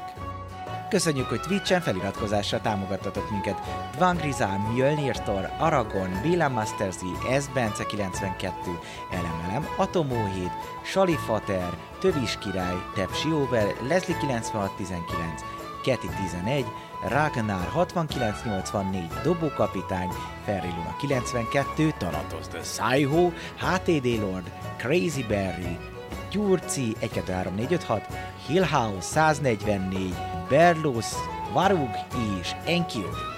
Köszönjük, 0.89 1.27
hogy 1.27 1.41
Twitch-en 1.41 1.81
feliratkozással 1.81 2.61
támogattatok 2.61 3.31
minket. 3.31 3.61
Dvangrizán, 3.97 4.61
Mjölnir 4.61 5.23
Aragon, 5.59 6.21
Béla 6.23 6.49
Masters 6.49 6.97
S. 7.39 7.49
Bence 7.55 7.87
92, 7.87 8.55
Elemelem, 9.11 9.67
Atomó 9.77 10.27
7, 10.35 10.51
Salifater, 10.85 11.71
Tövis 12.05 12.39
Király, 12.39 12.83
Tepsi 12.95 13.33
Over, 13.33 13.75
Leslie 13.89 14.17
9619, 14.21 15.43
Keti 15.83 16.09
11, 16.09 16.65
Ragnar 17.09 17.67
6984, 17.73 19.23
Dobókapitány, 19.23 20.13
Ferry 20.45 20.69
Luna 20.69 20.95
92, 21.01 21.93
Thanatos 21.99 22.49
the 22.49 22.61
Saiho, 22.61 23.33
HTD 23.59 24.21
Lord, 24.21 24.45
Crazy 24.79 25.23
Berry, 25.23 25.79
Gyurci 26.31 26.95
1 27.01 27.09
2 27.09 27.23
3 27.23 27.81
4 27.81 27.81
5 27.81 27.81
6, 27.81 28.07
Hillhouse 28.49 29.07
144, 29.07 30.15
Berlus, 30.49 31.15
Varug 31.53 31.91
és 32.41 32.55
Enkyo. 32.65 33.34